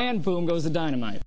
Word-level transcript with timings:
And 0.00 0.22
boom 0.22 0.46
goes 0.46 0.64
the 0.64 0.70
dynamite. 0.70 1.20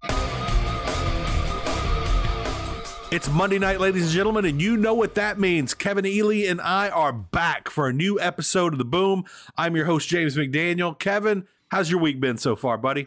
It's 3.11 3.29
Monday 3.29 3.59
night, 3.59 3.79
ladies 3.79 4.05
and 4.05 4.11
gentlemen, 4.11 4.45
and 4.45 4.59
you 4.59 4.75
know 4.77 4.95
what 4.95 5.13
that 5.13 5.39
means. 5.39 5.75
Kevin 5.75 6.07
Ely 6.07 6.47
and 6.47 6.59
I 6.59 6.89
are 6.89 7.13
back 7.13 7.69
for 7.69 7.88
a 7.88 7.94
new 7.94 8.19
episode 8.19 8.73
of 8.73 8.79
The 8.79 8.85
Boom. 8.85 9.25
I'm 9.55 9.75
your 9.75 9.85
host, 9.85 10.09
James 10.09 10.35
McDaniel. 10.35 10.97
Kevin, 10.97 11.45
how's 11.69 11.91
your 11.91 11.99
week 11.99 12.19
been 12.19 12.39
so 12.39 12.55
far, 12.55 12.79
buddy? 12.79 13.05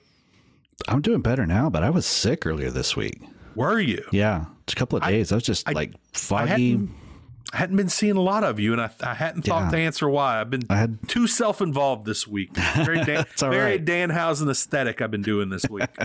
I'm 0.86 1.02
doing 1.02 1.20
better 1.20 1.44
now, 1.44 1.68
but 1.68 1.82
I 1.82 1.90
was 1.90 2.06
sick 2.06 2.46
earlier 2.46 2.70
this 2.70 2.94
week. 2.94 3.20
Were 3.56 3.80
you? 3.80 4.04
Yeah, 4.12 4.44
just 4.68 4.76
a 4.76 4.78
couple 4.78 4.98
of 4.98 5.02
days. 5.02 5.32
I, 5.32 5.34
was 5.34 5.42
just 5.44 5.68
I- 5.68 5.72
like 5.72 5.94
I 5.94 5.98
foggy. 6.12 6.88
I 7.56 7.60
hadn't 7.60 7.76
been 7.76 7.88
seeing 7.88 8.16
a 8.16 8.20
lot 8.20 8.44
of 8.44 8.60
you, 8.60 8.72
and 8.72 8.82
I, 8.82 8.90
I 9.02 9.14
hadn't 9.14 9.46
thought 9.46 9.64
Yeah. 9.64 9.70
to 9.70 9.76
answer 9.78 10.10
why. 10.10 10.38
I've 10.42 10.50
been 10.50 10.64
I 10.68 10.76
had- 10.76 11.08
too 11.08 11.26
self 11.26 11.62
involved 11.62 12.04
this 12.04 12.26
week. 12.28 12.54
Very, 12.54 12.96
Dan, 13.04 13.06
That's 13.16 13.40
very 13.40 13.56
right. 13.78 13.84
Danhausen 13.84 14.50
aesthetic 14.50 15.00
I've 15.00 15.10
been 15.10 15.22
doing 15.22 15.48
this 15.48 15.64
week. 15.70 15.88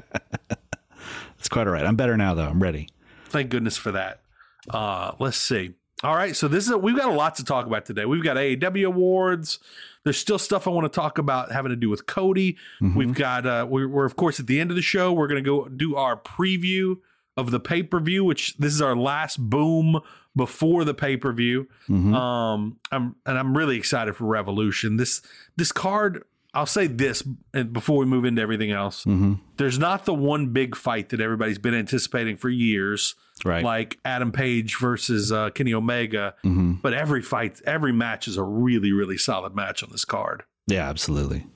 It's 1.39 1.49
quite 1.49 1.65
all 1.65 1.73
right. 1.73 1.83
I'm 1.85 1.95
better 1.95 2.15
now, 2.17 2.35
though. 2.35 2.45
I'm 2.47 2.61
ready. 2.61 2.87
Thank 3.29 3.49
goodness 3.49 3.75
for 3.75 3.91
that. 3.93 4.21
Uh, 4.69 5.13
let's 5.19 5.37
see. 5.37 5.73
All 6.03 6.15
right, 6.15 6.35
so 6.35 6.47
this 6.47 6.65
is 6.65 6.71
a, 6.71 6.77
we've 6.77 6.95
got 6.95 7.09
a 7.09 7.15
lot 7.15 7.35
to 7.37 7.43
talk 7.43 7.65
about 7.65 7.85
today. 7.85 8.05
We've 8.05 8.23
got 8.23 8.37
AEW 8.37 8.85
awards. 8.85 9.57
There's 10.03 10.17
still 10.19 10.37
stuff 10.37 10.67
I 10.67 10.69
want 10.69 10.85
to 10.85 10.95
talk 10.95 11.17
about 11.17 11.51
having 11.51 11.69
to 11.71 11.75
do 11.75 11.89
with 11.89 12.05
Cody. 12.05 12.57
We've 12.95 13.13
got 13.15 13.45
uh, 13.47 13.65
we're, 13.69 13.87
we're 13.87 14.05
of 14.05 14.15
course 14.15 14.39
at 14.39 14.45
the 14.47 14.59
end 14.59 14.69
of 14.71 14.75
the 14.75 14.81
show. 14.83 15.11
We're 15.13 15.27
going 15.27 15.43
to 15.43 15.47
go 15.47 15.67
do 15.67 15.95
our 15.95 16.15
preview 16.15 16.97
of 17.37 17.49
the 17.51 17.59
pay 17.59 17.81
per 17.83 17.99
view, 17.99 18.23
which 18.23 18.57
this 18.57 18.73
is 18.73 18.81
our 18.81 18.95
last 18.95 19.37
boom 19.39 19.99
before 20.35 20.83
the 20.85 20.93
pay 20.93 21.17
per 21.17 21.31
view. 21.33 21.67
Mhm. 21.89 22.13
Um, 22.15 22.77
I'm 22.91 23.15
and 23.25 23.37
I'm 23.37 23.55
really 23.57 23.77
excited 23.77 24.15
for 24.15 24.25
Revolution. 24.25 24.97
This 24.97 25.21
this 25.57 25.71
card. 25.71 26.23
I'll 26.53 26.65
say 26.65 26.87
this 26.87 27.23
and 27.53 27.71
before 27.71 27.97
we 27.99 28.05
move 28.05 28.25
into 28.25 28.41
everything 28.41 28.71
else. 28.71 29.05
Mhm. 29.05 29.39
There's 29.55 29.79
not 29.79 30.03
the 30.03 30.13
one 30.13 30.47
big 30.47 30.75
fight 30.75 31.07
that 31.09 31.21
everybody's 31.21 31.57
been 31.59 31.73
anticipating 31.73 32.35
for 32.35 32.49
years 32.49 33.15
Right. 33.45 33.63
like 33.63 33.97
Adam 34.03 34.33
Page 34.33 34.75
versus 34.77 35.31
uh, 35.31 35.51
Kenny 35.51 35.73
Omega. 35.73 36.33
hmm 36.43 36.73
But 36.81 36.93
every 36.93 37.21
fight, 37.21 37.61
every 37.65 37.93
match 37.93 38.27
is 38.27 38.35
a 38.35 38.43
really, 38.43 38.91
really 38.91 39.17
solid 39.17 39.55
match 39.55 39.81
on 39.81 39.89
this 39.93 40.03
card. 40.03 40.43
Yeah, 40.67 40.89
absolutely. 40.89 41.47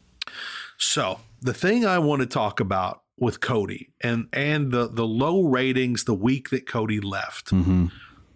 So 0.78 1.20
the 1.42 1.54
thing 1.54 1.86
I 1.86 2.00
want 2.00 2.22
to 2.22 2.26
talk 2.26 2.60
about 2.62 3.02
with 3.18 3.40
Cody 3.42 3.90
and 4.02 4.28
and 4.34 4.72
the 4.72 4.88
the 4.90 5.06
low 5.06 5.44
ratings 5.44 6.06
the 6.06 6.14
week 6.16 6.50
that 6.52 6.68
Cody 6.68 7.00
left, 7.02 7.50
hmm 7.50 7.88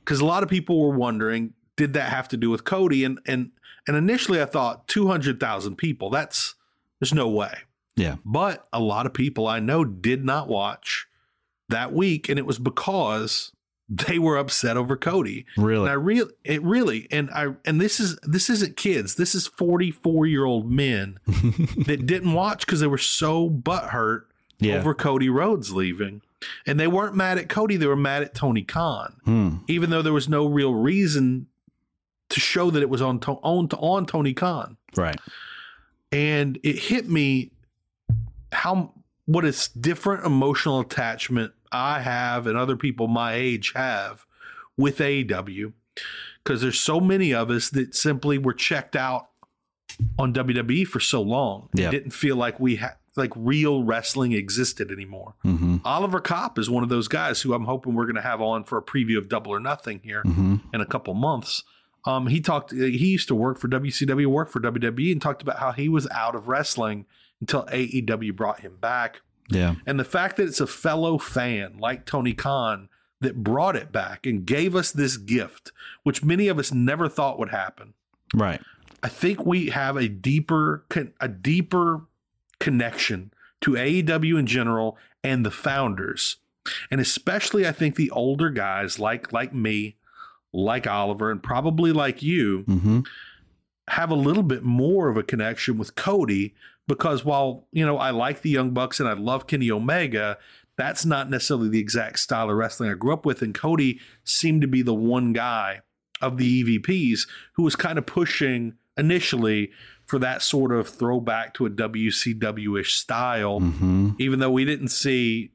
because 0.09 0.21
a 0.21 0.25
lot 0.25 0.41
of 0.41 0.49
people 0.49 0.79
were 0.81 0.95
wondering, 0.97 1.53
did 1.77 1.93
that 1.93 2.09
have 2.11 2.27
to 2.29 2.37
do 2.37 2.49
with 2.49 2.63
Cody? 2.63 3.03
And 3.05 3.19
and 3.27 3.51
and 3.87 3.95
initially 3.95 4.41
I 4.41 4.45
thought 4.45 4.87
two 4.87 5.07
hundred 5.07 5.39
thousand 5.39 5.75
people. 5.75 6.09
That's 6.09 6.55
there's 6.99 7.13
no 7.13 7.29
way. 7.29 7.53
Yeah. 7.95 8.15
But 8.25 8.67
a 8.73 8.79
lot 8.79 9.05
of 9.05 9.13
people 9.13 9.45
I 9.47 9.59
know 9.59 9.85
did 9.85 10.25
not 10.25 10.47
watch 10.47 11.05
that 11.69 11.93
week, 11.93 12.27
and 12.27 12.39
it 12.39 12.45
was 12.47 12.57
because 12.57 13.51
they 13.87 14.17
were 14.17 14.35
upset 14.37 14.77
over 14.77 14.97
Cody. 14.97 15.45
Really. 15.57 15.81
And 15.83 15.89
I 15.89 15.93
really, 15.93 16.31
it 16.43 16.63
really, 16.63 17.07
and 17.11 17.29
I, 17.31 17.49
and 17.65 17.79
this 17.79 17.99
is 17.99 18.17
this 18.23 18.49
isn't 18.49 18.77
kids. 18.77 19.13
This 19.15 19.35
is 19.35 19.45
forty 19.47 19.91
four 19.91 20.25
year 20.25 20.45
old 20.45 20.71
men 20.71 21.19
that 21.27 22.05
didn't 22.07 22.33
watch 22.33 22.65
because 22.65 22.79
they 22.79 22.87
were 22.87 22.97
so 22.97 23.47
butthurt 23.49 24.23
Yeah. 24.59 24.77
over 24.79 24.93
Cody 24.95 25.29
Rhodes 25.29 25.71
leaving, 25.71 26.21
and 26.65 26.79
they 26.79 26.87
weren't 26.87 27.15
mad 27.15 27.37
at 27.37 27.49
Cody. 27.49 27.75
They 27.77 27.87
were 27.87 27.95
mad 27.95 28.21
at 28.23 28.33
Tony 28.33 28.63
Khan, 28.63 29.15
Hmm. 29.25 29.49
even 29.67 29.89
though 29.89 30.01
there 30.01 30.13
was 30.13 30.29
no 30.29 30.45
real 30.47 30.73
reason 30.73 31.47
to 32.29 32.39
show 32.39 32.69
that 32.71 32.81
it 32.81 32.89
was 32.89 33.01
on 33.01 33.19
to, 33.21 33.31
on 33.33 33.67
on 33.79 34.05
Tony 34.05 34.33
Khan 34.33 34.77
Right. 34.95 35.19
and 36.11 36.59
it 36.63 36.77
hit 36.77 37.09
me 37.09 37.51
how 38.51 38.93
what 39.25 39.45
is 39.45 39.67
different 39.69 40.25
emotional 40.25 40.79
attachment 40.79 41.53
I 41.71 42.01
have 42.01 42.47
and 42.47 42.57
other 42.57 42.75
people 42.75 43.07
my 43.07 43.33
age 43.33 43.73
have 43.75 44.25
with 44.77 44.99
AEW 44.99 45.73
because 46.43 46.61
there's 46.61 46.79
so 46.79 46.99
many 46.99 47.33
of 47.33 47.49
us 47.51 47.69
that 47.71 47.93
simply 47.95 48.37
were 48.37 48.53
checked 48.53 48.95
out 48.95 49.27
on 50.17 50.33
WWE 50.33 50.85
for 50.87 50.99
so 50.99 51.21
long. 51.21 51.69
Yeah. 51.73 51.89
It 51.89 51.91
didn't 51.91 52.11
feel 52.11 52.35
like 52.37 52.59
we 52.59 52.77
had 52.77 52.93
like 53.15 53.31
real 53.35 53.83
wrestling 53.83 54.31
existed 54.33 54.91
anymore. 54.91 55.33
hmm 55.41 55.77
Oliver 55.85 56.19
Kopp 56.19 56.59
is 56.59 56.69
one 56.69 56.83
of 56.83 56.89
those 56.89 57.07
guys 57.07 57.41
who 57.41 57.53
I'm 57.53 57.65
hoping 57.65 57.95
we're 57.95 58.05
going 58.05 58.15
to 58.15 58.21
have 58.21 58.41
on 58.41 58.63
for 58.63 58.77
a 58.77 58.81
preview 58.81 59.17
of 59.17 59.29
Double 59.29 59.51
or 59.51 59.59
Nothing 59.59 60.01
here 60.03 60.21
hmm 60.21 60.57
in 60.73 60.81
a 60.81 60.85
couple 60.85 61.13
months. 61.13 61.63
Um, 62.05 62.27
he 62.27 62.39
talked. 62.39 62.71
He 62.71 63.07
used 63.07 63.27
to 63.27 63.35
work 63.35 63.57
for 63.59 63.67
WCW, 63.67 64.25
work 64.27 64.49
for 64.49 64.59
WWE, 64.61 65.11
and 65.11 65.21
talked 65.21 65.41
about 65.41 65.59
how 65.59 65.71
he 65.73 65.89
was 65.89 66.07
out 66.11 66.33
of 66.33 66.47
wrestling 66.47 67.05
until 67.41 67.65
AEW 67.65 68.35
brought 68.35 68.61
him 68.61 68.77
back. 68.79 69.21
Yeah. 69.49 69.75
And 69.85 69.99
the 69.99 70.05
fact 70.05 70.37
that 70.37 70.47
it's 70.47 70.61
a 70.61 70.67
fellow 70.67 71.17
fan 71.17 71.77
like 71.79 72.05
Tony 72.05 72.33
Khan 72.33 72.87
that 73.21 73.43
brought 73.43 73.75
it 73.75 73.91
back 73.91 74.25
and 74.25 74.45
gave 74.45 74.75
us 74.75 74.91
this 74.91 75.17
gift, 75.17 75.71
which 76.03 76.23
many 76.23 76.47
of 76.47 76.57
us 76.57 76.71
never 76.71 77.09
thought 77.09 77.37
would 77.37 77.49
happen. 77.49 77.93
Right. 78.33 78.61
I 79.03 79.09
think 79.09 79.45
we 79.45 79.69
have 79.69 79.97
a 79.97 80.07
deeper 80.07 80.85
a 81.19 81.27
deeper 81.27 82.01
connection 82.59 83.31
to 83.61 83.71
AEW 83.71 84.39
in 84.39 84.45
general 84.45 84.97
and 85.23 85.45
the 85.45 85.51
founders. 85.51 86.37
And 86.91 87.01
especially 87.01 87.67
I 87.67 87.71
think 87.71 87.95
the 87.95 88.11
older 88.11 88.49
guys 88.49 88.99
like 88.99 89.33
like 89.33 89.53
me, 89.53 89.95
like 90.53 90.87
Oliver 90.87 91.31
and 91.31 91.41
probably 91.41 91.91
like 91.91 92.21
you 92.21 92.63
hmm 92.63 92.99
have 93.89 94.11
a 94.11 94.15
little 94.15 94.43
bit 94.43 94.63
more 94.63 95.09
of 95.09 95.17
a 95.17 95.23
connection 95.23 95.77
with 95.77 95.95
Cody 95.95 96.53
because 96.87 97.25
while, 97.25 97.67
you 97.71 97.85
know, 97.85 97.97
I 97.97 98.11
like 98.11 98.41
the 98.41 98.49
Young 98.49 98.71
Bucks 98.71 98.99
and 98.99 99.09
I 99.09 99.13
love 99.13 99.47
Kenny 99.47 99.69
Omega, 99.69 100.37
that's 100.77 101.05
not 101.05 101.29
necessarily 101.29 101.69
the 101.69 101.79
exact 101.79 102.19
style 102.19 102.49
of 102.49 102.55
wrestling 102.55 102.89
I 102.89 102.93
grew 102.93 103.13
up 103.13 103.25
with 103.25 103.41
and 103.41 103.53
Cody 103.53 103.99
seemed 104.23 104.61
to 104.61 104.67
be 104.67 104.81
the 104.81 104.93
one 104.93 105.33
guy 105.33 105.81
of 106.21 106.37
the 106.37 106.63
EVPs 106.63 107.27
who 107.53 107.63
was 107.63 107.75
kind 107.75 107.97
of 107.97 108.05
pushing 108.05 108.75
initially 108.97 109.71
for 110.09 110.17
that 110.19 110.41
sort 110.41 110.71
of 110.71 110.89
throwback 110.89 111.53
to 111.53 111.67
a 111.67 111.69
WCW-ish 111.69 112.95
style, 112.95 113.59
hmm 113.59 114.09
even 114.17 114.39
though 114.39 114.51
we 114.51 114.65
didn't 114.65 114.89
see 114.89 115.51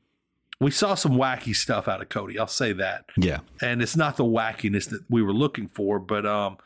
we 0.60 0.70
saw 0.70 0.94
some 0.94 1.12
wacky 1.12 1.54
stuff 1.54 1.88
out 1.88 2.00
of 2.00 2.08
Cody. 2.08 2.38
I'll 2.38 2.46
say 2.46 2.72
that. 2.74 3.06
Yeah. 3.16 3.40
And 3.60 3.82
it's 3.82 3.96
not 3.96 4.16
the 4.16 4.24
wackiness 4.24 4.88
that 4.90 5.02
we 5.10 5.20
were 5.20 5.32
looking 5.32 5.68
for, 5.68 5.98
but 5.98 6.24
um 6.24 6.56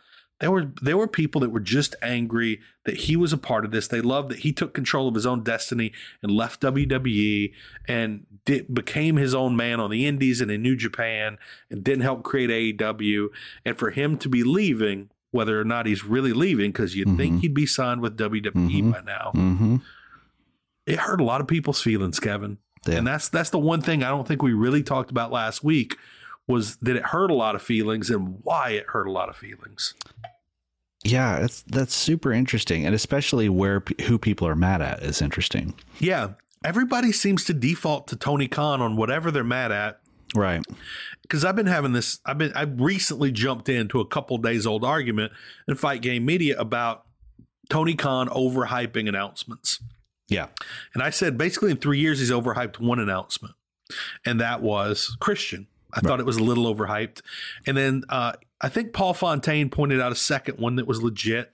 there 0.41 0.51
were 0.51 0.71
there 0.83 0.97
were 0.97 1.09
people 1.09 1.41
that 1.41 1.51
were 1.51 1.61
just 1.61 1.97
angry 2.03 2.61
that 2.85 2.97
he 2.97 3.17
was 3.17 3.33
a 3.33 3.39
part 3.39 3.65
of 3.65 3.71
this. 3.71 3.89
They 3.89 4.01
loved 4.01 4.31
that 4.31 4.41
he 4.41 4.53
took 4.53 4.73
control 4.75 5.09
of 5.09 5.15
his 5.15 5.27
own 5.27 5.43
destiny 5.43 5.93
and 6.23 6.31
left 6.31 6.61
WWE 6.61 7.53
and 7.89 8.27
did, 8.45 8.73
became 8.73 9.17
his 9.17 9.35
own 9.35 9.57
man 9.57 9.81
on 9.81 9.91
the 9.91 10.07
Indies 10.07 10.41
and 10.41 10.51
in 10.51 10.63
New 10.63 10.77
Japan 10.77 11.39
and 11.71 11.83
didn't 11.83 12.03
help 12.03 12.23
create 12.23 12.79
AEW. 12.79 13.29
And 13.65 13.77
for 13.77 13.91
him 13.91 14.17
to 14.19 14.29
be 14.29 14.45
leaving, 14.45 15.11
whether 15.31 15.61
or 15.61 15.65
not 15.65 15.87
he's 15.87 16.05
really 16.05 16.33
leaving, 16.33 16.71
because 16.73 16.97
you'd 16.97 17.17
think 17.17 17.37
Mhm. 17.37 17.41
he'd 17.41 17.55
be 17.55 17.67
signed 17.67 18.01
with 18.01 18.17
WWE 18.17 18.83
Mhm. 18.83 18.93
by 18.93 19.01
now, 19.03 19.33
Mm-hmm. 19.35 19.77
it 20.87 20.99
hurt 21.01 21.21
a 21.21 21.25
lot 21.25 21.41
of 21.41 21.47
people's 21.47 21.83
feelings, 21.83 22.19
Kevin. 22.19 22.59
Yeah. 22.87 22.97
And 22.97 23.07
that's 23.07 23.29
that's 23.29 23.51
the 23.51 23.59
one 23.59 23.81
thing 23.83 24.03
I 24.03 24.09
don't 24.09 24.27
think 24.27 24.43
we 24.43 24.53
really 24.53 24.83
talked 24.83 25.11
about 25.11 25.31
last 25.33 25.63
week 25.63 25.97
was 26.47 26.77
that 26.77 26.97
it 26.97 27.07
hurt 27.07 27.31
a 27.31 27.35
lot 27.35 27.55
of 27.55 27.61
feelings 27.63 28.09
and 28.09 28.39
why 28.43 28.71
it 28.71 28.87
hurt 28.89 29.07
a 29.07 29.13
lot 29.13 29.29
of 29.29 29.37
feelings. 29.37 29.95
Yeah, 31.05 31.41
that's 31.41 31.63
that's 31.63 31.95
super 31.95 32.33
interesting, 32.33 32.87
and 32.87 32.95
especially 32.95 33.49
where 33.49 33.83
who 34.07 34.19
people 34.19 34.49
are 34.49 34.57
mad 34.57 34.81
at 34.83 35.03
is 35.03 35.21
interesting. 35.23 35.75
Yeah, 35.99 36.31
everybody 36.65 37.13
seems 37.13 37.45
to 37.45 37.55
default 37.55 38.09
to 38.09 38.17
Tony 38.17 38.49
Khan 38.49 38.81
on 38.81 38.97
whatever 38.97 39.31
they're 39.31 39.45
mad 39.45 39.71
at. 39.73 40.01
Right. 40.35 40.63
Because 41.23 41.45
I've 41.45 41.57
been 41.57 41.67
having 41.67 41.93
this, 41.93 42.21
I've 42.25 42.39
been, 42.39 42.53
I 42.55 42.63
recently 42.63 43.31
jumped 43.33 43.69
into 43.69 44.01
a 44.01 44.07
couple 44.07 44.39
days 44.39 44.67
old 44.67 44.85
argument 44.85 45.33
in 45.67 45.75
Fight 45.75 46.03
Game 46.03 46.25
Media 46.25 46.59
about 46.59 47.05
Tony 47.69 47.95
Khan 47.95 48.29
overhyping 48.29 49.09
announcements. 49.09 49.81
Yeah. 50.29 50.49
And 50.95 51.03
I 51.03 51.11
said 51.11 51.37
basically 51.39 51.71
in 51.71 51.77
three 51.79 51.99
years, 51.99 52.19
he's 52.19 52.31
overhyped 52.31 52.79
one 52.81 52.99
announcement, 52.99 53.55
and 54.25 54.41
that 54.41 54.61
was 54.63 55.17
Christian. 55.21 55.67
I 55.93 56.01
thought 56.01 56.21
it 56.21 56.27
was 56.27 56.37
a 56.37 56.45
little 56.45 56.73
overhyped. 56.75 57.23
And 57.67 57.75
then 57.77 58.05
uh, 58.11 58.33
I 58.61 58.69
think 58.69 58.93
Paul 58.93 59.15
Fontaine 59.15 59.71
pointed 59.71 60.01
out 60.03 60.13
a 60.13 60.17
second 60.17 60.59
one 60.59 60.77
that 60.77 60.87
was 60.87 61.03
legit. 61.03 61.53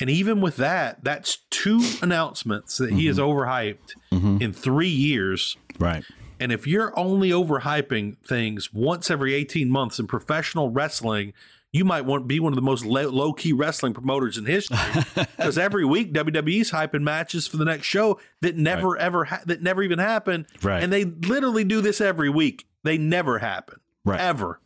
And 0.00 0.08
even 0.08 0.40
with 0.40 0.56
that, 0.56 1.04
that's 1.04 1.38
two 1.50 1.82
announcements 2.00 2.78
that 2.78 2.92
he 2.92 3.06
has 3.06 3.18
overhyped 3.18 3.94
Mhm. 4.12 4.40
in 4.40 4.52
three 4.54 4.88
years. 4.88 5.56
Right. 5.78 6.04
And 6.40 6.50
if 6.50 6.66
you're 6.66 6.98
only 6.98 7.30
overhyping 7.30 8.16
things 8.26 8.72
once 8.72 9.10
every 9.10 9.34
18 9.34 9.70
months 9.70 9.98
in 9.98 10.06
professional 10.06 10.70
wrestling, 10.70 11.34
you 11.72 11.84
might 11.84 12.04
want 12.06 12.26
be 12.26 12.40
one 12.40 12.52
of 12.52 12.56
the 12.56 12.62
most 12.62 12.84
low 12.84 13.32
key 13.32 13.52
wrestling 13.52 13.94
promoters 13.94 14.36
in 14.38 14.46
history 14.46 14.78
because 15.14 15.56
every 15.58 15.84
week 15.84 16.12
WWE's 16.12 16.72
hyping 16.72 17.02
matches 17.02 17.46
for 17.46 17.58
the 17.58 17.64
next 17.64 17.86
show 17.86 18.18
that 18.40 18.56
never 18.56 18.96
ever 18.96 19.26
ha- 19.26 19.42
that 19.46 19.62
never 19.62 19.82
even 19.82 19.98
happen. 20.00 20.46
Right. 20.62 20.82
And 20.82 20.92
they 20.92 21.04
literally 21.04 21.62
do 21.62 21.80
this 21.80 22.00
every 22.00 22.30
week. 22.30 22.66
They 22.82 22.98
never 22.98 23.38
happen. 23.38 23.78
Right. 24.04 24.18
Ever. 24.20 24.58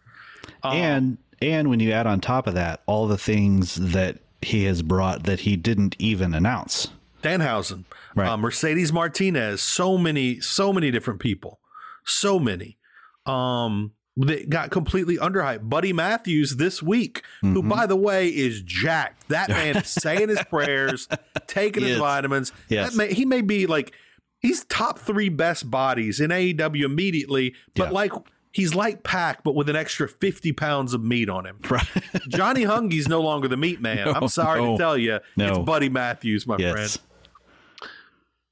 Um, 0.63 0.73
and 0.77 1.19
and 1.43 1.69
when 1.69 1.81
you 1.81 1.91
add 1.93 2.07
on 2.07 2.21
top 2.21 2.47
of 2.47 2.55
that 2.55 2.83
all 2.87 3.07
the 3.07 3.19
things 3.19 3.75
that 3.75 4.19
he 4.41 4.65
has 4.65 4.81
brought 4.83 5.25
that 5.25 5.41
he 5.41 5.57
didn't 5.57 5.97
even 5.99 6.33
announce. 6.35 6.89
Danhausen, 7.23 7.85
Right. 8.15 8.29
uh, 8.29 8.37
Mercedes 8.37 8.93
Martinez, 8.93 9.61
so 9.63 9.97
many, 9.97 10.41
so 10.41 10.73
many 10.75 10.91
different 10.91 11.21
people, 11.21 11.59
so 12.05 12.39
many. 12.39 12.79
Um, 13.27 13.93
that 14.17 14.49
got 14.49 14.71
completely 14.71 15.17
underhyped. 15.17 15.69
Buddy 15.69 15.93
Matthews 15.93 16.55
this 16.55 16.81
week, 16.81 17.23
who 17.41 17.55
Mm-hmm. 17.63 17.69
by 17.69 17.87
the 17.87 17.97
way 17.97 18.29
is 18.29 18.63
jacked. 18.63 19.29
That 19.29 19.49
man 19.49 19.79
is 19.79 19.89
saying 19.89 20.29
his 20.29 20.41
prayers, 20.45 21.09
taking 21.49 21.83
his 21.83 21.93
is. 21.95 21.99
vitamins. 21.99 22.53
Yes. 22.69 22.91
That 22.93 22.97
may, 22.97 23.13
he 23.13 23.25
may 23.25 23.41
be 23.41 23.67
like 23.67 23.93
he's 24.39 24.65
top 24.67 25.01
three 25.01 25.31
best 25.31 25.69
bodies 25.69 26.21
in 26.21 26.31
AEW 26.31 26.85
immediately, 26.85 27.55
but 27.75 27.87
Yeah. 27.87 27.91
like 27.91 28.13
he's 28.53 28.73
like 28.73 29.03
Pac, 29.03 29.43
but 29.43 29.57
with 29.57 29.69
an 29.69 29.75
extra 29.75 30.09
fifty 30.09 30.53
pounds 30.53 30.95
of 30.95 31.03
meat 31.03 31.29
on 31.29 31.45
him. 31.45 31.59
Right. 31.69 31.85
Johnny 32.29 32.63
Hungie's 32.63 33.09
no 33.09 33.21
longer 33.21 33.49
the 33.49 33.57
meat 33.57 33.81
man. 33.81 33.97
No, 34.07 34.13
I'm 34.13 34.29
sorry 34.29 34.63
no, 34.63 34.73
to 34.73 34.79
tell 34.79 34.97
you, 34.97 35.19
no. 35.37 35.49
it's 35.49 35.59
Buddy 35.59 35.89
Matthews, 35.89 36.47
my 36.47 36.57
friend. 36.57 36.97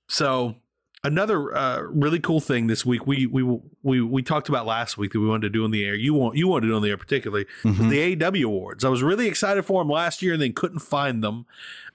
So 0.08 0.56
another 1.04 1.54
uh, 1.56 1.81
really 1.82 2.20
cool 2.20 2.40
thing 2.40 2.66
this 2.69 2.87
week 2.87 3.06
we 3.06 3.26
we 3.26 3.43
we 3.82 4.00
we 4.00 4.22
talked 4.22 4.49
about 4.49 4.66
last 4.66 4.96
week 4.96 5.12
that 5.12 5.20
we 5.20 5.26
wanted 5.26 5.43
to 5.43 5.50
do 5.50 5.64
on 5.64 5.70
the 5.70 5.84
air. 5.84 5.94
You 5.94 6.14
want 6.14 6.37
you 6.37 6.49
wanted 6.49 6.62
to 6.62 6.69
do 6.69 6.76
on 6.76 6.82
the 6.82 6.90
air 6.90 6.96
particularly 6.96 7.46
Mhm. 7.64 7.88
the 7.90 8.25
AW 8.25 8.46
awards. 8.46 8.84
I 8.84 8.88
was 8.88 9.02
really 9.02 9.26
excited 9.26 9.64
for 9.64 9.81
them 9.82 9.88
last 9.90 10.22
year 10.22 10.32
and 10.34 10.43
then 10.43 10.52
couldn't 10.52 10.81
find 10.81 11.22
them, 11.22 11.46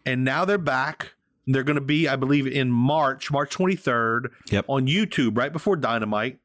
and 0.05 0.23
now 0.23 0.45
they're 0.45 0.57
back. 0.57 1.13
They're 1.49 1.63
going 1.63 1.75
to 1.75 1.81
be, 1.81 2.09
I 2.09 2.17
believe, 2.17 2.45
in 2.45 2.69
March, 2.71 3.31
March 3.31 3.51
23rd, 3.55 4.31
Yep. 4.51 4.65
on 4.67 4.85
YouTube, 4.87 5.37
right 5.37 5.53
before 5.53 5.77
Dynamite. 5.77 6.39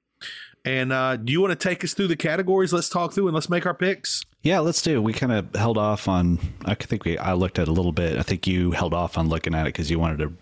And 0.65 0.93
uh, 0.93 1.17
do 1.17 1.33
you 1.33 1.41
want 1.41 1.51
to 1.51 1.57
take 1.69 1.83
us 1.83 1.93
through 1.93 2.07
the 2.07 2.15
categories? 2.15 2.73
Let's 2.73 2.89
talk 2.89 3.13
through 3.13 3.27
and 3.27 3.35
let's 3.35 3.49
make 3.51 3.67
our 3.67 3.75
picks. 3.75 4.25
Yeah, 4.45 4.61
let's 4.61 4.81
do. 4.81 5.03
We 5.03 5.13
kind 5.13 5.33
of 5.33 5.53
held 5.57 5.77
off 5.77 6.07
on. 6.07 6.39
I 6.65 6.75
think 6.77 7.05
we. 7.05 7.19
I 7.19 7.33
looked 7.33 7.59
at 7.59 7.63
it 7.63 7.69
a 7.69 7.73
little 7.73 7.91
bit. 7.91 8.17
I 8.17 8.23
think 8.23 8.47
you 8.47 8.71
held 8.71 8.95
off 8.95 9.19
on 9.19 9.29
looking 9.29 9.57
at 9.57 9.63
it 9.63 9.71
because 9.75 9.91
you 9.91 9.99
wanted 9.99 10.19
to 10.21 10.33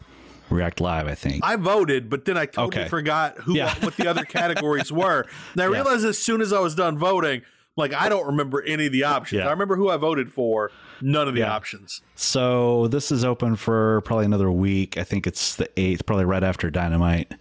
react 0.51 0.81
live. 0.81 1.07
I 1.09 1.15
think. 1.15 1.45
I 1.45 1.57
voted, 1.57 2.09
but 2.11 2.25
then 2.25 2.37
I 2.37 2.47
totally 2.47 2.83
Okay. 2.83 2.89
forgot 2.89 3.37
who 3.39 3.57
Yeah. 3.57 3.75
what 3.81 3.97
the 3.97 4.07
other 4.09 4.25
categories 4.39 4.91
were. 4.93 5.27
And 5.53 5.63
I 5.63 5.65
Yeah. 5.67 5.71
realized 5.73 6.05
as 6.05 6.19
soon 6.19 6.41
as 6.41 6.53
I 6.53 6.61
was 6.61 6.75
done 6.75 6.99
voting, 6.99 7.43
like 7.77 7.95
I 7.95 8.09
don't 8.09 8.27
remember 8.27 8.63
any 8.63 8.87
of 8.87 8.93
the 8.93 9.05
options. 9.05 9.41
Yeah. 9.41 9.49
I 9.49 9.51
remember 9.51 9.77
who 9.77 9.89
I 9.89 9.97
voted 9.97 10.33
for, 10.33 10.71
none 11.01 11.29
of 11.29 11.35
the 11.35 11.43
options. 11.45 12.03
So 12.15 12.89
this 12.89 13.11
is 13.13 13.25
open 13.25 13.57
for 13.57 14.01
probably 14.03 14.27
another 14.27 14.51
week. 14.51 14.99
I 14.99 15.05
think 15.05 15.27
it's 15.27 15.55
the 15.57 15.69
eighth, 15.79 16.05
probably 16.05 16.25
right 16.27 16.43
after 16.45 16.71
Dynamite. 16.71 17.33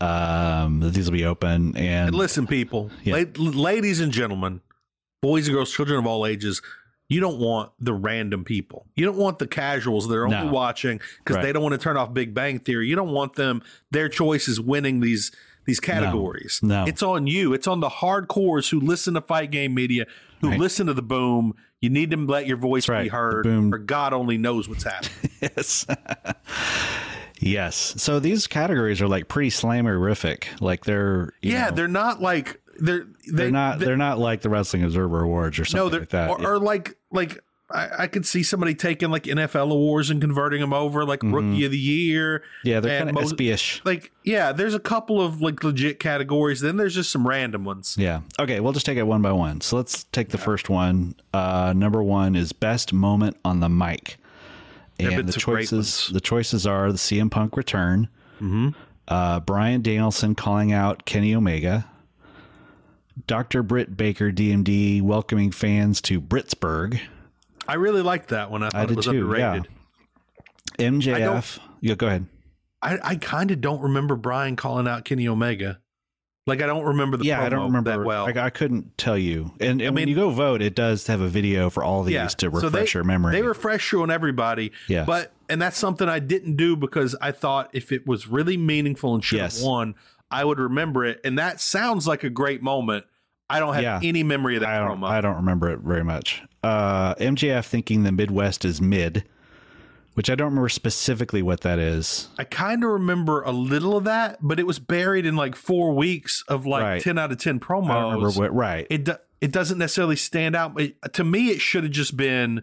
Um, 0.00 0.80
these 0.92 1.06
will 1.10 1.16
be 1.16 1.24
open, 1.24 1.76
and 1.76 2.08
And 2.08 2.14
listen, 2.14 2.46
people, 2.46 2.90
la- 3.04 3.18
ladies 3.36 3.98
and 4.00 4.12
gentlemen, 4.12 4.60
boys 5.22 5.48
and 5.48 5.56
girls, 5.56 5.72
children 5.72 5.98
of 5.98 6.06
all 6.06 6.24
ages, 6.24 6.62
you 7.08 7.20
don't 7.20 7.38
want 7.38 7.72
the 7.80 7.94
random 7.94 8.44
people. 8.44 8.86
You 8.94 9.06
don't 9.06 9.16
want 9.16 9.38
the 9.38 9.46
casuals 9.46 10.08
that 10.08 10.14
are 10.14 10.24
only 10.26 10.36
No. 10.36 10.52
watching 10.52 11.00
because 11.18 11.36
Right. 11.36 11.42
they 11.42 11.52
don't 11.52 11.62
want 11.62 11.72
to 11.72 11.78
turn 11.78 11.96
off 11.96 12.12
Big 12.12 12.34
Bang 12.34 12.58
Theory. 12.58 12.86
You 12.88 12.96
don't 12.96 13.10
want 13.12 13.34
them. 13.34 13.62
Their 13.90 14.08
choice 14.08 14.46
is 14.48 14.60
winning 14.60 15.00
these 15.00 15.32
these 15.66 15.80
categories. 15.80 16.60
No. 16.62 16.84
It's 16.86 17.02
on 17.02 17.26
you. 17.26 17.52
It's 17.52 17.66
on 17.66 17.80
the 17.80 17.90
hardcores 17.90 18.70
who 18.70 18.80
listen 18.80 19.12
to 19.12 19.20
Fight 19.20 19.50
Game 19.50 19.74
Media, 19.74 20.06
who 20.40 20.48
Right. 20.48 20.58
listen 20.58 20.86
to 20.86 20.94
the 20.94 21.02
Boom. 21.02 21.54
You 21.82 21.90
need 21.90 22.10
to 22.12 22.16
let 22.16 22.46
your 22.46 22.56
voice 22.56 22.88
right. 22.88 23.02
be 23.02 23.08
The 23.10 23.14
heard, 23.16 23.42
Boom. 23.44 23.74
or 23.74 23.76
God 23.78 24.14
only 24.14 24.38
knows 24.38 24.66
what's 24.66 24.84
happening. 24.84 25.30
yes, 25.42 25.84
yes. 27.40 27.94
So 27.98 28.18
these 28.20 28.46
categories 28.46 29.00
are 29.00 29.08
like 29.08 29.28
pretty 29.28 29.50
slamerific. 29.50 30.44
Like 30.60 30.84
they're 30.84 31.32
yeah, 31.42 31.66
know, 31.68 31.76
they're 31.76 31.88
not 31.88 32.20
like 32.20 32.60
they're 32.80 33.04
they, 33.26 33.32
they're 33.32 33.50
not 33.50 33.78
they- 33.78 33.86
they're 33.86 33.96
not 33.96 34.18
like 34.18 34.40
the 34.42 34.48
Wrestling 34.50 34.84
Observer 34.84 35.22
Awards 35.22 35.58
or 35.58 35.64
something 35.64 35.92
no, 35.92 35.98
like 35.98 36.08
that. 36.10 36.30
or, 36.30 36.54
or 36.54 36.58
like 36.58 36.96
like 37.10 37.38
I, 37.70 37.88
I 38.04 38.06
could 38.06 38.24
see 38.24 38.42
somebody 38.42 38.74
taking 38.74 39.10
like 39.10 39.24
NFL 39.24 39.70
awards 39.70 40.08
and 40.08 40.20
converting 40.22 40.60
them 40.62 40.72
over 40.72 41.04
like 41.04 41.22
Rookie 41.22 41.66
of 41.66 41.70
the 41.70 41.78
Year. 41.78 42.42
yeah, 42.64 42.80
they're 42.80 42.98
kind 42.98 43.10
of 43.10 43.14
most- 43.14 43.32
ESPY-ish. 43.34 43.82
Like 43.84 44.10
yeah, 44.24 44.52
there's 44.52 44.74
a 44.74 44.78
couple 44.80 45.20
of 45.20 45.42
like 45.42 45.62
legit 45.62 46.00
categories. 46.00 46.60
Then 46.60 46.78
there's 46.78 46.94
just 46.94 47.10
some 47.12 47.28
random 47.28 47.64
ones. 47.66 47.94
Yeah. 47.98 48.20
Okay, 48.38 48.60
we'll 48.60 48.72
just 48.72 48.86
take 48.86 48.96
it 48.96 49.02
one 49.02 49.20
by 49.20 49.32
one. 49.32 49.60
So 49.60 49.76
let's 49.76 50.04
take 50.04 50.30
the 50.30 50.38
first 50.38 50.70
one. 50.70 51.14
Uh, 51.34 51.74
number 51.76 52.02
one 52.02 52.36
is 52.36 52.52
best 52.52 52.92
moment 52.94 53.36
on 53.44 53.60
the 53.60 53.68
mic, 53.68 54.16
and 54.98 55.28
the 55.28 55.32
choices 55.38 56.08
the 56.12 56.20
choices 56.22 56.66
are 56.66 56.90
the 56.90 56.98
CM 56.98 57.30
Punk 57.30 57.56
return, 57.56 58.08
Mm-hmm. 58.40 58.68
uh, 59.08 59.40
Bryan 59.40 59.82
Danielson 59.82 60.34
calling 60.34 60.72
out 60.72 61.04
Kenny 61.04 61.34
Omega, 61.34 61.86
Dr. 63.26 63.62
Britt 63.62 63.96
Baker 63.96 64.30
DMD 64.30 65.02
welcoming 65.02 65.50
fans 65.50 66.00
to 66.02 66.20
Britsburg, 66.20 67.00
I 67.66 67.74
really 67.74 68.02
liked 68.02 68.28
that 68.28 68.50
one. 68.50 68.62
I 68.62 68.70
thought 68.70 68.78
I 68.78 68.82
it 68.84 68.86
did 68.88 68.96
was 68.96 69.06
too, 69.06 69.34
yeah. 69.36 69.60
MJF. 70.78 71.58
Yeah, 71.80 71.94
go 71.94 72.06
ahead. 72.06 72.26
I, 72.80 72.98
I 73.02 73.16
kind 73.16 73.50
of 73.50 73.60
don't 73.60 73.80
remember 73.80 74.14
Bryan 74.16 74.56
calling 74.56 74.86
out 74.86 75.04
Kenny 75.04 75.26
Omega. 75.26 75.80
Like 76.46 76.62
I 76.62 76.66
don't 76.66 76.84
remember 76.84 77.18
the 77.18 77.26
yeah, 77.26 77.42
I 77.42 77.50
don't 77.50 77.64
remember 77.66 77.90
that 77.90 78.04
well. 78.04 78.26
I, 78.26 78.46
I 78.46 78.50
couldn't 78.50 78.96
tell 78.96 79.18
you. 79.18 79.52
And, 79.60 79.82
and 79.82 79.94
when 79.94 80.06
mean- 80.06 80.08
you 80.08 80.14
go 80.14 80.30
vote, 80.30 80.62
it 80.62 80.74
does 80.74 81.06
have 81.08 81.20
a 81.20 81.28
video 81.28 81.68
for 81.68 81.84
all 81.84 82.02
these 82.04 82.34
to 82.36 82.46
So 82.46 82.66
refresh 82.68 82.92
they, 82.94 82.96
your 82.98 83.04
memory. 83.04 83.32
They 83.32 83.42
refresh 83.42 83.92
you 83.92 84.00
on 84.02 84.10
everybody. 84.10 84.72
Yeah. 84.86 85.04
But 85.04 85.32
and 85.50 85.60
that's 85.60 85.76
something 85.76 86.08
I 86.08 86.20
didn't 86.20 86.56
do 86.56 86.74
because 86.74 87.14
I 87.20 87.32
thought 87.32 87.68
if 87.74 87.92
it 87.92 88.06
was 88.06 88.28
really 88.28 88.56
meaningful 88.56 89.14
and 89.14 89.22
should 89.22 89.38
Yes. 89.38 89.58
have 89.58 89.66
won, 89.66 89.94
I 90.30 90.44
would 90.44 90.58
remember 90.58 91.04
it. 91.04 91.20
And 91.24 91.38
that 91.38 91.60
sounds 91.60 92.06
like 92.06 92.24
a 92.24 92.30
great 92.30 92.62
moment. 92.62 93.04
I 93.50 93.60
don't 93.60 93.72
have 93.74 93.82
Yeah. 93.82 94.00
any 94.02 94.22
memory 94.22 94.56
of 94.56 94.60
that 94.60 94.68
I 94.70 94.86
don't, 94.86 94.98
promo. 95.00 95.08
I 95.08 95.20
don't 95.22 95.36
remember 95.36 95.70
it 95.70 95.80
very 95.80 96.04
much. 96.04 96.42
Uh, 96.62 97.14
MJF 97.14 97.64
thinking 97.66 98.02
the 98.02 98.12
Midwest 98.12 98.64
is 98.66 98.80
mid, 98.82 99.24
which 100.14 100.28
I 100.28 100.34
don't 100.34 100.48
remember 100.48 100.68
specifically 100.68 101.40
what 101.40 101.62
that 101.62 101.78
is. 101.78 102.28
I 102.38 102.44
kind 102.44 102.84
of 102.84 102.90
remember 102.90 103.40
a 103.42 103.52
little 103.52 103.96
of 103.96 104.04
that, 104.04 104.38
but 104.42 104.60
it 104.60 104.66
was 104.66 104.78
buried 104.78 105.24
in 105.24 105.34
like 105.36 105.56
four 105.56 105.94
weeks 105.94 106.44
of 106.48 106.66
like 106.66 106.82
Right. 106.82 107.02
ten 107.02 107.16
out 107.16 107.32
of 107.32 107.38
ten 107.38 107.58
promos. 107.58 107.90
I 107.90 108.00
don't 108.00 108.14
remember 108.16 108.38
what. 108.38 108.54
Right. 108.54 108.86
it 108.90 109.04
do, 109.04 109.14
it 109.40 109.50
doesn't 109.52 109.78
necessarily 109.78 110.16
stand 110.16 110.54
out. 110.54 110.78
It, 110.78 110.96
to 111.14 111.24
me, 111.24 111.48
it 111.48 111.60
should 111.62 111.84
have 111.84 111.92
just 111.92 112.16
been 112.18 112.62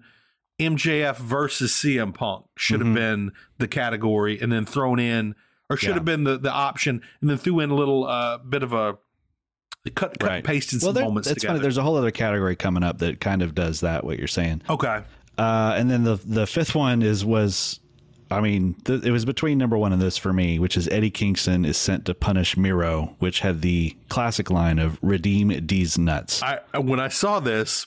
MJF 0.60 1.18
versus 1.18 1.74
CM 1.74 2.14
Punk 2.14 2.46
should 2.58 2.80
have 2.80 2.90
Mhm. 2.90 2.96
been 2.96 3.32
the 3.58 3.68
category, 3.68 4.40
and 4.40 4.52
then 4.52 4.66
thrown 4.66 5.00
in, 5.00 5.34
or 5.70 5.78
should 5.78 5.90
Yeah. 5.90 5.94
have 5.96 6.06
been 6.06 6.24
the 6.24 6.38
the 6.38 6.52
option, 6.52 7.02
and 7.22 7.30
then 7.30 7.38
threw 7.38 7.60
in 7.60 7.70
a 7.70 7.76
little 7.76 8.06
uh, 8.06 8.38
bit 8.38 8.64
of 8.64 8.74
a 8.74 8.98
cut 9.96 10.18
cut 10.20 10.28
Right. 10.30 10.36
and 10.38 10.44
pasted 10.46 10.82
well, 10.82 10.88
some 10.90 10.96
there, 10.96 11.04
moments 11.06 11.28
it's 11.30 11.42
together. 11.42 11.56
funny. 11.60 11.62
There's 11.62 11.78
a 11.78 11.84
whole 11.84 11.96
other 11.98 12.12
category 12.12 12.56
coming 12.56 12.84
up 12.84 12.98
that 13.00 13.20
kind 13.22 13.42
of 13.42 13.54
does 13.56 13.82
that. 13.82 14.04
What 14.04 14.18
you're 14.20 14.28
saying. 14.28 14.62
okay, 14.70 15.02
Uh, 15.38 15.74
and 15.78 15.90
then 15.92 16.04
the 16.04 16.16
the 16.26 16.48
fifth 16.48 16.74
one 16.76 17.02
is 17.04 17.24
was, 17.26 17.80
I 18.32 18.42
mean, 18.42 18.74
th- 18.86 19.04
it 19.04 19.12
was 19.12 19.26
between 19.26 19.58
number 19.58 19.78
one 19.78 19.94
and 19.94 20.02
this 20.02 20.18
for 20.18 20.34
me, 20.34 20.58
which 20.60 20.76
is 20.78 20.88
Eddie 20.88 21.12
Kingston 21.12 21.66
is 21.66 21.78
sent 21.78 22.06
to 22.06 22.14
punish 22.16 22.58
Miro, 22.58 23.16
which 23.20 23.42
had 23.42 23.62
the 23.62 23.96
classic 24.10 24.50
line 24.50 24.80
of 24.80 24.98
"Redeem 25.02 25.66
these 25.68 25.98
nuts." 25.98 26.42
I 26.42 26.60
when 26.80 27.00
I 27.00 27.10
saw 27.10 27.40
this, 27.40 27.86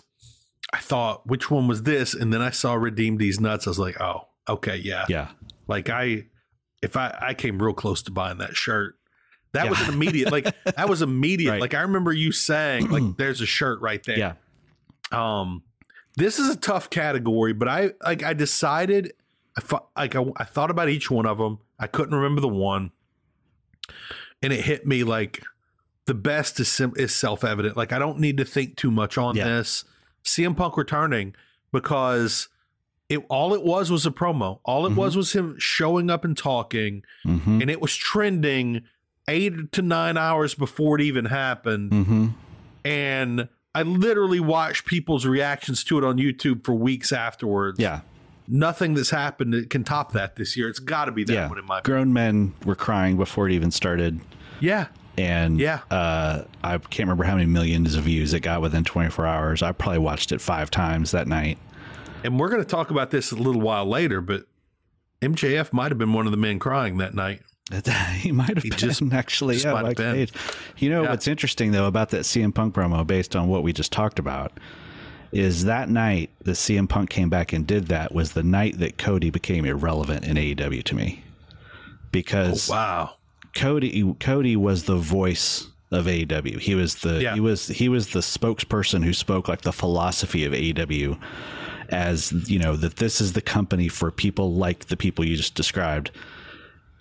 I 0.73 0.78
thought 0.78 1.26
which 1.26 1.50
one 1.50 1.66
was 1.66 1.82
this, 1.85 2.14
and 2.14 2.32
then 2.32 2.42
I 2.42 2.50
saw 2.50 2.75
"Redeem 2.75 3.16
these 3.16 3.40
nuts." 3.40 3.66
I 3.66 3.70
was 3.70 3.78
like, 3.78 4.00
oh, 4.00 4.28
okay, 4.49 4.76
yeah, 4.76 5.06
yeah. 5.08 5.28
Like 5.66 5.88
I, 5.90 6.26
if 6.82 6.97
I 6.97 7.16
I 7.20 7.35
came 7.35 7.61
real 7.62 7.75
close 7.75 8.02
to 8.02 8.11
buying 8.11 8.38
that 8.38 8.56
shirt. 8.56 8.97
That 9.52 9.64
Yeah. 9.64 9.70
was 9.70 9.80
an 9.88 9.94
immediate, 9.94 10.30
like 10.30 10.44
that 10.64 10.88
was 10.88 11.00
immediate. 11.02 11.52
Right. 11.52 11.61
Like 11.61 11.75
I 11.75 11.80
remember 11.80 12.12
you 12.12 12.32
saying, 12.32 12.90
like, 12.90 13.02
"There's 13.16 13.40
a 13.40 13.47
shirt 13.47 13.80
right 13.80 14.02
there." 14.04 14.18
Yeah. 14.18 14.32
Um, 15.11 15.62
this 16.16 16.38
is 16.38 16.50
a 16.50 16.56
tough 16.56 16.90
category, 16.90 17.52
but 17.54 17.66
I 17.68 17.92
like 18.04 18.23
I 18.23 18.35
decided, 18.35 19.14
I 19.56 19.61
thought 19.62 19.88
like 19.97 20.14
I, 20.16 20.25
I 20.37 20.44
thought 20.44 20.70
about 20.70 20.88
each 20.90 21.11
one 21.11 21.25
of 21.26 21.38
them. 21.38 21.61
I 21.78 21.87
couldn't 21.87 22.14
remember 22.14 22.40
the 22.42 22.49
one, 22.49 22.90
and 24.42 24.52
it 24.52 24.64
hit 24.64 24.87
me 24.87 25.04
like 25.04 25.42
the 26.06 26.14
best 26.14 26.61
is 26.61 26.68
sim- 26.68 26.94
is 26.97 27.14
self 27.14 27.44
evident. 27.44 27.76
Like 27.76 27.92
I 27.92 27.99
don't 27.99 28.18
need 28.18 28.37
to 28.38 28.44
think 28.44 28.76
too 28.76 28.90
much 28.90 29.16
on 29.18 29.37
Yeah. 29.37 29.44
this. 29.44 29.85
CM 30.25 30.56
Punk 30.56 30.76
returning 30.76 31.35
because 31.73 32.49
it 33.08 33.24
all 33.28 33.54
it 33.54 33.62
was 33.62 33.90
was 33.90 34.04
a 34.06 34.10
promo. 34.10 34.60
All 34.64 34.86
it 34.86 34.92
was 34.94 35.16
was 35.16 35.32
him 35.34 35.56
showing 35.58 36.10
up 36.10 36.24
and 36.24 36.36
talking, 36.36 37.02
Mm-hmm. 37.26 37.62
and 37.62 37.70
it 37.70 37.80
was 37.80 37.94
trending 37.96 38.82
eight 39.28 39.72
to 39.72 39.82
nine 39.82 40.16
hours 40.16 40.54
before 40.54 40.96
it 40.98 41.02
even 41.02 41.26
happened 41.26 41.90
Mm-hmm. 41.92 42.26
and 42.84 43.48
I 43.74 43.82
literally 43.82 44.40
watched 44.40 44.86
people's 44.86 45.26
reactions 45.26 45.84
to 45.84 45.98
it 45.98 46.04
on 46.04 46.16
YouTube 46.16 46.64
for 46.64 46.72
weeks 46.74 47.12
afterwards. 47.12 47.78
Yeah. 47.78 48.00
Nothing 48.48 48.94
that's 48.94 49.10
happened 49.10 49.52
that 49.52 49.68
can 49.70 49.84
top 49.84 50.12
that 50.12 50.36
this 50.36 50.56
year. 50.56 50.68
It's 50.68 50.78
got 50.78 51.04
to 51.04 51.12
be 51.12 51.22
that 51.24 51.32
yeah. 51.32 51.48
one 51.48 51.58
in 51.58 51.66
my 51.66 51.82
Grown 51.82 52.12
men 52.14 52.54
were 52.64 52.74
crying 52.74 53.16
before 53.18 53.46
it 53.48 53.52
even 53.52 53.70
started. 53.70 54.20
Yeah. 54.58 54.86
and 55.18 55.60
Yeah. 55.60 55.80
uh, 55.90 56.44
I 56.64 56.78
can't 56.78 57.00
remember 57.00 57.24
how 57.24 57.34
many 57.34 57.46
millions 57.46 57.94
of 57.94 58.04
views 58.04 58.32
it 58.32 58.40
got 58.40 58.62
within 58.62 58.84
24 58.84 59.26
hours. 59.26 59.62
I 59.62 59.72
probably 59.72 59.98
watched 59.98 60.32
it 60.32 60.40
five 60.40 60.70
times 60.70 61.10
that 61.10 61.28
night. 61.28 61.58
And 62.25 62.38
we're 62.38 62.48
going 62.48 62.62
to 62.62 62.68
talk 62.68 62.90
about 62.90 63.10
this 63.10 63.30
a 63.32 63.37
little 63.37 63.60
while 63.60 63.87
later, 63.87 64.20
but 64.20 64.44
MJF 65.22 65.72
might 65.72 65.90
have 65.90 65.98
been 65.98 66.12
one 66.12 66.26
of 66.26 66.32
the 66.32 66.37
men 66.38 66.58
crying 66.58 66.98
that 66.98 67.14
night. 67.14 67.42
he 68.16 68.32
might 68.32 68.54
have 68.54 68.62
He 68.62 68.70
been 68.70 68.78
just- 68.78 69.02
actually. 69.12 69.54
just 69.56 69.66
yeah, 69.66 69.82
have 69.87 69.94
been. 69.96 70.26
You 70.78 70.90
know 70.90 71.02
Yeah. 71.04 71.10
what's 71.10 71.28
interesting 71.28 71.72
though 71.72 71.87
about 71.87 72.10
that 72.10 72.25
CM 72.25 72.52
Punk 72.54 72.75
promo, 72.75 73.06
based 73.06 73.37
on 73.37 73.48
what 73.48 73.62
we 73.62 73.72
just 73.72 73.92
talked 73.92 74.18
about, 74.18 74.52
is 75.32 75.64
that 75.66 75.90
night 75.90 76.30
that 76.44 76.56
CM 76.56 76.88
Punk 76.88 77.10
came 77.10 77.28
back 77.28 77.52
and 77.52 77.66
did 77.66 77.88
that 77.88 78.14
was 78.14 78.32
the 78.32 78.42
night 78.42 78.78
that 78.78 78.96
Cody 78.96 79.28
became 79.30 79.64
irrelevant 79.66 80.25
in 80.25 80.37
AEW 80.38 80.82
to 80.84 80.94
me, 80.94 81.22
because 82.10 82.70
oh, 82.70 82.75
Wow. 82.75 83.10
Cody 83.54 84.14
Cody 84.18 84.56
was 84.56 84.84
the 84.84 84.96
voice 84.96 85.66
of 85.90 86.06
AEW. 86.06 86.58
He 86.58 86.75
was 86.75 86.96
the 86.96 87.22
Yeah. 87.22 87.34
he 87.34 87.40
was 87.40 87.68
he 87.68 87.88
was 87.90 88.08
the 88.08 88.20
spokesperson 88.20 89.04
who 89.04 89.12
spoke 89.12 89.46
like 89.48 89.60
the 89.60 89.72
philosophy 89.72 90.44
of 90.44 90.52
AEW 90.54 91.18
as 91.88 92.33
you 92.49 92.59
know 92.59 92.76
that 92.76 92.97
this 92.97 93.21
is 93.21 93.33
the 93.33 93.40
company 93.40 93.88
for 93.88 94.11
people 94.11 94.54
like 94.54 94.87
the 94.87 94.97
people 94.97 95.25
you 95.25 95.37
just 95.37 95.54
described. 95.54 96.11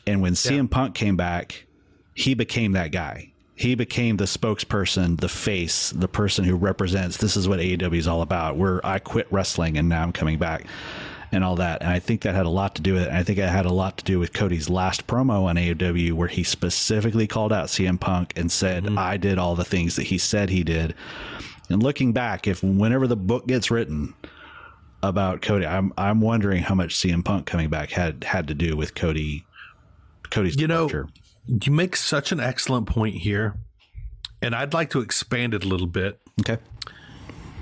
And 0.06 0.22
when 0.22 0.34
CM 0.34 0.70
Punk 0.70 0.96
came 0.96 1.18
back, 1.18 1.66
he 2.14 2.34
became 2.34 2.72
that 2.74 2.92
guy. 2.92 3.32
He 3.56 3.76
became 3.76 4.18
the 4.18 4.26
spokesperson, 4.26 5.20
the 5.20 5.28
face, 5.28 5.90
the 5.90 6.08
person 6.08 6.46
who 6.46 6.56
represents 6.56 7.18
this 7.18 7.36
is 7.36 7.50
what 7.50 7.60
AEW 7.60 7.98
is 7.98 8.08
all 8.08 8.22
about. 8.22 8.56
Where 8.56 8.86
I 8.86 9.00
quit 9.00 9.28
wrestling 9.32 9.78
and 9.78 9.90
now 9.90 10.04
I'm 10.04 10.14
coming 10.14 10.38
back 10.38 10.66
and 11.32 11.44
all 11.44 11.56
that. 11.56 11.82
And 11.82 11.90
I 11.90 12.00
think 12.00 12.22
that 12.22 12.36
had 12.36 12.46
a 12.46 12.52
lot 12.52 12.76
to 12.76 12.82
do 12.82 12.94
with 12.94 13.04
it. 13.04 13.10
And 13.10 13.18
I 13.18 13.24
think 13.24 13.40
it 13.40 13.50
had 13.50 13.66
a 13.66 13.74
lot 13.74 13.98
to 13.98 14.06
do 14.06 14.20
with 14.20 14.32
Cody's 14.32 14.70
last 14.70 15.08
promo 15.08 15.44
on 15.44 15.56
AEW 15.56 16.14
where 16.14 16.28
he 16.28 16.44
specifically 16.44 17.28
called 17.28 17.52
out 17.52 17.68
CM 17.68 18.00
Punk 18.00 18.34
and 18.36 18.52
said, 18.52 18.86
mm-hmm. 18.86 18.98
I 18.98 19.18
did 19.18 19.38
all 19.38 19.56
the 19.56 19.66
things 19.66 19.96
that 19.96 20.04
he 20.04 20.18
said 20.18 20.50
he 20.50 20.64
did. 20.64 20.94
And 21.70 21.84
looking 21.84 22.14
back, 22.14 22.48
if 22.48 22.64
whenever 22.64 23.08
the 23.08 23.18
book 23.18 23.48
gets 23.48 23.70
written 23.70 24.14
about 25.04 25.42
Cody, 25.42 25.66
I'm 25.66 25.94
I'm 25.98 26.22
wondering 26.22 26.64
how 26.64 26.76
much 26.76 26.96
CM 26.96 27.24
Punk 27.24 27.46
coming 27.46 27.70
back 27.70 27.92
had 27.92 28.24
had 28.24 28.48
to 28.48 28.54
do 28.54 28.76
with 28.76 28.96
Cody 28.96 29.46
Cody's 30.30 30.60
You 30.60 30.68
know, 30.68 30.88
departure. 30.88 31.10
You 31.48 31.72
make 31.72 31.96
such 31.96 32.32
an 32.32 32.40
excellent 32.40 32.88
point 32.88 33.16
here. 33.16 33.56
And 34.42 34.54
I'd 34.54 34.74
like 34.74 34.90
to 34.92 35.00
expand 35.02 35.54
it 35.54 35.64
a 35.64 35.68
little 35.68 35.88
bit 35.88 36.20
Okay. 36.42 36.58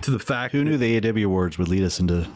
to 0.01 0.11
the 0.11 0.19
fact 0.19 0.51
Who 0.53 0.63
knew 0.63 0.77
the 0.77 0.97
AW 0.97 1.25
awards 1.25 1.57
would 1.57 1.67
lead 1.69 1.83
us 1.83 1.99
into 1.99 2.27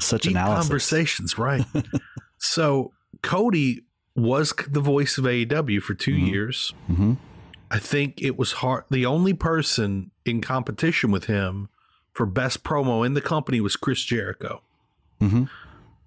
such 0.00 0.26
analysis? 0.26 0.66
conversations, 0.68 1.38
right? 1.38 1.64
so 2.38 2.92
Cody 3.22 3.82
was 4.16 4.52
the 4.68 4.80
voice 4.80 5.16
of 5.18 5.24
AEW 5.24 5.80
for 5.80 5.94
2 5.94 6.12
years. 6.12 6.72
Mhm. 6.90 7.18
I 7.70 7.78
think 7.78 8.20
it 8.20 8.36
was 8.36 8.52
hard. 8.52 8.84
The 8.90 9.06
only 9.06 9.32
person 9.32 10.10
in 10.26 10.40
competition 10.40 11.10
with 11.10 11.24
him 11.26 11.68
for 12.12 12.26
best 12.26 12.62
promo 12.64 13.04
in 13.06 13.14
the 13.14 13.20
company 13.20 13.60
was 13.60 13.76
Chris 13.76 14.02
Jericho. 14.04 14.62
Mhm. 15.20 15.48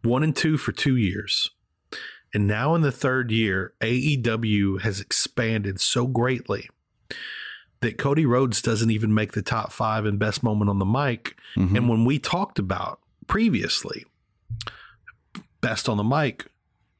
One 0.04 0.24
and 0.24 0.36
two 0.36 0.58
for 0.58 0.72
two 0.72 0.96
years. 0.96 1.50
And 2.34 2.46
now 2.48 2.76
in 2.76 2.82
the 2.82 2.92
third 2.92 3.32
year, 3.32 3.74
AEW 3.82 4.82
has 4.82 5.00
expanded 5.00 5.80
so 5.80 6.06
greatly 6.06 6.70
that 7.82 7.98
Cody 7.98 8.26
Rhodes 8.26 8.62
doesn't 8.62 8.92
even 8.92 9.14
make 9.14 9.32
the 9.34 9.42
top 9.42 9.72
five 9.72 10.06
in 10.06 10.18
best 10.18 10.44
moment 10.44 10.70
on 10.70 10.80
the 10.80 10.86
mic. 10.86 11.38
Mhm. 11.56 11.78
And 11.78 11.90
when 11.90 12.04
we 12.06 12.20
talked 12.20 12.60
about 12.60 13.00
previously, 13.28 14.06
best 15.62 15.88
on 15.90 15.98
the 15.98 16.04
mic, 16.04 16.48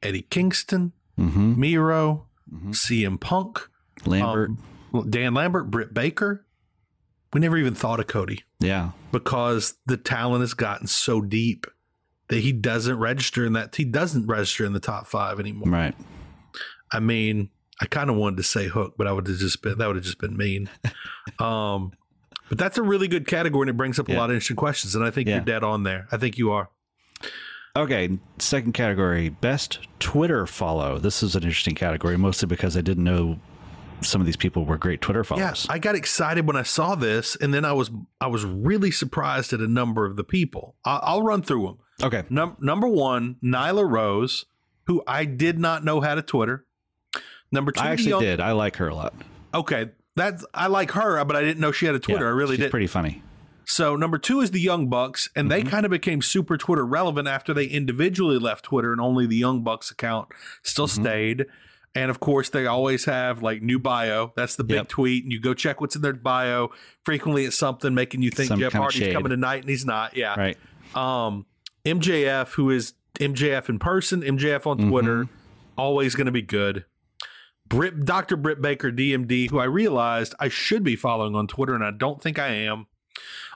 Eddie 0.02 0.22
Kingston, 0.22 0.92
Mhm. 1.18 1.56
Miro, 1.56 2.26
Mhm. 2.52 2.74
CM 2.74 3.18
Punk, 3.18 3.68
Lambert. 4.04 4.50
um, 4.94 5.10
Dan 5.10 5.34
Lambert, 5.34 5.70
Britt 5.70 5.92
Baker. 5.92 6.45
We 7.32 7.40
never 7.40 7.56
even 7.56 7.74
thought 7.74 8.00
of 8.00 8.06
Cody 8.06 8.44
yeah. 8.60 8.92
because 9.12 9.74
the 9.84 9.96
talent 9.96 10.40
has 10.42 10.54
gotten 10.54 10.86
so 10.86 11.20
deep 11.20 11.66
that 12.28 12.38
he 12.38 12.52
doesn't 12.52 12.98
register 12.98 13.44
in 13.44 13.52
that 13.54 13.74
he 13.76 13.84
doesn't 13.84 14.26
register 14.26 14.64
in 14.64 14.72
the 14.72 14.80
top 14.80 15.06
five 15.06 15.38
anymore. 15.38 15.70
Right. 15.70 15.94
I 16.92 17.00
mean, 17.00 17.50
I 17.80 17.86
kind 17.86 18.08
of 18.10 18.16
wanted 18.16 18.36
to 18.38 18.42
say 18.42 18.68
Hook, 18.68 18.94
but 18.96 19.06
I 19.06 19.12
would 19.12 19.26
have 19.26 19.36
just 19.38 19.60
been 19.62 19.78
that 19.78 19.86
would 19.86 19.96
have 19.96 20.04
just 20.04 20.18
been 20.18 20.36
mean. 20.36 20.70
um, 21.38 21.92
but 22.48 22.58
that's 22.58 22.78
a 22.78 22.82
really 22.82 23.08
good 23.08 23.26
category, 23.26 23.62
and 23.64 23.70
it 23.70 23.76
brings 23.76 23.98
up 23.98 24.08
a 24.08 24.12
Yeah. 24.12 24.18
lot 24.18 24.30
of 24.30 24.34
interesting 24.34 24.56
questions. 24.56 24.94
And 24.94 25.04
I 25.04 25.10
think 25.10 25.28
Yeah. 25.28 25.36
you're 25.36 25.44
dead 25.44 25.64
on 25.64 25.82
there. 25.82 26.06
I 26.12 26.16
think 26.16 26.38
you 26.38 26.52
are. 26.52 26.70
Okay, 27.76 28.18
second 28.38 28.72
category, 28.72 29.28
best 29.28 29.80
Twitter 29.98 30.46
follow. 30.46 30.98
This 30.98 31.22
is 31.22 31.36
an 31.36 31.42
interesting 31.42 31.74
category, 31.74 32.16
mostly 32.16 32.46
because 32.46 32.76
I 32.76 32.80
didn't 32.80 33.04
know 33.04 33.38
some 34.02 34.20
of 34.20 34.26
these 34.26 34.36
people 34.36 34.64
were 34.64 34.78
great 34.78 35.00
Twitter 35.00 35.20
Yeah, 35.20 35.24
followers. 35.24 35.66
I 35.70 35.78
got 35.78 35.94
excited 35.94 36.46
when 36.46 36.56
I 36.56 36.62
saw 36.62 36.94
this, 36.94 37.36
and 37.36 37.52
then 37.52 37.64
I 37.64 37.72
was 37.72 37.90
I 38.20 38.26
was 38.28 38.44
really 38.44 38.90
surprised 38.90 39.52
at 39.52 39.60
a 39.60 39.66
number 39.68 40.04
of 40.06 40.16
the 40.16 40.24
people. 40.24 40.76
I'll, 40.84 41.00
I'll 41.02 41.22
run 41.22 41.42
through 41.42 41.66
them. 41.66 41.78
okay, 42.02 42.22
Num- 42.30 42.56
number 42.60 42.86
one, 42.88 43.36
Nyla 43.42 43.88
Rose, 43.90 44.44
who 44.84 45.02
I 45.06 45.24
did 45.24 45.58
not 45.58 45.84
know 45.84 46.00
had 46.02 46.18
a 46.18 46.22
Twitter. 46.22 46.64
Number 47.52 47.72
two, 47.72 47.80
I 47.80 47.90
actually 47.90 48.10
young- 48.10 48.20
did. 48.22 48.40
I 48.40 48.52
like 48.52 48.76
her 48.76 48.88
a 48.88 48.94
lot. 48.94 49.14
Okay, 49.54 49.90
that's 50.14 50.44
I 50.52 50.66
like 50.66 50.90
her, 50.92 51.24
but 51.24 51.36
I 51.36 51.40
didn't 51.42 51.60
know 51.60 51.72
she 51.72 51.86
had 51.86 51.94
a 51.94 51.98
Twitter. 52.00 52.24
Yeah, 52.24 52.30
I 52.30 52.34
really 52.34 52.56
she's 52.56 52.64
did. 52.64 52.70
Pretty 52.70 52.86
funny. 52.88 53.22
So 53.68 53.96
number 53.96 54.16
two 54.18 54.40
is 54.42 54.52
the 54.52 54.60
Young 54.60 54.88
Bucks, 54.88 55.28
and 55.34 55.50
they 55.50 55.62
Mhm. 55.62 55.68
kind 55.70 55.84
of 55.84 55.90
became 55.90 56.22
super 56.22 56.56
Twitter 56.56 56.86
relevant 56.86 57.26
after 57.26 57.52
they 57.52 57.64
individually 57.64 58.38
left 58.38 58.64
Twitter, 58.66 58.92
and 58.92 59.00
only 59.00 59.26
the 59.26 59.36
Young 59.36 59.62
Bucks 59.64 59.90
account 59.90 60.28
still 60.62 60.86
Mhm. 60.86 60.90
stayed. 61.00 61.46
And 61.96 62.10
of 62.10 62.20
course, 62.20 62.50
they 62.50 62.66
always 62.66 63.06
have 63.06 63.42
like 63.42 63.62
new 63.62 63.78
bio. 63.78 64.32
That's 64.36 64.54
the 64.56 64.64
big 64.64 64.76
Yep. 64.76 64.88
tweet, 64.88 65.24
and 65.24 65.32
you 65.32 65.40
go 65.40 65.54
check 65.54 65.80
what's 65.80 65.96
in 65.96 66.02
their 66.02 66.12
bio. 66.12 66.70
Frequently, 67.04 67.44
it's 67.44 67.56
something 67.58 67.94
making 67.94 68.22
you 68.22 68.30
think 68.30 68.48
Some 68.48 68.60
Jeff 68.60 68.72
Hardy's 68.74 69.12
coming 69.12 69.30
tonight, 69.30 69.62
and 69.62 69.68
he's 69.70 69.86
not. 69.86 70.16
Yeah. 70.16 70.38
Right. 70.38 70.56
Um, 70.94 71.46
MJF, 71.84 72.52
who 72.54 72.70
is 72.70 72.94
MJF 73.18 73.68
in 73.68 73.78
person, 73.78 74.22
MJF 74.22 74.66
on 74.66 74.78
Mhm. 74.78 74.88
Twitter, 74.90 75.28
always 75.78 76.14
going 76.14 76.26
to 76.26 76.32
be 76.32 76.42
good. 76.42 76.84
Britt, 77.68 78.04
Dr. 78.04 78.36
Britt 78.36 78.60
Baker, 78.62 78.92
DMD, 78.92 79.48
who 79.50 79.58
I 79.58 79.64
realized 79.64 80.34
I 80.38 80.48
should 80.48 80.84
be 80.84 80.94
following 80.96 81.34
on 81.34 81.46
Twitter, 81.48 81.74
and 81.74 81.82
I 81.82 81.90
don't 81.90 82.22
think 82.22 82.38
I 82.38 82.48
am. 82.48 82.86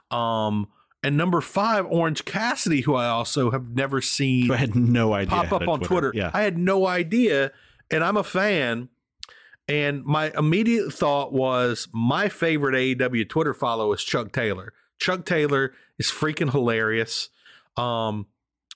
Um, 0.09 0.67
and 1.03 1.15
number 1.15 1.41
five, 1.41 1.85
Orange 1.87 2.25
Cassidy, 2.25 2.81
who 2.81 2.95
I 2.95 3.07
also 3.07 3.51
have 3.51 3.69
never 3.69 4.01
seen 4.01 4.51
I 4.51 4.57
had 4.57 4.75
no 4.75 5.13
idea. 5.13 5.29
pop 5.29 5.51
up 5.53 5.67
on 5.67 5.79
Twitter. 5.79 6.11
Yeah. 6.13 6.29
I 6.33 6.41
had 6.41 6.57
no 6.57 6.87
idea, 6.87 7.51
and 7.91 8.03
I'm 8.03 8.17
a 8.17 8.23
fan. 8.23 8.89
And 9.67 10.03
my 10.03 10.31
immediate 10.37 10.91
thought 10.91 11.31
was 11.31 11.87
my 11.93 12.29
favorite 12.29 12.75
AEW 12.75 13.29
Twitter 13.29 13.53
follow 13.53 13.93
is 13.93 14.03
Chuck 14.03 14.31
Taylor. 14.31 14.73
Chuck 14.97 15.25
Taylor 15.25 15.73
is 15.97 16.07
freaking 16.07 16.51
hilarious. 16.51 17.29
Um, 17.77 18.27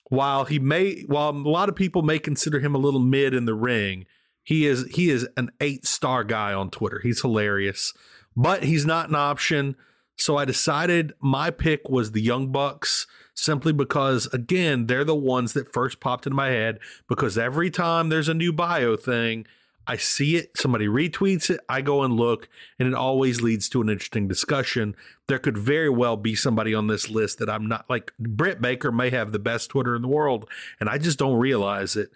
while 0.08 0.44
he 0.44 0.58
may, 0.58 1.02
while 1.02 1.30
a 1.30 1.32
lot 1.32 1.68
of 1.68 1.74
people 1.74 2.02
may 2.02 2.18
consider 2.18 2.60
him 2.60 2.74
a 2.74 2.78
little 2.78 3.00
mid 3.00 3.34
in 3.34 3.44
the 3.44 3.54
ring, 3.54 4.06
he 4.42 4.66
is 4.66 4.86
he 4.92 5.10
is 5.10 5.28
an 5.36 5.50
eight 5.60 5.84
star 5.86 6.22
guy 6.22 6.54
on 6.54 6.70
Twitter. 6.70 7.00
He's 7.02 7.20
hilarious, 7.20 7.92
but 8.36 8.62
he's 8.62 8.86
not 8.86 9.08
an 9.08 9.16
option. 9.16 9.76
So 10.16 10.36
I 10.36 10.44
decided 10.44 11.12
my 11.20 11.50
pick 11.50 11.88
was 11.88 12.12
the 12.12 12.22
Young 12.22 12.52
Bucks 12.52 13.06
simply 13.36 13.72
because, 13.72 14.26
again, 14.32 14.86
they're 14.86 15.04
the 15.04 15.14
ones 15.14 15.52
that 15.52 15.72
first 15.72 16.00
popped 16.00 16.26
into 16.26 16.34
my 16.34 16.48
head. 16.48 16.80
Because 17.08 17.38
every 17.38 17.70
time 17.70 18.08
there's 18.08 18.28
a 18.28 18.34
new 18.34 18.52
bio 18.52 18.96
thing, 18.96 19.46
I 19.86 19.96
see 19.96 20.36
it, 20.36 20.56
somebody 20.56 20.88
retweets 20.88 21.48
it, 21.48 21.60
I 21.68 21.80
go 21.80 22.02
and 22.02 22.14
look, 22.14 22.48
and 22.78 22.88
it 22.88 22.94
always 22.94 23.40
leads 23.40 23.68
to 23.68 23.80
an 23.80 23.88
interesting 23.88 24.26
discussion. 24.26 24.96
There 25.28 25.38
could 25.38 25.56
very 25.56 25.88
well 25.88 26.16
be 26.16 26.34
somebody 26.34 26.74
on 26.74 26.88
this 26.88 27.08
list 27.08 27.38
that 27.38 27.48
I'm 27.48 27.68
not 27.68 27.88
like 27.88 28.12
Britt 28.18 28.60
Baker 28.60 28.90
may 28.90 29.10
have 29.10 29.30
the 29.30 29.38
best 29.38 29.70
Twitter 29.70 29.94
in 29.94 30.02
the 30.02 30.08
world, 30.08 30.48
and 30.80 30.88
I 30.88 30.98
just 30.98 31.18
don't 31.18 31.38
realize 31.38 31.94
it. 31.94 32.10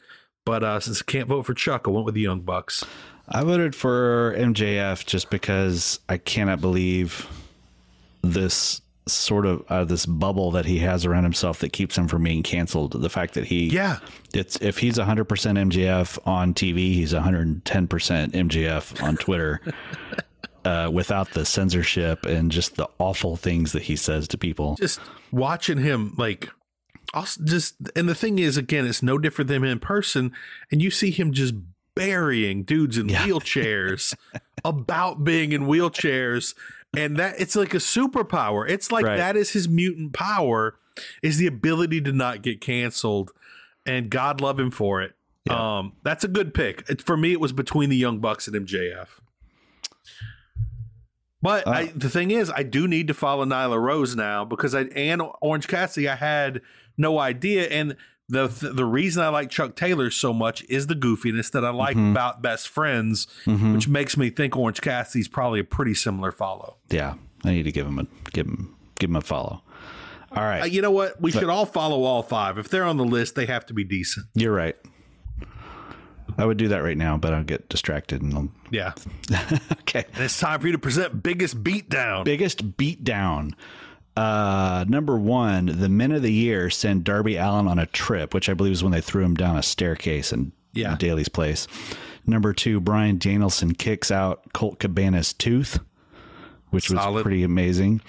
But 0.44 0.64
uh, 0.64 0.80
since 0.80 1.00
I 1.00 1.04
can't 1.04 1.28
vote 1.28 1.46
for 1.46 1.54
Chuck, 1.54 1.86
I 1.86 1.90
went 1.90 2.06
with 2.06 2.14
the 2.14 2.22
Young 2.22 2.40
Bucks. 2.40 2.84
I 3.28 3.44
voted 3.44 3.76
for 3.76 4.34
MJF 4.36 5.06
just 5.06 5.30
because 5.30 6.00
I 6.08 6.18
cannot 6.18 6.60
believe 6.60 7.28
this 8.22 8.82
sort 9.12 9.47
of 9.47 9.64
uh, 9.69 9.85
this 9.85 10.07
bubble 10.07 10.50
that 10.52 10.64
he 10.64 10.79
has 10.79 11.05
around 11.05 11.25
himself 11.25 11.61
that 11.61 11.73
keeps 11.73 11.97
him 11.97 12.09
from 12.09 12.25
being 12.25 12.43
canceled. 12.43 13.00
The 13.00 13.11
fact 13.11 13.35
that 13.35 13.45
he, 13.45 13.69
yeah, 13.69 13.99
it's 14.35 14.57
if 14.61 14.79
he's 14.79 14.99
100% 14.99 15.26
MJF 15.26 16.19
on 16.26 16.55
TV, 16.55 16.95
he's 16.95 17.12
110% 17.12 17.62
MJF 17.62 19.02
on 19.02 19.17
Twitter. 19.17 19.61
uh, 20.64 20.90
without 20.93 21.31
the 21.31 21.45
censorship 21.45 22.26
and 22.26 22.50
just 22.50 22.76
the 22.76 22.88
awful 22.99 23.37
things 23.37 23.73
that 23.73 23.83
he 23.83 23.97
says 23.97 24.29
to 24.29 24.38
people. 24.38 24.76
Just 24.76 25.00
watching 25.33 25.79
him, 25.79 26.14
like, 26.19 26.50
also 27.14 27.43
just, 27.45 27.76
and 27.97 28.09
the 28.09 28.14
thing 28.14 28.38
is, 28.38 28.57
again, 28.57 28.87
it's 28.87 29.02
no 29.02 29.19
different 29.19 29.49
than 29.49 29.59
him 29.59 29.64
in 29.64 29.79
person, 29.81 30.33
and 30.71 30.83
you 30.83 30.90
see 30.90 31.11
him 31.11 31.33
just 31.33 31.55
burying 31.95 32.62
dudes 32.62 32.99
in 32.99 33.09
yeah. 33.09 33.19
wheelchairs 33.26 34.14
about 34.64 35.25
being 35.25 35.52
in 35.52 35.62
wheelchairs 35.62 36.55
and 36.97 37.16
that 37.16 37.37
it's 37.38 37.56
like 37.56 37.75
a 37.75 37.78
superpower. 37.78 38.68
It's 38.68 38.90
like 38.90 39.04
right. 39.04 39.16
that 39.16 39.37
is 39.37 39.50
his 39.50 39.68
mutant 39.68 40.12
power 40.12 40.76
is 41.23 41.38
the 41.38 41.47
ability 41.47 42.00
to 42.02 42.12
not 42.12 42.42
get 42.42 42.61
canceled, 42.61 43.32
and 43.87 44.11
God 44.11 44.40
love 44.40 44.59
him 44.59 44.70
for 44.70 45.02
it. 45.02 45.14
Yeah. 45.44 45.78
Um, 45.78 45.92
that's 46.02 46.25
a 46.25 46.28
good 46.28 46.52
pick. 46.52 46.85
It, 46.88 47.02
for 47.02 47.16
me, 47.16 47.32
it 47.32 47.40
was 47.40 47.52
between 47.52 47.90
the 47.90 47.97
Young 47.97 48.18
Bucks 48.18 48.47
and 48.47 48.66
MJF. 48.66 49.09
But 51.42 51.66
uh, 51.66 51.70
I, 51.70 51.87
the 51.94 52.11
thing 52.11 52.30
is, 52.30 52.50
I 52.50 52.62
do 52.62 52.87
need 52.87 53.09
to 53.09 53.14
follow 53.14 53.44
Nyla 53.44 53.80
Rose 53.80 54.14
now 54.14 54.44
because 54.44 54.75
I 54.75 54.82
and 54.82 55.23
Orange 55.40 55.68
Cassidy, 55.68 56.09
I 56.09 56.16
had 56.16 56.61
no 56.99 57.18
idea, 57.18 57.68
and 57.68 57.97
the 58.30 58.46
the 58.46 58.84
reason 58.84 59.22
I 59.22 59.28
like 59.28 59.50
Chuck 59.50 59.75
Taylor 59.76 60.10
so 60.10 60.32
much 60.32 60.64
is 60.68 60.87
the 60.87 60.94
goofiness 60.94 61.50
that 61.50 61.64
I 61.64 61.70
like 61.70 61.96
mm-hmm. 61.96 62.12
about 62.12 62.40
Best 62.40 62.68
Friends, 62.68 63.26
mm-hmm. 63.44 63.75
which 63.75 63.88
makes 63.88 64.16
me 64.16 64.30
think 64.30 64.56
Orange 64.56 64.80
Cassidy's 64.80 65.28
probably 65.28 65.60
a 65.60 65.64
pretty 65.64 65.94
similar 65.94 66.32
follow. 66.32 66.76
Yeah, 66.90 67.14
I 67.44 67.50
need 67.50 67.64
to 67.64 67.72
give 67.72 67.87
him 67.87 67.99
a 67.99 68.06
give 68.30 68.46
him 68.46 68.76
give 68.99 69.10
him 69.10 69.16
a 69.16 69.20
follow. 69.20 69.62
All 70.32 70.44
right, 70.44 70.62
uh, 70.62 70.66
you 70.66 70.80
know 70.80 70.92
what? 70.92 71.20
We 71.20 71.32
but, 71.32 71.40
should 71.40 71.49
all 71.50 71.66
follow 71.66 72.04
all 72.04 72.22
five. 72.22 72.56
If 72.56 72.68
they're 72.68 72.84
on 72.84 72.96
the 72.96 73.04
list, 73.04 73.34
they 73.34 73.46
have 73.46 73.66
to 73.66 73.75
be 73.75 73.84
decent. 73.84 74.26
You're 74.34 74.54
right. 74.54 74.76
I 76.38 76.46
would 76.46 76.56
do 76.56 76.68
that 76.68 76.78
right 76.78 76.96
now, 76.96 77.16
but 77.16 77.34
I'll 77.34 77.42
get 77.44 77.68
distracted 77.68 78.22
and 78.22 78.32
I'll... 78.34 78.49
yeah. 78.70 78.92
okay, 79.80 80.04
and 80.14 80.25
it's 80.25 80.38
time 80.38 80.60
for 80.60 80.68
you 80.68 80.72
to 80.72 80.78
present 80.78 81.22
biggest 81.22 81.62
beatdown. 81.62 82.25
Biggest 82.25 82.76
beatdown. 82.76 83.54
Uh, 84.17 84.85
number 84.88 85.17
one, 85.17 85.67
the 85.67 85.88
men 85.88 86.12
of 86.12 86.23
the 86.23 86.33
year 86.33 86.69
send 86.69 87.05
Darby 87.05 87.37
Allin 87.37 87.69
on 87.69 87.79
a 87.79 87.87
trip, 87.87 88.35
which 88.35 88.49
I 88.49 88.55
believe 88.55 88.73
is 88.73 88.83
when 88.83 88.93
they 88.93 89.00
threw 89.00 89.25
him 89.25 89.35
down 89.35 89.57
a 89.57 89.62
staircase 89.62 90.33
in, 90.33 90.52
yeah. 90.73 90.93
in 90.93 90.99
Daily's 90.99 91.29
place. 91.29 91.67
Number 92.26 92.52
two, 92.52 92.81
Bryan 92.81 93.19
Danielson 93.19 93.75
kicks 93.75 94.11
out 94.11 94.52
Colt 94.52 94.79
Cabana's 94.79 95.33
tooth, 95.33 95.79
which 96.71 96.88
Solid. 96.88 97.14
was 97.14 97.23
pretty 97.23 97.43
amazing. 97.45 98.02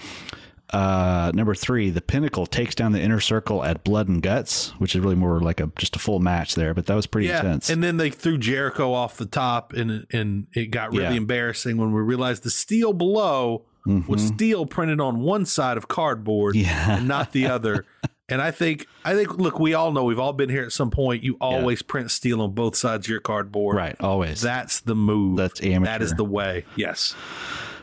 Uh, 0.72 1.32
number 1.36 1.54
three, 1.54 1.90
the 1.90 2.02
Pinnacle 2.02 2.46
takes 2.46 2.76
down 2.76 2.94
the 2.94 3.02
Inner 3.02 3.20
Circle 3.20 3.64
at 3.64 3.84
Blood 3.84 4.08
and 4.08 4.22
Guts, 4.22 4.70
which 4.80 4.96
is 4.96 5.02
really 5.02 5.16
more 5.16 5.42
like 5.42 5.60
a 5.60 5.70
just 5.78 5.98
a 5.98 6.00
full 6.00 6.20
match 6.20 6.56
there, 6.56 6.74
but 6.74 6.86
that 6.86 6.96
was 6.96 7.06
pretty 7.06 7.28
yeah. 7.28 7.40
intense. 7.40 7.70
And 7.70 7.84
then 7.84 7.98
they 7.98 8.10
threw 8.10 8.38
Jericho 8.38 8.94
off 8.94 9.18
the 9.18 9.26
top, 9.26 9.74
and 9.74 10.08
and 10.12 10.48
it 10.54 10.68
got 10.68 10.92
really 10.92 11.04
yeah. 11.04 11.12
embarrassing 11.12 11.78
when 11.78 11.92
we 11.92 12.02
realized 12.02 12.44
the 12.44 12.50
steel 12.50 12.94
below 12.94 13.66
mm-hmm. 13.88 14.10
with 14.10 14.20
steel 14.20 14.66
printed 14.66 15.00
on 15.00 15.20
one 15.20 15.46
side 15.46 15.78
of 15.78 15.88
cardboard 15.88 16.56
yeah. 16.56 16.98
and 16.98 17.08
not 17.08 17.32
the 17.32 17.48
other. 17.48 17.86
and 18.30 18.42
I 18.42 18.52
think 18.52 18.88
I 19.04 19.14
think 19.14 19.38
look, 19.38 19.60
we 19.60 19.74
all 19.74 19.92
know 19.92 20.04
we've 20.04 20.20
all 20.20 20.34
been 20.34 20.50
here 20.50 20.64
at 20.64 20.72
some 20.72 20.92
point. 20.92 21.24
You 21.24 21.38
always 21.42 21.82
yeah. 21.82 21.88
print 21.88 22.12
steel 22.12 22.42
on 22.42 22.54
both 22.54 22.76
sides 22.76 23.06
of 23.08 23.10
your 23.10 23.20
cardboard. 23.20 23.76
Right, 23.76 23.96
always. 24.00 24.42
That's 24.42 24.80
the 24.82 24.96
move. 24.96 25.38
That's 25.38 25.62
amateur. 25.62 25.92
That 25.92 26.02
is 26.02 26.14
the 26.14 26.26
way. 26.26 26.66
Yes. 26.76 27.16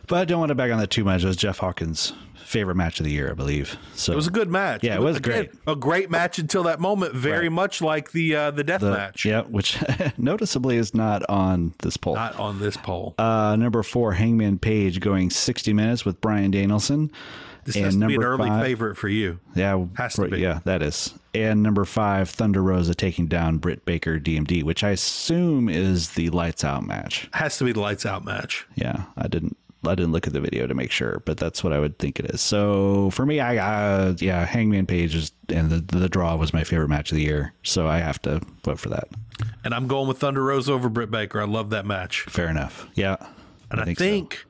But 0.09 0.19
I 0.19 0.25
don't 0.25 0.41
want 0.41 0.51
to 0.51 0.55
bag 0.55 0.71
on 0.71 0.79
that 0.79 0.91
too 0.91 1.05
much. 1.05 1.23
It 1.23 1.27
was 1.27 1.37
Jeff 1.37 1.59
Hawkins' 1.59 2.13
favorite 2.49 2.77
match 2.77 2.99
of 2.99 3.05
the 3.05 3.13
year, 3.13 3.31
I 3.31 3.35
believe. 3.35 3.77
So 3.95 4.13
it 4.13 4.17
was 4.17 4.27
a 4.27 4.31
good 4.31 4.51
match. 4.51 4.83
Yeah, 4.83 4.95
it 4.95 5.03
was 5.03 5.19
Again, 5.19 5.33
great. 5.33 5.51
A 5.67 5.77
great 5.77 6.11
match 6.11 6.39
until 6.39 6.63
that 6.65 6.81
moment. 6.81 7.15
Very 7.15 7.49
right. 7.49 7.53
much 7.53 7.83
like 7.83 8.13
the 8.13 8.35
uh, 8.35 8.51
the 8.51 8.65
death 8.65 8.81
the, 8.81 8.91
match. 8.91 9.25
Yeah, 9.25 9.43
which 9.43 9.79
noticeably 10.19 10.77
is 10.77 10.95
not 10.95 11.29
on 11.29 11.75
this 11.81 11.97
poll. 11.97 12.15
Not 12.15 12.39
on 12.39 12.59
this 12.59 12.77
poll. 12.77 13.15
Uh, 13.19 13.57
number 13.57 13.83
four, 13.83 14.13
Hangman 14.13 14.59
Page 14.59 15.01
going 15.01 15.31
sixty 15.31 15.73
minutes 15.73 16.05
with 16.05 16.21
Bryan 16.21 16.51
Danielson. 16.51 17.13
This 17.65 17.77
and 17.77 17.85
has 17.85 17.97
to 17.97 18.07
be 18.07 18.15
an 18.15 18.25
early 18.25 18.49
five, 18.49 18.65
favorite 18.65 18.97
for 18.97 19.09
you. 19.09 19.41
Yeah, 19.55 19.85
has 19.97 20.15
to 20.15 20.27
be. 20.29 20.39
Yeah, 20.39 20.61
that 20.65 20.83
is. 20.83 21.13
And 21.35 21.63
number 21.63 21.85
five, 21.85 22.31
Thunder 22.31 22.63
Rosa 22.63 22.95
taking 22.95 23.27
down 23.27 23.59
Britt 23.59 23.85
Baker 23.85 24.19
DMD, 24.19 24.63
which 24.63 24.83
I 24.83 24.91
assume 24.91 25.69
is 25.69 26.11
the 26.11 26.31
lights 26.31 26.65
out 26.65 26.87
match. 26.87 27.29
Has 27.35 27.59
to 27.59 27.65
be 27.65 27.73
the 27.73 27.81
lights 27.81 28.07
out 28.07 28.25
match. 28.25 28.67
Yeah, 28.75 29.05
I 29.19 29.29
didn't 29.29 29.59
I 29.85 29.95
didn't 29.95 30.13
look 30.13 30.27
at 30.27 30.33
the 30.33 30.41
video 30.41 30.67
to 30.67 30.75
make 30.75 30.91
sure, 30.91 31.23
but 31.25 31.37
that's 31.37 31.63
what 31.63 31.73
I 31.73 31.79
would 31.79 31.99
think 31.99 32.19
it 32.19 32.27
is. 32.27 32.41
So 32.41 33.11
for 33.11 33.25
me, 33.25 33.39
I 33.39 33.57
uh, 33.59 34.15
yeah, 34.19 34.45
Hangman 34.45 34.87
Page 34.87 35.15
is, 35.15 35.33
and 35.49 35.71
the 35.71 35.99
the 35.99 36.09
draw 36.09 36.35
was 36.37 36.53
my 36.53 36.65
favorite 36.65 36.89
match 36.89 37.13
of 37.13 37.17
the 37.17 37.23
year, 37.23 37.55
so 37.63 37.87
I 37.87 37.99
have 37.99 38.21
to 38.23 38.41
vote 38.65 38.81
for 38.81 38.89
that. 38.89 39.09
And 39.65 39.73
I'm 39.73 39.87
going 39.87 40.09
with 40.09 40.19
Thunder 40.19 40.43
Rosa 40.43 40.73
over 40.73 40.89
Britt 40.89 41.11
Baker. 41.11 41.41
I 41.41 41.45
love 41.45 41.71
that 41.71 41.87
match. 41.87 42.23
Fair 42.23 42.49
enough. 42.49 42.89
Yeah, 42.95 43.17
and 43.71 43.81
I, 43.81 43.85
think, 43.85 44.01
I, 44.01 44.05
think 44.05 44.35
so. 44.35 44.41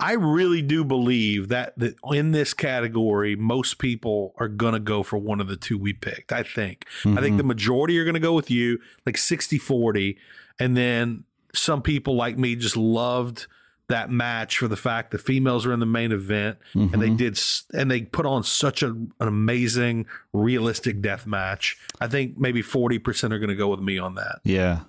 I 0.00 0.12
really 0.12 0.62
do 0.62 0.82
believe 0.82 1.48
that 1.48 1.78
that 1.78 1.96
in 2.10 2.32
this 2.32 2.54
category, 2.54 3.36
most 3.36 3.78
people 3.78 4.34
are 4.38 4.48
going 4.48 4.72
to 4.72 4.80
go 4.80 5.02
for 5.02 5.18
one 5.18 5.40
of 5.40 5.48
the 5.48 5.56
two 5.56 5.76
we 5.76 5.92
picked. 5.92 6.32
I 6.32 6.42
think. 6.42 6.86
Mm-hmm. 7.02 7.18
I 7.18 7.20
think 7.20 7.32
mm-hmm. 7.32 7.36
the 7.38 7.44
majority 7.44 7.98
are 7.98 8.04
going 8.04 8.14
to 8.14 8.20
go 8.20 8.32
with 8.32 8.50
you, 8.50 8.78
like 9.04 9.16
60-40, 9.16 10.16
and 10.58 10.74
then 10.74 11.24
some 11.52 11.82
people 11.82 12.16
like 12.16 12.38
me 12.38 12.56
just 12.56 12.76
loved 12.76 13.46
that 13.90 14.10
match 14.10 14.58
for 14.58 14.68
the 14.68 14.76
fact 14.76 15.10
the 15.10 15.18
females 15.18 15.66
are 15.66 15.72
in 15.72 15.80
the 15.80 15.86
main 15.86 16.12
event 16.12 16.58
mm-hmm. 16.74 16.92
and 16.92 17.02
they 17.02 17.08
mm-hmm. 17.08 17.16
did 17.16 17.38
and 17.74 17.90
they 17.90 18.02
put 18.02 18.24
on 18.24 18.42
such 18.42 18.82
a, 18.82 18.88
an 18.88 19.12
amazing 19.20 20.06
realistic 20.32 21.00
death 21.00 21.26
match. 21.26 21.76
I 22.00 22.08
think 22.08 22.38
maybe 22.38 22.62
40% 22.62 23.32
are 23.32 23.38
going 23.38 23.48
to 23.48 23.54
go 23.54 23.68
with 23.68 23.80
me 23.80 23.98
on 23.98 24.14
that. 24.14 24.40
Yeah. 24.44 24.80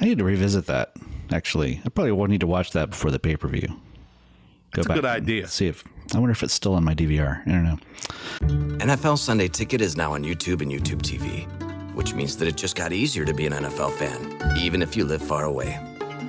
I 0.00 0.04
need 0.04 0.18
to 0.18 0.24
revisit 0.24 0.66
that 0.66 0.94
actually. 1.32 1.80
I 1.84 1.88
probably 1.88 2.12
will 2.12 2.26
need 2.26 2.40
to 2.40 2.46
watch 2.46 2.72
that 2.72 2.90
before 2.90 3.10
the 3.10 3.18
pay-per-view. 3.18 3.68
Go 3.68 4.82
That's 4.82 4.86
a 4.86 4.94
good 4.94 5.04
idea. 5.04 5.48
See 5.48 5.66
if 5.66 5.84
I 6.14 6.18
wonder 6.18 6.32
if 6.32 6.42
it's 6.42 6.54
still 6.54 6.74
on 6.74 6.84
my 6.84 6.94
DVR. 6.94 7.46
I 7.46 7.50
don't 7.50 7.64
know. 7.64 7.78
NFL 8.84 9.18
Sunday 9.18 9.48
Ticket 9.48 9.80
is 9.80 9.96
now 9.96 10.14
on 10.14 10.24
YouTube 10.24 10.60
and 10.60 10.70
YouTube 10.70 11.02
TV, 11.02 11.46
which 11.94 12.14
means 12.14 12.36
that 12.36 12.48
it 12.48 12.56
just 12.56 12.76
got 12.76 12.92
easier 12.92 13.24
to 13.24 13.34
be 13.34 13.46
an 13.46 13.52
NFL 13.52 13.92
fan, 13.92 14.58
even 14.58 14.82
if 14.82 14.96
you 14.96 15.04
live 15.04 15.22
far 15.22 15.44
away. 15.44 15.78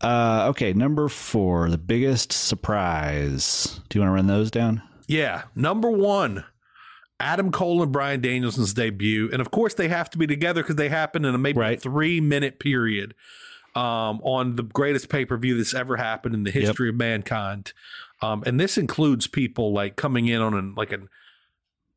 Uh, 0.00 0.46
okay, 0.50 0.72
number 0.72 1.08
four, 1.08 1.70
the 1.70 1.78
biggest 1.78 2.32
surprise. 2.32 3.80
Do 3.88 3.98
you 3.98 4.02
want 4.02 4.10
to 4.10 4.14
run 4.14 4.26
those 4.26 4.50
down? 4.50 4.82
Yeah, 5.06 5.42
number 5.54 5.90
one, 5.90 6.44
Adam 7.18 7.52
Cole 7.52 7.82
and 7.82 7.92
Bryan 7.92 8.20
Danielson's 8.20 8.74
debut, 8.74 9.28
and 9.32 9.40
of 9.40 9.50
course 9.50 9.74
they 9.74 9.88
have 9.88 10.10
to 10.10 10.18
be 10.18 10.26
together 10.26 10.62
because 10.62 10.76
they 10.76 10.88
happen 10.88 11.24
in 11.24 11.34
a 11.34 11.38
maybe 11.38 11.58
right. 11.60 11.80
three 11.80 12.20
minute 12.20 12.58
period. 12.58 13.14
um, 13.74 14.20
on 14.22 14.56
the 14.56 14.62
greatest 14.64 15.08
pay 15.08 15.24
per 15.24 15.36
view 15.36 15.56
that's 15.56 15.74
ever 15.74 15.96
happened 15.96 16.34
in 16.34 16.44
the 16.44 16.50
history 16.50 16.88
of 16.88 16.96
mankind. 16.96 17.72
Um, 18.20 18.42
and 18.44 18.58
this 18.58 18.76
includes 18.76 19.26
people 19.26 19.72
like 19.72 19.96
coming 19.96 20.26
in 20.26 20.40
on 20.40 20.54
an 20.54 20.74
like 20.76 20.92
an 20.92 21.08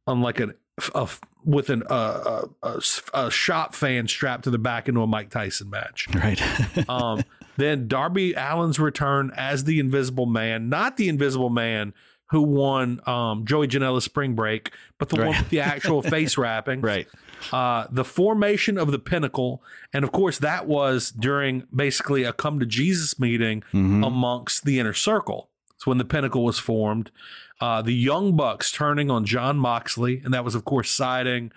on 0.08 0.22
like 0.22 0.40
an 0.40 0.54
a, 0.94 1.10
with 1.44 1.70
an 1.70 1.84
uh, 1.90 2.46
a, 2.62 2.68
a, 2.68 2.82
a 3.14 3.32
shop 3.32 3.74
fan 3.76 4.08
strapped 4.08 4.44
to 4.46 4.50
the 4.50 4.58
back 4.60 4.88
into 4.88 5.02
a 5.02 5.08
Mike 5.08 5.30
Tyson 5.30 5.70
match. 5.70 6.08
Right. 6.14 6.42
Um, 6.90 7.24
then 7.58 7.88
Darby 7.88 8.36
Allin's 8.36 8.80
return 8.80 9.32
as 9.36 9.64
the 9.66 9.80
Invisible 9.80 10.26
Man, 10.26 10.70
not 10.70 10.98
the 10.98 11.10
Invisible 11.10 11.50
Man 11.50 11.94
who 12.30 12.42
won 12.42 13.00
um, 13.08 13.46
Joey 13.46 13.68
Janela's 13.68 14.06
Spring 14.06 14.34
Break, 14.34 14.72
but 14.98 15.10
the 15.10 15.18
one 15.18 15.28
with 15.38 15.50
the 15.50 15.60
actual 15.60 16.02
face 16.16 16.38
wrapping. 16.38 16.82
right. 16.82 17.08
Uh, 17.52 17.86
the 17.92 18.06
formation 18.06 18.78
of 18.78 18.92
the 18.92 18.98
Pinnacle, 19.00 19.62
and 19.92 20.04
of 20.06 20.12
course 20.14 20.40
that 20.40 20.66
was 20.66 21.12
during 21.12 21.64
basically 21.76 22.24
a 22.24 22.32
come 22.32 22.58
to 22.60 22.66
Jesus 22.66 23.20
meeting 23.20 23.62
Mhm. 23.74 24.08
amongst 24.08 24.64
the 24.64 24.80
inner 24.80 24.94
circle. 24.94 25.50
It's 25.76 25.86
when 25.86 25.98
the 25.98 26.06
Pinnacle 26.06 26.46
was 26.46 26.58
formed. 26.58 27.12
Uh, 27.60 27.82
the 27.82 27.94
Young 27.94 28.36
Bucks 28.38 28.72
turning 28.72 29.12
on 29.12 29.26
Jon 29.26 29.58
Moxley, 29.58 30.22
and 30.24 30.34
that 30.34 30.46
was 30.46 30.56
of 30.56 30.64
course 30.66 30.90
siding 30.90 31.52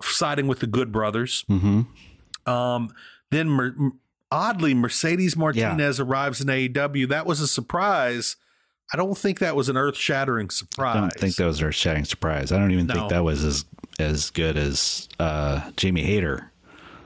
siding 0.00 0.46
with 0.46 0.60
the 0.60 0.66
Good 0.68 0.90
Brothers. 0.92 1.44
hmm 1.48 1.82
Um, 2.46 2.94
then 3.30 3.48
Mer- 3.48 3.74
oddly, 4.34 4.74
Mercedes 4.74 5.36
Martinez 5.36 6.00
arrives 6.00 6.40
in 6.40 6.48
AEW. 6.48 7.08
That 7.08 7.26
was 7.26 7.40
a 7.40 7.48
surprise. 7.48 8.36
I 8.92 8.96
don't 8.96 9.16
think 9.16 9.38
that 9.38 9.56
was 9.56 9.68
an 9.68 9.76
earth 9.76 9.96
shattering 9.96 10.50
surprise. 10.50 10.96
I 10.96 11.00
don't 11.00 11.12
think 11.14 11.36
those 11.36 11.62
are 11.62 11.72
shattering 11.72 12.04
surprise. 12.04 12.52
I 12.52 12.58
don't 12.58 12.70
even 12.70 12.86
No. 12.86 12.94
think 12.94 13.10
that 13.10 13.24
was 13.24 13.42
as 13.44 13.64
as 13.98 14.30
good 14.30 14.56
as 14.56 15.08
uh, 15.20 15.70
Jamie 15.76 16.02
Hayter. 16.02 16.52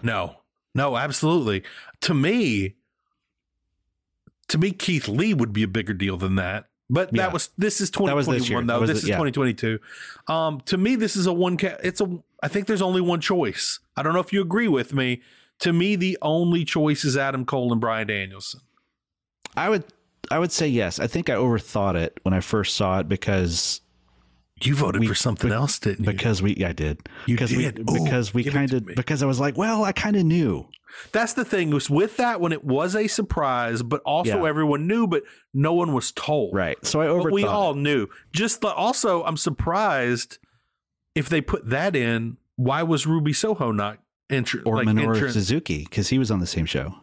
No, 0.02 0.36
no, 0.74 0.96
absolutely. 0.96 1.62
To 2.02 2.14
me, 2.14 2.74
to 4.48 4.58
me, 4.58 4.70
Keith 4.72 5.08
Lee 5.08 5.34
would 5.34 5.52
be 5.52 5.62
a 5.62 5.68
bigger 5.68 5.92
deal 5.92 6.16
than 6.16 6.36
that. 6.36 6.66
But 6.90 7.10
Yeah. 7.14 7.24
that 7.24 7.32
was 7.34 7.50
this 7.58 7.80
is 7.82 7.90
That 7.90 7.98
this 8.16 8.26
2021 8.26 8.66
though. 8.66 8.80
This 8.80 9.00
the- 9.02 9.02
is 9.04 9.08
yeah. 9.10 9.16
2022. 9.16 9.78
Um, 10.26 10.60
to 10.66 10.78
me, 10.78 10.96
this 10.96 11.16
is 11.16 11.26
a 11.26 11.32
one. 11.32 11.58
Ca- 11.58 11.76
it's 11.82 12.00
a. 12.00 12.18
I 12.42 12.48
think 12.48 12.66
there's 12.66 12.80
only 12.82 13.02
one 13.02 13.20
choice. 13.20 13.78
I 13.96 14.02
don't 14.02 14.14
know 14.14 14.20
if 14.20 14.32
you 14.32 14.40
agree 14.40 14.68
with 14.68 14.94
me. 14.94 15.20
To 15.60 15.72
me, 15.72 15.96
the 15.96 16.16
only 16.22 16.64
choice 16.64 17.04
is 17.04 17.16
Adam 17.16 17.44
Cole 17.44 17.72
and 17.72 17.80
Bryan 17.80 18.06
Danielson. 18.06 18.60
I 19.56 19.68
would 19.68 19.84
I 20.30 20.38
would 20.38 20.52
say 20.52 20.68
yes. 20.68 21.00
I 21.00 21.06
think 21.06 21.30
I 21.30 21.34
overthought 21.34 21.94
it 21.96 22.18
when 22.22 22.34
I 22.34 22.40
first 22.40 22.76
saw 22.76 23.00
it 23.00 23.08
because 23.08 23.80
You 24.62 24.74
voted 24.74 25.00
We- 25.00 25.06
for 25.06 25.14
something 25.14 25.50
be- 25.50 25.54
else, 25.54 25.78
didn't 25.78 26.04
you? 26.04 26.12
because 26.12 26.42
we 26.42 26.64
I 26.64 26.72
did 26.72 27.00
You 27.26 27.34
because 27.36 27.50
did? 27.50 27.78
we 27.90 28.00
Ooh, 28.00 28.04
because 28.04 28.34
we 28.34 28.44
kind 28.44 28.72
of 28.72 28.84
because 28.86 29.22
I 29.22 29.26
was 29.26 29.40
like, 29.40 29.56
well, 29.56 29.84
I 29.84 29.92
kind 29.92 30.16
of 30.16 30.24
knew. 30.24 30.66
That's 31.12 31.34
the 31.34 31.44
thing 31.44 31.70
was 31.70 31.88
with 31.90 32.16
that 32.16 32.40
when 32.40 32.50
it 32.52 32.64
was 32.64 32.96
a 32.96 33.06
surprise, 33.08 33.82
but 33.82 34.00
also 34.04 34.42
Yeah. 34.42 34.48
everyone 34.48 34.86
knew, 34.86 35.06
but 35.06 35.22
no 35.54 35.72
one 35.74 35.92
was 35.92 36.12
told. 36.12 36.54
Right. 36.54 36.76
So 36.84 37.00
I 37.00 37.06
overthought. 37.06 37.22
But 37.24 37.32
we 37.32 37.42
it. 37.44 37.48
all 37.48 37.74
knew. 37.74 38.08
Just 38.32 38.62
the, 38.62 38.68
also, 38.72 39.22
I'm 39.24 39.36
surprised 39.36 40.38
if 41.14 41.28
they 41.28 41.40
put 41.40 41.68
that 41.68 41.94
in. 41.94 42.36
Why 42.56 42.82
was 42.82 43.06
Ruby 43.06 43.32
Soho 43.32 43.70
not 43.70 43.98
entr- 44.30 44.62
or 44.64 44.76
like 44.76 44.86
Minoru 44.88 45.30
Suzuki 45.32 45.84
because 45.84 46.08
he 46.08 46.18
was 46.18 46.30
on 46.30 46.40
the 46.40 46.46
same 46.46 46.66
show. 46.66 46.94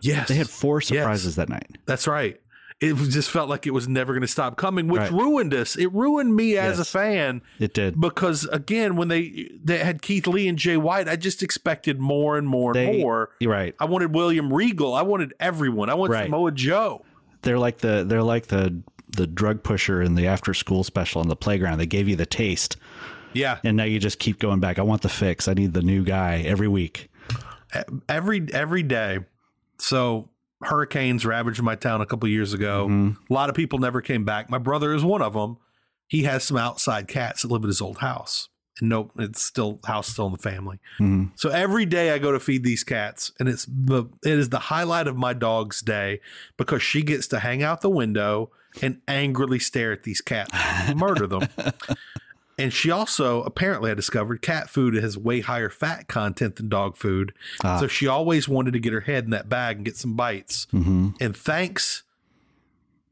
Yes, 0.00 0.28
They 0.28 0.34
had 0.34 0.48
four 0.48 0.78
Yes. 0.80 0.88
surprises 0.88 1.36
that 1.36 1.48
night. 1.48 1.78
That's 1.86 2.06
right. 2.06 2.40
It 2.78 2.94
just 3.08 3.30
felt 3.30 3.48
like 3.48 3.66
it 3.66 3.70
was 3.70 3.88
never 3.88 4.12
going 4.12 4.20
to 4.20 4.26
stop 4.28 4.58
coming, 4.58 4.86
which 4.86 5.00
Right. 5.00 5.10
ruined 5.12 5.54
us. 5.54 5.76
It 5.76 5.90
ruined 5.94 6.36
me 6.36 6.58
as 6.58 6.78
a 6.78 6.84
fan 6.84 7.40
It 7.58 7.72
did. 7.72 7.98
because 7.98 8.44
again, 8.52 8.96
when 8.96 9.08
they 9.08 9.50
they 9.64 9.78
had 9.78 10.02
Keith 10.02 10.26
Lee 10.26 10.46
and 10.46 10.58
Jay 10.58 10.76
White, 10.76 11.08
I 11.08 11.16
just 11.16 11.42
expected 11.42 11.98
more 11.98 12.36
and 12.36 12.46
more 12.46 12.76
and 12.76 12.88
They- 12.94 13.00
more. 13.00 13.30
You're 13.40 13.50
right. 13.52 13.74
I 13.80 13.86
wanted 13.86 14.14
William 14.14 14.52
Regal. 14.52 14.92
I 14.92 15.00
wanted 15.02 15.32
everyone. 15.40 15.88
I 15.88 15.94
wanted 15.94 16.12
Right. 16.12 16.24
Samoa 16.26 16.52
Joe. 16.52 17.02
They're 17.42 17.58
like 17.58 17.78
the 17.78 18.04
they're 18.06 18.22
like 18.22 18.48
the 18.48 18.82
the 19.08 19.26
drug 19.26 19.62
pusher 19.62 20.02
in 20.02 20.14
the 20.14 20.26
after 20.26 20.52
school 20.52 20.84
special 20.84 21.22
on 21.22 21.28
the 21.28 21.36
playground. 21.36 21.78
They 21.78 21.86
gave 21.86 22.06
you 22.08 22.16
the 22.16 22.26
taste, 22.26 22.76
Yeah, 23.36 23.58
and 23.64 23.76
now 23.76 23.84
you 23.84 23.98
just 23.98 24.18
keep 24.18 24.38
going 24.38 24.60
back. 24.60 24.78
I 24.78 24.82
want 24.82 25.02
the 25.02 25.08
fix. 25.08 25.46
I 25.48 25.54
need 25.54 25.72
the 25.74 25.82
new 25.82 26.02
guy 26.04 26.42
every 26.46 26.68
week. 26.68 27.08
every 28.08 28.46
every 28.52 28.82
day. 28.82 29.20
So 29.78 30.28
hurricanes 30.62 31.26
ravaged 31.26 31.60
my 31.62 31.74
town 31.74 32.00
a 32.00 32.06
couple 32.06 32.28
years 32.28 32.52
ago. 32.54 32.88
Mhm. 32.88 33.16
A 33.28 33.32
lot 33.32 33.50
of 33.50 33.54
people 33.54 33.78
never 33.78 34.00
came 34.00 34.24
back. 34.24 34.48
My 34.48 34.58
brother 34.58 34.94
is 34.94 35.04
one 35.04 35.20
of 35.22 35.34
them. 35.34 35.58
He 36.08 36.22
has 36.22 36.44
some 36.44 36.56
outside 36.56 37.08
cats 37.08 37.42
that 37.42 37.50
live 37.50 37.62
at 37.64 37.68
his 37.68 37.80
old 37.82 37.98
house. 37.98 38.48
And 38.80 38.88
nope, 38.90 39.10
it's 39.18 39.42
still 39.42 39.80
house 39.86 40.08
still 40.08 40.26
in 40.26 40.32
the 40.32 40.38
family. 40.38 40.78
Mhm. 41.00 41.32
So 41.34 41.50
every 41.50 41.84
day 41.86 42.12
I 42.12 42.18
go 42.18 42.30
to 42.32 42.40
feed 42.40 42.62
these 42.64 42.84
cats, 42.84 43.32
and 43.38 43.48
it's 43.48 43.66
the 43.66 44.04
it 44.24 44.38
is 44.38 44.48
the 44.50 44.58
highlight 44.58 45.08
of 45.08 45.16
my 45.16 45.32
dog's 45.34 45.82
day 45.82 46.20
because 46.56 46.82
she 46.82 47.02
gets 47.02 47.26
to 47.28 47.40
hang 47.40 47.62
out 47.62 47.80
the 47.82 47.90
window 47.90 48.50
and 48.82 49.00
angrily 49.08 49.58
stare 49.58 49.92
at 49.92 50.04
these 50.04 50.20
cats, 50.20 50.52
murder 50.94 51.26
them. 51.26 51.48
And 52.58 52.72
she 52.72 52.90
also 52.90 53.42
apparently 53.42 53.90
I 53.90 53.94
discovered 53.94 54.40
cat 54.40 54.70
food 54.70 54.94
has 54.94 55.18
way 55.18 55.40
higher 55.40 55.68
fat 55.68 56.08
content 56.08 56.56
than 56.56 56.68
dog 56.70 56.96
food. 56.96 57.34
Ah. 57.62 57.78
So 57.80 57.86
she 57.86 58.06
always 58.06 58.48
wanted 58.48 58.72
to 58.72 58.78
get 58.80 58.92
her 58.94 59.00
head 59.02 59.24
in 59.24 59.30
that 59.30 59.48
bag 59.48 59.76
and 59.76 59.84
get 59.84 59.96
some 59.96 60.14
bites. 60.16 60.66
Mhm. 60.72 61.14
And 61.20 61.36
thanks 61.36 62.02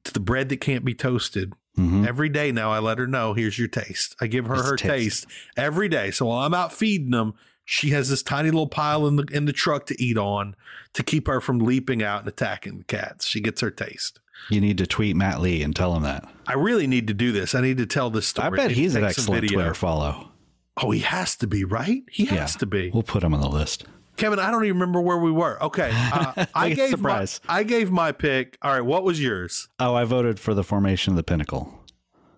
to 0.04 0.12
the 0.12 0.20
bread 0.20 0.48
that 0.48 0.60
can't 0.60 0.84
be 0.84 0.94
toasted, 0.94 1.52
Mhm. 1.78 2.06
every 2.06 2.28
day 2.28 2.52
now 2.52 2.70
I 2.70 2.78
let 2.78 2.98
her 2.98 3.06
know 3.06 3.34
here's 3.34 3.58
your 3.58 3.68
taste. 3.68 4.16
I 4.20 4.26
give 4.28 4.46
her 4.46 4.62
her 4.62 4.76
taste. 4.76 5.24
taste 5.24 5.26
every 5.56 5.88
day. 5.88 6.10
So 6.10 6.26
while 6.26 6.44
I'm 6.46 6.54
out 6.54 6.72
feeding 6.72 7.10
them, 7.10 7.34
she 7.66 7.90
has 7.90 8.08
this 8.10 8.22
tiny 8.22 8.50
little 8.50 8.66
pile 8.68 9.06
in 9.06 9.16
the 9.16 9.24
in 9.32 9.44
the 9.46 9.52
truck 9.52 9.86
to 9.86 10.02
eat 10.02 10.16
on 10.18 10.54
to 10.92 11.02
keep 11.02 11.26
her 11.26 11.40
from 11.40 11.58
leaping 11.58 12.02
out 12.02 12.20
and 12.20 12.28
attacking 12.28 12.78
the 12.78 12.84
cats. 12.84 13.26
She 13.26 13.40
gets 13.40 13.60
her 13.62 13.70
taste. 13.70 14.20
You 14.50 14.60
need 14.60 14.78
to 14.78 14.86
tweet 14.86 15.16
Matt 15.16 15.40
Lee 15.40 15.62
and 15.62 15.74
tell 15.74 15.94
him 15.94 16.02
that. 16.02 16.28
I 16.46 16.54
really 16.54 16.86
need 16.86 17.06
to 17.08 17.14
do 17.14 17.32
this. 17.32 17.54
I 17.54 17.60
need 17.60 17.78
to 17.78 17.86
tell 17.86 18.10
this 18.10 18.26
story. 18.26 18.46
I 18.46 18.50
bet 18.50 18.70
he's 18.70 18.94
an 18.94 19.04
excellent. 19.04 19.48
Twitter 19.48 19.74
follow. 19.74 20.30
Oh, 20.76 20.90
he 20.90 21.00
has 21.00 21.36
to 21.36 21.46
be, 21.46 21.64
right? 21.64 22.02
He 22.10 22.26
has 22.26 22.54
Yeah. 22.54 22.58
to 22.58 22.66
be. 22.66 22.90
We'll 22.92 23.02
put 23.02 23.22
him 23.22 23.32
on 23.32 23.40
the 23.40 23.48
list. 23.48 23.84
Kevin, 24.16 24.38
I 24.38 24.50
don't 24.50 24.64
even 24.64 24.78
remember 24.78 25.00
where 25.00 25.18
we 25.18 25.32
were. 25.32 25.60
Okay, 25.62 25.90
uh, 26.12 26.46
I 26.54 26.68
a 26.68 26.74
gave 26.74 27.00
my. 27.00 27.26
I 27.48 27.62
gave 27.62 27.90
my 27.90 28.12
pick. 28.12 28.58
All 28.62 28.72
right, 28.72 28.80
what 28.84 29.02
was 29.04 29.20
yours? 29.20 29.68
Oh, 29.80 29.94
I 29.94 30.04
voted 30.04 30.38
for 30.38 30.54
the 30.54 30.62
formation 30.62 31.12
of 31.12 31.16
the 31.16 31.22
Pinnacle. 31.24 31.72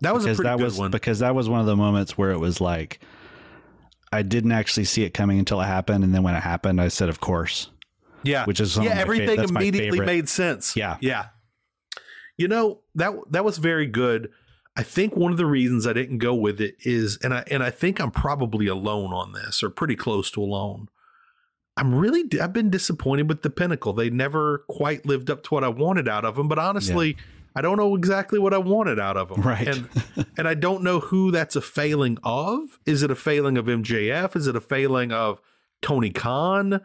That 0.01 0.15
was 0.15 0.25
a 0.25 0.29
because 0.29 0.37
pretty 0.37 0.49
that 0.51 0.59
good 0.59 0.65
was 0.65 0.79
one. 0.79 0.91
because 0.91 1.19
that 1.21 1.35
was 1.35 1.49
one 1.49 1.61
of 1.61 1.67
the 1.67 1.77
moments 1.77 2.17
where 2.19 2.31
it 2.31 2.39
was 2.39 2.61
like 2.61 3.01
I 4.13 4.23
didn't 4.23 4.53
actually 4.53 4.85
see 4.85 5.03
it 5.05 5.11
coming 5.15 5.39
until 5.39 5.61
it 5.61 5.67
happened, 5.67 6.05
and 6.05 6.15
then 6.15 6.23
when 6.23 6.35
it 6.35 6.43
happened, 6.43 6.81
I 6.81 6.89
said, 6.89 7.09
"Of 7.09 7.21
course." 7.21 7.71
Yeah, 8.23 8.45
which 8.45 8.61
is 8.61 8.77
yeah, 8.77 8.91
everything 8.93 9.39
immediately 9.41 10.01
made 10.01 10.29
sense. 10.29 10.77
Yeah. 10.77 10.97
yeah. 11.01 11.27
You 12.37 12.49
know 12.49 12.81
that 12.95 13.15
that 13.31 13.45
was 13.45 13.59
very 13.59 13.87
good. 13.87 14.31
I 14.77 14.83
think 14.83 15.17
one 15.17 15.33
of 15.33 15.39
the 15.39 15.47
reasons 15.47 15.87
I 15.87 15.95
didn't 15.95 16.19
go 16.19 16.35
with 16.35 16.61
it 16.61 16.77
is, 16.81 17.19
and 17.23 17.33
I 17.33 17.45
and 17.51 17.63
I 17.63 17.71
think 17.71 17.99
I'm 17.99 18.11
probably 18.11 18.67
alone 18.67 19.13
on 19.13 19.33
this, 19.33 19.63
or 19.63 19.71
pretty 19.71 19.97
close 19.97 20.31
to 20.33 20.43
alone. 20.43 20.89
I'm 21.79 21.95
really 21.95 22.25
I've 22.41 22.53
been 22.53 22.71
disappointed 22.71 23.29
with 23.29 23.43
the 23.43 23.51
Pinnacle. 23.51 23.93
They 23.93 24.11
never 24.11 24.65
quite 24.69 25.07
lived 25.07 25.31
up 25.31 25.43
to 25.45 25.55
what 25.55 25.65
I 25.65 25.69
wanted 25.69 26.09
out 26.09 26.25
of 26.25 26.37
them. 26.37 26.49
But 26.49 26.59
honestly, 26.59 27.17
I 27.55 27.63
don't 27.63 27.79
know 27.79 27.95
exactly 27.97 28.39
what 28.39 28.53
I 28.53 28.59
wanted 28.59 29.01
out 29.01 29.17
of 29.17 29.29
them. 29.29 29.41
Right. 29.41 29.67
And 29.67 29.89
and 30.37 30.47
I 30.47 30.55
don't 30.55 30.83
know 30.83 31.01
who 31.01 31.31
that's 31.31 31.57
a 31.57 31.63
failing 31.63 32.19
of. 32.23 32.79
Is 32.85 33.03
it 33.03 33.11
a 33.11 33.15
failing 33.15 33.57
of 33.57 33.65
MJF? 33.67 34.37
Is 34.37 34.47
it 34.47 34.57
a 34.57 34.61
failing 34.61 35.11
of 35.11 35.41
Tony 35.81 36.11
Khan? 36.11 36.83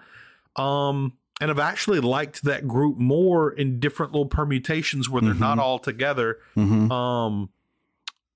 Um, 0.56 1.14
and 1.42 1.52
I've 1.52 1.60
actually 1.60 2.00
liked 2.00 2.44
that 2.44 2.68
group 2.68 2.98
more 2.98 3.52
in 3.52 3.80
different 3.82 4.14
little 4.14 4.28
permutations 4.28 5.10
where 5.10 5.22
they're 5.22 5.34
not 5.34 5.60
all 5.60 5.80
together. 5.80 6.38
hmm 6.54 6.90
Um, 6.92 7.50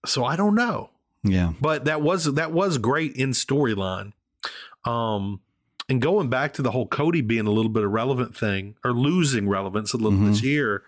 so 0.06 0.26
I 0.26 0.36
don't 0.36 0.56
know, 0.56 0.90
Yeah, 1.24 1.54
but 1.62 1.86
that 1.86 2.02
was 2.02 2.26
that 2.34 2.52
was 2.52 2.78
great 2.78 3.16
in 3.16 3.30
storyline. 3.32 4.12
Um, 4.84 5.40
and 5.90 6.02
going 6.02 6.30
back 6.30 6.54
to 6.54 6.62
the 6.62 6.72
whole 6.72 6.88
Cody 6.88 7.22
being 7.22 7.48
a 7.48 7.52
little 7.52 7.72
bit 7.72 7.84
irrelevant 7.84 8.36
thing 8.36 8.76
or 8.84 8.92
losing 8.92 9.48
relevance 9.48 9.94
a 9.94 9.98
little 9.98 10.20
this 10.20 10.42
year, 10.44 10.84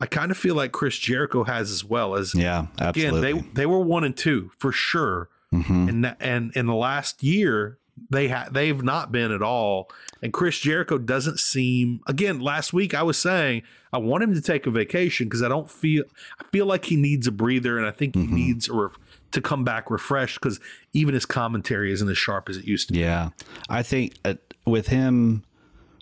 I 0.00 0.06
kind 0.06 0.30
of 0.30 0.36
feel 0.36 0.54
like 0.54 0.72
Chris 0.72 0.96
Jericho 0.98 1.44
has 1.44 1.70
as 1.70 1.84
well 1.84 2.14
as 2.14 2.34
yeah, 2.34 2.66
absolutely. 2.78 3.30
again 3.30 3.42
they 3.44 3.48
they 3.62 3.66
were 3.66 3.80
one 3.80 4.04
and 4.04 4.16
two 4.16 4.50
for 4.58 4.72
sure 4.72 5.28
Mhm. 5.52 5.88
and 5.88 6.16
and 6.20 6.52
in 6.54 6.66
the 6.66 6.74
last 6.74 7.22
year 7.22 7.78
they 8.10 8.28
ha- 8.28 8.48
they've 8.50 8.82
not 8.82 9.12
been 9.12 9.32
at 9.32 9.42
all. 9.42 9.90
And 10.22 10.32
Chris 10.32 10.58
Jericho 10.58 10.98
doesn't 10.98 11.38
seem 11.38 12.00
again 12.06 12.40
last 12.40 12.72
week 12.72 12.94
I 12.94 13.02
was 13.02 13.16
saying 13.18 13.62
I 13.92 13.98
want 13.98 14.24
him 14.24 14.34
to 14.34 14.40
take 14.40 14.66
a 14.66 14.70
vacation 14.70 15.26
because 15.26 15.42
I 15.42 15.48
don't 15.48 15.70
feel 15.70 16.04
I 16.40 16.44
feel 16.52 16.66
like 16.66 16.86
he 16.86 16.96
needs 16.96 17.26
a 17.26 17.32
breather 17.32 17.78
and 17.78 17.86
I 17.86 17.90
think 17.90 18.14
he 18.16 18.26
needs 18.26 18.68
a 18.68 18.74
ref- 18.74 18.98
to 19.32 19.40
come 19.40 19.62
back 19.64 19.90
refreshed 19.90 20.40
because 20.40 20.58
even 20.92 21.14
his 21.14 21.26
commentary 21.26 21.92
isn't 21.92 22.08
as 22.08 22.18
sharp 22.18 22.48
as 22.48 22.56
it 22.56 22.64
used 22.64 22.88
to 22.88 22.94
be. 22.94 23.00
Yeah, 23.00 23.30
I 23.68 23.82
think 23.82 24.14
uh, 24.24 24.34
with 24.66 24.88
him, 24.88 25.44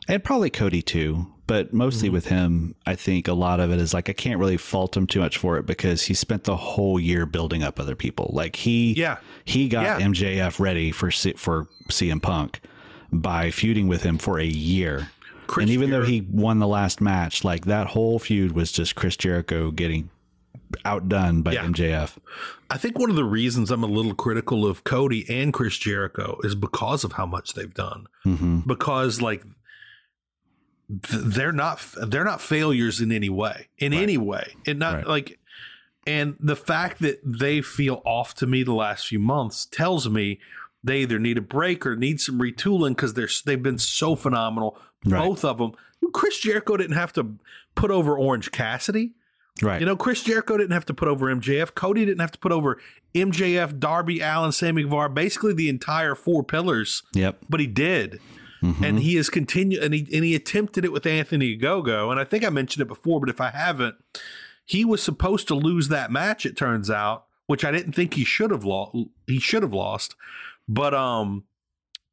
and 0.09 0.23
probably 0.23 0.51
Cody 0.51 0.81
too, 0.83 1.27
but 1.47 1.67
Mm-hmm. 1.69 1.77
mostly 1.77 2.09
with 2.09 2.27
him, 2.27 2.75
I 2.87 2.95
think 2.95 3.29
a 3.29 3.33
lot 3.35 3.61
of 3.61 3.71
it 3.73 3.81
is 3.81 3.95
like 3.95 4.09
I 4.09 4.13
can't 4.13 4.39
really 4.41 4.57
fault 4.57 4.97
him 4.97 5.07
too 5.07 5.21
much 5.21 5.39
for 5.39 5.57
it 5.59 5.67
because 5.67 6.03
he 6.03 6.15
spent 6.15 6.45
the 6.45 6.57
whole 6.57 6.99
year 6.99 7.27
building 7.27 7.63
up 7.63 7.79
other 7.81 7.95
people. 7.97 8.31
Like 8.33 8.57
he, 8.57 8.93
Yeah. 8.95 9.19
he 9.45 9.69
got 9.69 9.83
Yeah. 10.01 10.07
MJF 10.07 10.59
ready 10.61 10.91
for 10.93 11.11
C- 11.11 11.35
for 11.37 11.69
CM 11.89 12.21
Punk 12.21 12.61
by 13.13 13.51
feuding 13.51 13.87
with 13.89 14.03
him 14.03 14.19
for 14.19 14.39
a 14.41 14.45
year. 14.47 15.09
Chris 15.47 15.63
and 15.65 15.71
even 15.71 15.91
though 15.91 16.03
he 16.03 16.23
won 16.29 16.59
the 16.59 16.67
last 16.67 17.01
match, 17.01 17.45
like 17.45 17.67
that 17.67 17.87
whole 17.89 18.19
feud 18.19 18.53
was 18.53 18.73
just 18.73 18.97
Chris 18.97 19.17
Jericho 19.17 19.71
getting 19.71 20.11
outdone 20.85 21.43
by 21.43 21.53
Yeah. 21.53 21.65
MJF. 21.67 22.17
I 22.71 22.77
think 22.79 22.99
one 22.99 23.11
of 23.11 23.17
the 23.17 23.25
reasons 23.25 23.71
I'm 23.71 23.85
a 23.85 23.87
little 23.87 24.15
critical 24.15 24.67
of 24.67 24.83
Cody 24.83 25.25
and 25.29 25.53
Chris 25.53 25.79
Jericho 25.79 26.39
is 26.43 26.57
because 26.57 27.05
of 27.05 27.13
how 27.13 27.27
much 27.27 27.55
they've 27.55 27.73
done. 27.73 28.07
hmm 28.25 28.61
Because 28.67 29.23
like 29.23 29.45
they're 30.89 31.53
not 31.53 31.81
they're 32.07 32.25
not 32.25 32.41
failures 32.41 33.01
in 33.01 33.11
any 33.13 33.29
way, 33.29 33.69
in 33.79 33.93
any 33.93 34.17
way, 34.19 34.55
and 34.67 34.79
not 34.79 34.95
Right. 34.97 35.07
like. 35.07 35.39
And 36.09 36.37
the 36.39 36.55
fact 36.55 37.01
that 37.01 37.19
they 37.25 37.61
feel 37.61 38.01
off 38.05 38.35
to 38.37 38.47
me 38.47 38.63
the 38.63 38.73
last 38.73 39.09
few 39.09 39.19
months 39.19 39.67
tells 39.67 40.09
me 40.09 40.39
they 40.85 41.01
either 41.03 41.19
need 41.19 41.37
a 41.37 41.41
break 41.41 41.85
or 41.85 41.97
need 41.97 42.21
some 42.21 42.39
retooling 42.39 42.91
because 42.91 43.15
they're 43.15 43.29
they've 43.45 43.63
been 43.63 43.79
so 43.79 44.15
phenomenal, 44.15 44.79
Right. 45.05 45.19
both 45.27 45.45
of 45.45 45.59
them. 45.59 45.73
Chris 46.13 46.39
Jericho 46.39 46.77
didn't 46.77 46.95
have 46.97 47.13
to 47.15 47.35
put 47.75 47.91
over 47.91 48.17
Orange 48.17 48.53
Cassidy. 48.53 49.15
Right. 49.61 49.81
You 49.81 49.87
know, 49.87 49.97
Chris 49.97 50.23
Jericho 50.23 50.57
didn't 50.57 50.73
have 50.73 50.85
to 50.87 50.95
put 50.95 51.09
over 51.09 51.27
MJF. 51.27 51.75
Cody 51.75 52.05
didn't 52.05 52.21
have 52.21 52.33
to 52.33 52.39
put 52.39 52.53
over 52.53 52.79
MJF, 53.15 53.81
Darby, 53.81 54.21
Allin, 54.21 54.53
Sammy 54.53 54.83
Guevara, 54.85 55.11
basically 55.11 55.55
the 55.55 55.69
entire 55.69 56.15
four 56.15 56.45
pillars, 56.45 57.03
yep. 57.15 57.39
but 57.49 57.59
he 57.59 57.67
did. 57.67 58.21
Mm-hmm. 58.63 58.85
And 58.85 58.99
he 59.01 59.17
has 59.17 59.29
continued 59.29 59.83
and 59.83 59.93
he 59.93 60.09
and 60.13 60.25
he 60.25 60.35
attempted 60.35 60.85
it 60.85 60.93
with 60.93 61.07
Anthony 61.07 61.57
Ogogo. 61.59 62.11
And 62.11 62.19
I 62.19 62.25
think 62.25 62.45
I 62.45 62.51
mentioned 62.51 62.83
it 62.83 62.89
before, 62.89 63.21
but 63.21 63.29
if 63.29 63.41
I 63.41 63.51
haven't, 63.51 63.97
he 64.65 64.85
was 64.85 65.03
supposed 65.03 65.47
to 65.49 65.55
lose 65.55 65.89
that 65.89 66.11
match, 66.11 66.47
it 66.47 66.57
turns 66.57 66.91
out, 66.91 67.27
which 67.47 67.65
I 67.65 67.71
didn't 67.71 67.93
think 67.93 68.15
he 68.15 68.25
should 68.25 68.51
have 68.51 68.65
lost 68.65 68.97
he 69.27 69.39
should 69.39 69.63
have 69.63 69.73
lost. 69.73 70.15
But 70.69 70.95
um 70.95 71.45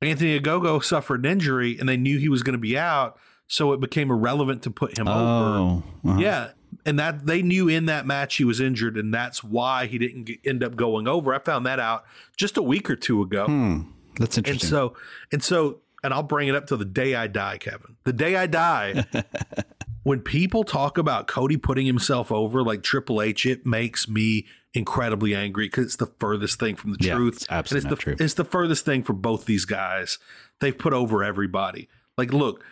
Anthony 0.01 0.39
Ogogo 0.39 0.83
suffered 0.83 1.25
an 1.25 1.31
injury 1.31 1.77
and 1.79 1.87
they 1.87 1.97
knew 1.97 2.17
he 2.17 2.29
was 2.29 2.43
going 2.43 2.53
to 2.53 2.59
be 2.59 2.77
out, 2.77 3.17
so 3.47 3.71
it 3.73 3.79
became 3.79 4.11
irrelevant 4.11 4.63
to 4.63 4.71
put 4.71 4.97
him 4.97 5.07
over. 5.07 5.57
Oh, 5.57 5.83
uh-huh. 6.05 6.19
Yeah, 6.19 6.49
and 6.85 6.99
that 6.99 7.25
they 7.25 7.41
knew 7.41 7.69
in 7.69 7.85
that 7.85 8.05
match 8.05 8.35
he 8.35 8.43
was 8.43 8.59
injured, 8.59 8.97
and 8.97 9.13
that's 9.13 9.43
why 9.43 9.85
he 9.85 9.97
didn't 9.97 10.25
get, 10.25 10.39
end 10.45 10.63
up 10.63 10.75
going 10.75 11.07
over. 11.07 11.33
I 11.33 11.39
found 11.39 11.65
that 11.65 11.79
out 11.79 12.03
just 12.35 12.57
a 12.57 12.61
week 12.61 12.89
or 12.89 12.95
two 12.95 13.21
ago, 13.21 13.45
Hmm. 13.45 13.81
That's 14.19 14.37
and 14.37 14.45
interesting. 14.45 14.69
so 14.69 14.93
and 15.31 15.43
so, 15.43 15.79
and 16.03 16.13
I'll 16.13 16.23
bring 16.23 16.47
it 16.47 16.55
up 16.55 16.67
till 16.67 16.77
the 16.77 16.85
day 16.85 17.15
I 17.15 17.27
die, 17.27 17.57
Kevin. 17.57 17.95
The 18.03 18.13
day 18.13 18.35
I 18.35 18.47
die. 18.47 19.05
when 20.03 20.19
people 20.19 20.63
talk 20.63 20.97
about 20.97 21.27
Cody 21.27 21.57
putting 21.57 21.85
himself 21.85 22.31
over 22.31 22.61
like 22.63 22.83
Triple 22.83 23.21
H, 23.21 23.45
it 23.45 23.65
makes 23.65 24.07
me 24.07 24.45
incredibly 24.73 25.33
angry 25.35 25.67
because 25.67 25.85
it's 25.85 25.95
the 25.97 26.11
furthest 26.19 26.59
thing 26.59 26.75
from 26.75 26.91
the 26.93 26.97
Yeah, 26.99 27.15
truth. 27.15 27.35
it's 27.37 27.45
absolutely 27.49 27.85
and 27.87 27.91
not 27.91 27.93
it's 27.93 28.03
true. 28.03 28.15
It's 28.25 28.33
the 28.33 28.45
furthest 28.45 28.85
thing 28.85 29.03
for 29.03 29.13
both 29.13 29.45
these 29.45 29.65
guys. 29.65 30.17
They've 30.59 30.77
put 30.77 30.93
over 30.93 31.23
everybody. 31.23 31.87
Like, 32.17 32.33
look, 32.33 32.63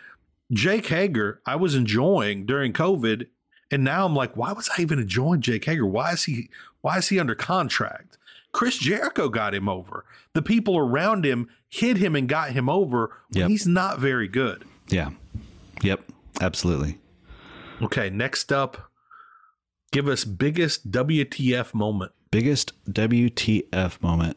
Jake 0.52 0.86
Hager, 0.86 1.40
I 1.46 1.56
was 1.56 1.74
enjoying 1.74 2.44
during 2.44 2.72
COVID, 2.72 3.26
and 3.70 3.82
now 3.84 4.04
I'm 4.04 4.14
like, 4.14 4.36
why 4.36 4.52
was 4.52 4.68
I 4.76 4.82
even 4.82 4.98
enjoying 4.98 5.40
Jake 5.40 5.64
Hager? 5.64 5.86
Why 5.86 6.12
is 6.12 6.24
he 6.24 6.50
why 6.82 6.98
is 6.98 7.08
he 7.08 7.18
under 7.18 7.34
contract? 7.34 8.18
Chris 8.52 8.76
Jericho 8.78 9.28
got 9.28 9.54
him 9.54 9.68
over. 9.68 10.04
The 10.34 10.42
people 10.42 10.76
around 10.78 11.24
him 11.24 11.48
hit 11.68 11.96
him 11.96 12.14
and 12.14 12.28
got 12.28 12.50
him 12.52 12.68
over 12.68 13.12
when 13.32 13.40
Yep. 13.42 13.48
he's 13.50 13.66
not 13.66 13.98
very 13.98 14.28
good. 14.28 14.64
yeah. 14.88 15.10
Yep. 15.82 16.02
Absolutely. 16.40 16.98
Okay, 17.80 18.08
next 18.10 18.52
up, 18.52 18.90
give 19.90 20.06
us 20.06 20.24
biggest 20.24 20.90
WTF 20.90 21.74
moment. 21.74 22.12
Biggest 22.30 22.72
WTF 22.92 24.00
moment. 24.02 24.36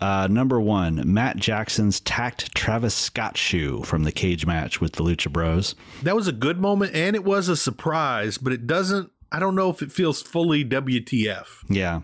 Uh, 0.00 0.28
number 0.30 0.60
one, 0.60 1.02
Matt 1.12 1.36
Jackson's 1.36 1.98
tacked 2.00 2.54
Travis 2.54 2.94
Scott 2.94 3.36
shoe 3.36 3.82
from 3.82 4.04
the 4.04 4.12
cage 4.12 4.46
match 4.46 4.80
with 4.80 4.92
the 4.92 5.02
Lucha 5.02 5.32
Bros. 5.32 5.74
That 6.04 6.14
was 6.14 6.28
a 6.28 6.32
good 6.32 6.60
moment 6.60 6.94
and 6.94 7.16
it 7.16 7.24
was 7.24 7.48
a 7.48 7.56
surprise, 7.56 8.38
but 8.38 8.52
it 8.52 8.66
doesn't 8.66 9.10
I 9.32 9.40
don't 9.40 9.54
know 9.56 9.68
if 9.70 9.82
it 9.82 9.90
feels 9.92 10.22
fully 10.22 10.64
WTF. 10.64 11.46
Yeah. 11.68 12.00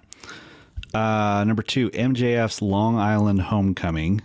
Uh, 0.94 1.44
number 1.44 1.62
two, 1.62 1.90
MJF's 1.90 2.62
Long 2.62 2.96
Island 2.98 3.42
Homecoming. 3.42 4.20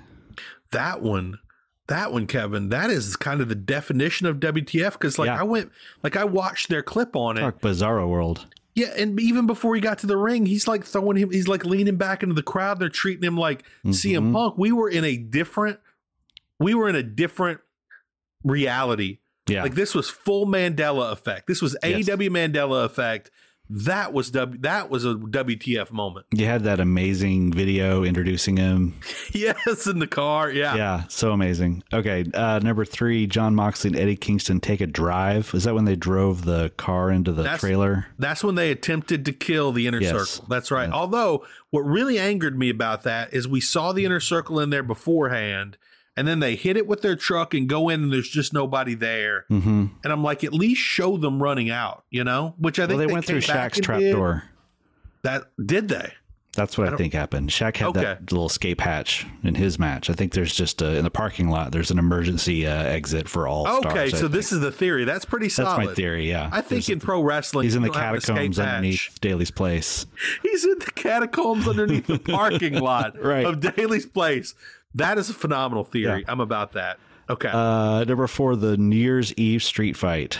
That 0.71 1.01
one 1.01 1.39
that 1.87 2.13
one, 2.13 2.27
Kevin, 2.27 2.69
that 2.69 2.91
is 2.91 3.15
kind 3.15 3.41
of 3.41 3.49
the 3.49 3.55
definition 3.55 4.27
of 4.27 4.37
WTF 4.39 4.91
because, 4.91 5.17
like, 5.17 5.25
Yeah. 5.25 5.39
I 5.39 5.43
went, 5.43 5.71
like, 6.03 6.15
I 6.15 6.23
watched 6.23 6.69
their 6.69 6.83
clip 6.83 7.15
on 7.15 7.35
it. 7.35 7.39
Talk 7.41 7.61
Bizarro 7.61 8.07
World. 8.07 8.45
Yeah, 8.75 8.93
and 8.95 9.19
even 9.19 9.47
before 9.47 9.73
he 9.73 9.81
got 9.81 9.97
to 9.99 10.05
the 10.07 10.15
ring, 10.15 10.45
he's 10.45 10.67
like 10.67 10.85
throwing 10.85 11.17
him. 11.17 11.31
He's 11.31 11.47
like 11.47 11.65
leaning 11.65 11.95
back 11.95 12.21
into 12.21 12.35
the 12.35 12.43
crowd. 12.43 12.79
They're 12.79 12.89
treating 12.89 13.23
him 13.23 13.35
like 13.37 13.63
Mm-hmm. 13.83 13.89
CM 13.89 14.31
Punk. 14.33 14.55
We 14.59 14.71
were 14.71 14.87
in 14.87 15.03
a 15.03 15.17
different. 15.17 15.79
We 16.59 16.75
were 16.75 16.87
in 16.87 16.95
a 16.95 17.01
different 17.01 17.59
reality. 18.43 19.17
Yeah. 19.47 19.63
Like 19.63 19.73
this 19.73 19.95
was 19.95 20.09
full 20.09 20.45
Mandela 20.45 21.11
effect. 21.11 21.47
This 21.47 21.61
was 21.61 21.75
Yes. 21.83 22.07
AEW 22.07 22.29
Mandela 22.29 22.85
effect. 22.85 23.31
That 23.71 24.13
was 24.13 24.31
W. 24.31 24.59
That 24.61 24.89
was 24.89 25.05
a 25.05 25.13
WTF 25.13 25.91
moment. 25.91 26.25
you 26.31 26.45
had 26.45 26.63
that 26.63 26.79
amazing 26.79 27.53
video 27.53 28.03
introducing 28.03 28.57
him. 28.57 28.95
yes, 29.31 29.85
in 29.85 29.99
the 29.99 30.07
car. 30.07 30.49
Yeah. 30.49 30.75
Yeah, 30.75 31.03
so 31.07 31.31
amazing. 31.31 31.83
Okay, 31.93 32.25
uh, 32.33 32.59
number 32.63 32.83
three, 32.83 33.27
Jon 33.27 33.53
Moxley 33.53 33.89
and 33.89 33.97
Eddie 33.99 34.15
Kingston 34.15 34.59
take 34.59 34.81
a 34.81 34.87
drive. 34.87 35.51
Is 35.53 35.65
that 35.65 35.75
when 35.75 35.85
they 35.85 35.95
drove 35.95 36.45
the 36.45 36.71
car 36.77 37.11
into 37.11 37.31
the 37.31 37.43
That's- 37.43 37.59
trailer? 37.59 38.07
That's 38.17 38.43
when 38.43 38.55
they 38.55 38.71
attempted 38.71 39.23
to 39.25 39.33
kill 39.33 39.71
the 39.71 39.85
inner 39.85 40.01
Yes. 40.01 40.29
circle. 40.29 40.47
That's 40.49 40.71
right. 40.71 40.89
Although 40.89 41.45
what 41.69 41.81
really 41.81 42.17
angered 42.17 42.57
me 42.57 42.69
about 42.69 43.03
that 43.03 43.33
is 43.33 43.47
we 43.47 43.61
saw 43.61 43.91
the 43.91 44.03
inner 44.03 44.19
circle 44.19 44.59
in 44.59 44.71
there 44.71 44.81
beforehand, 44.83 45.77
and 46.19 46.27
then 46.27 46.39
they 46.41 46.55
hit 46.55 46.75
it 46.77 46.85
with 46.85 47.01
their 47.01 47.15
truck 47.15 47.53
and 47.53 47.67
go 47.69 47.87
in, 47.89 48.03
and 48.03 48.13
there's 48.13 48.29
just 48.29 48.53
nobody 48.53 48.93
there. 48.93 49.45
Mm-hmm. 49.49 49.85
And 50.03 50.13
I'm 50.13 50.23
like, 50.23 50.43
at 50.43 50.53
least 50.53 50.81
show 50.81 51.15
them 51.17 51.41
running 51.41 51.69
out, 51.71 52.03
you 52.09 52.23
know? 52.23 52.53
Which 52.57 52.77
I 52.77 52.83
Well, 52.83 52.97
think 52.97 53.07
they, 53.07 53.13
went 53.13 53.25
through 53.25 53.41
came 53.41 53.55
back 53.55 53.71
Shaq's 53.71 53.77
and 53.77 53.85
trap 53.85 53.99
did. 54.01 54.11
door. 54.11 54.43
That 55.23 55.43
did 55.63 55.87
they? 55.87 56.13
That's 56.55 56.77
what 56.79 56.87
I, 56.87 56.89
don't- 56.89 56.97
think 56.97 57.13
happened. 57.13 57.51
Shaq 57.51 57.77
had 57.77 57.89
Okay. 57.89 58.01
that 58.01 58.31
little 58.31 58.47
escape 58.47 58.81
hatch 58.81 59.25
in 59.43 59.53
his 59.53 59.77
match. 59.77 60.09
I 60.09 60.13
think 60.13 60.33
there's 60.33 60.53
just 60.53 60.81
a, 60.81 60.97
in 60.97 61.03
the 61.03 61.11
parking 61.11 61.49
lot. 61.49 61.71
There's 61.71 61.91
an 61.91 61.99
emergency 61.99 62.65
uh, 62.65 62.71
exit 62.83 63.29
for 63.29 63.47
all. 63.47 63.67
Okay, 63.85 64.07
stars, 64.09 64.19
so 64.19 64.27
this 64.27 64.51
is 64.51 64.59
the 64.59 64.71
theory. 64.71 65.05
That's 65.05 65.25
pretty 65.25 65.47
think. 65.47 65.57
that's 65.57 65.69
solid. 65.75 65.85
my 65.89 65.93
theory. 65.93 66.27
Yeah, 66.27 66.49
I 66.51 66.61
think 66.61 66.85
There's- 66.85 66.89
in 66.89 66.99
pro 66.99 67.21
wrestling, 67.21 67.65
he's 67.65 67.75
in 67.75 67.83
the 67.83 67.89
you 67.89 67.93
don't 67.93 68.01
have 68.01 68.13
an 68.13 68.17
escape 68.17 68.35
catacombs 68.35 68.57
hatch. 68.57 68.65
underneath 68.67 69.21
Daily's 69.21 69.51
place. 69.51 70.05
He's 70.41 70.65
in 70.65 70.79
the 70.79 70.91
catacombs 70.95 71.67
underneath 71.67 72.07
the 72.07 72.17
parking 72.19 72.73
lot 72.79 73.21
Right. 73.23 73.45
of 73.45 73.59
Daily's 73.59 74.07
place. 74.07 74.55
That 74.95 75.17
is 75.17 75.29
a 75.29 75.33
phenomenal 75.33 75.83
theory. 75.83 76.21
Yeah. 76.21 76.31
I'm 76.31 76.39
about 76.39 76.73
that. 76.73 76.99
Okay. 77.29 77.49
Uh, 77.51 78.03
number 78.05 78.25
four, 78.27 78.55
the 78.55 78.75
New 78.77 78.95
Year's 78.95 79.33
Eve 79.35 79.61
street 79.63 79.95
fight. 79.95 80.39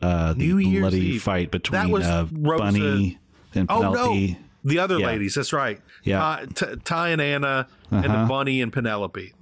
Uh, 0.00 0.32
the 0.32 0.38
New 0.38 0.56
Year's 0.58 0.80
bloody 0.82 1.00
Eve. 1.00 1.22
fight 1.22 1.52
That 1.52 1.62
between 1.62 1.90
was 1.90 2.06
uh, 2.06 2.24
Bunny 2.24 3.18
and 3.54 3.66
oh 3.70 3.92
no, 3.92 4.34
the 4.64 4.78
other 4.78 4.98
Yeah. 4.98 5.06
ladies. 5.08 5.34
That's 5.34 5.52
right. 5.52 5.78
Yeah. 6.04 6.24
Uh, 6.24 6.46
T- 6.46 6.76
Tay 6.84 7.12
and 7.12 7.20
Anna 7.20 7.66
and 7.90 8.04
the 8.04 8.08
Uh-huh. 8.08 8.26
Bunny 8.28 8.62
and 8.62 8.72
Penelope. 8.72 9.34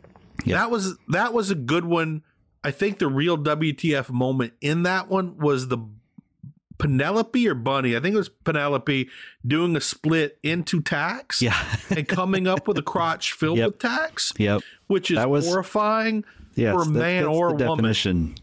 Yeah. 0.44 0.56
That 0.58 0.70
was 0.72 0.96
that 1.08 1.32
was 1.32 1.50
a 1.50 1.54
good 1.54 1.84
one. 1.84 2.22
I 2.64 2.72
think 2.72 2.98
the 2.98 3.06
real 3.06 3.36
WTF 3.38 4.10
moment 4.10 4.52
in 4.60 4.82
that 4.82 5.08
one 5.08 5.38
was 5.38 5.68
the 5.68 5.78
Penelope 6.78 7.48
or 7.48 7.54
Bunny. 7.54 7.96
I 7.96 8.00
think 8.00 8.14
it 8.14 8.18
was 8.18 8.28
Penelope 8.28 9.08
doing 9.46 9.76
a 9.76 9.80
split 9.80 10.38
into 10.42 10.80
tax. 10.80 11.42
Yeah. 11.42 11.56
and 11.90 12.06
coming 12.08 12.46
up 12.46 12.66
with 12.68 12.78
a 12.78 12.82
crotch 12.82 13.32
filled 13.32 13.58
Yep. 13.58 13.66
with 13.66 13.78
tax. 13.80 14.32
Yep. 14.38 14.62
Which 14.86 15.10
is 15.10 15.16
That 15.16 15.28
was- 15.30 15.46
horrifying 15.46 16.24
Yes, 16.54 16.74
for 16.74 16.82
a 16.82 16.84
that- 16.86 16.90
man 16.92 17.22
that's 17.24 17.36
or 17.36 17.48
a 17.48 17.52
woman. 17.54 17.68
definition. 17.68 18.34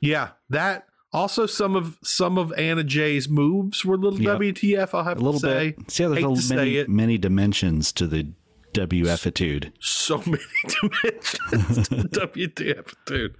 Yeah, 0.00 0.28
that 0.48 0.86
also 1.12 1.44
some 1.46 1.76
of 1.76 1.98
some 2.02 2.38
of 2.38 2.52
Anna 2.54 2.84
Jay's 2.84 3.28
moves 3.28 3.84
were 3.84 3.96
little 3.98 4.20
Yep. 4.20 4.38
WTF. 4.38 4.94
I'll 4.94 5.04
have 5.04 5.18
A 5.18 5.24
little 5.24 5.40
to 5.40 5.46
say. 5.46 5.70
bit. 5.76 5.90
See, 5.90 6.04
there's 6.06 6.50
a 6.50 6.54
many, 6.54 6.84
many 6.86 7.18
dimensions 7.18 7.92
to 7.92 8.06
the 8.06 8.28
WFitude. 8.72 9.72
So 9.80 10.18
many 10.26 10.42
dimensions 10.66 11.88
to 11.88 11.94
WTF, 12.08 12.94
dude. 13.06 13.36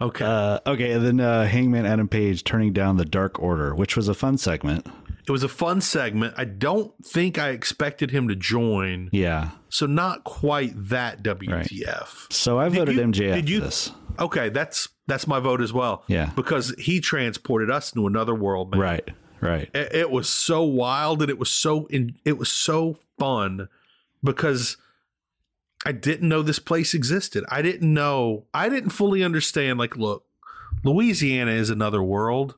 Okay, 0.00 0.24
Uh, 0.24 0.58
okay, 0.66 0.92
and 0.92 1.04
then 1.04 1.20
uh, 1.20 1.46
Hangman 1.46 1.86
Adam 1.86 2.08
Page 2.08 2.44
turning 2.44 2.72
down 2.72 2.96
the 2.96 3.04
Dark 3.04 3.40
Order, 3.40 3.74
which 3.74 3.96
was 3.96 4.08
a 4.08 4.14
fun 4.14 4.38
segment. 4.38 4.86
it 5.26 5.30
was 5.30 5.42
a 5.42 5.48
fun 5.48 5.80
segment. 5.80 6.34
I 6.36 6.44
don't 6.44 6.92
think 7.04 7.38
I 7.38 7.50
expected 7.50 8.10
him 8.10 8.28
to 8.28 8.36
join, 8.36 9.08
Yeah. 9.12 9.50
so 9.68 9.86
not 9.86 10.24
quite 10.24 10.72
that 10.88 11.22
WTF. 11.22 12.32
So 12.32 12.58
I 12.58 12.68
Did 12.68 12.78
voted 12.78 12.94
you- 12.96 13.02
MJF 13.02 13.34
did 13.34 13.48
you- 13.50 13.60
this. 13.60 13.90
Okay, 14.18 14.48
that's 14.48 14.88
that's 15.06 15.26
my 15.26 15.38
vote 15.40 15.60
as 15.60 15.72
well. 15.72 16.04
Yeah. 16.06 16.30
because 16.36 16.72
he 16.78 17.00
transported 17.00 17.70
us 17.70 17.92
into 17.92 18.06
another 18.06 18.34
world, 18.34 18.70
man. 18.70 18.80
Right. 18.80 19.10
Right. 19.40 19.68
it, 19.74 19.94
it 19.94 20.10
was 20.10 20.28
so 20.30 20.62
wild 20.62 21.20
and 21.20 21.28
it 21.28 21.38
was 21.38 21.50
so 21.50 21.84
in, 21.86 22.14
it 22.24 22.38
was 22.38 22.48
so 22.50 22.96
fun 23.18 23.68
because 24.24 24.76
I 25.86 25.92
didn't 25.92 26.28
know 26.28 26.42
this 26.42 26.58
place 26.58 26.94
existed. 26.94 27.44
I 27.50 27.62
didn't 27.62 27.92
know 27.92 28.46
I 28.54 28.68
didn't 28.68 28.90
fully 28.90 29.22
understand 29.22 29.78
like 29.78 29.96
look, 29.96 30.24
Louisiana 30.82 31.52
is 31.52 31.70
another 31.70 32.02
world. 32.02 32.54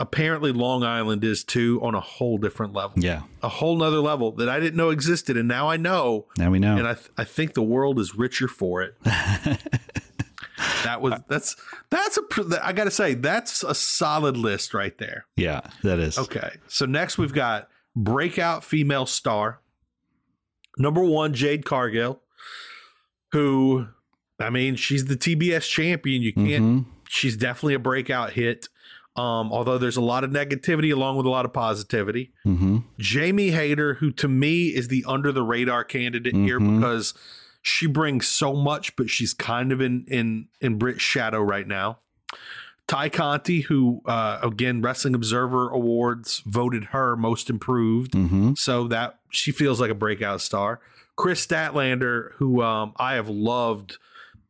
Apparently 0.00 0.50
Long 0.50 0.82
Island 0.82 1.22
is 1.22 1.44
too 1.44 1.78
on 1.82 1.94
a 1.94 2.00
whole 2.00 2.38
different 2.38 2.72
level. 2.72 2.98
Yeah. 2.98 3.22
A 3.42 3.50
whole 3.50 3.76
nother 3.76 3.98
level 4.00 4.32
that 4.32 4.48
I 4.48 4.58
didn't 4.58 4.76
know 4.78 4.88
existed 4.88 5.36
and 5.36 5.46
now 5.46 5.68
I 5.68 5.76
know 5.76 6.26
Now 6.38 6.50
we 6.50 6.58
know. 6.58 6.76
and 6.78 6.88
I 6.88 6.94
th- 6.94 7.10
I 7.18 7.24
think 7.24 7.52
the 7.52 7.62
world 7.62 7.98
is 8.00 8.14
richer 8.16 8.48
for 8.48 8.82
it. 8.82 8.96
That 10.84 11.00
was 11.00 11.14
that's 11.28 11.56
that's 11.90 12.16
a 12.16 12.22
pr- 12.22 12.54
I 12.62 12.72
got 12.72 12.84
to 12.84 12.90
say 12.90 13.14
that's 13.14 13.62
a 13.62 13.74
solid 13.74 14.36
list 14.36 14.74
right 14.74 14.96
there. 14.98 15.26
Yeah, 15.36 15.60
that 15.82 15.98
is. 15.98 16.18
Okay. 16.18 16.56
So 16.68 16.84
next 16.86 17.16
we've 17.18 17.32
got 17.32 17.68
breakout 17.96 18.64
female 18.64 19.06
star. 19.06 19.59
Number 20.78 21.02
1 21.02 21.34
Jade 21.34 21.64
Cargill 21.64 22.20
who 23.32 23.86
I 24.38 24.48
mean, 24.48 24.74
she's 24.76 25.04
the 25.04 25.16
TBS 25.16 25.68
champion. 25.68 26.22
You 26.22 26.32
can't 26.32 26.64
Mhm. 26.64 26.84
she's 27.08 27.36
definitely 27.36 27.74
a 27.74 27.78
breakout 27.78 28.32
hit. 28.32 28.68
Um, 29.16 29.52
although 29.52 29.76
there's 29.76 29.96
a 29.98 30.00
lot 30.00 30.24
of 30.24 30.30
negativity 30.30 30.92
along 30.92 31.16
with 31.16 31.26
a 31.26 31.30
lot 31.30 31.44
of 31.44 31.52
positivity. 31.52 32.32
Mm-hmm. 32.46 32.78
Jamie 32.98 33.50
Hayter, 33.50 33.94
who 33.94 34.10
to 34.12 34.28
me 34.28 34.68
is 34.68 34.88
the 34.88 35.04
under 35.06 35.30
the 35.32 35.42
radar 35.42 35.84
candidate 35.84 36.34
here 36.34 36.58
Mhm. 36.58 36.76
because 36.78 37.12
she 37.60 37.86
brings 37.86 38.26
so 38.26 38.54
much, 38.54 38.96
but 38.96 39.10
she's 39.10 39.34
kind 39.34 39.72
of 39.72 39.80
in 39.80 40.04
in 40.08 40.48
in 40.60 40.78
Brit's 40.78 41.02
shadow 41.02 41.40
right 41.42 41.66
now. 41.68 41.98
Tay 42.88 43.10
Conti, 43.10 43.60
who 43.62 44.00
uh, 44.06 44.38
again 44.42 44.80
Wrestling 44.80 45.14
Observer 45.14 45.68
Awards 45.68 46.42
voted 46.46 46.84
her 46.86 47.14
most 47.16 47.50
improved, 47.50 48.12
Mm-hmm. 48.12 48.52
so 48.56 48.88
that 48.88 49.19
she 49.30 49.52
feels 49.52 49.80
like 49.80 49.90
a 49.90 49.94
breakout 49.94 50.40
star. 50.40 50.80
Kris 51.16 51.46
Statlander, 51.46 52.32
who 52.34 52.62
um, 52.62 52.92
I 52.96 53.14
have 53.14 53.28
loved 53.28 53.98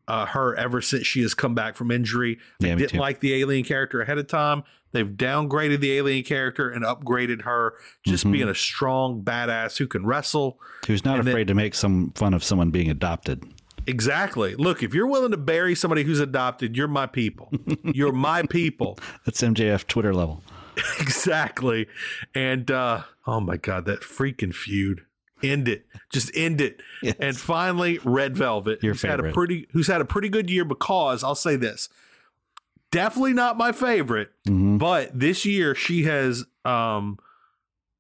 uh, 0.09 0.27
her 0.27 0.55
ever 0.57 0.81
since 0.81 1.07
she 1.07 1.23
has 1.23 1.35
come 1.35 1.55
back 1.55 1.77
from 1.77 1.91
injury. 1.91 2.39
Yeah, 2.61 2.73
I 2.73 2.75
didn't 2.77 2.91
too. 2.93 2.99
like 2.99 3.21
the 3.21 3.35
alien 3.35 3.65
character 3.65 4.01
ahead 4.01 4.19
of 4.19 4.27
time. 4.27 4.63
They've 4.93 5.07
downgraded 5.07 5.81
the 5.81 5.93
alien 5.93 6.25
character 6.25 6.69
and 6.69 6.85
upgraded 6.85 7.43
her 7.43 7.75
just 8.05 8.25
Mhm. 8.27 8.33
being 8.33 8.49
a 8.49 8.55
strong 8.57 9.23
badass 9.23 9.79
who 9.79 9.87
can 9.87 10.05
wrestle. 10.05 10.59
Who's 10.89 11.05
not 11.05 11.19
And 11.19 11.29
then- 11.29 11.33
afraid 11.35 11.47
to 11.49 11.55
make 11.55 11.75
some 11.75 12.11
fun 12.17 12.35
of 12.35 12.43
someone 12.43 12.71
being 12.73 12.91
adopted? 12.91 13.45
Exactly. 13.87 14.55
Look, 14.57 14.83
if 14.83 14.93
you're 14.95 15.07
willing 15.07 15.31
to 15.31 15.37
bury 15.37 15.75
somebody 15.75 16.03
who's 16.03 16.21
adopted, 16.21 16.77
you're 16.77 16.89
my 16.89 17.07
people. 17.07 17.53
You're 17.85 18.13
my 18.13 18.43
people. 18.43 18.99
That's 19.25 19.41
MJF 19.43 19.87
Twitter 19.87 20.13
level. 20.13 20.43
exactly. 21.01 21.87
And 22.35 22.71
uh 22.71 23.03
oh 23.27 23.41
my 23.41 23.57
god, 23.57 23.85
that 23.87 24.01
freaking 24.01 24.55
feud. 24.55 25.05
End 25.43 25.69
it. 25.69 25.87
Just 26.11 26.31
end 26.37 26.61
it. 26.61 26.81
Yes. 27.03 27.17
And 27.19 27.37
finally, 27.37 27.99
Red 28.05 28.37
Velvet, 28.37 28.83
Your 28.83 28.93
who's 28.93 29.03
had 29.03 29.13
a 29.13 29.17
favorite. 29.23 29.35
pretty 29.35 29.67
who's 29.73 29.87
had 29.87 30.01
a 30.01 30.05
pretty 30.05 30.29
good 30.29 30.51
year 30.51 30.65
because 30.67 31.25
I'll 31.25 31.35
say 31.35 31.57
this. 31.57 31.89
Definitely 32.91 33.35
not 33.35 33.57
my 33.57 33.73
favorite, 33.73 34.33
Mhm. 34.49 34.79
but 34.79 35.19
this 35.19 35.45
year 35.47 35.75
she 35.75 36.03
has 36.05 36.45
um 36.65 37.19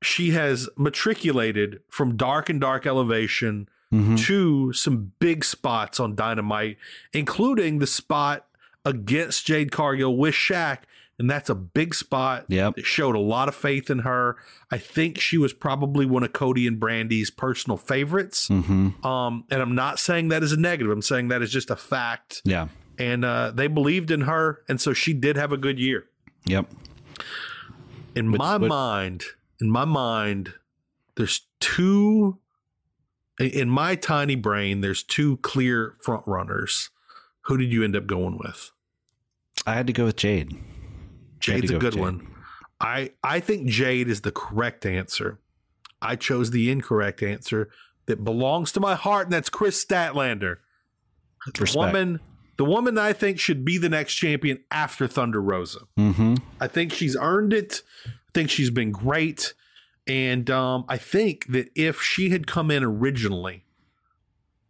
she 0.03 0.31
has 0.31 0.69
matriculated 0.77 1.81
from 1.91 2.17
dark 2.17 2.49
and 2.49 2.61
dark 2.61 2.87
elevation 2.87 3.69
Mhm. 3.93 4.19
to 4.27 4.73
some 4.73 5.13
big 5.19 5.45
spots 5.45 5.99
on 6.01 6.15
Dynamite, 6.15 6.77
including 7.13 7.79
the 7.79 7.87
spot 7.87 8.47
against 8.85 9.47
Jade 9.47 9.71
Cargill 9.73 10.17
with 10.17 10.35
Shaq. 10.35 10.79
And 11.21 11.29
that's 11.31 11.51
a 11.51 11.55
big 11.55 11.95
spot. 11.95 12.47
Yeah, 12.49 12.71
It 12.79 12.87
showed 12.87 13.15
a 13.15 13.21
lot 13.21 13.47
of 13.49 13.55
faith 13.55 13.91
in 13.91 14.01
her. 14.01 14.37
I 14.73 14.79
think 14.79 15.21
she 15.21 15.37
was 15.37 15.53
probably 15.53 16.07
one 16.07 16.23
of 16.23 16.33
Cody 16.33 16.67
and 16.67 16.81
Brandi's 16.81 17.31
personal 17.31 17.77
favorites. 17.77 18.49
Mhm. 18.49 19.05
Um, 19.05 19.45
and 19.51 19.61
I'm 19.61 19.75
not 19.75 19.99
saying 19.99 20.29
that 20.29 20.43
as 20.43 20.53
a 20.53 20.57
negative. 20.59 20.91
I'm 20.91 21.03
saying 21.03 21.29
that 21.29 21.43
is 21.43 21.53
just 21.53 21.69
a 21.71 21.77
fact. 21.77 22.41
Yeah. 22.45 22.69
And 22.99 23.25
uh, 23.27 23.51
they 23.55 23.67
believed 23.67 24.11
in 24.11 24.23
her, 24.23 24.63
and 24.67 24.81
so 24.81 24.95
she 24.95 25.13
did 25.13 25.37
have 25.37 25.53
a 25.53 25.59
good 25.59 25.79
year. 25.79 26.07
Yep. 26.47 26.71
In 28.15 28.33
Which- 28.33 28.39
my 28.39 28.57
what- 28.57 28.69
mind, 28.69 29.25
in 29.61 29.71
my 29.71 29.85
mind, 29.85 30.55
there's 31.17 31.43
two. 31.61 32.39
In 33.39 33.69
my 33.69 33.95
tiny 33.95 34.37
brain, 34.37 34.81
there's 34.81 35.03
two 35.03 35.37
clear 35.39 35.97
front 36.03 36.25
runners. 36.27 36.89
Who 37.43 37.57
did 37.59 37.73
you 37.73 37.85
end 37.85 37.95
up 37.95 38.07
going 38.07 38.39
with? 38.39 38.71
I 39.67 39.75
had 39.75 39.87
to 39.87 39.93
go 39.93 40.07
with 40.07 40.17
Jade. 40.17 40.57
I 41.49 41.53
had 41.53 41.63
to 41.63 41.69
Jade's 41.69 41.71
a 41.71 41.75
go 41.75 41.79
good 41.81 41.93
Jade. 41.95 42.01
one. 42.03 42.35
I 42.81 43.11
I 43.23 43.41
think 43.41 43.69
Jade 43.69 44.09
is 44.09 44.23
the 44.23 44.33
correct 44.33 44.87
answer. 44.87 45.39
I 46.03 46.17
chose 46.17 46.51
the 46.51 46.71
incorrect 46.71 47.23
answer 47.23 47.69
that 48.07 48.25
belongs 48.25 48.73
to 48.73 48.81
my 48.81 48.95
heart, 48.95 49.27
and 49.27 49.33
that's 49.33 49.49
Kris 49.51 49.83
Statlander. 49.85 50.57
The 51.55 51.73
woman, 51.77 52.21
the 52.57 52.65
woman 52.65 52.99
I 52.99 53.13
think 53.13 53.39
should 53.39 53.65
be 53.65 53.79
the 53.79 53.89
next 53.89 54.15
champion 54.15 54.61
after 54.71 55.07
Thunder 55.07 55.41
Rosa. 55.43 55.81
Mm-hmm. 55.99 56.37
I 56.61 56.67
think 56.69 56.93
she's 56.93 57.17
earned 57.17 57.53
it. 57.53 57.83
I 58.07 58.11
think 58.35 58.51
she's 58.51 58.71
been 58.71 58.93
great. 58.93 59.55
And 60.07 60.51
um, 60.51 60.85
I 60.89 60.97
think 60.97 61.47
that 61.53 61.69
if 61.75 62.01
she 62.03 62.31
had 62.31 62.47
come 62.47 62.71
in 62.71 62.83
originally 62.83 63.65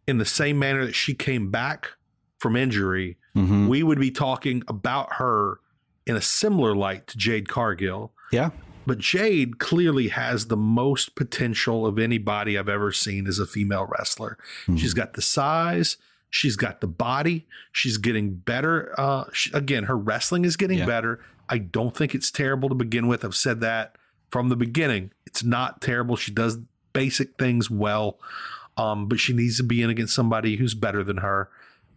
in 0.07 0.17
the 0.17 0.25
same 0.25 0.59
manner 0.59 0.85
that 0.85 0.93
she 0.95 1.13
came 1.13 1.49
back 1.49 1.91
from 2.37 2.55
injury, 2.55 3.17
Mm-hmm. 3.33 3.69
we 3.69 3.81
would 3.81 3.97
be 3.97 4.11
talking 4.11 4.61
about 4.67 5.13
her 5.13 5.60
in 6.05 6.15
a 6.15 6.21
similar 6.21 6.75
light 6.75 7.07
to 7.07 7.17
Jade 7.17 7.47
Cargill. 7.49 8.11
Yeah. 8.31 8.51
But 8.87 8.97
Jade 8.97 9.59
clearly 9.59 10.07
has 10.07 10.47
the 10.47 10.57
most 10.57 11.15
potential 11.15 11.85
of 11.85 11.99
anybody 11.99 12.57
I've 12.57 12.67
ever 12.69 12.91
seen 12.91 13.27
as 13.27 13.37
a 13.37 13.45
female 13.45 13.85
wrestler. 13.85 14.37
Mhm. 14.67 14.79
She's 14.79 14.93
got 14.95 15.13
the 15.13 15.21
size, 15.21 15.97
she's 16.31 16.55
got 16.55 16.81
the 16.81 16.87
body, 16.87 17.45
she's 17.71 17.97
getting 17.97 18.33
better. 18.35 18.93
Uh, 18.99 19.25
she, 19.33 19.51
again, 19.53 19.83
her 19.83 19.97
wrestling 19.97 20.45
is 20.45 20.57
getting 20.57 20.79
Yeah. 20.79 20.85
better. 20.87 21.19
I 21.47 21.59
don't 21.59 21.95
think 21.95 22.15
it's 22.15 22.31
terrible 22.31 22.69
to 22.69 22.75
begin 22.75 23.07
with. 23.07 23.23
I've 23.23 23.35
said 23.35 23.59
that 23.61 23.97
from 24.31 24.49
the 24.49 24.55
beginning. 24.55 25.11
It's 25.27 25.43
not 25.43 25.81
terrible. 25.81 26.15
She 26.15 26.31
does 26.31 26.57
basic 26.93 27.37
things 27.37 27.69
well, 27.69 28.17
um, 28.77 29.07
but 29.07 29.19
she 29.19 29.33
needs 29.33 29.57
to 29.57 29.63
be 29.63 29.81
in 29.83 29.89
against 29.89 30.15
somebody 30.15 30.55
who's 30.55 30.73
better 30.73 31.03
than 31.03 31.17
her. 31.17 31.49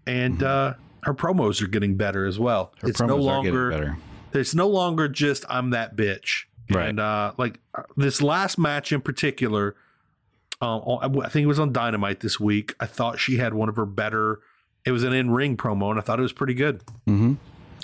And 0.07 0.43
uh, 0.43 0.75
her 1.05 1.15
promos 1.15 1.63
are 1.63 1.67
getting 1.67 1.97
better 1.97 2.27
as 2.27 2.39
well. 2.39 2.73
Her 2.81 2.89
it's 2.89 3.01
no 3.01 3.07
promos 3.07 3.11
are 3.11 3.43
getting 3.43 3.55
longer 3.55 3.71
better. 3.71 3.97
it's 4.33 4.55
no 4.55 4.69
longer 4.69 5.09
just 5.09 5.45
I'm 5.49 5.71
that 5.71 5.97
bitch. 5.97 6.45
Right. 6.71 6.89
And 6.89 7.01
uh, 7.01 7.33
like 7.37 7.61
uh, 7.75 7.83
this 7.97 8.23
last 8.23 8.59
match 8.59 8.93
in 8.93 9.01
particular, 9.01 9.77
uh, 10.61 10.97
I 10.97 11.29
think 11.29 11.45
it 11.45 11.47
was 11.47 11.59
on 11.59 11.73
Dynamite 11.73 12.21
this 12.21 12.41
week. 12.41 12.75
I 12.81 12.87
thought 12.87 13.19
she 13.19 13.37
had 13.37 13.55
one 13.55 13.69
of 13.69 13.77
her 13.77 13.87
better. 13.87 14.41
It 14.87 14.93
was 14.93 15.03
an 15.05 15.13
in 15.13 15.31
ring 15.31 15.57
promo, 15.57 15.91
and 15.91 15.99
I 15.99 16.03
thought 16.03 16.19
it 16.19 16.23
was 16.23 16.33
pretty 16.33 16.55
good. 16.55 16.83
Mm-hmm. 17.07 17.35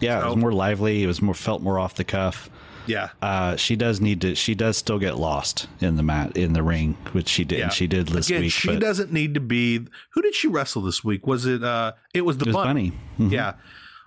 Yeah, 0.00 0.24
it 0.24 0.26
was 0.26 0.36
more 0.36 0.52
lively. 0.52 1.02
It 1.02 1.06
was 1.06 1.20
more 1.20 1.34
felt 1.34 1.60
more 1.60 1.78
off 1.78 1.94
the 1.94 2.04
cuff. 2.04 2.48
Yeah, 2.90 3.10
Uh, 3.22 3.56
she 3.56 3.76
does 3.76 4.00
need 4.00 4.20
to. 4.22 4.34
She 4.34 4.54
does 4.54 4.76
still 4.76 4.98
get 4.98 5.16
lost 5.16 5.66
in 5.80 5.96
the 5.96 6.02
mat 6.02 6.36
in 6.36 6.52
the 6.52 6.62
ring, 6.62 6.96
which 7.12 7.28
she 7.28 7.44
did. 7.44 7.58
Yeah. 7.58 7.68
She 7.70 7.86
did 7.86 8.08
this 8.08 8.28
again, 8.28 8.42
week. 8.42 8.52
she 8.52 8.68
but 8.68 8.80
doesn't 8.80 9.12
need 9.12 9.34
to 9.34 9.40
be. 9.40 9.86
Who 10.14 10.22
did 10.22 10.34
she 10.34 10.48
wrestle 10.48 10.82
this 10.82 11.04
week? 11.04 11.26
Was 11.26 11.46
it? 11.46 11.62
uh 11.62 11.92
It 12.14 12.22
was 12.22 12.38
the 12.38 12.44
it 12.44 12.48
was 12.48 12.54
bunny. 12.56 12.90
Bunny. 13.18 13.28
Mhm. 13.30 13.32
Yeah. 13.32 13.52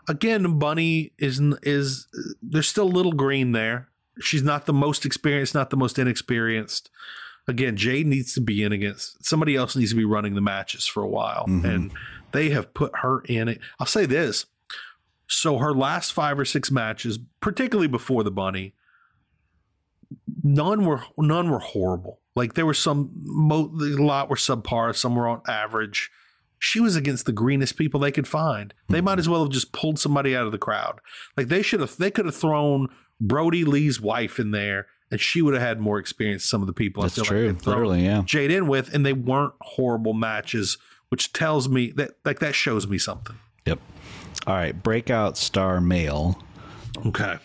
Again, 0.08 0.60
Bunny 0.60 1.14
is 1.18 1.40
is 1.62 2.08
there's 2.42 2.68
still 2.68 2.86
a 2.86 2.96
little 2.98 3.14
green 3.14 3.52
there. 3.54 3.88
She's 4.22 4.44
not 4.44 4.66
the 4.66 4.74
most 4.74 5.06
experienced, 5.06 5.56
not 5.56 5.70
the 5.70 5.78
most 5.78 5.98
inexperienced. 5.98 6.90
Again, 7.48 7.76
Jade 7.76 8.08
needs 8.08 8.34
to 8.36 8.42
be 8.42 8.64
in 8.64 8.72
against 8.72 9.26
somebody 9.26 9.56
else 9.56 9.76
needs 9.76 9.92
to 9.92 9.98
be 9.98 10.06
running 10.06 10.36
the 10.36 10.42
matches 10.42 10.86
for 10.86 11.04
a 11.04 11.08
while, 11.08 11.46
Mhm. 11.48 11.64
and 11.66 11.92
they 12.32 12.50
have 12.52 12.74
put 12.74 12.92
her 13.02 13.22
in 13.22 13.48
it. 13.48 13.60
I'll 13.80 13.88
say 13.88 14.06
this: 14.06 14.46
so 15.34 15.58
her 15.58 15.74
last 15.74 16.14
five 16.14 16.40
or 16.40 16.46
six 16.46 16.72
matches, 16.72 17.20
particularly 17.42 17.88
before 17.88 18.24
the 18.24 18.32
Bunny, 18.32 18.74
none 20.44 20.86
were 20.86 21.04
none 21.18 21.50
were 21.50 21.60
horrible. 21.60 22.20
Like 22.36 22.54
there 22.56 22.66
were 22.66 22.74
some, 22.74 23.12
mo- 23.14 23.72
a 23.80 24.02
lot 24.02 24.30
were 24.30 24.36
subpar, 24.36 24.96
some 24.96 25.16
were 25.16 25.28
on 25.28 25.42
average 25.48 26.10
she 26.64 26.80
was 26.80 26.96
against 26.96 27.26
the 27.26 27.34
greenest 27.34 27.78
people 27.78 28.00
they 28.00 28.12
could 28.12 28.28
find. 28.28 28.74
They 28.88 29.02
might 29.02 29.20
as 29.20 29.26
mm-hmm. 29.26 29.34
well 29.34 29.44
have 29.44 29.52
just 29.52 29.74
pulled 29.74 30.00
somebody 30.00 30.34
out 30.34 30.46
of 30.46 30.54
the 30.54 30.58
crowd. 30.58 31.02
Like 31.36 31.50
they 31.50 31.62
should 31.62 31.82
have, 31.82 31.98
they 31.98 32.10
could 32.10 32.26
have 32.26 32.36
thrown 32.36 32.88
Brodie 33.20 33.66
Lee's 33.66 34.00
wife 34.00 34.40
in 34.40 34.52
there, 34.52 34.88
and 35.12 35.20
she 35.20 35.42
would 35.42 35.56
have 35.56 35.62
had 35.62 35.82
more 35.82 36.00
experience. 36.00 36.44
than 36.44 36.48
Some 36.48 36.62
of 36.62 36.68
the 36.68 36.74
people 36.74 37.04
That's 37.04 37.20
I 37.20 37.24
feel 37.24 37.26
true. 37.26 37.48
like 37.50 37.66
Literally, 37.66 38.06
yeah. 38.06 38.22
Jade 38.24 38.50
in 38.50 38.68
with, 38.68 38.94
and 38.94 39.06
they 39.06 39.12
weren't 39.12 39.54
horrible 39.60 40.14
matches, 40.14 40.78
which 41.10 41.34
tells 41.34 41.68
me 41.68 41.92
that 41.98 42.12
like 42.24 42.40
that 42.40 42.56
shows 42.56 42.88
me 42.88 42.98
something. 42.98 43.36
Yep. 43.66 43.80
All 44.48 44.56
right. 44.56 44.82
Breakout 44.84 45.38
star 45.38 45.80
male. 45.82 46.38
Okay, 47.06 47.36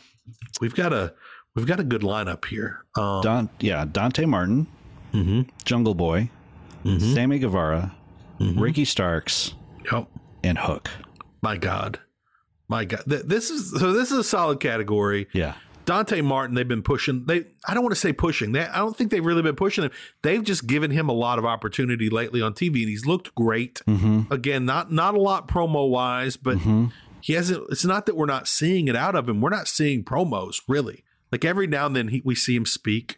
we've 0.60 0.74
got 0.74 0.92
a 0.92 1.14
we've 1.54 1.66
got 1.66 1.80
a 1.80 1.84
good 1.84 2.02
lineup 2.02 2.44
here. 2.46 2.84
Um, 2.96 3.22
Don. 3.22 3.48
Yeah. 3.60 3.84
Dante 3.90 4.24
Martin. 4.24 4.66
mhm, 5.12 5.48
Jungle 5.64 5.94
Boy. 5.94 6.30
mhm, 6.84 7.14
Sammy 7.14 7.38
Guevara. 7.38 7.94
mhm. 8.40 8.60
Ricky 8.60 8.84
Starks. 8.84 9.54
Yep. 9.90 10.08
And 10.44 10.58
Hook. 10.58 10.90
My 11.42 11.56
God, 11.56 11.98
my 12.68 12.84
God. 12.84 13.02
Th- 13.08 13.22
This 13.22 13.50
is 13.50 13.70
so. 13.78 13.92
This 13.92 14.10
is 14.12 14.18
a 14.18 14.24
solid 14.24 14.60
category. 14.60 15.28
Yeah. 15.32 15.54
Dante 15.88 16.20
Martin, 16.20 16.54
they've 16.54 16.68
been 16.68 16.82
pushing. 16.82 17.24
They, 17.24 17.46
I 17.66 17.72
don't 17.72 17.82
want 17.82 17.94
to 17.94 18.00
say 18.00 18.12
pushing. 18.12 18.52
They, 18.52 18.60
I 18.66 18.76
don't 18.76 18.94
think 18.94 19.10
they've 19.10 19.24
really 19.24 19.40
been 19.40 19.56
pushing 19.56 19.84
him. 19.84 19.90
They've 20.22 20.44
just 20.44 20.66
given 20.66 20.90
him 20.90 21.08
a 21.08 21.12
lot 21.14 21.38
of 21.38 21.46
opportunity 21.46 22.10
lately 22.10 22.42
on 22.42 22.52
TV, 22.52 22.80
and 22.80 22.90
he's 22.90 23.06
looked 23.06 23.34
great. 23.34 23.80
Mm-hmm. 23.88 24.30
Again, 24.30 24.66
not 24.66 24.92
not 24.92 25.14
a 25.14 25.20
lot 25.20 25.48
promo 25.48 25.88
wise, 25.88 26.36
but 26.36 26.58
Mm-hmm. 26.58 26.86
he 27.22 27.32
hasn't. 27.32 27.64
It's 27.70 27.86
not 27.86 28.04
that 28.04 28.16
we're 28.18 28.26
not 28.26 28.46
seeing 28.46 28.86
it 28.88 28.96
out 28.96 29.14
of 29.14 29.26
him. 29.28 29.40
We're 29.40 29.48
not 29.48 29.66
seeing 29.66 30.04
promos 30.04 30.60
really. 30.68 31.04
Like 31.32 31.44
every 31.44 31.66
now 31.66 31.86
and 31.86 31.96
then, 31.96 32.08
he, 32.08 32.20
we 32.22 32.34
see 32.34 32.54
him 32.54 32.66
speak. 32.66 33.16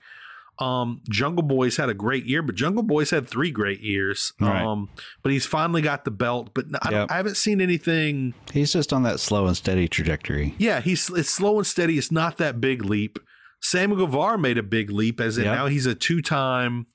Um, 0.61 1.01
Jungle 1.09 1.43
Boy's 1.43 1.77
had 1.79 1.89
a 1.89 1.95
great 1.95 2.27
year, 2.27 2.43
but 2.43 2.55
Jungle 2.55 2.83
Boy's 2.83 3.11
had 3.11 3.27
three 3.27 3.51
great 3.51 3.81
years. 3.81 4.33
Right. 4.41 4.63
Um, 4.63 4.89
but 5.23 5.33
he's 5.33 5.47
finally 5.47 5.81
got 5.83 6.05
the 6.05 6.11
belt. 6.11 6.51
But 6.55 6.67
I, 6.83 6.91
Yep. 6.91 7.11
I 7.11 7.17
haven't 7.17 7.37
seen 7.37 7.61
anything. 7.61 8.35
He's 8.53 8.73
just 8.73 8.93
on 8.93 9.03
that 9.05 9.21
slow 9.21 9.47
and 9.47 9.57
steady 9.57 9.89
trajectory. 9.89 10.55
Yeah, 10.59 10.81
he's 10.81 11.09
it's 11.11 11.31
slow 11.31 11.57
and 11.59 11.67
steady. 11.67 11.97
It's 11.97 12.13
not 12.13 12.37
that 12.39 12.61
big 12.61 12.85
leap. 12.85 13.19
Samuel 13.63 14.07
Guevara 14.07 14.39
made 14.39 14.59
a 14.59 14.63
big 14.63 14.91
leap, 14.91 15.21
as 15.21 15.37
in 15.39 15.45
Yep. 15.45 15.55
now 15.55 15.67
he's 15.67 15.87
a 15.87 15.95
two 15.95 16.23
time, 16.23 16.87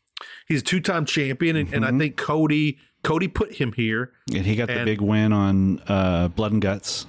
he's 0.48 0.62
a 0.62 0.64
two 0.64 0.80
time 0.80 1.06
champion, 1.06 1.56
and, 1.56 1.74
and 1.74 1.86
I 1.86 1.92
Mhm. 1.92 2.00
think 2.00 2.18
Cody 2.18 2.78
Cody 3.04 3.28
put 3.28 3.54
him 3.56 3.72
here. 3.74 4.14
And 4.34 4.46
he 4.46 4.56
got 4.56 4.68
the 4.68 4.84
big 4.84 5.00
win 5.02 5.32
on 5.32 5.80
uh, 5.88 6.28
Blood 6.30 6.54
and 6.54 6.62
Guts. 6.62 7.06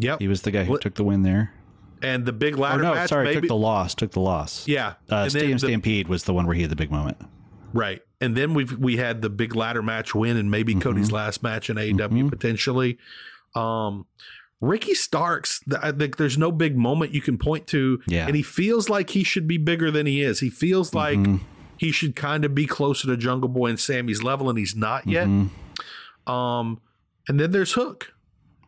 Yep, 0.00 0.20
He 0.20 0.26
was 0.28 0.42
the 0.42 0.50
guy 0.52 0.64
who 0.64 0.78
took 0.78 0.94
the 0.94 1.04
win 1.04 1.22
there. 1.22 1.52
And 2.02 2.24
the 2.24 2.32
big 2.32 2.56
ladder 2.56 2.84
Oh 2.84 2.88
no, 2.88 2.94
match. 2.94 3.08
sorry, 3.10 3.24
maybe, 3.26 3.40
took 3.42 3.48
the 3.48 3.56
loss. 3.56 3.94
Took 3.94 4.12
the 4.12 4.20
loss. 4.20 4.66
yeah, 4.68 4.94
Uh, 5.10 5.28
Stadium 5.28 5.58
Stampede 5.58 6.08
was 6.08 6.24
the 6.24 6.32
one 6.34 6.46
where 6.46 6.54
he 6.54 6.62
had 6.62 6.70
the 6.70 6.76
big 6.76 6.90
moment. 6.90 7.16
Right. 7.72 8.00
And 8.20 8.36
then 8.36 8.54
we've 8.54 8.76
we 8.78 8.96
had 8.96 9.22
the 9.22 9.30
big 9.30 9.54
ladder 9.54 9.82
match 9.82 10.14
win 10.14 10.36
and 10.36 10.50
maybe 10.50 10.72
Mm-hmm. 10.72 10.80
Cody's 10.82 11.12
last 11.12 11.42
match 11.42 11.68
in 11.70 11.76
AEW 11.76 12.28
potentially. 12.30 12.98
Um 13.54 14.06
Ricky 14.60 14.94
Starks, 14.94 15.60
I 15.80 15.92
think 15.92 16.16
there's 16.16 16.36
no 16.36 16.50
big 16.50 16.76
moment 16.76 17.14
you 17.14 17.20
can 17.20 17.38
point 17.38 17.68
to. 17.68 18.00
Yeah. 18.08 18.26
And 18.26 18.34
he 18.34 18.42
feels 18.42 18.88
like 18.88 19.10
he 19.10 19.22
should 19.22 19.46
be 19.46 19.56
bigger 19.56 19.92
than 19.92 20.04
he 20.06 20.20
is. 20.20 20.40
He 20.40 20.50
feels 20.50 20.92
like 20.94 21.16
Mm-hmm. 21.18 21.36
he 21.76 21.92
should 21.92 22.16
kind 22.16 22.44
of 22.44 22.56
be 22.56 22.66
closer 22.66 23.06
to 23.06 23.16
Jungle 23.16 23.48
Boy 23.48 23.68
and 23.68 23.78
Sammy's 23.78 24.24
level, 24.24 24.50
and 24.50 24.58
he's 24.58 24.74
not 24.74 25.06
yet. 25.06 25.28
Mm-hmm. 25.28 26.32
Um, 26.32 26.80
and 27.28 27.38
then 27.38 27.52
there's 27.52 27.74
Hook. 27.74 28.12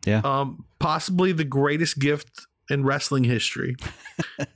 Yeah. 0.06 0.20
Um, 0.24 0.64
possibly 0.78 1.32
the 1.32 1.42
greatest 1.44 1.98
gift 1.98 2.46
in 2.70 2.84
wrestling 2.84 3.24
history. 3.24 3.76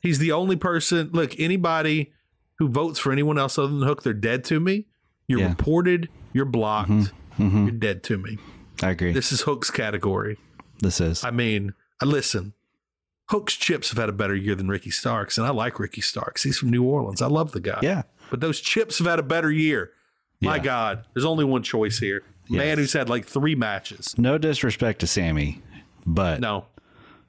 He's 0.00 0.18
the 0.18 0.32
only 0.32 0.56
person. 0.56 1.10
Look, 1.12 1.38
anybody 1.38 2.12
who 2.58 2.68
votes 2.68 2.98
for 2.98 3.12
anyone 3.12 3.38
else 3.38 3.58
other 3.58 3.68
than 3.68 3.82
Hook, 3.82 4.02
they're 4.02 4.12
dead 4.12 4.44
to 4.44 4.60
me. 4.60 4.86
You're 5.26 5.40
Yeah. 5.40 5.48
reported. 5.50 6.08
You're 6.32 6.44
blocked. 6.44 6.90
Mhm. 7.38 7.62
You're 7.66 7.70
dead 7.78 8.02
to 8.04 8.18
me. 8.18 8.38
I 8.82 8.90
agree. 8.90 9.12
This, 9.12 9.32
is 9.32 9.42
Hook's 9.42 9.70
category. 9.70 10.36
This 10.80 11.00
is. 11.00 11.24
I 11.24 11.30
mean, 11.30 11.72
I 12.00 12.04
listen. 12.06 12.52
Hook's 13.30 13.54
chips 13.54 13.88
have 13.88 13.98
had 13.98 14.08
a 14.08 14.12
better 14.12 14.34
year 14.36 14.54
than 14.54 14.68
Ricky 14.68 14.90
Starks, 14.90 15.38
and 15.38 15.46
I 15.46 15.50
like 15.50 15.80
Ricky 15.80 16.02
Starks. 16.02 16.42
He's 16.42 16.58
from 16.58 16.70
New 16.70 16.82
Orleans. 16.82 17.22
I 17.22 17.26
love 17.26 17.52
the 17.52 17.60
guy. 17.60 17.78
yeah. 17.82 18.02
But 18.30 18.40
those 18.40 18.60
chips 18.60 18.98
have 18.98 19.06
had 19.06 19.18
a 19.18 19.22
better 19.22 19.50
year. 19.50 19.92
My 20.40 20.56
Yeah. 20.56 20.62
God, 20.62 21.04
there's 21.14 21.24
only 21.24 21.44
one 21.44 21.62
choice 21.62 21.98
here. 21.98 22.22
Man 22.50 22.76
who's 22.78 22.92
had 22.92 23.08
like 23.08 23.24
three 23.26 23.54
matches. 23.54 24.14
No 24.18 24.36
disrespect 24.36 25.00
to 25.00 25.06
Sammy, 25.06 25.62
but 26.04 26.40
No, 26.40 26.66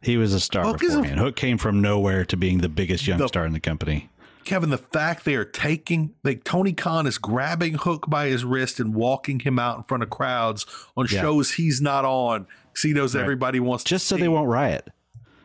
he 0.01 0.17
was 0.17 0.33
a 0.33 0.39
star 0.39 0.69
a- 0.69 0.73
beforehand. 0.77 1.19
Hook 1.19 1.35
came 1.35 1.57
from 1.57 1.81
nowhere 1.81 2.25
to 2.25 2.37
being 2.37 2.59
the 2.59 2.69
biggest 2.69 3.07
young 3.07 3.19
The- 3.19 3.27
star 3.27 3.45
in 3.45 3.53
the 3.53 3.59
company. 3.59 4.09
Kevin, 4.43 4.69
the 4.69 4.77
fact 4.77 5.25
they 5.25 5.33
are 5.33 5.43
taking, 5.43 6.13
like 6.23 6.43
Tony 6.43 6.71
Khan 6.73 7.07
is 7.07 7.17
grabbing 7.17 7.73
Hook 7.75 8.05
by 8.07 8.27
his 8.27 8.45
wrist 8.45 8.79
and 8.79 8.93
walking 8.93 9.39
him 9.39 9.57
out 9.57 9.77
in 9.77 9.83
front 9.85 10.03
of 10.03 10.11
crowds 10.11 10.67
on 10.95 11.07
Yeah. 11.09 11.21
shows 11.21 11.53
he's 11.53 11.81
not 11.81 12.05
on 12.05 12.45
because 12.71 12.83
he 12.83 12.93
knows 12.93 13.15
everybody 13.15 13.59
wants 13.59 13.83
Just 13.83 14.05
so 14.05 14.15
see. 14.17 14.21
they 14.21 14.27
won't 14.27 14.47
riot. 14.47 14.89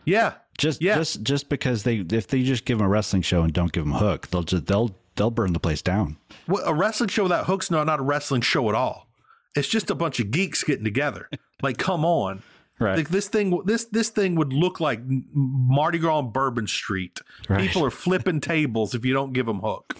Yeah, 0.04 0.34
Just 0.58 0.82
Yeah. 0.82 0.96
just 0.96 1.22
just 1.22 1.48
because 1.48 1.84
they 1.84 2.04
if 2.10 2.26
they 2.28 2.42
just 2.42 2.66
give 2.66 2.78
him 2.78 2.84
a 2.84 2.88
wrestling 2.88 3.22
show 3.22 3.42
and 3.42 3.50
don't 3.54 3.72
give 3.72 3.84
him 3.86 3.92
Hook, 3.92 4.28
they'll 4.28 4.42
just 4.42 4.66
they'll 4.66 4.94
they'll 5.16 5.30
burn 5.30 5.54
the 5.54 5.60
place 5.60 5.80
down. 5.80 6.18
Well, 6.46 6.62
a 6.66 6.74
wrestling 6.74 7.08
show 7.08 7.22
without 7.22 7.46
Hook's 7.46 7.70
not 7.70 7.86
not 7.86 8.00
a 8.00 8.02
wrestling 8.02 8.42
show 8.42 8.68
at 8.68 8.74
all. 8.74 9.08
It's 9.56 9.68
just 9.68 9.90
a 9.90 9.94
bunch 9.94 10.20
of 10.20 10.30
geeks 10.30 10.62
getting 10.62 10.84
together. 10.84 11.30
like, 11.62 11.78
come 11.78 12.04
on. 12.04 12.42
Right. 12.80 12.96
Like 12.96 13.10
this 13.10 13.28
thing, 13.28 13.60
this 13.66 13.84
this 13.84 14.08
thing 14.08 14.34
would 14.36 14.52
look 14.54 14.80
like 14.80 15.00
Mardi 15.34 15.98
Gras 15.98 16.18
on 16.18 16.32
Bourbon 16.32 16.66
Street. 16.66 17.20
Right. 17.48 17.60
People 17.60 17.84
are 17.84 17.90
flipping 17.90 18.40
tables 18.54 18.94
if 18.94 19.04
you 19.04 19.12
don't 19.12 19.32
give 19.34 19.46
them 19.46 19.60
Hook. 19.60 19.94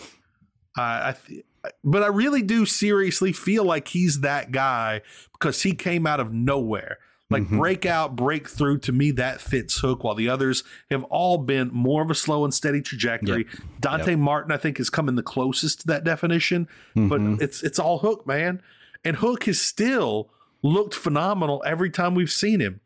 I, 0.76 1.11
I 1.11 1.14
th- 1.26 1.45
but 1.85 2.03
I 2.03 2.07
really 2.07 2.41
do 2.41 2.64
seriously 2.64 3.33
feel 3.33 3.64
like 3.64 3.89
he's 3.89 4.20
that 4.20 4.51
guy 4.51 5.03
because 5.33 5.62
he 5.62 5.74
came 5.74 6.07
out 6.07 6.20
of 6.20 6.33
nowhere. 6.33 6.99
Like 7.28 7.43
Mm-hmm. 7.45 7.59
breakout, 7.59 8.16
breakthrough 8.16 8.78
to 8.78 8.93
me, 8.93 9.11
that 9.12 9.41
fits 9.41 9.78
Hook, 9.78 10.03
while 10.03 10.14
the 10.16 10.28
others 10.28 10.64
have 10.91 11.05
all 11.05 11.39
been 11.39 11.68
more 11.72 12.03
of 12.03 12.11
a 12.11 12.14
slow 12.14 12.45
and 12.45 12.53
steady 12.53 12.81
trajectory. 12.81 13.47
Dante 13.78 14.16
Martin, 14.16 14.51
I 14.51 14.57
think, 14.57 14.78
has 14.78 14.91
come 14.91 15.09
in 15.09 15.14
the 15.14 15.22
closest 15.22 15.83
to 15.83 15.87
that 15.89 16.03
definition, 16.03 16.66
Mm-hmm. 16.97 17.09
but 17.37 17.43
it's 17.45 17.62
it's 17.62 17.78
all 17.78 17.99
Hook, 17.99 18.26
man. 18.26 18.62
And 19.05 19.16
Hook 19.16 19.47
is 19.47 19.61
still 19.61 20.31
looked 20.63 20.95
phenomenal 20.95 21.63
every 21.67 21.91
time 21.91 22.15
we've 22.15 22.31
seen 22.31 22.61
him. 22.61 22.81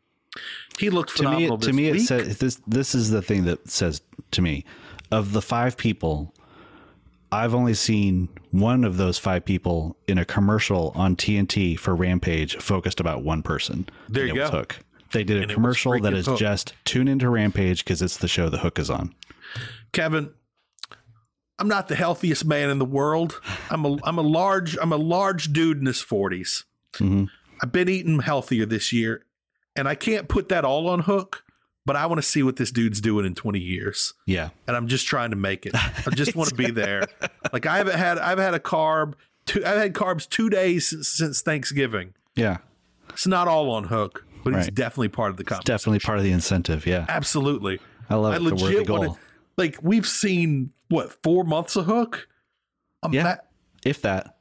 He 0.77 0.89
looked 0.89 1.15
to 1.17 1.23
me, 1.23 1.27
phenomenal. 1.27 1.57
to 1.59 1.73
me, 1.73 1.87
it 1.87 2.01
says 2.01 2.37
this. 2.39 2.61
This 2.67 2.93
is 2.95 3.09
the 3.09 3.21
thing 3.21 3.45
that 3.45 3.69
says 3.69 4.01
to 4.31 4.41
me, 4.41 4.65
of 5.11 5.31
the 5.31 5.41
five 5.41 5.77
people, 5.77 6.33
I've 7.31 7.53
only 7.55 7.73
seen 7.73 8.29
one 8.51 8.83
of 8.83 8.97
those 8.97 9.17
five 9.17 9.45
people 9.45 9.95
in 10.07 10.17
a 10.17 10.25
commercial 10.25 10.91
on 10.95 11.15
TNT 11.15 11.77
for 11.79 11.95
Rampage 11.95 12.57
focused 12.57 12.99
about 12.99 13.23
one 13.23 13.41
person. 13.43 13.87
There 14.09 14.25
you 14.25 14.35
go. 14.35 14.49
Hook. 14.49 14.79
They 15.13 15.23
did 15.23 15.49
a 15.49 15.53
commercial 15.53 15.97
that 16.01 16.13
is 16.13 16.25
Hook. 16.25 16.37
just 16.39 16.73
tune 16.83 17.07
into 17.07 17.29
Rampage 17.29 17.85
because 17.85 18.01
it's 18.01 18.17
the 18.17 18.27
show 18.27 18.49
the 18.49 18.57
Hook 18.57 18.77
is 18.79 18.89
on. 18.89 19.15
Kevin, 19.93 20.31
I'm 21.57 21.69
not 21.69 21.87
the 21.87 21.95
healthiest 21.95 22.43
man 22.43 22.69
in 22.69 22.79
the 22.79 22.85
world. 22.85 23.39
I'm 23.69 23.85
a 23.85 23.97
I'm 24.03 24.17
a 24.17 24.21
large 24.23 24.77
I'm 24.77 24.91
a 24.91 24.97
large 24.97 25.53
dude 25.53 25.79
in 25.79 25.85
his 25.85 26.01
40s. 26.03 26.65
Mhm. 26.95 27.29
I've 27.61 27.71
been 27.71 27.89
eating 27.89 28.19
healthier 28.19 28.65
this 28.65 28.91
year, 28.93 29.23
and 29.75 29.87
I 29.87 29.95
can't 29.95 30.27
put 30.27 30.49
that 30.49 30.65
all 30.65 30.87
on 30.89 31.01
Hook. 31.01 31.43
But 31.87 31.95
I 31.95 32.07
want 32.07 32.17
to 32.19 32.27
see 32.27 32.41
what 32.41 32.55
this 32.55 32.71
dude's 32.71 32.99
doing 32.99 33.27
in 33.27 33.35
20 33.35 33.59
years, 33.59 34.15
Yeah, 34.25 34.49
and 34.67 34.75
I'm 34.75 34.87
just 34.87 35.05
trying 35.05 35.29
to 35.29 35.35
make 35.35 35.67
it. 35.67 35.75
I 35.75 36.09
just 36.15 36.35
want 36.35 36.49
to 36.49 36.55
be 36.55 36.71
there. 36.71 37.05
Like 37.53 37.67
I 37.67 37.77
haven't 37.77 37.95
had 37.97 38.17
I've 38.17 38.39
had 38.39 38.55
a 38.55 38.59
carb. 38.59 39.13
Two, 39.45 39.59
I've 39.63 39.77
had 39.77 39.93
carbs 39.93 40.27
two 40.27 40.49
days 40.49 40.87
since, 40.87 41.07
since 41.07 41.41
Thanksgiving. 41.43 42.15
yeah, 42.35 42.57
It's 43.09 43.27
not 43.27 43.47
all 43.47 43.69
on 43.69 43.83
Hook, 43.83 44.25
but 44.43 44.55
he's 44.55 44.63
Right. 44.65 44.73
definitely 44.73 45.09
part 45.09 45.29
of 45.29 45.37
the 45.37 45.43
it's 45.47 45.63
definitely 45.63 45.99
part 45.99 46.17
of 46.17 46.23
the 46.23 46.31
incentive. 46.31 46.87
Yeah, 46.87 47.05
Absolutely. 47.07 47.79
I 48.09 48.15
love 48.15 48.33
I 48.33 48.37
it. 48.37 48.41
Legit 48.41 48.87
goal. 48.87 48.97
want 48.99 49.13
to. 49.13 49.19
Like 49.57 49.77
we've 49.83 50.07
seen 50.07 50.71
what 50.89 51.13
four 51.21 51.43
months 51.43 51.75
of 51.75 51.85
Hook. 51.85 52.27
Ima- 53.03 53.13
Yeah. 53.15 53.35
if 53.85 54.01
that. 54.01 54.34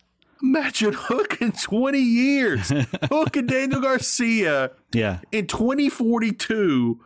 Imagine 0.44 0.92
Hook 0.94 1.40
in 1.40 1.52
20 1.52 1.98
years. 1.98 2.68
Hook 3.10 3.36
and 3.36 3.48
Daniel 3.48 3.80
Garcia 3.80 4.70
Yeah, 4.92 5.20
in 5.32 5.46
2042 5.46 7.00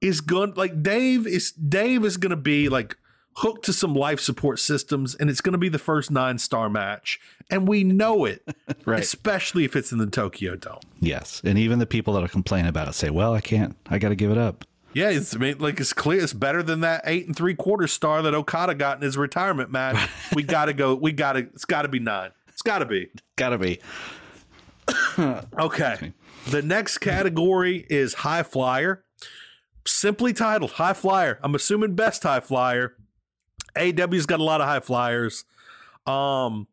is 0.00 0.20
going 0.20 0.54
like 0.54 0.82
Dave 0.82 1.26
is 1.26 1.52
Dave 1.52 2.04
is 2.04 2.16
going 2.16 2.30
to 2.30 2.36
be 2.36 2.68
like 2.68 2.96
hooked 3.36 3.64
to 3.66 3.72
some 3.72 3.94
life 3.94 4.18
support 4.18 4.58
systems 4.58 5.14
and 5.14 5.30
it's 5.30 5.40
going 5.40 5.52
to 5.52 5.58
be 5.58 5.68
the 5.68 5.78
first 5.78 6.10
nine 6.10 6.36
star 6.36 6.68
match 6.68 7.20
and 7.48 7.68
we 7.68 7.84
know 7.84 8.24
it 8.24 8.42
Right. 8.86 9.00
especially 9.00 9.64
if 9.64 9.76
it's 9.76 9.92
in 9.92 9.98
the 9.98 10.06
Tokyo 10.08 10.56
Dome 10.56 10.80
yes, 11.00 11.40
and 11.44 11.58
even 11.58 11.78
the 11.78 11.86
people 11.86 12.14
that'll 12.14 12.28
complain 12.28 12.66
about 12.66 12.88
it 12.88 12.94
say, 12.94 13.08
"Well, 13.10 13.34
I 13.34 13.40
can't. 13.40 13.76
I 13.88 13.98
got 13.98 14.08
to 14.08 14.16
give 14.16 14.30
it 14.30 14.38
up." 14.38 14.64
yeah 14.92 15.10
it's 15.10 15.36
I 15.36 15.38
mean, 15.38 15.58
like 15.58 15.78
it's 15.78 15.92
clear 15.92 16.20
it's 16.20 16.32
better 16.32 16.64
than 16.64 16.80
that 16.80 17.02
eight 17.04 17.26
and 17.28 17.36
three 17.36 17.54
quarter 17.54 17.86
star 17.86 18.22
that 18.22 18.34
Okada 18.34 18.74
got 18.74 18.96
in 18.96 19.02
his 19.02 19.16
retirement 19.16 19.70
match 19.70 20.10
we 20.34 20.42
got 20.42 20.64
to 20.64 20.72
go 20.72 20.94
we 20.96 21.12
got 21.12 21.34
to 21.34 21.40
it's 21.40 21.64
got 21.64 21.82
to 21.82 21.88
be 21.88 22.00
nine 22.00 22.30
it's 22.60 22.62
got 22.62 22.80
to 22.80 22.86
be 22.86 23.08
Got 23.36 23.50
to 23.50 23.58
be. 23.58 23.80
Okay. 25.58 26.12
The 26.48 26.60
next 26.62 26.98
category 26.98 27.86
is 27.88 28.12
high 28.14 28.42
flyer. 28.42 29.02
Simply 29.86 30.32
titled 30.34 30.72
high 30.72 30.92
flyer. 30.92 31.38
I'm 31.42 31.54
assuming 31.54 31.94
best 31.94 32.22
high 32.22 32.40
flyer. 32.40 32.96
AW's 33.76 34.26
got 34.26 34.40
a 34.40 34.44
lot 34.44 34.60
of 34.60 34.66
high 34.66 34.80
flyers. 34.80 35.44
Um 36.06 36.66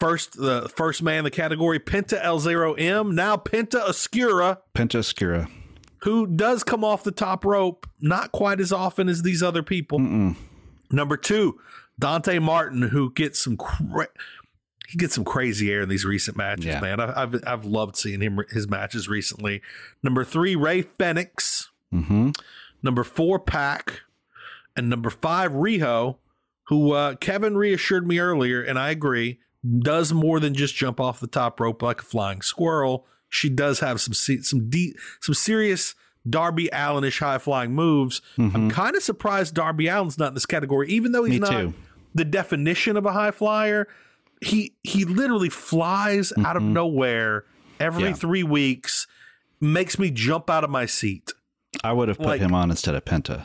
first 0.00 0.36
the 0.36 0.68
first 0.76 1.02
man 1.02 1.18
in 1.18 1.24
the 1.24 1.30
category 1.30 1.78
Penta 1.80 2.22
L0M, 2.22 3.12
now 3.14 3.36
Penta 3.36 3.80
Oscura, 3.86 4.58
Pentascura. 4.74 5.48
who 6.02 6.26
does 6.26 6.62
come 6.64 6.84
off 6.84 7.02
the 7.04 7.12
top 7.12 7.44
rope 7.44 7.86
not 8.00 8.32
quite 8.32 8.60
as 8.60 8.72
often 8.72 9.08
as 9.08 9.22
these 9.22 9.42
other 9.42 9.62
people. 9.62 9.98
Mm-mm. 9.98 10.36
Number 10.90 11.16
2, 11.16 11.58
Dante 11.98 12.38
Martin 12.38 12.82
who 12.82 13.12
gets 13.12 13.38
some 13.42 13.56
cra- 13.56 14.08
he 14.88 14.98
gets 14.98 15.14
some 15.14 15.24
crazy 15.24 15.72
air 15.72 15.82
in 15.82 15.88
these 15.88 16.04
recent 16.04 16.36
matches, 16.36 16.66
Yeah. 16.66 16.80
man. 16.80 17.00
I, 17.00 17.22
I've 17.22 17.34
I've 17.46 17.64
loved 17.64 17.96
seeing 17.96 18.20
him 18.20 18.40
his 18.50 18.68
matches 18.68 19.08
recently. 19.08 19.62
Number 20.02 20.24
three, 20.24 20.54
Rey 20.56 20.82
Fenix. 20.82 21.70
Mm-hmm. 21.92 22.30
Number 22.82 23.04
four, 23.04 23.38
Pac, 23.38 24.02
and 24.76 24.90
number 24.90 25.08
five, 25.10 25.52
Riho, 25.52 26.16
who 26.64 26.92
uh, 26.92 27.14
Kevin 27.16 27.56
reassured 27.56 28.06
me 28.06 28.18
earlier, 28.18 28.60
and 28.62 28.78
I 28.78 28.90
agree, 28.90 29.38
does 29.78 30.12
more 30.12 30.38
than 30.40 30.54
just 30.54 30.74
jump 30.74 31.00
off 31.00 31.20
the 31.20 31.26
top 31.26 31.60
rope 31.60 31.80
like 31.82 32.00
a 32.00 32.04
flying 32.04 32.42
squirrel. 32.42 33.06
She 33.30 33.48
does 33.48 33.80
have 33.80 34.00
some 34.00 34.12
some 34.14 34.68
deep, 34.68 34.96
some 35.20 35.34
serious 35.34 35.94
Darby 36.28 36.68
Allinish 36.72 37.18
high 37.20 37.38
flying 37.38 37.72
moves. 37.74 38.22
I'm 38.38 38.70
kind 38.70 38.96
of 38.96 39.02
surprised 39.02 39.54
Darby 39.54 39.88
Allin's 39.88 40.18
not 40.18 40.28
in 40.28 40.34
this 40.34 40.46
category, 40.46 40.88
even 40.88 41.12
though 41.12 41.24
he's 41.24 41.34
Me 41.34 41.38
not 41.40 41.50
too. 41.50 41.74
the 42.14 42.24
definition 42.24 42.96
of 42.96 43.04
a 43.06 43.12
high 43.12 43.30
flyer. 43.30 43.86
He 44.40 44.74
he 44.82 45.04
literally 45.04 45.48
flies 45.50 46.32
out 46.44 46.56
of 46.56 46.62
nowhere 46.62 47.44
every 47.80 48.04
Yeah. 48.04 48.12
three 48.14 48.42
weeks, 48.42 49.06
makes 49.60 49.98
me 49.98 50.10
jump 50.10 50.48
out 50.50 50.64
of 50.64 50.70
my 50.70 50.86
seat. 50.86 51.32
I 51.82 51.92
would 51.92 52.08
have 52.08 52.18
put 52.18 52.26
Like- 52.26 52.40
him 52.40 52.54
on 52.54 52.70
instead 52.70 52.94
of 52.94 53.04
Penta. 53.04 53.44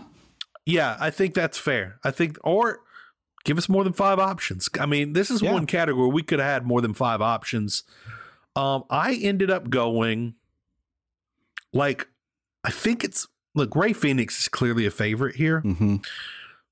Yeah, 0.65 0.97
I 0.99 1.09
think 1.09 1.33
that's 1.33 1.57
fair. 1.57 1.99
I 2.03 2.11
think, 2.11 2.37
or 2.43 2.79
Give 3.45 3.57
us 3.57 3.69
more 3.69 3.85
than 3.85 3.93
five 3.93 4.19
options. 4.19 4.67
I 4.81 4.85
mean, 4.85 5.13
this 5.13 5.31
is 5.31 5.41
Yeah. 5.41 5.53
one 5.53 5.65
category 5.65 6.09
we 6.09 6.23
could 6.23 6.39
have 6.39 6.47
had 6.47 6.67
more 6.67 6.81
than 6.81 6.93
five 6.93 7.21
options. 7.21 7.83
Um, 8.53 8.83
I 8.89 9.13
ended 9.13 9.49
up 9.49 9.69
going 9.69 10.35
like 11.73 12.08
I 12.63 12.71
think 12.71 13.03
it's 13.03 13.27
look, 13.55 13.75
Rey 13.75 13.93
Fenix 13.93 14.39
is 14.39 14.47
clearly 14.47 14.85
a 14.85 14.91
favorite 14.91 15.35
here, 15.35 15.61
hmm 15.61 15.97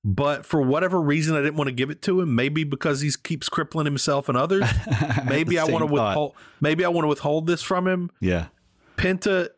but 0.07 0.45
for 0.45 0.61
whatever 0.61 1.01
reason 1.01 1.35
I 1.35 1.41
didn't 1.41 1.57
want 1.57 1.67
to 1.67 1.73
give 1.73 1.89
it 1.89 2.01
to 2.03 2.21
him. 2.21 2.33
Maybe 2.33 2.63
because 2.63 3.01
he 3.01 3.11
keeps 3.23 3.49
crippling 3.49 3.85
himself 3.85 4.29
and 4.29 4.37
others. 4.37 4.63
maybe 5.25 5.59
I 5.59 5.65
want 5.65 5.81
to 5.81 5.85
withhold 5.85 6.35
maybe 6.61 6.85
I 6.85 6.87
want 6.87 7.03
to 7.03 7.09
withhold 7.09 7.45
this 7.45 7.61
from 7.61 7.87
him. 7.87 8.09
Yeah. 8.21 8.47
Penta, 8.95 9.49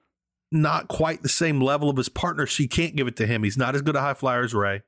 not 0.51 0.87
quite 0.87 1.21
the 1.21 1.29
same 1.29 1.61
level 1.61 1.87
of 1.87 1.97
his 1.97 2.09
partner. 2.09 2.47
She 2.47 2.67
can't 2.67 2.95
give 2.95 3.07
it 3.07 3.15
to 3.17 3.27
him. 3.27 3.43
He's 3.43 3.57
not 3.57 3.75
as 3.75 3.83
good 3.83 3.95
a 3.95 4.01
high 4.01 4.15
flyer 4.15 4.41
as 4.41 4.55
Ray. 4.55 4.81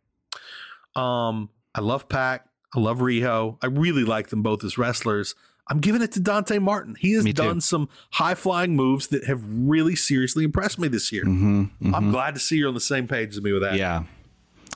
Um, 0.96 1.50
I 1.76 1.82
love 1.82 2.10
Pac. 2.10 2.48
I 2.76 2.80
love 2.80 2.98
Riho. 2.98 3.58
I 3.62 3.68
really 3.68 4.04
like 4.04 4.30
them 4.30 4.42
both 4.42 4.64
as 4.64 4.80
wrestlers. 4.80 5.36
I'm 5.72 5.80
giving 5.80 6.02
it 6.02 6.12
to 6.14 6.20
Dante 6.20 6.60
Martin. 6.60 6.96
He 7.00 7.14
has 7.14 7.24
done 7.26 7.62
some 7.62 7.88
high 8.10 8.36
flying 8.36 8.76
moves 8.76 9.08
that 9.08 9.24
have 9.24 9.42
really 9.46 9.96
seriously 9.96 10.44
impressed 10.44 10.78
me 10.78 10.90
this 10.90 11.14
year. 11.14 11.24
hmm 11.24 11.66
I'm 11.94 12.12
glad 12.12 12.34
to 12.34 12.42
see 12.42 12.58
you're 12.58 12.68
on 12.68 12.74
the 12.74 12.82
same 12.82 13.08
page 13.08 13.30
as 13.30 13.42
me 13.42 13.54
with 13.54 13.62
that. 13.62 13.76
Yeah. 13.76 14.04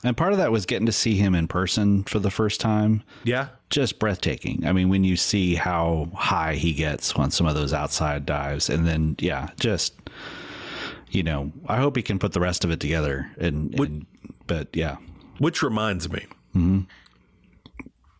And 0.04 0.16
part 0.16 0.32
of 0.32 0.38
that 0.38 0.52
was 0.52 0.64
getting 0.64 0.86
to 0.86 0.92
see 0.92 1.14
him 1.16 1.34
in 1.34 1.48
person 1.48 2.04
for 2.04 2.18
the 2.18 2.30
first 2.30 2.60
time. 2.60 3.02
Yeah. 3.24 3.48
Just 3.68 3.98
breathtaking. 3.98 4.66
I 4.66 4.72
mean, 4.72 4.88
when 4.88 5.04
you 5.04 5.16
see 5.16 5.54
how 5.54 6.08
high 6.14 6.54
he 6.54 6.72
gets 6.72 7.12
on 7.12 7.30
some 7.30 7.46
of 7.46 7.54
those 7.54 7.74
outside 7.74 8.24
dives, 8.24 8.70
and 8.70 8.86
then, 8.86 9.16
yeah, 9.18 9.48
just, 9.60 9.94
you 11.10 11.22
know, 11.22 11.52
I 11.66 11.76
hope 11.76 11.96
he 11.96 12.02
can 12.02 12.18
put 12.18 12.32
the 12.32 12.40
rest 12.40 12.64
of 12.64 12.70
it 12.70 12.80
together. 12.80 13.30
And, 13.38 13.78
and 13.78 14.06
but 14.46 14.68
yeah, 14.74 14.96
Which 15.38 15.62
reminds 15.62 16.10
me, 16.10 16.24
Mm-hmm. 16.54 16.80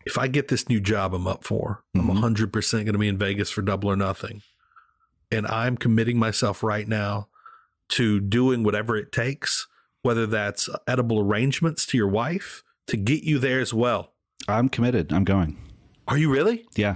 If 0.07 0.17
I 0.17 0.27
get 0.27 0.47
this 0.47 0.67
new 0.69 0.79
job 0.79 1.13
I'm 1.13 1.27
up 1.27 1.43
for, 1.43 1.83
Mm-hmm. 1.95 2.09
I'm 2.23 2.35
100% 2.35 2.71
going 2.71 2.85
to 2.93 2.97
be 2.97 3.07
in 3.07 3.17
Vegas 3.17 3.49
for 3.51 3.61
double 3.61 3.89
or 3.89 3.95
nothing. 3.95 4.41
And 5.31 5.45
I'm 5.47 5.75
committing 5.77 6.17
myself 6.17 6.63
right 6.63 6.87
now 6.87 7.27
to 7.89 8.19
doing 8.19 8.63
whatever 8.63 8.95
it 8.95 9.11
takes, 9.11 9.67
whether 10.01 10.25
that's 10.25 10.69
edible 10.87 11.19
arrangements 11.19 11.85
to 11.87 11.97
your 11.97 12.07
wife 12.07 12.63
to 12.87 12.95
get 12.97 13.23
you 13.23 13.37
there 13.39 13.59
as 13.59 13.73
well. 13.73 14.13
I'm 14.47 14.69
committed. 14.69 15.11
I'm 15.11 15.23
going. 15.25 15.57
Are 16.07 16.17
you 16.17 16.31
really? 16.31 16.65
Yeah. 16.75 16.95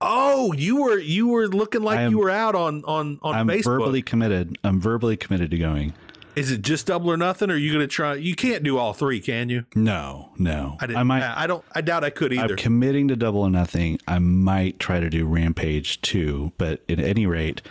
Oh, 0.00 0.52
you 0.52 0.82
were 0.82 0.98
you 0.98 1.28
were 1.28 1.48
looking 1.48 1.82
like 1.82 1.98
am- 1.98 2.10
you 2.10 2.18
were 2.18 2.30
out 2.30 2.54
on 2.54 2.82
on 2.86 3.18
on 3.22 3.34
I'm 3.34 3.48
Facebook. 3.48 3.64
verbally 3.64 4.02
committed. 4.02 4.56
I'm 4.64 4.80
verbally 4.80 5.16
committed 5.16 5.50
to 5.50 5.58
going. 5.58 5.92
Is 6.36 6.50
it 6.50 6.60
just 6.62 6.86
double 6.86 7.10
or 7.10 7.16
nothing? 7.16 7.50
Or 7.50 7.54
are 7.54 7.56
you 7.56 7.72
going 7.72 7.80
to 7.82 7.86
try? 7.86 8.14
You 8.14 8.34
can't 8.34 8.62
do 8.62 8.76
all 8.76 8.92
three, 8.92 9.20
can 9.20 9.48
you? 9.48 9.64
No, 9.74 10.32
no. 10.38 10.76
I 10.80 10.86
didn't. 10.86 10.98
I 10.98 11.02
might. 11.02 11.22
I 11.22 11.46
don't. 11.46 11.64
I 11.74 11.80
doubt 11.80 12.04
I 12.04 12.10
could 12.10 12.32
either. 12.32 12.52
I'm 12.54 12.56
committing 12.56 13.08
to 13.08 13.16
double 13.16 13.40
or 13.40 13.50
nothing. 13.50 13.98
I 14.06 14.18
might 14.18 14.78
try 14.78 15.00
to 15.00 15.08
do 15.08 15.24
Rampage 15.26 16.00
too, 16.02 16.52
but 16.58 16.82
at 16.90 17.00
any 17.00 17.26
rate, 17.26 17.62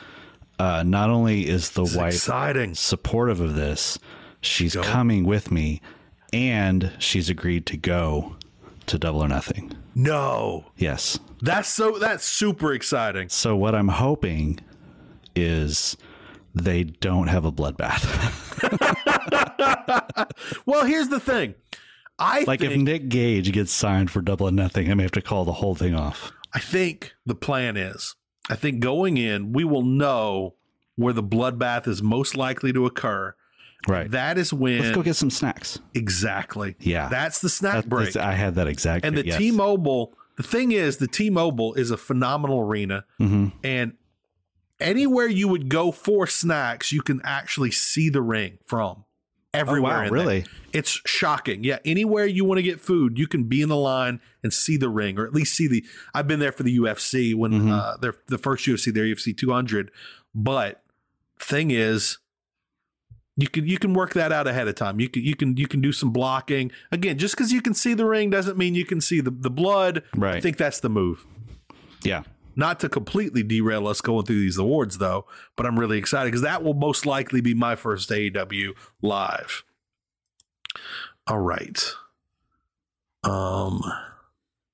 uh, 0.57 0.83
not 0.83 1.11
only 1.11 1.47
is 1.47 1.69
the 1.71 1.83
It's 1.83 1.95
wife 1.95 2.13
exciting. 2.15 2.73
supportive 2.73 3.39
of 3.39 3.55
this, 3.55 3.99
she's 4.41 4.73
Go. 4.73 4.81
coming 4.81 5.25
with 5.25 5.51
me, 5.51 5.79
and 6.33 6.91
she's 6.97 7.29
agreed 7.29 7.67
to 7.67 7.77
go 7.77 8.35
to 8.87 8.97
double 8.97 9.21
or 9.23 9.27
nothing. 9.27 9.73
No, 9.93 10.65
Yes. 10.75 11.19
that's 11.41 11.69
so. 11.69 11.99
That's 11.99 12.25
super 12.25 12.73
exciting. 12.73 13.29
So 13.29 13.55
what 13.55 13.75
I'm 13.75 13.89
hoping 13.89 14.59
is 15.35 15.97
they 16.55 16.83
don't 16.83 17.27
have 17.27 17.45
a 17.45 17.51
bloodbath. 17.51 18.03
Well, 20.65 20.85
here's 20.85 21.09
the 21.09 21.19
thing. 21.19 21.55
I 22.17 22.43
like 22.47 22.61
if 22.61 22.75
Nick 22.77 23.09
Gage 23.09 23.51
gets 23.51 23.71
signed 23.71 24.09
for 24.09 24.21
double 24.21 24.47
or 24.47 24.51
nothing, 24.51 24.89
I 24.89 24.93
may 24.93 25.03
have 25.03 25.11
to 25.13 25.21
call 25.21 25.43
the 25.45 25.51
whole 25.53 25.75
thing 25.75 25.93
off. 25.93 26.31
I 26.53 26.59
think 26.59 27.13
the 27.25 27.35
plan 27.35 27.77
is. 27.77 28.15
I 28.49 28.55
think 28.55 28.79
going 28.79 29.17
in, 29.17 29.53
we 29.53 29.63
will 29.63 29.83
know 29.83 30.55
where 30.95 31.13
the 31.13 31.23
bloodbath 31.23 31.87
is 31.87 32.01
most 32.01 32.35
likely 32.37 32.71
to 32.73 32.85
occur. 32.85 33.35
Right. 33.87 34.09
That 34.09 34.37
is 34.37 34.53
when 34.53 34.79
Let's 34.81 34.95
go 34.95 35.03
get 35.03 35.15
some 35.15 35.29
snacks. 35.29 35.79
exactly. 35.93 36.75
Yeah. 36.79 37.09
that's 37.09 37.39
the 37.41 37.49
snack 37.49 37.75
That- 37.83 37.89
break. 37.89 38.15
I 38.15 38.33
had 38.33 38.55
that 38.55 38.67
exact. 38.67 39.05
and 39.05 39.17
the 39.17 39.25
yes. 39.25 39.37
T-Mobile. 39.37 40.13
The 40.37 40.43
thing 40.43 40.71
is, 40.71 40.97
the 40.97 41.07
T-Mobile 41.07 41.73
is 41.75 41.91
a 41.91 41.97
phenomenal 41.97 42.59
arena, 42.61 43.05
Mhm. 43.21 43.51
and 43.63 43.93
anywhere 44.79 45.27
you 45.27 45.47
would 45.47 45.69
go 45.69 45.91
for 45.91 46.27
snacks, 46.27 46.91
you 46.91 47.01
can 47.01 47.21
actually 47.23 47.71
see 47.71 48.09
the 48.09 48.21
ring 48.21 48.57
from 48.65 49.05
everywhere. 49.53 49.99
Oh, 49.99 50.03
wow, 50.05 50.09
really? 50.09 50.39
there. 50.41 50.49
It's 50.73 50.99
shocking. 51.05 51.63
Yeah, 51.63 51.79
anywhere 51.85 52.25
you 52.25 52.43
want 52.45 52.57
to 52.57 52.63
get 52.63 52.79
food, 52.81 53.17
you 53.17 53.27
can 53.27 53.45
be 53.45 53.61
in 53.61 53.69
the 53.69 53.77
line 53.77 54.19
and 54.43 54.51
see 54.53 54.75
the 54.77 54.89
ring, 54.89 55.17
or 55.17 55.25
at 55.25 55.33
least 55.33 55.55
see 55.55 55.67
the. 55.67 55.83
I've 56.13 56.27
been 56.27 56.39
there 56.39 56.51
for 56.51 56.63
the 56.63 56.77
UFC 56.77 57.33
when 57.33 57.51
Mhm. 57.53 57.71
uh, 57.71 57.97
they're 57.97 58.15
the 58.27 58.37
first 58.37 58.65
UFC, 58.67 58.91
their 58.91 59.05
UFC 59.05 59.33
200. 59.33 59.91
But 60.33 60.83
thing 61.39 61.71
is, 61.71 62.17
you 63.37 63.47
can 63.47 63.65
you 63.67 63.77
can 63.77 63.93
work 63.93 64.13
that 64.13 64.31
out 64.31 64.47
ahead 64.47 64.67
of 64.67 64.75
time. 64.75 64.99
You 64.99 65.07
can 65.09 65.23
you 65.23 65.35
can 65.35 65.55
you 65.57 65.67
can 65.67 65.79
do 65.81 65.91
some 65.93 66.11
blocking. 66.11 66.71
Again, 66.91 67.17
just 67.17 67.35
because 67.35 67.51
you 67.53 67.61
can 67.61 67.73
see 67.73 67.93
the 67.93 68.05
ring 68.05 68.29
doesn't 68.29 68.57
mean 68.57 68.75
you 68.75 68.85
can 68.85 68.99
see 69.01 69.21
the 69.21 69.31
the 69.31 69.49
blood. 69.49 70.03
I 70.21 70.41
think 70.41 70.57
that's 70.57 70.79
the 70.81 70.89
move. 70.89 71.25
Yeah. 72.03 72.23
Not 72.55 72.79
to 72.81 72.89
completely 72.89 73.43
derail 73.43 73.87
us 73.87 74.01
going 74.01 74.25
through 74.25 74.39
these 74.39 74.57
awards, 74.57 74.97
though, 74.97 75.25
but 75.55 75.65
I'm 75.65 75.77
really 75.79 75.97
excited 75.97 76.27
because 76.27 76.41
that 76.41 76.63
will 76.63 76.73
most 76.73 77.05
likely 77.05 77.41
be 77.41 77.53
my 77.53 77.75
first 77.75 78.09
AEW 78.09 78.73
live. 79.01 79.63
All 81.27 81.39
right. 81.39 81.83
Um, 83.23 83.81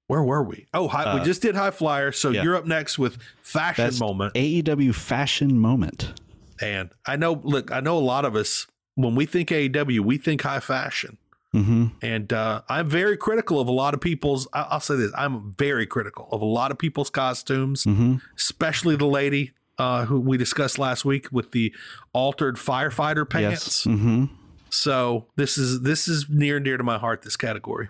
where 0.08 0.22
were 0.24 0.44
we? 0.44 0.68
Oh, 0.74 0.88
high, 0.88 1.16
we 1.16 1.22
Uh, 1.22 1.24
just 1.24 1.42
did 1.42 1.56
high 1.56 1.72
flyer. 1.72 2.12
So 2.12 2.30
yeah. 2.32 2.44
you're 2.44 2.56
up 2.56 2.66
next 2.66 3.00
with 3.00 3.18
fashion 3.42 3.98
moment. 4.00 4.34
AEW 4.34 4.94
fashion 4.94 5.58
moment. 5.58 6.20
And 6.62 6.90
I 7.06 7.16
know, 7.16 7.42
look, 7.44 7.72
I 7.72 7.80
know 7.80 7.98
a 7.98 8.00
lot 8.00 8.26
of 8.26 8.36
us 8.36 8.68
when 8.96 9.16
we 9.16 9.26
think 9.26 9.50
AEW, 9.50 10.02
we 10.02 10.18
think 10.18 10.42
high 10.42 10.60
fashion. 10.60 11.18
Mm-hmm. 11.56 11.88
And 12.02 12.32
uh, 12.32 12.62
I'm 12.70 12.88
very 12.88 13.18
critical 13.18 13.60
of 13.60 13.68
a 13.68 13.72
lot 13.74 13.94
of 13.94 14.00
people's. 14.02 14.48
I'll 14.54 14.80
say 14.80 14.96
this: 14.96 15.12
I'm 15.18 15.54
very 15.58 15.86
critical 15.86 16.30
of 16.32 16.42
a 16.42 16.46
lot 16.46 16.72
of 16.72 16.78
people's 16.78 17.10
costumes, 17.10 17.84
Mm-hmm. 17.84 18.16
especially 18.38 18.96
the 18.96 19.06
lady 19.08 19.52
uh, 19.78 20.06
who 20.06 20.20
we 20.22 20.38
discussed 20.38 20.80
last 20.80 21.04
week 21.04 21.28
with 21.32 21.52
the 21.52 21.74
altered 22.14 22.56
firefighter 22.56 23.30
pants. 23.30 23.86
Yes. 23.86 23.94
Mm-hmm. 23.96 24.26
So 24.70 25.26
this 25.36 25.58
is 25.58 25.82
this 25.82 26.08
is 26.08 26.28
near 26.30 26.56
and 26.56 26.64
dear 26.64 26.78
to 26.78 26.84
my 26.84 26.98
heart. 26.98 27.24
This 27.24 27.36
category. 27.36 27.90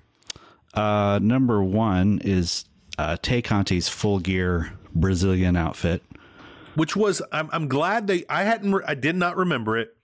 Uh, 0.73 1.19
number 1.21 1.61
one 1.63 2.19
is 2.23 2.65
uh, 2.97 3.17
Tay 3.21 3.41
Conti's 3.43 3.89
full 3.89 4.19
gear 4.19 4.73
Brazilian 4.95 5.55
outfit. 5.55 6.01
which 6.75 6.95
was 6.95 7.21
I'm, 7.31 7.49
I'm 7.51 7.67
glad 7.67 8.07
they 8.07 8.23
I 8.27 8.43
hadn't 8.43 8.73
I 8.87 8.95
did 8.95 9.15
not 9.15 9.37
remember 9.37 9.77
it. 9.77 9.95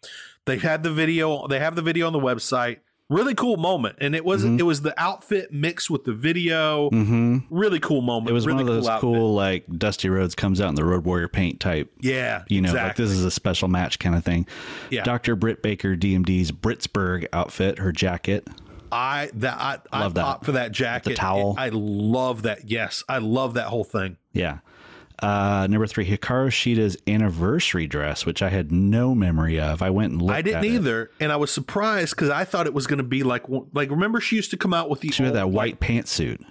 They 0.46 0.58
had 0.58 0.84
the 0.84 0.92
video. 0.92 1.48
They 1.48 1.60
have 1.60 1.76
the 1.76 1.82
video 1.82 2.06
on 2.08 2.14
the 2.14 2.20
website. 2.20 2.78
Really 3.10 3.36
cool 3.36 3.56
moment, 3.56 3.96
and 4.02 4.14
it 4.14 4.26
was 4.26 4.44
Mhm. 4.44 4.60
it 4.60 4.64
was 4.64 4.82
the 4.82 4.94
outfit 5.02 5.54
mixed 5.54 5.90
with 5.90 6.04
the 6.04 6.12
video. 6.12 6.90
Mm-hmm. 6.90 7.38
Really 7.50 7.80
cool 7.80 8.02
moment. 8.02 8.30
It 8.30 8.34
was 8.34 8.46
really 8.46 8.64
one 8.66 8.70
of 8.70 8.76
those 8.76 8.88
outfit. 8.88 9.02
cool, 9.02 9.34
like 9.34 9.64
Dusty 9.78 10.10
Rhodes 10.10 10.36
comes 10.36 10.60
out 10.60 10.68
in 10.70 10.76
the 10.76 10.84
Road 10.84 11.06
Warrior 11.06 11.30
paint 11.30 11.62
type. 11.62 11.90
Yeah, 12.02 12.44
You 12.50 12.60
know, 12.62 12.74
like 12.74 12.98
this 12.98 13.10
is 13.12 13.24
a 13.24 13.32
special 13.32 13.70
match 13.70 14.00
kind 14.00 14.14
of 14.14 14.26
thing. 14.26 14.46
Yeah. 14.90 15.04
Dr. 15.06 15.38
Britt 15.38 15.62
Baker, 15.64 15.96
DMD's 15.96 16.52
Brittsburgh 16.52 17.28
outfit, 17.32 17.80
her 17.80 17.94
jacket. 17.94 18.46
I 18.92 19.30
that 19.36 19.58
I, 19.58 19.78
I 19.92 20.02
Love 20.02 20.14
that. 20.16 20.44
for 20.46 20.52
that 20.54 20.74
jacket. 20.74 21.12
the 21.12 21.16
towel. 21.16 21.56
I 21.58 21.70
love 21.70 22.44
that. 22.44 22.70
Yes, 22.70 23.04
I 23.08 23.20
love 23.20 23.54
that 23.54 23.68
whole 23.68 23.84
thing. 23.86 24.18
Yeah. 24.34 24.58
Uh, 25.22 25.66
number 25.70 25.88
three, 25.88 26.06
Hikaru 26.06 26.52
Shida's 26.52 26.96
anniversary 27.08 27.88
dress, 27.88 28.26
which 28.26 28.42
I 28.44 28.50
had 28.50 28.72
no 28.72 29.16
memory 29.16 29.60
of. 29.60 29.82
I 29.82 29.90
went 29.90 30.12
and 30.14 30.22
looked 30.22 30.38
I 30.38 30.42
didn't 30.44 30.58
at 30.60 30.66
it. 30.66 30.72
either, 30.74 31.12
and 31.20 31.32
I 31.32 31.38
was 31.38 31.52
surprised 31.52 32.16
because 32.16 32.30
I 32.30 32.44
thought 32.44 32.68
it 32.68 32.74
was 32.74 32.86
going 32.86 32.98
to 33.00 33.04
be 33.04 33.24
like 33.24 33.44
like 33.74 33.90
remember 33.90 34.20
she 34.22 34.36
used 34.36 34.52
to 34.52 34.58
come 34.58 34.74
out 34.74 34.90
with 34.90 35.02
the 35.02 35.10
She 35.12 35.24
had 35.24 35.30
old, 35.30 35.36
that 35.38 35.46
like- 35.48 35.56
white 35.56 35.80
pantsuit. 35.80 36.44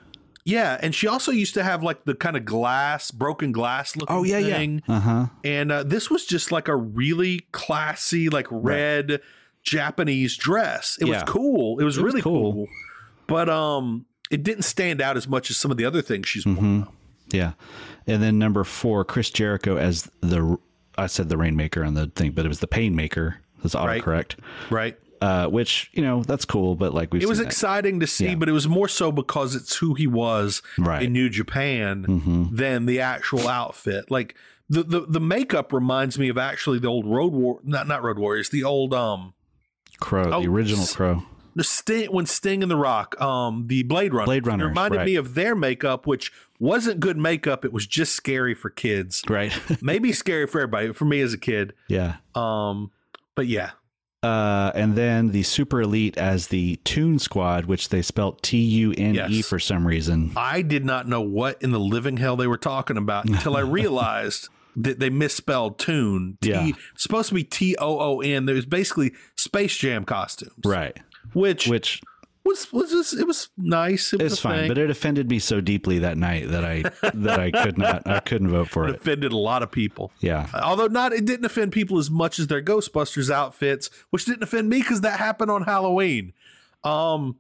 yeah, 0.45 0.79
and 0.83 0.95
she 0.95 1.07
also 1.07 1.31
used 1.31 1.55
to 1.55 1.63
have 1.63 1.83
like 1.85 2.05
the 2.07 2.15
kind 2.15 2.37
of 2.37 2.45
glass, 2.45 3.11
broken 3.13 3.53
glass 3.53 3.95
looking 3.95 4.17
Oh, 4.17 4.25
yeah, 4.25 4.39
yeah. 4.39 4.79
Uh 4.89 5.01
huh. 5.01 5.27
And 5.45 5.71
uh, 5.71 5.83
this 5.85 6.11
was 6.11 6.25
just 6.27 6.51
like 6.51 6.67
a 6.67 6.75
really 6.77 7.47
classy, 7.53 8.29
like 8.29 8.47
red 8.51 9.21
Japanese 9.63 10.37
dress. 10.37 10.99
It 11.01 11.05
was 11.05 11.23
cool. 11.25 11.79
It 11.79 11.85
was 11.85 11.99
It 11.99 12.03
was 12.03 12.13
really 12.13 12.23
cool. 12.23 12.53
cool. 12.53 12.69
But 13.29 13.49
um, 13.49 14.07
it 14.31 14.43
didn't 14.43 14.63
stand 14.63 15.01
out 15.01 15.17
as 15.17 15.27
much 15.29 15.51
as 15.51 15.57
some 15.57 15.71
of 15.71 15.77
the 15.77 15.85
other 15.85 16.03
things 16.03 16.29
she's 16.29 16.47
worn. 16.47 16.87
Mm-hmm. 17.29 17.37
Yeah. 17.37 17.53
And 18.07 18.23
then 18.23 18.39
number 18.39 18.65
four, 18.65 19.05
Chris 19.05 19.31
Jericho 19.31 19.77
as 19.77 20.11
the, 20.21 20.59
I 20.99 21.07
said 21.07 21.29
the 21.29 21.37
Rainmaker 21.37 21.85
on 21.85 21.95
the 21.95 22.07
thing, 22.07 22.33
but 22.33 22.45
it 22.45 22.49
was 22.49 22.61
the 22.61 22.67
Painmaker. 22.69 23.37
That's 23.63 23.75
autocorrect. 23.75 24.37
Right. 24.71 24.97
Uh, 25.21 25.47
which, 25.47 25.91
you 25.95 26.03
know, 26.03 26.23
that's 26.23 26.45
cool, 26.45 26.75
but 26.77 26.93
like 26.95 27.13
we've 27.13 27.23
It 27.23 27.29
was 27.29 27.39
seen 27.39 27.45
that. 27.45 27.51
exciting 27.53 28.01
to 28.01 28.07
see, 28.07 28.27
Yeah. 28.29 28.35
but 28.35 28.49
it 28.49 28.53
was 28.53 28.69
more 28.69 28.87
so 28.87 29.11
because 29.11 29.55
it's 29.55 29.77
who 29.77 29.95
he 29.95 30.07
was 30.07 30.61
Right. 30.79 31.03
in 31.05 31.13
New 31.15 31.31
Japan 31.31 32.05
Mhm. 32.07 32.55
than 32.57 32.85
the 32.87 33.01
actual 33.01 33.49
outfit. 33.49 34.11
Like 34.11 34.35
the, 34.69 34.83
the 34.83 35.01
the 35.09 35.21
makeup 35.21 35.73
reminds 35.73 36.19
me 36.19 36.29
of 36.29 36.37
actually 36.37 36.81
the 36.81 36.89
old 36.89 37.07
Road 37.07 37.33
War, 37.33 37.61
not 37.65 37.89
not 37.89 38.03
Road 38.03 38.19
Warriors, 38.19 38.51
the 38.51 38.63
old 38.65 38.93
um 38.93 39.33
Crow, 40.01 40.31
Oh, 40.33 40.43
the 40.43 40.49
original 40.49 40.87
Crow. 40.87 41.23
The 41.57 41.65
Sting 41.65 42.13
when 42.13 42.27
Sting 42.27 42.63
and 42.63 42.71
The 42.71 42.77
Rock, 42.77 43.21
um, 43.21 43.67
the 43.67 43.83
Blade 43.83 44.15
Runner, 44.15 44.27
Blade 44.27 44.47
Runners, 44.47 44.67
it 44.67 44.69
reminded 44.69 44.97
right. 44.99 45.07
me 45.07 45.17
of 45.17 45.35
their 45.35 45.57
makeup, 45.57 46.07
which 46.07 46.31
wasn't 46.61 47.01
good 47.01 47.17
makeup. 47.17 47.65
It 47.65 47.73
was 47.73 47.87
just 47.87 48.13
scary 48.15 48.55
for 48.55 48.71
kids, 48.71 49.23
Right. 49.29 49.53
maybe 49.83 50.13
scary 50.13 50.47
for 50.47 50.61
everybody. 50.61 50.93
For 50.93 51.05
me 51.07 51.21
as 51.21 51.33
a 51.35 51.39
kid, 51.39 51.73
yeah. 51.89 52.17
um, 52.37 52.93
but 53.35 53.47
yeah, 53.49 53.73
Uh, 54.23 54.71
and 54.75 54.97
then 54.97 55.31
the 55.33 55.43
Super 55.43 55.81
Elite 55.83 56.17
as 56.19 56.49
the 56.49 56.77
Tune 56.85 57.19
Squad, 57.19 57.67
which 57.67 57.89
they 57.91 58.03
spelt 58.03 58.43
T 58.43 58.59
U 58.59 58.93
N 58.97 59.17
E 59.31 59.43
for 59.43 59.59
some 59.59 59.87
reason. 59.87 60.33
I 60.37 60.63
did 60.63 60.85
not 60.85 61.07
know 61.09 61.21
what 61.21 61.61
in 61.63 61.71
the 61.73 61.81
living 61.81 62.17
hell 62.19 62.37
they 62.37 62.47
were 62.47 62.57
talking 62.59 62.97
about 62.97 63.25
until 63.29 63.57
I 63.57 63.61
realized 63.61 64.49
that 64.79 64.99
they 64.99 65.09
misspelled 65.11 65.79
tune. 65.79 66.37
T, 66.43 66.51
Yeah. 66.51 66.69
supposed 66.97 67.29
to 67.31 67.35
be 67.35 67.45
T 67.45 67.77
O 67.79 67.99
O 67.99 68.21
N. 68.21 68.45
There 68.47 68.55
was 68.55 68.67
basically 68.67 69.13
Space 69.37 69.77
Jam 69.77 70.05
costumes, 70.05 70.53
Right. 70.65 70.99
Which, 71.33 71.67
Which 71.69 72.03
was 72.45 72.73
was 72.73 72.91
just, 72.91 73.15
it 73.15 73.27
was 73.27 73.49
nice. 73.57 74.13
It 74.13 74.23
was 74.23 74.35
a 74.35 74.37
fine, 74.43 74.59
thing. 74.61 74.69
but 74.69 74.79
it 74.79 74.89
offended 74.91 75.29
me 75.29 75.39
so 75.41 75.61
deeply 75.61 75.99
that 76.01 76.17
night 76.17 76.49
that 76.51 76.65
I 76.65 76.83
that 77.15 77.41
I 77.41 77.51
could 77.51 77.77
not 77.79 78.07
I 78.07 78.21
couldn't 78.21 78.49
vote 78.51 78.69
for 78.69 78.87
it 78.87 78.91
it. 78.91 78.97
offended 78.97 79.33
a 79.33 79.37
lot 79.37 79.63
of 79.63 79.71
people. 79.73 80.13
Yeah. 80.21 80.47
Although 80.55 80.87
not, 80.87 81.13
it 81.13 81.25
didn't 81.25 81.45
offend 81.45 81.73
people 81.73 81.99
as 81.99 82.11
much 82.11 82.39
as 82.39 82.47
their 82.47 82.63
Ghostbusters 82.63 83.31
outfits, 83.31 83.91
which 84.11 84.25
didn't 84.27 84.43
offend 84.45 84.69
me 84.69 84.79
because 84.81 85.01
that 85.01 85.19
happened 85.19 85.51
on 85.51 85.63
Halloween. 85.65 86.33
Um, 86.85 87.37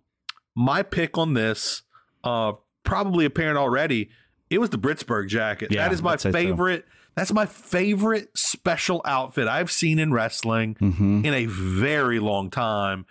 my 0.57 0.82
pick 0.82 1.16
on 1.18 1.34
this, 1.34 1.82
uh, 2.24 2.55
probably 2.82 3.24
apparent 3.26 3.59
already. 3.59 4.11
It 4.51 4.59
was 4.59 4.70
the 4.70 4.78
Brittsburgh 4.78 5.28
jacket. 5.28 5.70
Yeah, 5.70 5.84
that 5.84 5.93
is 5.93 6.03
my 6.03 6.12
I'd 6.14 6.20
so. 6.20 6.32
favorite. 6.32 6.84
That's 7.14 7.32
my 7.32 7.47
favorite 7.47 8.28
special 8.37 9.01
outfit 9.05 9.49
I've 9.49 9.70
seen 9.70 9.99
in 9.99 10.12
wrestling 10.12 10.74
Mm-hmm. 10.74 11.24
in 11.24 11.32
a 11.34 11.47
very 11.47 12.18
long 12.18 12.51
time. 12.51 13.07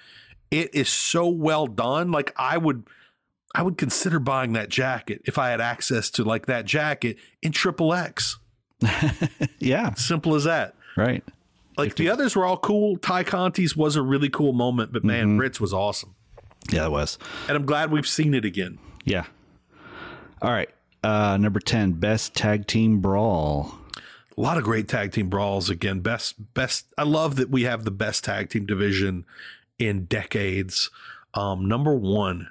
It 0.51 0.73
is 0.73 0.89
so 0.89 1.27
well 1.27 1.67
done. 1.67 2.11
Like 2.11 2.33
I 2.37 2.57
would, 2.57 2.83
I 3.53 3.61
would 3.63 3.77
consider 3.77 4.19
buying 4.19 4.53
that 4.53 4.69
jacket 4.69 5.21
if 5.25 5.37
I 5.37 5.49
had 5.49 5.59
access 5.61 6.09
to 6.11 6.23
like 6.23 6.45
that 6.45 6.65
jacket 6.65 7.17
in 7.41 7.51
triple 7.51 7.93
X. 7.93 8.37
Yeah. 9.59 9.93
Simple 9.95 10.35
as 10.35 10.43
that. 10.43 10.75
Right. 10.95 11.23
Like 11.77 11.95
the 11.95 12.09
others 12.09 12.35
were 12.35 12.45
all 12.45 12.57
cool. 12.57 12.97
Tay 12.97 13.23
Conti's 13.23 13.75
was 13.75 13.95
a 13.95 14.01
really 14.01 14.29
cool 14.29 14.53
moment, 14.53 14.93
but 14.93 15.03
man, 15.03 15.27
Mm-hmm. 15.29 15.37
Ritz 15.39 15.59
was 15.59 15.73
awesome. 15.73 16.15
Yeah, 16.71 16.85
it 16.85 16.91
was. 16.91 17.17
And 17.47 17.57
I'm 17.57 17.65
glad 17.65 17.91
we've 17.91 18.07
seen 18.07 18.33
it 18.33 18.45
again. 18.45 18.77
Yeah. 19.03 19.25
All 20.41 20.51
right. 20.51 20.69
Uh, 21.03 21.37
number 21.37 21.59
ten, 21.59 21.93
best 21.93 22.33
tag 22.35 22.65
team 22.67 22.99
brawl. 22.99 23.77
A 24.37 24.41
lot 24.41 24.57
of 24.57 24.63
great 24.63 24.87
tag 24.87 25.11
team 25.11 25.29
brawls 25.29 25.69
again. 25.69 25.99
Best, 26.01 26.53
best. 26.53 26.87
I 26.97 27.03
love 27.03 27.35
that 27.37 27.49
we 27.49 27.63
have 27.63 27.85
the 27.85 27.91
best 27.91 28.23
tag 28.23 28.49
team 28.49 28.65
division 28.65 29.25
in 29.79 30.05
decades. 30.05 30.89
Um, 31.33 31.67
number 31.67 31.95
one, 31.95 32.49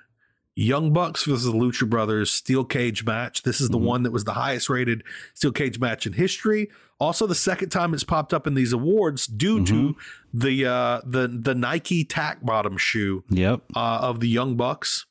Young 0.56 0.92
Bucks 0.92 1.24
versus 1.24 1.44
the 1.44 1.52
Lucha 1.52 1.88
Brothers 1.88 2.30
steel 2.30 2.64
cage 2.64 3.04
match. 3.04 3.42
This 3.42 3.60
is 3.60 3.70
the 3.70 3.78
one 3.78 4.04
that 4.04 4.12
was 4.12 4.24
the 4.24 4.34
highest 4.34 4.68
rated 4.70 5.02
steel 5.34 5.52
cage 5.52 5.80
match 5.80 6.06
in 6.06 6.12
history. 6.12 6.70
Also, 7.00 7.26
the 7.26 7.34
second 7.34 7.70
time 7.70 7.92
it's 7.92 8.04
popped 8.04 8.32
up 8.32 8.46
in 8.46 8.54
these 8.54 8.72
awards 8.72 9.26
due 9.26 9.64
to 9.66 9.96
the 10.32 10.64
uh, 10.64 11.00
the 11.04 11.26
the 11.26 11.54
Nike 11.54 12.04
tack 12.04 12.44
bottom 12.44 12.76
shoe. 12.76 13.24
Yep. 13.30 13.62
uh, 13.74 13.98
of 14.02 14.20
the 14.20 14.28
Young 14.28 14.56
Bucks. 14.56 15.06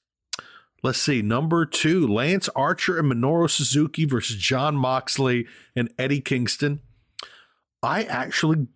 Let's 0.82 1.02
see. 1.02 1.22
Number 1.22 1.66
two, 1.66 2.08
Lance 2.08 2.50
Archer 2.56 3.00
and 3.00 3.12
Minoru 3.12 3.50
Suzuki 3.50 4.06
versus 4.06 4.36
Jon 4.38 4.76
Moxley 4.76 5.46
and 5.76 5.94
Eddie 5.98 6.22
Kingston. 6.22 6.82
I 7.82 8.04
actually 8.04 8.68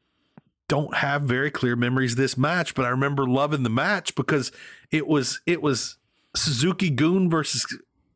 don't 0.67 0.95
have 0.97 1.23
very 1.23 1.49
clear 1.51 1.75
memories 1.75 2.11
of 2.13 2.17
this 2.17 2.37
match, 2.37 2.75
but 2.75 2.85
I 2.85 2.89
remember 2.89 3.25
loving 3.25 3.63
the 3.63 3.69
match 3.69 4.15
because 4.15 4.51
it 4.91 5.07
was 5.07 5.41
it 5.45 5.61
was 5.61 5.97
Suzuki-gun 6.35 7.29
versus 7.29 7.65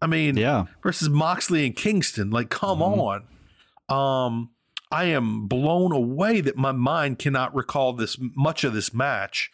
I 0.01 0.07
mean 0.07 0.37
Yeah. 0.37 0.65
versus 0.83 1.09
Moxley 1.09 1.65
and 1.65 1.75
Kingston. 1.75 2.29
Like, 2.29 2.49
come 2.49 2.81
on. 2.81 3.23
Um, 3.89 4.49
I 4.91 5.05
am 5.05 5.47
blown 5.47 5.91
away 5.93 6.41
that 6.41 6.57
my 6.57 6.71
mind 6.71 7.19
cannot 7.19 7.55
recall 7.55 7.93
this 7.93 8.17
much 8.19 8.63
of 8.63 8.73
this 8.73 8.93
match. 8.93 9.51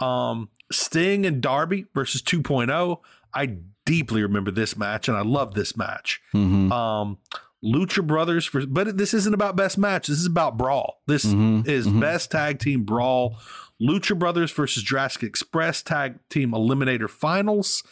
Um, 0.00 0.48
Sting 0.72 1.26
and 1.26 1.40
Darby 1.42 1.86
versus 1.94 2.22
2.0. 2.22 3.00
I 3.34 3.56
deeply 3.84 4.22
remember 4.22 4.50
this 4.50 4.76
match 4.76 5.08
and 5.08 5.16
I 5.16 5.22
love 5.22 5.54
this 5.54 5.76
match. 5.76 6.20
Mm-hmm. 6.32 6.72
Um, 6.72 7.18
Lucha 7.64 8.06
Brothers 8.06 8.44
for, 8.46 8.64
but 8.66 8.96
this 8.98 9.12
isn't 9.14 9.34
about 9.34 9.56
best 9.56 9.78
match. 9.78 10.06
This 10.06 10.18
is 10.18 10.26
about 10.26 10.56
brawl. 10.56 11.00
This 11.06 11.24
Mhm, 11.24 11.66
is 11.66 11.86
mhm. 11.88 12.00
best 12.00 12.30
tag 12.30 12.58
team 12.60 12.84
brawl. 12.84 13.38
Lucha 13.80 14.18
Brothers 14.18 14.50
versus 14.52 14.82
Jurassic 14.82 15.22
Express 15.22 15.82
tag 15.82 16.18
team 16.30 16.50
eliminator 16.52 17.08
finals, 17.10 17.82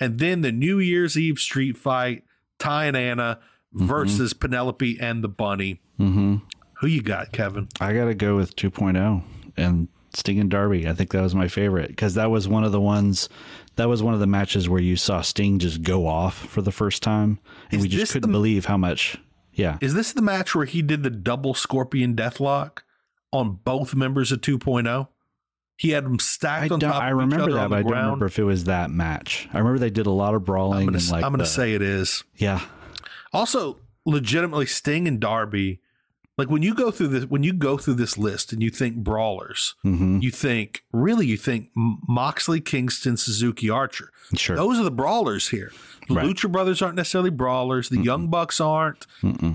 and 0.00 0.18
then 0.18 0.40
the 0.42 0.52
New 0.52 0.78
Year's 0.78 1.16
Eve 1.18 1.38
street 1.38 1.76
fight. 1.76 2.24
Tay 2.58 2.88
and 2.88 2.96
Anna 2.96 3.38
versus 3.72 4.32
Penelope 4.32 4.98
and 5.00 5.22
the 5.22 5.28
Bunny. 5.28 5.80
Mm-hmm. 6.00 6.36
Who 6.80 6.86
you 6.86 7.02
got, 7.02 7.32
Kevin? 7.32 7.68
I 7.80 7.92
got 7.92 8.06
to 8.06 8.14
go 8.14 8.36
with 8.36 8.56
2.0 8.56 9.22
and 9.56 9.88
Sting 10.14 10.40
and 10.40 10.50
Darby. 10.50 10.88
I 10.88 10.94
think 10.94 11.10
that 11.12 11.20
was 11.22 11.34
my 11.34 11.48
favorite 11.48 11.88
because 11.88 12.14
that 12.14 12.30
was 12.30 12.48
one 12.48 12.64
of 12.64 12.72
the 12.72 12.80
ones. 12.80 13.28
That 13.76 13.88
was 13.88 14.02
one 14.02 14.14
of 14.14 14.20
the 14.20 14.26
matches 14.26 14.68
where 14.68 14.80
you 14.80 14.96
saw 14.96 15.20
Sting 15.20 15.58
just 15.58 15.82
go 15.82 16.06
off 16.06 16.34
for 16.34 16.62
the 16.62 16.72
first 16.72 17.02
time, 17.02 17.38
and 17.70 17.78
Is 17.78 17.82
we 17.82 17.88
just 17.88 18.12
couldn't 18.12 18.30
the- 18.30 18.36
believe 18.36 18.64
how 18.66 18.76
much. 18.76 19.18
Yeah. 19.52 19.78
Is 19.80 19.94
this 19.94 20.12
the 20.12 20.22
match 20.22 20.54
where 20.54 20.66
he 20.66 20.82
did 20.82 21.02
the 21.02 21.10
double 21.10 21.54
Scorpion 21.54 22.14
Deathlock 22.14 22.80
on 23.32 23.58
both 23.64 23.94
members 23.94 24.32
of 24.32 24.40
2.0? 24.42 25.08
He 25.78 25.90
had 25.90 26.04
them 26.04 26.18
stacked 26.18 26.70
I 26.70 26.74
on 26.74 26.80
top 26.80 26.94
I 27.02 27.08
of 27.10 27.16
each 27.16 27.20
remember 27.20 27.42
other 27.42 27.52
that, 27.54 27.70
but 27.70 27.78
I 27.78 27.82
don't 27.82 27.90
remember 27.92 28.26
if 28.26 28.38
it 28.38 28.44
was 28.44 28.64
that 28.64 28.90
match. 28.90 29.46
I 29.52 29.58
remember 29.58 29.78
they 29.78 29.90
did 29.90 30.06
a 30.06 30.10
lot 30.10 30.34
of 30.34 30.44
brawling 30.44 30.80
I'm 30.88 30.94
gonna, 30.94 31.04
like. 31.10 31.22
I'm 31.24 31.32
gonna 31.32 31.42
the- 31.42 31.48
say 31.48 31.74
it 31.74 31.82
is. 31.82 32.24
Yeah. 32.36 32.60
Also, 33.32 33.78
legitimately, 34.06 34.66
Sting 34.66 35.06
and 35.06 35.20
Darby. 35.20 35.80
Like 36.38 36.50
when 36.50 36.62
you 36.62 36.74
go 36.74 36.90
through 36.90 37.08
this, 37.08 37.24
when 37.24 37.42
you 37.42 37.52
go 37.54 37.78
through 37.78 37.94
this 37.94 38.18
list 38.18 38.52
and 38.52 38.62
you 38.62 38.70
think 38.70 38.96
brawlers, 38.96 39.74
Mm-hmm. 39.84 40.18
you 40.20 40.30
think 40.30 40.82
really 40.92 41.26
you 41.26 41.36
think 41.36 41.70
Moxley, 41.74 42.60
Kingston, 42.60 43.16
Suzuki, 43.16 43.70
Archer. 43.70 44.10
Sure. 44.36 44.56
Those 44.56 44.78
are 44.78 44.84
the 44.84 44.90
brawlers 44.90 45.48
here. 45.48 45.72
The 46.08 46.14
Right. 46.14 46.26
Lucha 46.26 46.50
Brothers 46.52 46.82
aren't 46.82 46.96
necessarily 46.96 47.30
brawlers. 47.30 47.88
The 47.88 48.00
Young 48.02 48.28
Bucks 48.28 48.60
aren't. 48.60 49.06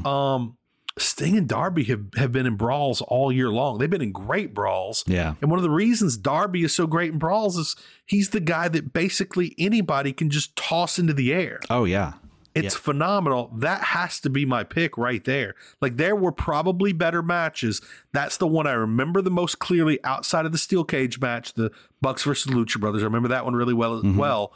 Um, 0.05 0.57
Sting 0.97 1.37
and 1.37 1.47
Darby 1.47 1.85
have, 1.85 2.01
have 2.17 2.31
been 2.33 2.45
in 2.45 2.57
brawls 2.57 2.99
all 3.01 3.31
year 3.31 3.49
long. 3.49 3.77
They've 3.77 3.89
been 3.89 4.01
in 4.01 4.11
great 4.11 4.53
brawls. 4.53 5.05
Yeah. 5.07 5.35
And 5.41 5.49
one 5.49 5.57
of 5.57 5.63
the 5.63 5.69
reasons 5.69 6.17
Darby 6.17 6.63
is 6.63 6.75
so 6.75 6.85
great 6.85 7.13
in 7.13 7.17
brawls 7.17 7.57
is 7.57 7.77
he's 8.05 8.31
the 8.31 8.41
guy 8.41 8.67
that 8.67 8.91
basically 8.91 9.55
anybody 9.57 10.11
can 10.11 10.29
just 10.29 10.53
toss 10.57 10.99
into 10.99 11.13
the 11.13 11.33
air. 11.33 11.59
Oh 11.69 11.85
yeah. 11.85 12.13
It's 12.53 12.75
phenomenal. 12.75 13.49
That 13.55 13.81
has 13.83 14.19
to 14.21 14.29
be 14.29 14.45
my 14.45 14.63
pick 14.63 14.97
right 14.97 15.23
there. 15.23 15.55
Like 15.79 15.97
there 15.97 16.15
were 16.15 16.31
probably 16.31 16.91
better 16.93 17.21
matches. 17.23 17.81
That's 18.11 18.37
the 18.37 18.47
one 18.47 18.67
I 18.67 18.73
remember 18.73 19.21
the 19.21 19.31
most 19.31 19.59
clearly 19.59 20.03
outside 20.03 20.45
of 20.45 20.51
the 20.51 20.57
steel 20.57 20.83
cage 20.83 21.19
match, 21.21 21.53
the 21.53 21.71
Bucks 22.01 22.23
versus 22.23 22.51
Lucha 22.51 22.79
Brothers. 22.79 23.03
I 23.03 23.05
remember 23.05 23.29
that 23.29 23.45
one 23.45 23.55
really 23.55 23.73
well 23.73 23.95
as 23.97 24.03
Mhm. 24.03 24.17
well. 24.17 24.53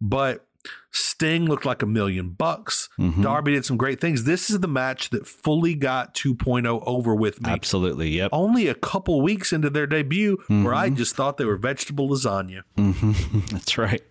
But 0.00 0.44
Sting 0.90 1.46
looked 1.46 1.64
like 1.66 1.82
a 1.82 1.86
million 1.86 2.30
bucks. 2.30 2.88
Mhm. 2.98 3.22
Darby 3.22 3.52
did 3.52 3.64
some 3.64 3.76
great 3.76 4.00
things. 4.00 4.24
This 4.24 4.48
is 4.48 4.60
the 4.60 4.68
match 4.68 5.10
that 5.10 5.26
fully 5.26 5.74
got 5.74 6.14
2.0 6.14 6.82
over 6.86 7.14
with 7.14 7.40
me. 7.42 7.50
Absolutely. 7.50 8.10
Yep. 8.10 8.30
Only 8.32 8.68
a 8.68 8.74
couple 8.74 9.20
weeks 9.20 9.52
into 9.52 9.70
their 9.70 9.86
debut, 9.86 10.38
where 10.48 10.72
I 10.74 10.90
Mhm. 10.90 10.96
just 10.96 11.16
thought 11.16 11.36
they 11.36 11.44
were 11.44 11.56
vegetable 11.56 12.08
lasagna. 12.08 12.62
hmm 12.76 13.12
That's 13.50 13.76
right. 13.76 14.02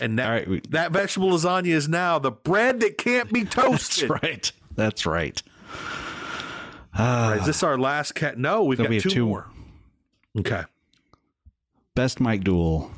And 0.00 0.18
that, 0.18 0.28
right. 0.28 0.48
We, 0.48 0.60
that 0.70 0.92
vegetable 0.92 1.30
lasagna 1.30 1.68
is 1.68 1.88
now 1.88 2.18
the 2.20 2.30
bread 2.30 2.80
that 2.80 2.98
can't 2.98 3.32
be 3.32 3.44
toasted. 3.44 4.08
that's 4.08 4.22
right. 4.22 4.52
That's 4.76 5.06
right. 5.06 5.42
Ah, 6.94 7.30
right, 7.30 7.40
is 7.40 7.46
this 7.46 7.62
our 7.62 7.78
last 7.78 8.14
cat? 8.14 8.38
No, 8.38 8.64
we've 8.64 8.78
got 8.78 8.88
we 8.88 9.00
two, 9.00 9.10
two 9.10 9.26
more. 9.26 9.46
Okay. 10.38 10.64
best 11.94 12.20
mic 12.20 12.44
duel, 12.44 12.90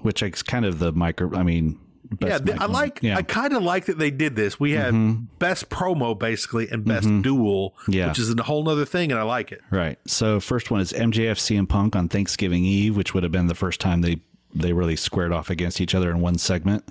which 0.00 0.22
is 0.22 0.42
kind 0.42 0.64
of 0.64 0.78
the 0.78 0.92
micro. 0.92 1.34
I 1.36 1.42
mean, 1.42 1.78
yeah, 2.20 2.38
I 2.58 2.66
like. 2.66 3.00
Yeah. 3.02 3.16
I 3.16 3.22
kind 3.22 3.52
of 3.52 3.62
like 3.62 3.86
that 3.86 3.98
they 3.98 4.10
did 4.10 4.36
this. 4.36 4.58
We 4.60 4.72
had 4.72 4.94
Mhm. 4.94 5.26
best 5.38 5.68
promo 5.70 6.18
basically 6.18 6.68
and 6.68 6.84
best 6.84 7.06
Mhm. 7.08 7.22
duel, 7.22 7.74
Yeah. 7.88 8.08
which 8.08 8.18
is 8.18 8.34
a 8.34 8.42
whole 8.42 8.64
nother 8.64 8.84
thing, 8.84 9.10
and 9.10 9.18
I 9.20 9.24
like 9.24 9.52
it. 9.52 9.60
Right. 9.70 9.98
So 10.06 10.40
first 10.40 10.70
one 10.70 10.80
is 10.80 10.92
MJF 10.92 11.38
CM 11.38 11.66
Punk 11.66 11.96
on 11.96 12.08
Thanksgiving 12.08 12.64
Eve, 12.64 12.96
which 12.96 13.14
would 13.14 13.22
have 13.22 13.32
been 13.32 13.46
the 13.46 13.54
first 13.54 13.80
time 13.80 14.00
they 14.02 14.20
they 14.54 14.72
really 14.72 14.96
squared 14.96 15.32
off 15.32 15.50
against 15.50 15.80
each 15.82 15.94
other 15.94 16.10
in 16.10 16.20
one 16.20 16.38
segment. 16.38 16.82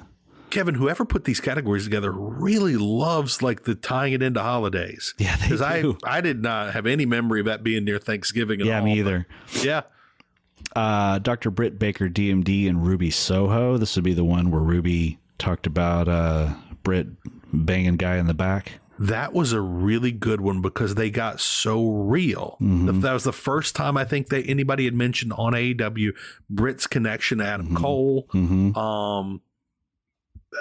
Kevin, 0.52 0.76
whoever 0.76 1.04
put 1.04 1.24
these 1.26 1.40
categories 1.40 1.84
together 1.86 2.12
really 2.12 2.78
loves 2.78 3.42
like 3.42 3.64
the 3.64 3.74
tying 3.74 4.14
it 4.14 4.22
into 4.22 4.40
holidays. 4.42 5.16
Yeah, 5.18 5.36
because 5.38 5.62
I. 5.62 5.84
I 6.04 6.22
did 6.22 6.44
not 6.44 6.74
have 6.74 6.86
any 6.86 7.06
memory 7.06 7.40
of 7.40 7.48
that 7.48 7.64
being 7.64 7.84
near 7.84 7.98
Thanksgiving. 7.98 8.62
At 8.62 8.68
yeah, 8.68 8.80
all, 8.80 8.86
me 8.86 9.00
either. 9.00 9.26
Yeah, 9.64 9.82
Uh, 10.76 11.20
Dr. 11.20 11.52
Britt 11.52 11.80
Baker, 11.80 12.10
DMD, 12.10 12.68
and 12.68 12.86
Ruby 12.86 13.10
Soho. 13.12 13.78
This 13.78 13.96
would 13.96 14.04
be 14.04 14.14
the 14.14 14.26
one 14.26 14.52
where 14.52 14.62
Ruby 14.62 15.20
talked 15.38 15.66
about 15.68 16.08
uh, 16.10 16.54
Britt 16.84 17.08
banging 17.54 17.96
guy 17.98 18.18
in 18.18 18.28
the 18.28 18.34
back. 18.34 18.74
that 18.98 19.34
was 19.34 19.52
a 19.52 19.60
really 19.60 20.12
good 20.14 20.40
one 20.40 20.62
because 20.62 20.96
they 20.96 21.10
got 21.10 21.42
so 21.42 21.86
real. 21.90 22.56
Mhm. 22.62 23.02
That 23.02 23.12
was 23.12 23.26
the 23.26 23.34
first 23.34 23.76
time 23.76 23.98
I 23.98 24.06
think 24.06 24.28
that 24.30 24.48
anybody 24.50 24.86
had 24.86 24.94
mentioned 24.94 25.34
on 25.34 25.54
AEW 25.54 26.14
Britt's 26.50 26.88
connection 26.88 27.40
to 27.40 27.46
Adam 27.46 27.70
Mhm. 27.72 27.76
Cole. 27.76 28.28
hmm 28.32 28.78
Um, 28.78 29.42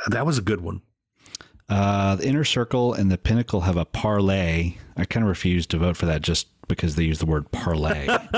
that 0.09 0.27
was 0.27 0.37
a 0.39 0.43
good 0.43 0.63
one. 0.63 0.83
Uh, 1.69 2.17
the 2.17 2.27
inner 2.27 2.43
circle 2.43 2.93
and 2.93 3.09
the 3.09 3.17
pinnacle 3.19 3.61
have 3.63 3.77
a 3.77 3.85
parlay. 3.85 4.75
I 4.97 5.05
kind 5.05 5.23
of 5.23 5.29
refuse 5.29 5.65
to 5.69 5.79
vote 5.79 5.97
for 5.97 6.07
that 6.07 6.21
just 6.23 6.49
because 6.69 6.97
they 6.97 7.05
use 7.05 7.19
the 7.19 7.27
word 7.27 7.51
parlay. 7.51 8.07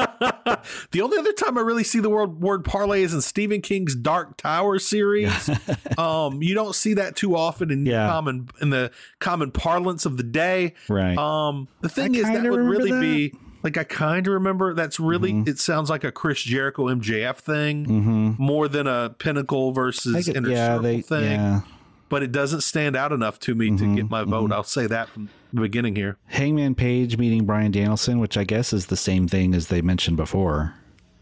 the 0.90 1.00
only 1.02 1.18
other 1.18 1.32
time 1.32 1.58
I 1.58 1.60
really 1.60 1.84
see 1.84 2.00
the 2.00 2.10
word 2.10 2.40
word 2.40 2.64
parlay 2.64 3.02
is 3.02 3.14
in 3.14 3.20
Stephen 3.20 3.60
King's 3.60 3.94
Dark 3.94 4.36
Tower 4.36 4.78
series. 4.78 5.48
um, 5.98 6.42
you 6.42 6.54
don't 6.54 6.74
see 6.74 6.94
that 6.94 7.16
too 7.16 7.36
often 7.36 7.70
in 7.70 7.86
Yeah. 7.86 8.08
common 8.08 8.48
in 8.60 8.70
the 8.70 8.90
common 9.20 9.50
parlance 9.50 10.06
of 10.06 10.16
the 10.16 10.22
day. 10.22 10.74
right. 10.88 11.16
Um, 11.16 11.68
the 11.80 11.88
thing 11.88 12.14
I 12.16 12.18
is 12.20 12.24
that 12.26 12.50
would 12.50 12.60
really 12.60 12.90
that. 12.90 13.00
be 13.00 13.34
like 13.62 13.76
I 13.76 13.84
kind 13.84 14.26
of 14.26 14.32
remember. 14.34 14.74
That's 14.74 15.00
really 15.00 15.32
Mhm. 15.32 15.48
it 15.48 15.58
sounds 15.58 15.90
like 15.90 16.04
a 16.04 16.12
Chris 16.12 16.42
Jericho 16.42 16.84
MJF 16.88 17.36
thing 17.38 17.84
hmm 17.84 18.32
more 18.38 18.68
than 18.68 18.86
a 18.86 19.14
Pinnacle 19.18 19.72
versus 19.72 20.28
Inner 20.28 20.50
yeah, 20.50 20.66
Circle 20.66 20.82
they, 20.82 21.00
thing. 21.00 21.22
yeah. 21.40 21.60
But 22.08 22.22
it 22.22 22.30
doesn't 22.30 22.60
stand 22.60 22.94
out 22.94 23.12
enough 23.12 23.40
to 23.40 23.54
me 23.56 23.68
to 23.76 23.84
Mhm, 23.84 23.96
get 23.96 24.10
my 24.10 24.22
vote. 24.22 24.50
mhm. 24.50 24.54
I'll 24.54 24.62
say 24.62 24.86
that 24.86 25.08
from 25.12 25.30
the 25.56 25.62
beginning 25.62 25.96
here. 25.96 26.16
Hangman 26.26 26.74
Page 26.74 27.18
meeting 27.18 27.44
Bryan 27.44 27.70
Danielson, 27.72 28.18
which 28.20 28.36
I 28.36 28.44
guess 28.44 28.72
is 28.72 28.86
the 28.86 28.96
same 28.96 29.26
thing 29.28 29.54
as 29.54 29.66
they 29.68 29.80
mentioned 29.82 30.16
before. 30.16 30.74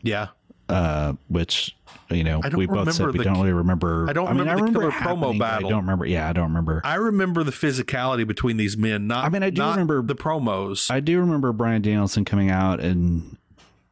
Yeah, 0.03 0.29
Uh, 0.69 1.15
which 1.29 1.75
you 2.11 2.23
know 2.25 2.41
we 2.55 2.67
both 2.67 2.93
said 2.93 3.07
we 3.13 3.19
the- 3.19 3.25
don't 3.25 3.39
really 3.39 3.53
remember. 3.53 4.07
I 4.09 4.13
don't 4.13 4.29
mean, 4.37 4.41
remember 4.49 4.67
the 4.73 4.79
remember 4.87 4.91
promo 4.91 5.39
battle. 5.39 5.69
I 5.69 5.71
don't 5.71 5.81
remember. 5.83 6.07
Yeah, 6.07 6.29
I 6.29 6.33
don't 6.33 6.49
remember. 6.49 6.81
I 6.85 6.95
remember 6.97 7.43
the 7.43 7.51
physicality 7.53 8.27
between 8.27 8.57
these 8.59 8.77
men. 8.77 9.07
Not 9.07 9.25
I 9.25 9.29
mean, 9.31 9.43
I 9.43 9.51
do 9.51 9.63
remember- 9.63 10.03
the 10.03 10.15
promos. 10.15 10.91
I 10.91 11.01
do 11.01 11.19
remember 11.21 11.53
Bryan 11.53 11.81
Danielson 11.83 12.25
coming 12.25 12.51
out 12.51 12.81
and 12.81 13.37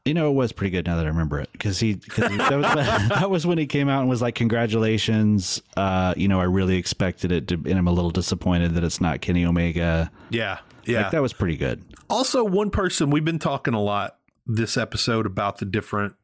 you 0.04 0.14
know 0.14 0.28
it 0.30 0.34
was 0.34 0.52
pretty 0.52 0.70
good 0.70 0.86
now 0.86 0.96
that 0.96 1.04
I 1.04 1.08
remember 1.08 1.38
it 1.38 1.48
because 1.52 1.78
he, 1.78 1.94
'cause 1.96 2.28
he- 2.30 2.36
that, 2.36 2.52
was, 2.56 2.62
that 3.20 3.30
was 3.30 3.46
when 3.46 3.58
he 3.58 3.66
came 3.66 3.88
out 3.88 4.00
and 4.00 4.08
was 4.10 4.20
like 4.22 4.34
congratulations 4.34 5.62
uh 5.76 6.12
you 6.16 6.28
know 6.28 6.40
I 6.40 6.44
really 6.44 6.76
expected 6.76 7.30
it 7.32 7.48
to 7.48 7.54
and 7.54 7.78
I'm 7.78 7.86
a 7.88 7.92
little 7.92 8.10
disappointed 8.10 8.74
that 8.74 8.84
it's 8.84 9.00
not 9.00 9.20
Kenny 9.20 9.44
Omega 9.44 10.10
yeah, 10.30 10.58
yeah. 10.84 11.02
like 11.02 11.12
that 11.12 11.22
was 11.22 11.32
pretty 11.32 11.56
good 11.56 11.84
Also, 12.10 12.42
one 12.44 12.70
person 12.70 13.10
we've 13.10 13.24
been 13.24 13.38
talking 13.38 13.74
a 13.74 13.80
lot 13.82 14.16
this 14.46 14.76
episode 14.76 15.24
about 15.24 15.58
the 15.58 15.64
different. 15.64 16.14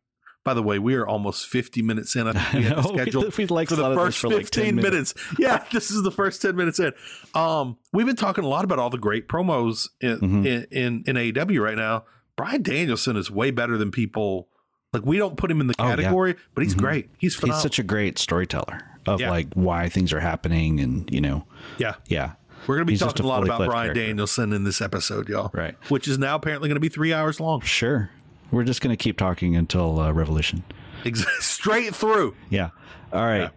By 0.44 0.54
the 0.54 0.62
way, 0.62 0.78
we 0.78 0.94
are 0.94 1.06
almost 1.06 1.46
50 1.46 1.82
minutes 1.82 2.16
in. 2.16 2.26
I 2.26 2.32
think 2.32 2.52
we 2.54 2.62
had 2.64 2.78
I 2.78 2.82
know, 2.82 3.20
we- 3.20 3.30
we 3.38 3.46
like 3.46 3.68
for 3.68 3.76
the 3.76 3.94
first 3.94 4.18
for 4.18 4.28
like 4.28 4.48
10 4.50 4.64
15 4.64 4.76
minutes. 4.76 5.14
Yeah, 5.38 5.62
this 5.72 5.90
is 5.90 6.02
the 6.02 6.10
first 6.10 6.40
10 6.42 6.56
minutes 6.56 6.80
in. 6.80 6.92
Um, 7.34 7.76
we've 7.92 8.06
been 8.06 8.16
talking 8.16 8.44
a 8.44 8.48
lot 8.48 8.64
about 8.64 8.78
all 8.78 8.88
the 8.90 8.98
great 8.98 9.28
promos 9.28 9.88
in 10.00 10.18
Mhm. 10.18 10.46
in, 10.46 10.66
in 10.70 11.04
in 11.06 11.16
AEW 11.16 11.62
right 11.62 11.76
now. 11.76 12.04
Bryan 12.38 12.62
Danielson 12.62 13.16
is 13.18 13.30
way 13.30 13.50
better 13.50 13.76
than 13.76 13.90
people. 13.90 14.48
Like 14.94 15.04
we 15.04 15.18
don't 15.18 15.36
put 15.36 15.50
him 15.50 15.60
in 15.60 15.66
the 15.66 15.74
Oh, 15.78 15.84
yeah. 15.88 15.96
category, 15.96 16.36
but 16.54 16.64
he's 16.64 16.74
Mhm. 16.74 16.78
great. 16.78 17.10
He's 17.18 17.34
phenomenal. 17.34 17.56
he's 17.58 17.62
such 17.62 17.78
a 17.78 17.82
great 17.82 18.18
storyteller 18.18 18.80
of 19.06 19.20
Yeah. 19.20 19.28
like 19.30 19.48
why 19.52 19.90
things 19.90 20.12
are 20.14 20.20
happening 20.20 20.80
and 20.80 21.06
you 21.12 21.20
know 21.20 21.44
yeah. 21.76 21.96
yeah 22.06 22.32
We're 22.66 22.76
going 22.76 22.86
to 22.86 22.86
be 22.86 22.92
He's 22.94 23.00
talking 23.00 23.24
a 23.24 23.28
a 23.28 23.30
lot 23.30 23.42
about 23.44 23.58
Bryan 23.66 23.88
character. 23.88 24.06
Danielson 24.06 24.52
in 24.54 24.64
this 24.64 24.80
episode, 24.80 25.28
y'all. 25.28 25.50
Right. 25.52 25.76
Which 25.90 26.08
is 26.08 26.18
now 26.18 26.34
apparently 26.36 26.68
going 26.68 26.76
to 26.76 26.80
be 26.80 26.88
three 26.88 27.12
hours 27.12 27.38
long. 27.40 27.60
sure 27.60 28.10
we're 28.50 28.64
just 28.64 28.80
gonna 28.80 28.96
keep 28.96 29.18
talking 29.18 29.54
until 29.56 30.00
uh, 30.00 30.10
Revolution 30.10 30.64
Ex- 31.04 31.22
Straight 31.44 31.94
through. 31.94 32.34
yeah 32.48 32.70
all 33.12 33.26
right 33.26 33.40
Yeah. 33.42 33.48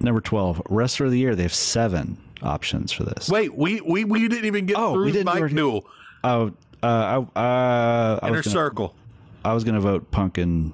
number 0.00 0.20
twelve 0.20 0.60
wrestler 0.68 1.06
of 1.06 1.12
the 1.12 1.18
year 1.18 1.34
they 1.34 1.44
have 1.44 1.54
seven 1.54 2.18
options 2.42 2.92
for 2.92 3.04
this 3.04 3.30
Wait, 3.30 3.54
we 3.56 3.80
we, 3.80 4.04
we 4.04 4.28
didn't 4.28 4.44
even 4.44 4.66
get 4.66 4.76
Oh, 4.78 4.92
through 4.94 5.06
we 5.06 5.12
didn't 5.12 5.24
Mike 5.26 5.50
Newell. 5.52 5.86
Oh, 6.24 6.52
uh, 6.82 7.26
I, 7.34 7.40
uh, 7.40 8.18
I 8.22 8.28
Inner 8.28 8.42
gonna, 8.42 8.42
Circle. 8.42 8.94
I 9.44 9.52
was 9.54 9.64
gonna 9.64 9.80
vote 9.80 10.10
Punk 10.10 10.38
and 10.38 10.72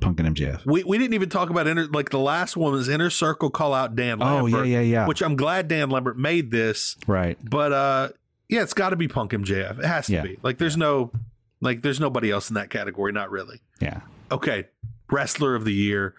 Punk 0.00 0.18
and 0.20 0.34
MJF. 0.36 0.64
We 0.66 0.82
we 0.84 0.98
didn't 0.98 1.14
even 1.14 1.28
talk 1.28 1.50
about 1.50 1.66
inner 1.66 1.86
like 1.86 2.10
the 2.10 2.18
last 2.18 2.56
one 2.56 2.72
was 2.72 2.88
Inner 2.88 3.10
Circle 3.10 3.50
call 3.50 3.72
out 3.74 3.94
Dan 3.94 4.18
Lambert, 4.18 4.54
Oh, 4.54 4.64
yeah, 4.64 4.64
yeah, 4.64 4.80
yeah. 4.80 5.06
Which 5.06 5.22
I'm 5.22 5.36
glad 5.36 5.68
Dan 5.68 5.90
Lambert 5.90 6.18
made 6.18 6.50
this, 6.50 6.96
Right. 7.06 7.38
but 7.42 7.72
uh 7.72 8.08
yeah, 8.48 8.62
it's 8.62 8.74
got 8.74 8.90
to 8.90 8.96
be 8.96 9.08
Punk 9.08 9.30
MJF. 9.32 9.78
It 9.78 9.84
has 9.86 10.06
to 10.06 10.12
Yeah. 10.12 10.22
be. 10.22 10.38
Like 10.42 10.58
there's 10.58 10.76
no 10.76 11.12
like 11.60 11.82
there's 11.82 12.00
nobody 12.00 12.30
else 12.30 12.50
in 12.50 12.54
that 12.54 12.68
category, 12.70 13.12
not 13.12 13.30
really. 13.30 13.60
Yeah. 13.80 14.00
Okay, 14.30 14.66
wrestler 15.10 15.54
of 15.54 15.64
the 15.64 15.72
year, 15.72 16.14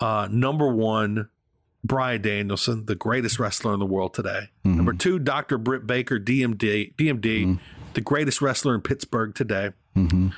uh 0.00 0.28
number 0.30 0.68
1 0.74 1.28
Bryan 1.84 2.22
Danielson, 2.22 2.86
the 2.86 2.94
greatest 2.94 3.38
wrestler 3.38 3.72
in 3.74 3.80
the 3.80 3.86
world 3.86 4.14
today. 4.14 4.50
Mhm. 4.64 4.76
Number 4.76 4.92
2 4.92 5.18
Dr. 5.18 5.58
Britt 5.58 5.86
Baker, 5.86 6.18
DMD, 6.18 6.94
DMD, 6.96 7.44
Mhm. 7.46 7.58
The 7.94 8.00
greatest 8.00 8.40
wrestler 8.40 8.74
in 8.74 8.80
Pittsburgh 8.80 9.34
today. 9.34 9.70
hmm 9.94 10.28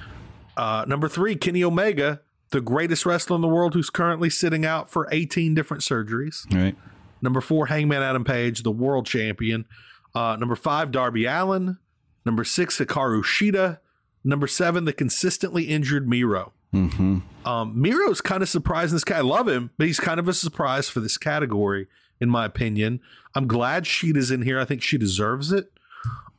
Uh, 0.57 0.85
number 0.87 1.09
three, 1.09 1.35
Kenny 1.37 1.65
Omega, 1.65 2.21
the 2.51 2.61
greatest 2.61 3.05
wrestler 3.07 3.35
in 3.37 3.43
the 3.43 3.49
world 3.49 3.75
who's 3.75 3.91
currently 3.91 4.31
sitting 4.31 4.65
out 4.65 4.89
for 4.91 5.09
18 5.11 5.55
different 5.55 5.83
surgeries. 5.83 6.45
Right. 6.55 6.77
Number 7.23 7.41
four, 7.41 7.67
Hangman 7.67 8.03
Adam 8.03 8.23
Page, 8.25 8.63
the 8.63 8.71
world 8.71 9.07
champion. 9.07 9.67
Uh, 10.15 10.37
number 10.39 10.55
five, 10.55 10.93
Darby 10.93 11.25
Allin. 11.27 11.79
Number 12.25 12.45
six, 12.45 12.79
Hikaru 12.79 13.23
Shida. 13.25 13.79
Number 14.23 14.47
seven, 14.47 14.85
the 14.85 14.93
consistently 14.93 15.65
injured 15.65 16.09
Miro. 16.09 16.53
hmm 16.73 17.19
Um, 17.45 17.81
Miro's 17.81 18.21
kind 18.21 18.43
of 18.43 18.49
surprising 18.49 18.95
this 18.97 19.05
guy. 19.05 19.19
I 19.19 19.23
love 19.23 19.49
him, 19.49 19.71
but 19.77 19.87
he's 19.89 20.01
kind 20.01 20.21
of 20.21 20.29
a 20.29 20.33
surprise 20.33 20.89
for 20.89 21.01
this 21.01 21.19
category, 21.19 21.89
in 22.21 22.31
my 22.31 22.45
opinion. 22.45 23.01
I'm 23.35 23.47
glad 23.49 23.85
Shida's 23.85 24.31
in 24.31 24.43
here. 24.43 24.59
I 24.61 24.65
think 24.65 24.83
she 24.83 24.97
deserves 24.99 25.51
it. 25.53 25.73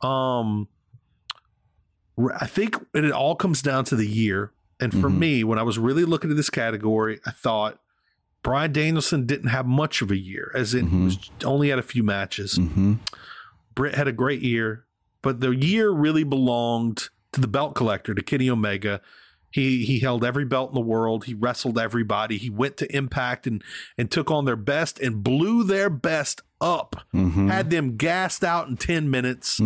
Um, 0.02 0.68
I 2.40 2.46
think 2.46 2.76
it 2.94 3.10
all 3.12 3.34
comes 3.36 3.60
down 3.62 3.84
to 3.86 3.96
the 3.96 4.06
year. 4.06 4.52
And 4.80 4.92
for 4.92 5.08
Mhm. 5.10 5.18
me, 5.18 5.44
when 5.44 5.58
I 5.58 5.62
was 5.62 5.78
really 5.78 6.04
looking 6.04 6.30
at 6.30 6.36
this 6.36 6.50
category, 6.50 7.20
I 7.26 7.30
thought 7.30 7.80
Bryan 8.42 8.72
Danielson 8.72 9.26
didn't 9.26 9.48
have 9.48 9.66
much 9.66 10.02
of 10.02 10.10
a 10.10 10.16
year, 10.18 10.52
as 10.54 10.74
in 10.74 10.88
he 10.88 10.96
Mhm. 10.96 11.04
was 11.04 11.30
only 11.44 11.68
had 11.70 11.78
a 11.78 11.82
few 11.82 12.02
matches. 12.02 12.56
hmm 12.56 12.94
Britt 13.74 13.94
had 13.94 14.08
a 14.08 14.12
great 14.12 14.40
year, 14.40 14.84
but 15.20 15.40
the 15.40 15.50
year 15.50 15.90
really 15.90 16.24
belonged 16.24 17.08
to 17.32 17.40
the 17.40 17.48
belt 17.48 17.74
collector, 17.74 18.14
to 18.14 18.22
Kenny 18.22 18.48
Omega. 18.48 19.00
He 19.50 19.84
he 19.84 19.98
held 20.00 20.24
every 20.24 20.44
belt 20.44 20.70
in 20.70 20.74
the 20.74 20.80
world. 20.80 21.24
He 21.24 21.34
wrestled 21.34 21.78
everybody. 21.78 22.36
He 22.38 22.48
went 22.50 22.76
to 22.78 22.96
Impact 22.96 23.46
and 23.46 23.62
and 23.98 24.10
took 24.10 24.30
on 24.30 24.44
their 24.46 24.56
best 24.56 24.98
and 24.98 25.22
blew 25.22 25.64
their 25.64 25.90
best 25.90 26.40
up. 26.60 27.06
hmm 27.12 27.48
Had 27.48 27.68
them 27.70 27.96
gassed 27.96 28.42
out 28.44 28.68
in 28.68 28.76
10 28.76 29.10
minutes. 29.10 29.58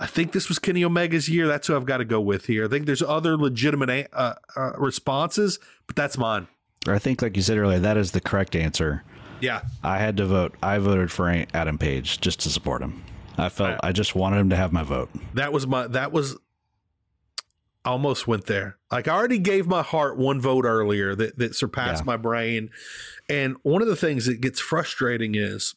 I 0.00 0.06
think 0.06 0.32
this 0.32 0.48
was 0.48 0.58
Kenny 0.58 0.82
Omega's 0.82 1.28
year. 1.28 1.46
That's 1.46 1.66
who 1.66 1.76
I've 1.76 1.84
got 1.84 1.98
to 1.98 2.04
go 2.06 2.20
with 2.20 2.46
here. 2.46 2.64
I 2.64 2.68
think 2.68 2.86
there's 2.86 3.02
other 3.02 3.36
legitimate 3.36 4.08
uh, 4.14 4.34
uh, 4.56 4.72
responses, 4.78 5.58
but 5.86 5.94
that's 5.94 6.16
mine. 6.16 6.48
I 6.88 6.98
think, 6.98 7.20
like 7.20 7.36
you 7.36 7.42
said 7.42 7.58
earlier, 7.58 7.78
that 7.78 7.98
is 7.98 8.12
the 8.12 8.20
correct 8.22 8.56
answer. 8.56 9.04
Yeah. 9.40 9.60
I 9.82 9.98
had 9.98 10.16
to 10.16 10.24
vote. 10.26 10.54
I 10.62 10.78
voted 10.78 11.12
for 11.12 11.28
Adam 11.52 11.76
Page 11.76 12.20
just 12.20 12.40
to 12.40 12.48
support 12.48 12.80
him. 12.82 13.04
I 13.36 13.50
felt 13.50 13.70
Right. 13.70 13.80
I 13.82 13.92
just 13.92 14.14
wanted 14.14 14.38
him 14.38 14.50
to 14.50 14.56
have 14.56 14.72
my 14.72 14.82
vote. 14.82 15.10
That 15.34 15.52
was 15.52 15.66
my 15.66 15.86
that 15.88 16.12
was 16.12 16.36
I 17.84 17.90
almost 17.90 18.26
went 18.26 18.46
there. 18.46 18.76
Like 18.90 19.08
I 19.08 19.14
already 19.14 19.38
gave 19.38 19.66
my 19.66 19.82
heart 19.82 20.18
one 20.18 20.40
vote 20.40 20.64
earlier 20.66 21.14
that 21.14 21.38
that 21.38 21.54
surpassed 21.54 22.02
Yeah. 22.02 22.06
my 22.06 22.16
brain. 22.18 22.70
And 23.28 23.56
one 23.62 23.80
of 23.80 23.88
the 23.88 23.96
things 23.96 24.26
that 24.26 24.40
gets 24.42 24.60
frustrating 24.60 25.34
is 25.34 25.74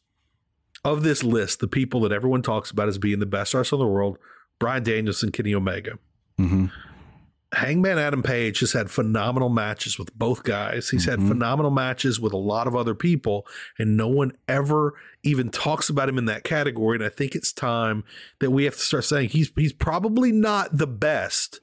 of 0.83 1.03
this 1.03 1.23
list, 1.23 1.59
the 1.59 1.67
people 1.67 2.01
that 2.01 2.11
everyone 2.11 2.41
talks 2.41 2.71
about 2.71 2.87
as 2.89 2.97
being 2.97 3.19
the 3.19 3.25
best 3.25 3.53
wrestler 3.53 3.77
in 3.77 3.85
the 3.85 3.91
world, 3.91 4.17
Bryan 4.59 4.83
Danielson, 4.83 5.27
and 5.27 5.33
Kenny 5.33 5.53
Omega. 5.55 5.97
hmm 6.37 6.65
Hangman 7.53 7.99
Adam 7.99 8.23
Page 8.23 8.61
has 8.61 8.73
had 8.73 8.89
phenomenal 8.89 9.47
matches 9.49 9.99
with 9.99 10.11
both 10.17 10.41
guys. 10.41 10.89
He's 10.89 11.05
had 11.05 11.19
Mhm. 11.19 11.27
phenomenal 11.27 11.69
matches 11.69 12.19
with 12.19 12.33
a 12.33 12.37
lot 12.37 12.65
of 12.65 12.75
other 12.75 12.95
people, 12.95 13.45
and 13.77 13.95
no 13.95 14.07
one 14.07 14.31
ever 14.47 14.95
even 15.21 15.49
talks 15.51 15.87
about 15.87 16.09
him 16.09 16.17
in 16.17 16.25
that 16.25 16.43
category. 16.43 16.95
And 16.95 17.05
I 17.05 17.09
think 17.09 17.35
it's 17.35 17.53
time 17.53 18.05
that 18.39 18.49
we 18.49 18.63
have 18.63 18.73
to 18.73 18.79
start 18.79 19.03
saying 19.05 19.29
he's 19.29 19.51
he's 19.55 19.71
probably 19.71 20.31
not 20.31 20.79
the 20.79 20.87
best, 20.87 21.59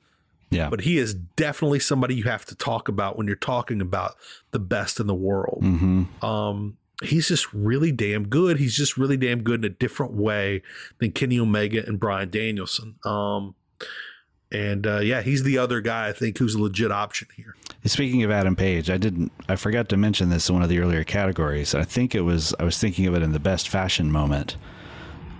Yeah. 0.52 0.70
but 0.70 0.82
he 0.82 0.96
is 0.96 1.12
definitely 1.12 1.80
somebody 1.80 2.14
you 2.14 2.22
have 2.24 2.44
to 2.46 2.54
talk 2.54 2.86
about 2.86 3.18
when 3.18 3.26
you're 3.26 3.34
talking 3.34 3.80
about 3.80 4.14
the 4.52 4.60
best 4.60 5.00
in 5.00 5.08
the 5.08 5.14
world. 5.14 5.58
hmm 5.60 6.04
Um, 6.22 6.76
he's 7.02 7.28
just 7.28 7.52
really 7.52 7.92
damn 7.92 8.28
good. 8.28 8.58
He's 8.58 8.74
just 8.74 8.96
really 8.96 9.16
damn 9.16 9.42
good 9.42 9.64
in 9.64 9.70
a 9.70 9.74
different 9.74 10.12
way 10.12 10.62
than 10.98 11.12
Kenny 11.12 11.38
Omega 11.38 11.84
and 11.86 11.98
Bryan 11.98 12.30
Danielson. 12.30 12.96
Um, 13.04 13.54
and 14.52 14.86
uh, 14.86 14.98
yeah, 14.98 15.22
he's 15.22 15.42
the 15.42 15.58
other 15.58 15.80
guy 15.80 16.08
I 16.08 16.12
think 16.12 16.38
who's 16.38 16.54
a 16.54 16.62
legit 16.62 16.90
option 16.90 17.28
here. 17.36 17.54
Speaking 17.84 18.22
of 18.24 18.30
Adam 18.30 18.56
Page, 18.56 18.90
I 18.90 18.96
didn't. 18.96 19.32
I 19.48 19.56
forgot 19.56 19.88
to 19.90 19.96
mention 19.96 20.28
this 20.28 20.48
in 20.48 20.54
one 20.54 20.62
of 20.62 20.68
the 20.68 20.80
earlier 20.80 21.04
categories. 21.04 21.74
I 21.74 21.84
think 21.84 22.14
it 22.14 22.22
was. 22.22 22.54
I 22.58 22.64
was 22.64 22.78
thinking 22.78 23.06
of 23.06 23.14
it 23.14 23.22
in 23.22 23.32
the 23.32 23.38
best 23.38 23.68
fashion 23.68 24.10
moment. 24.10 24.56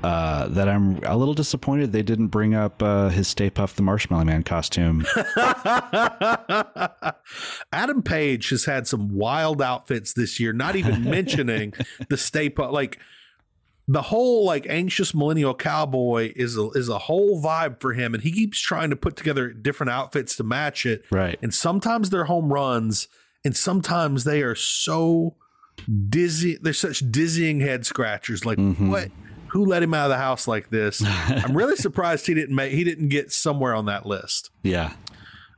Uh, 0.02 0.48
that 0.48 0.66
I'm 0.66 0.98
a 1.04 1.14
little 1.14 1.34
disappointed 1.34 1.92
they 1.92 2.02
didn't 2.02 2.28
bring 2.28 2.54
up 2.54 2.82
uh, 2.82 3.10
his 3.10 3.28
Stay 3.28 3.50
Puft 3.50 3.74
the 3.74 3.82
Marshmallow 3.82 4.24
Man 4.24 4.42
costume. 4.42 5.04
Adam 7.72 8.02
Page 8.02 8.48
has 8.50 8.64
had 8.64 8.86
some 8.86 9.14
wild 9.14 9.60
outfits 9.60 10.12
this 10.14 10.40
year, 10.40 10.52
not 10.52 10.76
even 10.76 11.04
mentioning 11.10 11.72
the 12.08 12.16
Stay 12.16 12.48
Puft. 12.50 12.72
Like, 12.72 12.98
the 13.88 14.02
whole 14.02 14.44
like 14.46 14.66
anxious 14.68 15.14
millennial 15.14 15.52
cowboy 15.54 16.32
is 16.36 16.56
a, 16.56 16.68
is 16.70 16.88
a 16.88 16.98
whole 16.98 17.42
vibe 17.42 17.80
for 17.80 17.92
him, 17.92 18.14
and 18.14 18.22
he 18.22 18.30
keeps 18.30 18.60
trying 18.60 18.90
to 18.90 18.96
put 18.96 19.16
together 19.16 19.52
different 19.52 19.90
outfits 19.90 20.36
to 20.36 20.44
match 20.44 20.86
it. 20.86 21.04
Right. 21.10 21.38
And 21.42 21.52
sometimes 21.52 22.10
they're 22.10 22.24
home 22.26 22.52
runs, 22.52 23.08
and 23.44 23.56
sometimes 23.56 24.22
they 24.24 24.42
are 24.42 24.54
so 24.54 25.34
dizzy. 26.08 26.56
They're 26.62 26.72
such 26.72 27.02
dizzying 27.10 27.60
head 27.60 27.84
scratchers. 27.84 28.46
Like 28.46 28.58
Mhm. 28.58 28.90
what? 28.90 29.08
Who 29.52 29.64
let 29.64 29.82
him 29.82 29.94
out 29.94 30.04
of 30.04 30.10
the 30.10 30.18
house 30.18 30.46
like 30.46 30.70
this? 30.70 31.02
I'm 31.06 31.56
really 31.56 31.76
surprised 31.76 32.26
he 32.26 32.34
didn't 32.34 32.54
make 32.54 32.72
he 32.72 32.84
didn't 32.84 33.08
get 33.08 33.32
somewhere 33.32 33.74
on 33.74 33.86
that 33.86 34.06
list. 34.06 34.50
Yeah. 34.62 34.92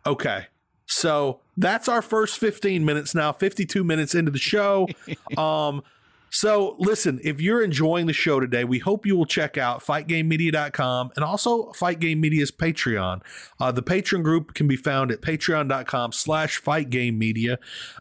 Okay. 0.07 0.47
So 0.87 1.41
that's 1.57 1.89
our 1.89 2.03
first 2.03 2.39
15 2.39 2.85
minutes 2.85 3.15
now, 3.15 3.33
52 3.33 3.83
minutes 3.85 4.15
into 4.15 4.31
the 4.31 4.39
show. 4.39 4.89
um, 5.39 5.83
so 6.35 6.77
listen, 6.79 7.21
if 7.23 7.43
you're 7.43 7.63
enjoying 7.63 8.07
the 8.07 8.15
show 8.15 8.41
today, 8.41 8.65
we 8.65 8.79
hope 8.79 9.05
you 9.05 9.17
will 9.17 9.27
check 9.27 9.59
out 9.59 9.85
fightgamemedia.com 9.85 11.11
and 11.15 11.25
also 11.25 11.73
Fight 11.73 11.99
Game 11.99 12.23
Media's 12.23 12.51
Patreon. 12.51 13.21
Uh, 13.61 13.71
the 13.71 13.83
Patreon 13.83 14.23
group 14.23 14.55
can 14.55 14.67
be 14.67 14.77
found 14.77 15.13
at 15.13 15.21
patreon.com 15.21 16.13
slash 16.13 16.61
fightgamemedia. 16.63 17.59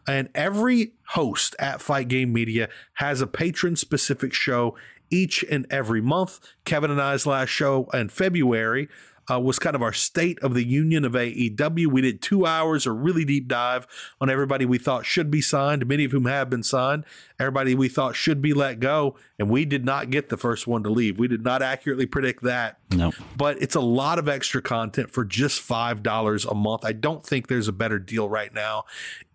And 0.08 0.30
every 0.34 0.92
host 1.08 1.54
at 1.58 1.82
Fight 1.82 2.08
Game 2.08 2.32
Media 2.32 2.70
has 2.94 3.20
a 3.20 3.26
Patreon 3.26 3.76
specific 3.76 4.32
show 4.32 4.76
each 5.12 5.44
and 5.44 5.66
every 5.70 6.00
month. 6.00 6.40
Kevin 6.64 6.90
and 6.90 7.00
I's 7.00 7.26
last 7.26 7.50
show 7.50 7.88
in 7.92 8.08
February 8.08 8.88
uh, 9.30 9.38
was 9.38 9.58
kind 9.58 9.76
of 9.76 9.82
our 9.82 9.92
state 9.92 10.38
of 10.40 10.54
the 10.54 10.64
union 10.64 11.04
of 11.04 11.12
AEW. 11.12 11.86
We 11.86 12.00
did 12.00 12.20
two 12.20 12.44
hours, 12.44 12.86
a 12.86 12.92
really 12.92 13.24
deep 13.24 13.46
dive 13.46 13.86
on 14.20 14.28
everybody 14.28 14.64
we 14.64 14.78
thought 14.78 15.06
should 15.06 15.30
be 15.30 15.40
signed, 15.40 15.86
many 15.86 16.04
of 16.04 16.12
whom 16.12 16.24
have 16.24 16.50
been 16.50 16.62
signed, 16.62 17.04
everybody 17.38 17.74
we 17.74 17.88
thought 17.88 18.16
should 18.16 18.42
be 18.42 18.52
let 18.52 18.80
go, 18.80 19.16
and 19.38 19.48
we 19.48 19.64
did 19.64 19.84
not 19.84 20.10
get 20.10 20.28
the 20.28 20.36
first 20.36 20.66
one 20.66 20.82
to 20.82 20.90
leave. 20.90 21.18
We 21.18 21.28
did 21.28 21.44
not 21.44 21.62
accurately 21.62 22.06
predict 22.06 22.42
that. 22.42 22.78
Nope. 22.90 23.14
But 23.36 23.62
it's 23.62 23.76
a 23.76 23.80
lot 23.80 24.18
of 24.18 24.28
extra 24.28 24.60
content 24.60 25.10
for 25.10 25.24
just 25.24 25.60
five 25.60 26.02
dollars 26.02 26.44
a 26.44 26.54
month. 26.54 26.84
I 26.84 26.92
don't 26.92 27.24
think 27.24 27.46
there's 27.46 27.68
a 27.68 27.72
better 27.72 27.98
deal 27.98 28.28
right 28.28 28.52
now 28.52 28.84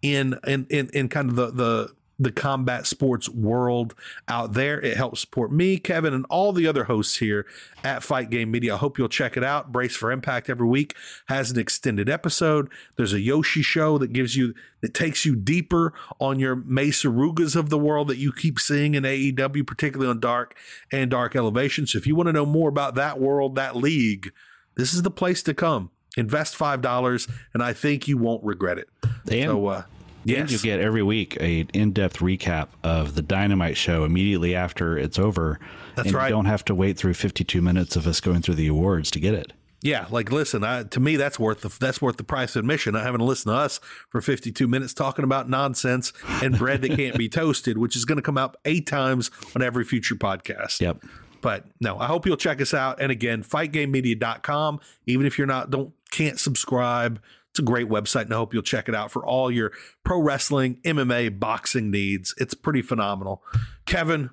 in 0.02 0.38
in 0.46 0.68
in, 0.70 0.90
in 0.94 1.10
kind 1.10 1.30
of 1.30 1.36
the 1.36 1.52
the 1.52 1.97
the 2.20 2.32
combat 2.32 2.88
sports 2.88 3.30
world 3.30 3.94
out 4.28 4.54
there. 4.54 4.80
It 4.82 4.98
helps 4.98 5.22
support 5.22 5.52
me, 5.52 5.78
Kevin, 5.78 6.14
and 6.14 6.26
all 6.30 6.52
the 6.52 6.68
other 6.68 6.86
hosts 6.86 7.18
here 7.18 7.46
at 7.84 8.04
Fight 8.04 8.30
Game 8.30 8.50
Media. 8.50 8.74
I 8.74 8.78
hope 8.78 8.98
you'll 8.98 9.10
check 9.10 9.38
it 9.38 9.44
out. 9.44 9.72
Brace 9.72 9.96
for 9.96 10.12
Impact 10.12 10.50
every 10.50 10.68
week 10.68 10.96
has 11.28 11.52
an 11.52 11.60
extended 11.60 12.10
episode. 12.10 12.70
There's 12.96 13.14
a 13.14 13.20
Yoshi 13.20 13.62
show 13.62 13.98
that 14.00 14.14
gives 14.14 14.36
you 14.36 14.54
that 14.82 14.94
takes 14.94 15.26
you 15.26 15.36
deeper 15.36 15.94
on 16.20 16.40
your 16.40 16.56
Mesa 16.56 17.08
Rugas 17.08 17.56
of 17.56 17.70
the 17.70 17.80
world 17.80 18.08
that 18.08 18.18
you 18.18 18.32
keep 18.32 18.60
seeing 18.60 18.96
in 18.96 19.04
AEW, 19.04 19.66
particularly 19.66 20.10
on 20.10 20.20
Dark 20.20 20.56
and 20.92 21.10
Dark 21.10 21.36
Elevation. 21.36 21.88
So 21.88 21.98
if 21.98 22.08
you 22.08 22.16
want 22.16 22.28
to 22.28 22.34
know 22.34 22.46
more 22.46 22.70
about 22.70 22.96
that 22.96 23.20
world, 23.20 23.56
that 23.56 23.76
league, 23.76 24.32
this 24.76 24.94
is 24.94 25.02
the 25.02 25.12
place 25.12 25.42
to 25.44 25.54
come. 25.54 25.92
Invest 26.16 26.56
five 26.56 26.82
dollars, 26.82 27.28
and 27.54 27.62
I 27.62 27.74
think 27.74 28.08
you 28.08 28.18
won't 28.18 28.44
regret 28.44 28.80
it. 28.80 28.90
And, 29.30 29.52
so, 29.52 29.68
uh, 29.68 29.84
and 30.28 30.52
you 30.52 30.60
get 30.60 30.80
every 30.80 31.04
week 31.04 31.38
a 31.40 31.62
in-depth 31.74 32.20
recap 32.20 32.70
of 32.84 33.16
the 33.16 33.22
Dynamite 33.22 33.78
show 33.78 34.04
immediately 34.04 34.56
after 34.56 34.98
it's 34.98 35.18
over. 35.18 35.60
That's 35.96 36.10
and 36.10 36.18
right. 36.18 36.28
You 36.28 36.36
don't 36.36 36.46
have 36.46 36.66
to 36.66 36.76
wait 36.76 36.98
through 36.98 37.14
52 37.14 37.62
minutes 37.62 37.96
of 37.96 38.08
us 38.08 38.20
going 38.20 38.42
through 38.42 38.56
the 38.56 38.68
awards 38.68 39.12
to 39.12 39.20
get 39.20 39.34
it. 39.34 39.54
Yeah, 39.82 40.08
like 40.10 40.32
listen, 40.32 40.64
I, 40.64 40.84
to 40.84 41.00
me 41.00 41.18
that's 41.18 41.38
worth 41.38 41.62
the 41.62 41.70
that's 41.80 42.02
worth 42.02 42.18
the 42.18 42.24
price 42.24 42.56
of 42.56 42.62
admission. 42.62 42.94
Not 42.94 43.04
having 43.04 43.20
to 43.20 43.26
listen 43.26 43.52
to 43.52 43.58
us 43.58 43.80
for 44.10 44.22
52 44.22 44.68
minutes 44.68 44.94
talking 44.94 45.24
about 45.24 45.50
nonsense 45.50 46.14
and 46.42 46.58
bread 46.58 46.82
that 46.82 46.96
can't 46.96 47.18
be 47.18 47.30
toasted, 47.30 47.78
which 47.78 47.96
is 47.96 48.04
going 48.04 48.16
to 48.16 48.24
come 48.24 48.38
out 48.38 48.58
eight 48.66 48.88
times 48.88 49.30
on 49.56 49.62
every 49.62 49.84
future 49.84 50.16
podcast. 50.16 50.82
Yep. 50.82 51.04
But 51.42 51.66
no, 51.80 52.00
I 52.00 52.08
hope 52.08 52.26
you'll 52.26 52.38
check 52.38 52.60
us 52.60 52.74
out. 52.74 53.00
And 53.00 53.12
again, 53.12 53.44
fightgamemedia.com. 53.44 54.80
Even 55.06 55.26
if 55.28 55.38
you're 55.38 55.48
not 55.48 55.70
don't 55.70 55.94
can't 56.10 56.40
subscribe, 56.40 57.22
it's 57.58 57.64
a 57.64 57.66
great 57.66 57.90
website, 57.90 58.26
and 58.26 58.34
I 58.36 58.38
hope 58.38 58.54
you'll 58.54 58.62
check 58.62 58.88
it 58.88 58.94
out 58.94 59.10
for 59.10 59.26
all 59.26 59.50
your 59.50 59.72
pro 60.04 60.22
wrestling, 60.22 60.80
MMA, 60.86 61.40
boxing 61.40 61.90
needs. 61.90 62.36
It's 62.38 62.54
pretty 62.54 62.84
phenomenal. 62.84 63.42
Kevin, 63.88 64.30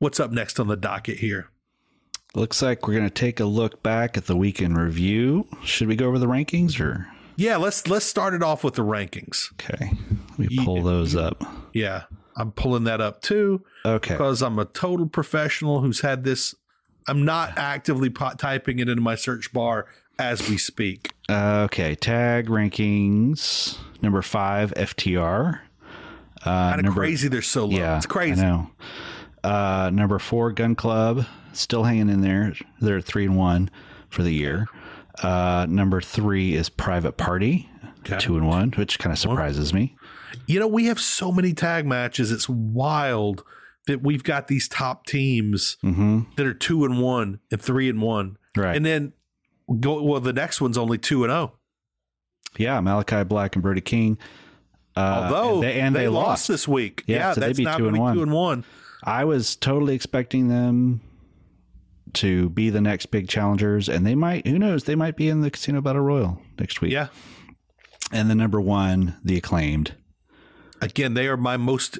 what's 0.00 0.18
up 0.18 0.32
next 0.32 0.58
on 0.58 0.66
the 0.66 0.76
docket 0.76 1.18
here? 1.18 1.50
Looks 2.34 2.60
like 2.60 2.88
we're 2.88 2.94
going 2.94 3.08
to 3.08 3.10
take 3.10 3.38
a 3.38 3.44
look 3.44 3.80
back 3.84 4.16
at 4.16 4.26
the 4.26 4.36
weekend 4.36 4.76
review. 4.76 5.46
Should 5.62 5.86
we 5.86 5.94
go 5.94 6.08
over 6.08 6.18
the 6.18 6.26
rankings 6.26 6.80
or? 6.80 7.06
Yeah, 7.36 7.58
let's 7.58 7.86
let's 7.86 8.06
start 8.06 8.34
it 8.34 8.42
off 8.42 8.64
with 8.64 8.74
the 8.74 8.82
rankings. 8.82 9.52
Okay. 9.52 9.92
Let 10.36 10.50
me 10.50 10.64
pull 10.64 10.82
those 10.82 11.14
up. 11.14 11.44
Yeah, 11.72 12.04
I'm 12.36 12.50
pulling 12.50 12.84
that 12.84 13.00
up 13.00 13.22
too. 13.22 13.64
Okay. 13.84 14.14
Because 14.14 14.42
I'm 14.42 14.58
a 14.58 14.64
total 14.64 15.06
professional 15.06 15.80
who's 15.80 16.00
had 16.00 16.24
this. 16.24 16.56
I'm 17.06 17.24
not 17.24 17.56
actively 17.56 18.10
po- 18.10 18.34
typing 18.36 18.80
it 18.80 18.88
into 18.88 19.02
my 19.02 19.14
search 19.14 19.52
bar 19.52 19.86
as 20.22 20.48
we 20.48 20.56
speak. 20.58 21.12
Uh, 21.28 21.62
okay. 21.64 21.94
Tag 21.94 22.46
rankings. 22.48 23.78
Number 24.00 24.22
five, 24.22 24.72
FTR. 24.76 25.60
Uh, 26.44 26.44
Kind 26.44 26.80
of 26.80 26.84
number- 26.86 27.00
crazy 27.00 27.28
they're 27.28 27.42
so 27.42 27.66
low. 27.66 27.76
Yeah, 27.78 27.96
it's 27.96 28.06
crazy. 28.06 28.42
I 28.42 28.44
know. 28.48 28.70
Uh, 29.44 29.90
number 29.92 30.18
four, 30.18 30.52
Gun 30.52 30.74
Club, 30.74 31.24
still 31.52 31.84
hanging 31.84 32.08
in 32.08 32.20
there. 32.20 32.54
They're 32.80 33.00
three 33.00 33.24
and 33.24 33.36
one 33.36 33.70
for 34.08 34.22
the 34.22 34.32
year. 34.32 34.66
Uh, 35.22 35.66
number 35.68 36.00
three 36.00 36.54
is 36.54 36.68
Private 36.68 37.16
Party, 37.16 37.68
Okay. 38.00 38.18
two 38.18 38.36
and 38.36 38.46
one, 38.48 38.70
which 38.72 38.98
kind 38.98 39.12
of 39.12 39.18
surprises 39.18 39.72
me. 39.72 39.94
You 40.46 40.58
know, 40.58 40.66
we 40.66 40.86
have 40.86 40.98
so 41.00 41.30
many 41.30 41.52
tag 41.52 41.86
matches. 41.86 42.32
It's 42.32 42.48
wild 42.48 43.44
that 43.86 44.02
we've 44.02 44.24
got 44.24 44.48
these 44.48 44.68
top 44.68 45.06
teams 45.06 45.76
Mm-hmm. 45.84 46.20
that 46.36 46.46
are 46.46 46.54
two 46.54 46.84
and 46.84 47.00
one 47.00 47.40
and 47.50 47.60
three 47.60 47.88
and 47.88 48.00
one. 48.00 48.36
Right. 48.56 48.76
And 48.76 48.84
then 48.86 49.12
go 49.72 50.02
well, 50.02 50.20
the 50.20 50.32
next 50.32 50.60
one's 50.60 50.78
only 50.78 50.98
two 50.98 51.24
and 51.24 51.32
oh. 51.32 51.52
Yeah, 52.58 52.78
Malakai 52.80 53.26
Black 53.26 53.56
and 53.56 53.62
Brody 53.62 53.80
King. 53.80 54.18
Uh, 54.94 55.30
Although 55.32 55.54
and 55.54 55.62
they, 55.62 55.80
and 55.80 55.96
they, 55.96 56.08
lost. 56.08 56.26
lost. 56.26 56.48
this 56.48 56.68
week. 56.68 57.02
Yeah, 57.06 57.16
Yeah, 57.16 57.32
so 57.32 57.40
they'd 57.40 57.46
that's 57.48 57.58
be 57.58 57.64
now 57.64 57.78
two 57.78 57.88
and 57.88 57.98
one. 57.98 58.14
two 58.14 58.22
and 58.22 58.32
one. 58.32 58.64
I 59.02 59.24
was 59.24 59.56
totally 59.56 59.94
expecting 59.94 60.48
them 60.48 61.00
to 62.14 62.50
be 62.50 62.68
the 62.68 62.80
next 62.82 63.06
big 63.06 63.26
challengers, 63.28 63.88
and 63.88 64.06
they 64.06 64.14
might. 64.14 64.46
Who 64.46 64.58
knows? 64.58 64.84
They 64.84 64.94
might 64.94 65.16
be 65.16 65.28
in 65.28 65.40
the 65.40 65.50
Casino 65.50 65.80
Battle 65.80 66.02
Royal 66.02 66.42
next 66.58 66.80
week. 66.82 66.92
Yeah. 66.92 67.08
And 68.12 68.28
the 68.28 68.34
number 68.34 68.60
one, 68.60 69.16
the 69.24 69.38
acclaimed. 69.38 69.94
again, 70.82 71.14
they 71.14 71.26
are 71.28 71.36
my 71.38 71.56
most, 71.56 71.98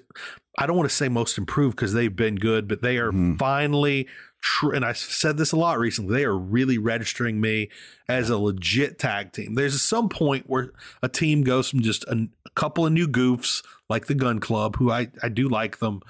I 0.59 0.67
don't 0.67 0.77
want 0.77 0.91
to 0.91 0.95
say 0.95 1.09
most 1.09 1.39
improved 1.39 1.77
because 1.77 1.95
they've 1.95 2.15
been 2.15 2.37
good, 2.37 2.69
but 2.69 2.83
they 2.83 2.99
are 2.99 3.11
Mm-hmm. 3.11 3.37
finally, 3.37 4.07
tr- 4.43 4.73
and 4.73 4.85
I've 4.85 4.99
said 4.99 5.39
this 5.39 5.53
a 5.53 5.57
lot 5.57 5.79
recently, 5.79 6.15
they 6.15 6.25
are 6.25 6.37
really 6.37 6.77
registering 6.77 7.41
me 7.41 7.71
as 8.09 8.29
a 8.29 8.37
legit 8.37 8.99
tag 8.99 9.33
team. 9.33 9.55
There's 9.55 9.81
some 9.81 10.09
point 10.11 10.45
where 10.51 10.73
a 11.03 11.09
team 11.09 11.43
goes 11.45 11.71
from 11.71 11.81
just 11.81 12.05
a, 12.05 12.29
a 12.45 12.51
couple 12.51 12.85
of 12.85 12.93
new 12.93 13.09
goofs 13.09 13.65
like 13.89 14.07
the 14.07 14.15
Gun 14.15 14.39
Club, 14.41 14.77
who 14.77 14.91
I, 14.91 15.09
I 15.23 15.29
do 15.31 15.49
like 15.49 15.79
them, 15.79 16.01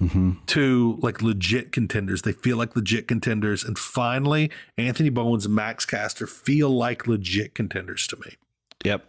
Mm-hmm. 0.00 0.32
to 0.46 0.98
like 1.00 1.22
legit 1.22 1.70
contenders. 1.70 2.22
They 2.22 2.32
feel 2.32 2.56
like 2.56 2.74
legit 2.74 3.06
contenders. 3.06 3.62
And 3.62 3.78
finally, 3.78 4.50
Anthony 4.76 5.10
Bowens 5.10 5.46
and 5.46 5.54
Max 5.54 5.86
Caster 5.86 6.26
feel 6.26 6.70
like 6.70 7.06
legit 7.06 7.54
contenders 7.54 8.08
to 8.08 8.16
me. 8.16 8.34
Yep. 8.84 9.04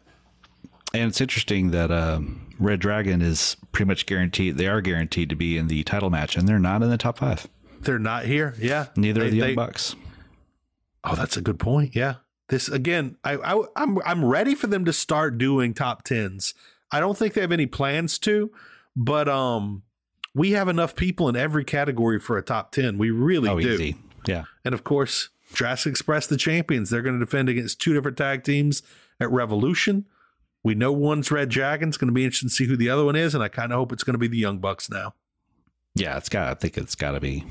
And 0.94 1.10
it's 1.10 1.20
interesting 1.20 1.72
that 1.72 1.90
um, 1.92 2.46
Red 2.60 2.80
Dragon 2.80 3.24
is 3.24 3.58
pretty 3.72 3.88
much 3.88 4.06
guaranteed. 4.06 4.58
They 4.58 4.68
are 4.68 4.82
guaranteed 4.82 5.30
to 5.30 5.36
be 5.36 5.58
in 5.58 5.68
the 5.68 5.84
title 5.84 6.12
match, 6.12 6.38
and 6.38 6.48
they're 6.48 6.60
not 6.60 6.84
in 6.84 6.92
the 6.92 6.98
top 7.00 7.18
five. 7.18 7.48
They're 7.84 8.00
not 8.00 8.26
here. 8.26 8.54
Yeah. 8.60 8.88
Neither 8.96 9.22
They- 9.22 9.28
are 9.28 9.30
the 9.30 9.38
Young 9.38 9.48
they- 9.50 9.56
Bucks. 9.56 9.96
Oh, 11.04 11.16
that's 11.16 11.36
a 11.38 11.42
good 11.42 11.60
point. 11.60 11.96
Yeah. 11.96 12.16
This 12.50 12.70
again, 12.70 13.18
I, 13.24 13.36
I 13.36 13.62
I'm 13.76 14.00
I'm 14.06 14.24
ready 14.24 14.56
for 14.56 14.68
them 14.68 14.86
to 14.86 14.94
start 14.94 15.38
doing 15.38 15.74
top 15.74 16.04
tens. 16.04 16.54
I 16.92 17.00
don't 17.00 17.18
think 17.18 17.34
they 17.34 17.42
have 17.42 17.52
any 17.52 17.66
plans 17.66 18.20
to, 18.20 18.52
but 18.96 19.28
um 19.28 19.84
we 20.36 20.52
have 20.52 20.68
enough 20.68 20.96
people 20.96 21.30
in 21.30 21.36
every 21.36 21.64
category 21.64 22.20
for 22.20 22.38
a 22.38 22.42
top 22.42 22.72
ten. 22.72 22.98
We 22.98 23.12
really 23.12 23.50
oh, 23.50 23.60
do. 23.60 23.70
easy. 23.74 23.96
Yeah. 24.28 24.46
And 24.64 24.74
of 24.74 24.84
course, 24.84 25.30
Jurassic 25.54 25.92
Express, 25.92 26.28
the 26.28 26.38
champions, 26.38 26.90
they're 26.90 27.02
going 27.02 27.20
to 27.20 27.24
defend 27.26 27.50
against 27.50 27.82
two 27.82 27.94
different 27.94 28.18
tag 28.18 28.44
teams 28.44 28.82
at 29.20 29.32
Revolution. 29.32 30.06
We 30.64 30.76
know 30.76 30.92
one's 30.92 31.30
Red 31.32 31.50
Dragon. 31.50 31.90
It's 31.90 31.98
going 31.98 32.08
to 32.08 32.14
be 32.14 32.24
interesting 32.24 32.50
to 32.50 32.56
see 32.56 32.66
who 32.66 32.78
the 32.78 32.90
other 32.90 33.06
one 33.06 33.16
is, 33.16 33.36
and 33.36 33.44
I 33.44 33.50
kind 33.50 33.72
of 33.72 33.78
hope 33.78 33.92
it's 33.92 34.04
going 34.04 34.14
to 34.14 34.20
be 34.20 34.28
the 34.30 34.38
Young 34.38 34.60
Bucks 34.60 34.90
now. 34.90 35.14
Yeah, 35.94 36.18
it's 36.18 36.30
got. 36.30 36.48
I 36.48 36.54
think 36.54 36.78
it's 36.78 36.96
got 36.96 37.12
to 37.12 37.20
be. 37.20 37.44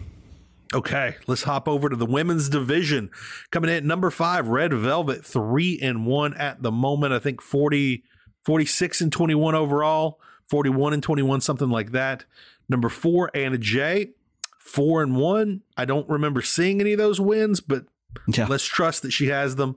Okay, 0.75 1.17
let's 1.27 1.43
hop 1.43 1.69
over 1.69 1.89
to 1.89 1.97
the 1.97 2.07
women's 2.07 2.49
division. 2.49 3.11
Coming 3.51 3.71
in 3.71 3.77
at 3.77 3.85
number 3.85 4.11
five, 4.11 4.49
Red 4.49 4.73
Velvet, 4.73 5.25
three 5.25 5.79
and 5.83 6.07
one 6.07 6.35
at 6.35 6.63
the 6.63 6.73
moment. 6.73 7.13
I 7.13 7.19
think 7.19 7.43
40, 7.43 8.03
46 8.45 9.01
and 9.03 9.13
21 9.13 9.55
overall, 9.55 10.19
41 10.49 10.95
and 10.95 11.03
21, 11.03 11.41
something 11.43 11.69
like 11.69 11.93
that. 11.93 12.25
Number 12.69 12.89
four, 12.89 13.31
Anna 13.35 13.59
Jay, 13.59 14.11
four 14.59 15.03
and 15.03 15.17
one. 15.17 15.63
I 15.77 15.85
don't 15.85 16.09
remember 16.09 16.41
seeing 16.41 16.81
any 16.81 16.93
of 16.93 16.99
those 16.99 17.21
wins, 17.21 17.61
but 17.61 17.85
Yeah. 18.29 18.47
let's 18.47 18.65
trust 18.65 19.03
that 19.03 19.13
she 19.13 19.27
has 19.27 19.57
them. 19.57 19.77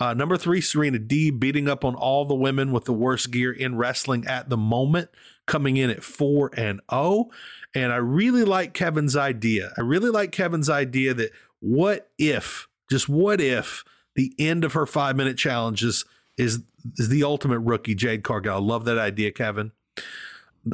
Uh, 0.00 0.12
number 0.12 0.36
three, 0.36 0.60
Serena 0.60 0.98
D, 0.98 1.30
beating 1.30 1.68
up 1.68 1.84
on 1.84 1.94
all 1.94 2.24
the 2.24 2.34
women 2.34 2.72
with 2.72 2.84
the 2.84 2.92
worst 2.92 3.30
gear 3.30 3.52
in 3.52 3.76
wrestling 3.76 4.26
at 4.26 4.48
the 4.48 4.56
moment, 4.56 5.08
coming 5.46 5.76
in 5.76 5.88
at 5.90 6.02
four 6.02 6.50
and 6.56 6.80
oh. 6.88 7.30
And 7.74 7.92
I 7.92 7.96
really 7.96 8.44
like 8.44 8.72
Kevin's 8.72 9.16
idea. 9.16 9.72
I 9.76 9.80
really 9.80 10.10
like 10.10 10.32
Kevin's 10.32 10.70
idea 10.70 11.12
that 11.14 11.32
what 11.60 12.10
if, 12.18 12.68
just 12.90 13.08
what 13.08 13.40
if 13.40 13.84
the 14.14 14.32
end 14.38 14.64
of 14.64 14.74
her 14.74 14.86
five 14.86 15.16
minute 15.16 15.36
challenges 15.36 16.04
is, 16.36 16.60
is 16.98 17.08
the 17.08 17.24
ultimate 17.24 17.58
rookie, 17.60 17.94
Jade 17.94 18.22
Cargill. 18.22 18.54
I 18.54 18.58
love 18.60 18.84
that 18.84 18.98
idea, 18.98 19.32
Kevin. 19.32 19.72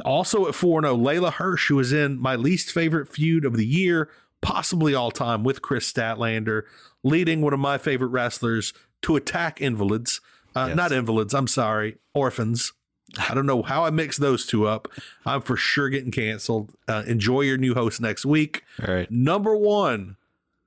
Also 0.05 0.47
at 0.47 0.55
4 0.55 0.83
0, 0.83 0.95
Leyla 0.95 1.33
Hirsch, 1.33 1.67
who 1.67 1.79
is 1.79 1.91
in 1.91 2.17
my 2.19 2.35
least 2.35 2.71
favorite 2.71 3.09
feud 3.09 3.43
of 3.45 3.57
the 3.57 3.65
year, 3.65 4.09
possibly 4.41 4.93
all 4.95 5.11
time, 5.11 5.43
with 5.43 5.61
Kris 5.61 5.91
Statlander, 5.91 6.63
leading 7.03 7.41
one 7.41 7.53
of 7.53 7.59
my 7.59 7.77
favorite 7.77 8.07
wrestlers 8.09 8.73
to 9.01 9.15
attack 9.15 9.59
invalids. 9.59 10.21
Uh, 10.55 10.65
Yes. 10.69 10.77
Not 10.77 10.91
invalids, 10.91 11.33
I'm 11.33 11.47
sorry, 11.47 11.97
orphans. 12.13 12.73
I 13.17 13.33
don't 13.33 13.45
know 13.45 13.61
how 13.61 13.85
I 13.85 13.89
mix 13.89 14.17
those 14.17 14.45
two 14.45 14.67
up. 14.67 14.87
I'm 15.25 15.41
for 15.41 15.57
sure 15.57 15.89
getting 15.89 16.11
canceled. 16.11 16.73
Uh, 16.87 17.03
enjoy 17.05 17.41
your 17.41 17.57
new 17.57 17.73
host 17.73 17.99
next 18.01 18.25
week. 18.25 18.63
All 18.85 18.93
right. 18.93 19.11
Number 19.11 19.55
one, 19.55 20.15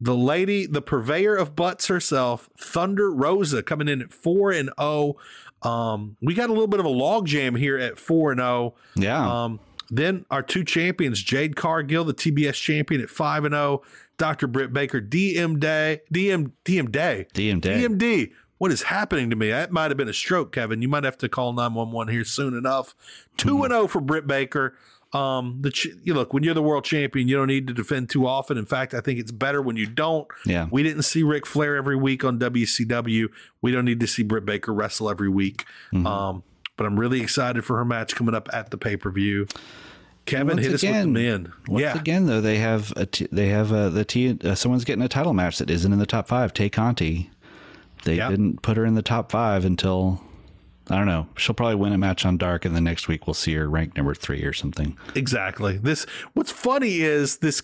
the 0.01 0.15
lady, 0.15 0.67
the 0.67 0.83
purveyor 0.83 1.37
of 1.37 1.57
butts 1.57 1.87
herself, 1.87 2.49
Thunder 2.59 3.11
Rosa, 3.13 3.63
coming 3.63 3.89
in 3.89 4.03
at 4.03 4.13
four 4.13 4.51
and 4.51 4.71
zero. 4.79 5.17
Um, 5.63 6.17
we 6.21 6.35
got 6.35 6.51
a 6.51 6.53
little 6.53 6.67
bit 6.67 6.81
of 6.81 6.87
a 6.87 6.91
logjam 6.91 7.59
here 7.59 7.79
at 7.79 7.99
four 7.99 8.31
and 8.33 8.41
zero. 8.41 8.75
Yeah. 8.97 9.45
Um, 9.45 9.61
then 9.91 10.27
our 10.31 10.43
two 10.43 10.65
champions, 10.65 11.23
Jade 11.23 11.57
Cargill, 11.57 12.05
the 12.05 12.15
TBS 12.15 12.55
champion 12.55 13.01
at 13.01 13.11
five 13.11 13.45
and 13.45 13.55
zero. 13.55 13.83
Dr. 14.17 14.47
Britt 14.47 14.73
Baker, 14.73 15.01
DM 15.01 15.59
Day, 15.59 16.01
DM 16.13 16.53
DM 16.65 16.93
Day, 16.93 17.27
DM 17.35 17.61
Day. 17.61 17.89
DMD. 17.89 18.33
What 18.59 18.71
is 18.71 18.83
happening 18.83 19.31
to 19.31 19.37
me? 19.37 19.51
That 19.51 19.73
might 19.73 19.91
have 19.91 19.97
been 19.97 20.09
a 20.09 20.15
stroke, 20.15 20.53
Kevin. 20.53 20.81
You 20.81 20.89
might 20.89 21.05
have 21.05 21.19
to 21.19 21.29
call 21.29 21.53
911 21.53 22.13
here 22.13 22.25
soon 22.25 22.55
enough. 22.57 22.95
2 23.37 23.65
and 23.65 23.73
0 23.73 23.89
for 23.89 24.01
Britt 24.01 24.27
Baker. 24.27 24.77
Um, 25.13 25.59
the 25.61 25.71
ch- 25.71 25.89
you 26.03 26.13
look, 26.13 26.33
when 26.33 26.43
you're 26.43 26.55
the 26.55 26.63
world 26.63 26.85
champion, 26.85 27.29
you 27.29 27.37
don't 27.37 27.47
need 27.47 27.69
to 27.69 27.75
defend 27.75 28.11
too 28.11 28.27
often. 28.27 28.59
In 28.59 28.67
fact, 28.67 28.95
I 28.95 29.01
think 29.01 29.21
it's 29.21 29.31
better 29.31 29.63
when 29.63 29.77
you 29.77 29.87
don't. 29.87 30.27
Yeah. 30.45 30.67
We 30.71 30.83
didn't 30.83 31.03
see 31.03 31.23
Ric 31.23 31.47
Flair 31.47 31.77
every 31.77 31.97
week 31.97 32.25
on 32.25 32.39
WCW. 32.39 33.29
We 33.63 33.71
don't 33.71 33.85
need 33.85 34.01
to 34.01 34.07
see 34.09 34.25
Britt 34.25 34.45
Baker 34.45 34.75
wrestle 34.75 35.09
every 35.09 35.29
week. 35.29 35.65
Mm-hmm. 35.93 36.07
Um, 36.07 36.43
but 36.77 36.87
I'm 36.87 36.99
really 36.99 37.21
excited 37.21 37.65
for 37.65 37.77
her 37.77 37.85
match 37.85 38.17
coming 38.17 38.35
up 38.35 38.49
at 38.53 38.71
the 38.71 38.79
pay 38.79 38.97
per 38.97 39.11
view. 39.11 39.47
Kevin, 40.27 40.59
hit 40.59 40.73
us 40.73 40.83
with 40.83 41.03
the 41.03 41.07
men. 41.07 41.53
Once 41.69 41.83
yeah, 41.83 41.99
again, 41.99 42.27
though, 42.27 42.41
they 42.41 42.57
have 42.57 42.93
a 42.97 43.05
t- 43.05 43.29
they 43.31 43.49
have 43.49 43.73
a, 43.73 43.91
the 43.91 44.05
T. 44.05 44.39
Uh, 44.43 44.55
someone's 44.55 44.85
getting 44.85 45.05
a 45.05 45.09
title 45.09 45.35
match 45.35 45.59
that 45.59 45.69
isn't 45.69 45.93
in 45.93 45.99
the 45.99 46.07
top 46.07 46.29
five. 46.29 46.55
Tay 46.55 46.71
Conti. 46.71 47.31
They 48.05 48.17
Yeah. 48.17 48.29
didn't 48.31 48.63
put 48.63 48.77
her 48.77 48.85
in 48.85 48.95
the 48.95 49.03
top 49.03 49.31
five 49.33 49.65
until 49.65 50.21
I 50.91 50.97
don't 50.99 51.07
know. 51.07 51.27
She'll 51.39 51.55
probably 51.55 51.77
win 51.77 51.95
a 51.95 51.99
match 51.99 52.27
on 52.27 52.37
Dark, 52.37 52.67
and 52.67 52.77
the 52.77 52.81
next 52.81 53.09
week 53.09 53.27
we'll 53.27 53.33
see 53.33 53.55
her 53.55 53.69
ranked 53.71 53.97
number 53.97 54.15
three 54.15 54.43
or 54.45 54.53
something. 54.53 54.99
exactly. 55.15 55.79
This. 55.79 56.05
What's 56.35 56.51
funny 56.53 57.01
is 57.01 57.39
this. 57.39 57.63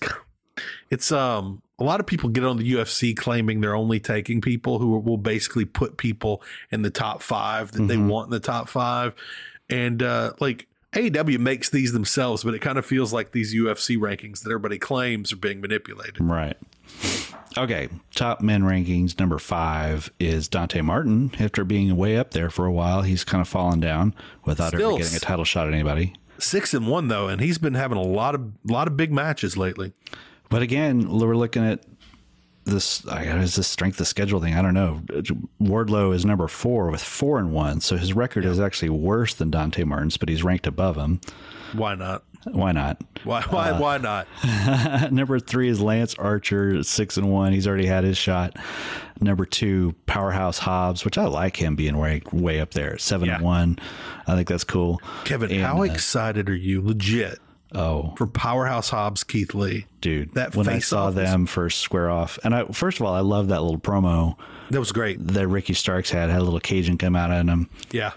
It's 0.91 1.12
um 1.12 1.62
a 1.78 1.84
lot 1.84 2.01
of 2.01 2.07
people 2.07 2.28
get 2.30 2.45
on 2.45 2.57
the 2.59 2.72
UFC 2.72 3.14
claiming 3.16 3.61
they're 3.61 3.76
only 3.76 4.01
taking 4.01 4.41
people 4.41 4.78
who 4.78 4.99
will 4.99 5.16
basically 5.18 5.64
put 5.64 5.97
people 5.97 6.43
in 6.70 6.82
the 6.82 6.91
top 6.91 7.22
five 7.22 7.72
that 7.72 7.86
they 7.88 7.97
want 7.97 8.26
in 8.26 8.30
the 8.30 8.41
top 8.41 8.68
five, 8.68 9.14
and 9.68 10.03
uh 10.03 10.32
like 10.41 10.66
AEW 10.93 11.38
makes 11.38 11.70
these 11.70 11.93
themselves, 11.93 12.43
but 12.43 12.55
it 12.55 12.61
kind 12.61 12.78
of 12.78 12.84
feels 12.84 13.12
like 13.12 13.32
these 13.32 13.55
UFC 13.55 13.97
rankings 13.97 14.43
that 14.43 14.51
everybody 14.51 14.78
claims 14.78 15.32
are 15.32 15.36
being 15.36 15.61
manipulated. 15.61 16.20
Right. 16.20 16.57
Okay. 17.57 17.88
Top 18.14 18.41
men 18.41 18.62
rankings 18.62 19.18
number 19.18 19.38
five 19.38 20.11
is 20.18 20.49
Dante 20.49 20.80
Martin. 20.80 21.32
After 21.38 21.64
being 21.64 21.97
way 21.97 22.16
up 22.16 22.32
there 22.32 22.51
for 22.51 22.66
a 22.66 22.72
while, 22.72 23.03
he's 23.03 23.22
kind 23.22 23.41
of 23.41 23.49
fallen 23.49 23.78
down 23.80 24.14
without 24.45 24.68
Still 24.68 24.91
ever 24.91 24.99
getting 24.99 25.16
a 25.16 25.20
title 25.20 25.45
shot 25.45 25.68
at 25.68 25.74
anybody. 25.74 26.14
Six 26.38 26.74
and 26.74 26.88
one 26.88 27.09
though, 27.09 27.28
and 27.28 27.41
he's 27.41 27.59
been 27.59 27.74
having 27.74 27.99
a 27.99 28.03
lot 28.03 28.34
of 28.34 28.53
lot 28.64 28.88
of 28.88 28.97
big 28.97 29.12
matches 29.12 29.57
lately. 29.57 29.93
But 30.49 30.62
again, 30.62 31.09
we're 31.09 31.36
looking 31.36 31.64
at 31.64 31.84
this. 32.70 33.06
I 33.06 33.24
guess 33.24 33.44
is 33.44 33.56
this 33.56 33.68
strength 33.68 34.00
of 34.00 34.06
schedule 34.06 34.40
thing. 34.40 34.54
I 34.54 34.62
don't 34.62 34.74
know. 34.74 35.02
Wardlow 35.60 36.14
is 36.14 36.24
number 36.24 36.48
four 36.48 36.90
with 36.90 37.02
four 37.02 37.38
and 37.38 37.52
one, 37.52 37.80
so 37.80 37.96
his 37.96 38.12
record 38.12 38.44
is 38.44 38.60
actually 38.60 38.90
worse 38.90 39.34
than 39.34 39.50
Dante 39.50 39.84
Martin's, 39.84 40.16
but 40.16 40.28
he's 40.28 40.42
ranked 40.42 40.66
above 40.66 40.96
him. 40.96 41.20
Why 41.72 41.94
not? 41.94 42.24
Why 42.44 42.72
not? 42.72 43.02
Why 43.24 43.42
why 43.42 43.72
why 43.72 43.98
not? 43.98 44.26
number 45.12 45.38
three 45.38 45.68
is 45.68 45.80
Lance 45.80 46.14
Archer, 46.14 46.82
six 46.82 47.18
and 47.18 47.30
one. 47.30 47.52
He's 47.52 47.66
already 47.66 47.86
had 47.86 48.02
his 48.02 48.16
shot. 48.16 48.56
Number 49.20 49.44
two, 49.44 49.94
Powerhouse 50.06 50.58
Hobbs, 50.58 51.04
which 51.04 51.18
I 51.18 51.26
like 51.26 51.56
him 51.56 51.76
being 51.76 51.98
way 51.98 52.22
way 52.32 52.60
up 52.60 52.70
there, 52.70 52.96
seven 52.96 53.28
and 53.28 53.44
one. 53.44 53.78
I 54.26 54.34
think 54.36 54.48
that's 54.48 54.64
cool. 54.64 55.02
Kevin, 55.24 55.50
And, 55.50 55.60
how 55.62 55.80
uh, 55.80 55.82
excited 55.82 56.48
are 56.48 56.56
you, 56.56 56.80
legit, 56.80 57.38
oh, 57.74 58.14
for 58.16 58.26
Powerhouse 58.26 58.90
Hobbs 58.90 59.24
Keith 59.24 59.54
Lee? 59.54 59.86
dude, 60.00 60.32
that 60.34 60.54
when 60.56 60.68
I 60.68 60.78
saw 60.78 61.10
them 61.10 61.46
first 61.46 61.80
square 61.80 62.10
off, 62.10 62.38
and 62.44 62.54
I 62.54 62.64
first 62.66 63.00
of 63.00 63.06
all, 63.06 63.14
I 63.14 63.20
love 63.20 63.48
that 63.48 63.62
little 63.62 63.78
promo 63.80 64.36
That 64.70 64.78
was 64.80 64.92
great. 64.92 65.24
that 65.28 65.46
Ricky 65.48 65.74
Starks 65.74 66.10
had. 66.10 66.30
Had 66.30 66.40
a 66.40 66.44
little 66.44 66.60
Cajun 66.60 66.98
come 66.98 67.16
out 67.16 67.30
at 67.30 67.46
him. 67.46 67.68
Yeah. 67.92 68.12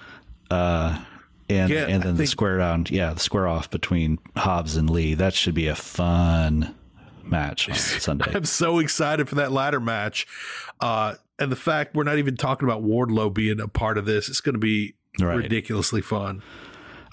and 0.50 1.70
Yeah, 1.70 1.88
and 1.88 2.04
then 2.04 2.16
the 2.16 2.26
square 2.28 2.58
down, 2.58 2.86
yeah, 2.90 3.14
the 3.14 3.20
square 3.20 3.48
off 3.48 3.70
between 3.70 4.20
Hobbs 4.36 4.76
and 4.78 4.90
Lee. 4.90 5.14
That 5.14 5.34
should 5.34 5.56
be 5.56 5.68
a 5.68 5.76
fun 5.76 6.74
match 7.24 7.70
on 7.70 7.76
Sunday. 8.00 8.32
I'm 8.34 8.46
so 8.46 8.80
excited 8.80 9.28
for 9.30 9.36
that 9.36 9.52
ladder 9.52 9.80
match. 9.80 10.28
Uh, 10.80 11.16
and 11.40 11.52
the 11.52 11.56
fact 11.56 11.96
we're 11.96 12.04
not 12.04 12.18
even 12.18 12.38
talking 12.38 12.68
about 12.68 12.84
Wardlow 12.84 13.34
being 13.34 13.60
a 13.60 13.68
part 13.68 13.98
of 13.98 14.06
this, 14.06 14.30
it's 14.30 14.42
going 14.42 14.54
to 14.54 14.60
be 14.60 14.96
Right. 15.20 15.36
ridiculously 15.38 16.02
fun. 16.02 16.42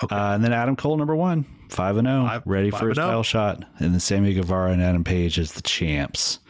Uh, 0.02 0.06
and 0.34 0.42
then 0.42 0.54
Adam 0.54 0.74
Cole, 0.76 0.96
number 0.96 1.14
one, 1.14 1.44
five 1.70 1.96
and 1.96 2.06
zero, 2.06 2.26
Five- 2.26 2.42
ready 2.46 2.70
five 2.70 2.80
for 2.80 2.88
his 2.88 2.98
and 2.98 3.04
oh. 3.04 3.08
title 3.08 3.22
shot. 3.22 3.64
And 3.78 3.92
then 3.92 4.00
Sammy 4.00 4.34
Guevara 4.34 4.72
and 4.72 4.82
Adam 4.82 5.04
Page 5.04 5.38
as 5.38 5.52
the 5.52 5.62
champs. 5.62 6.40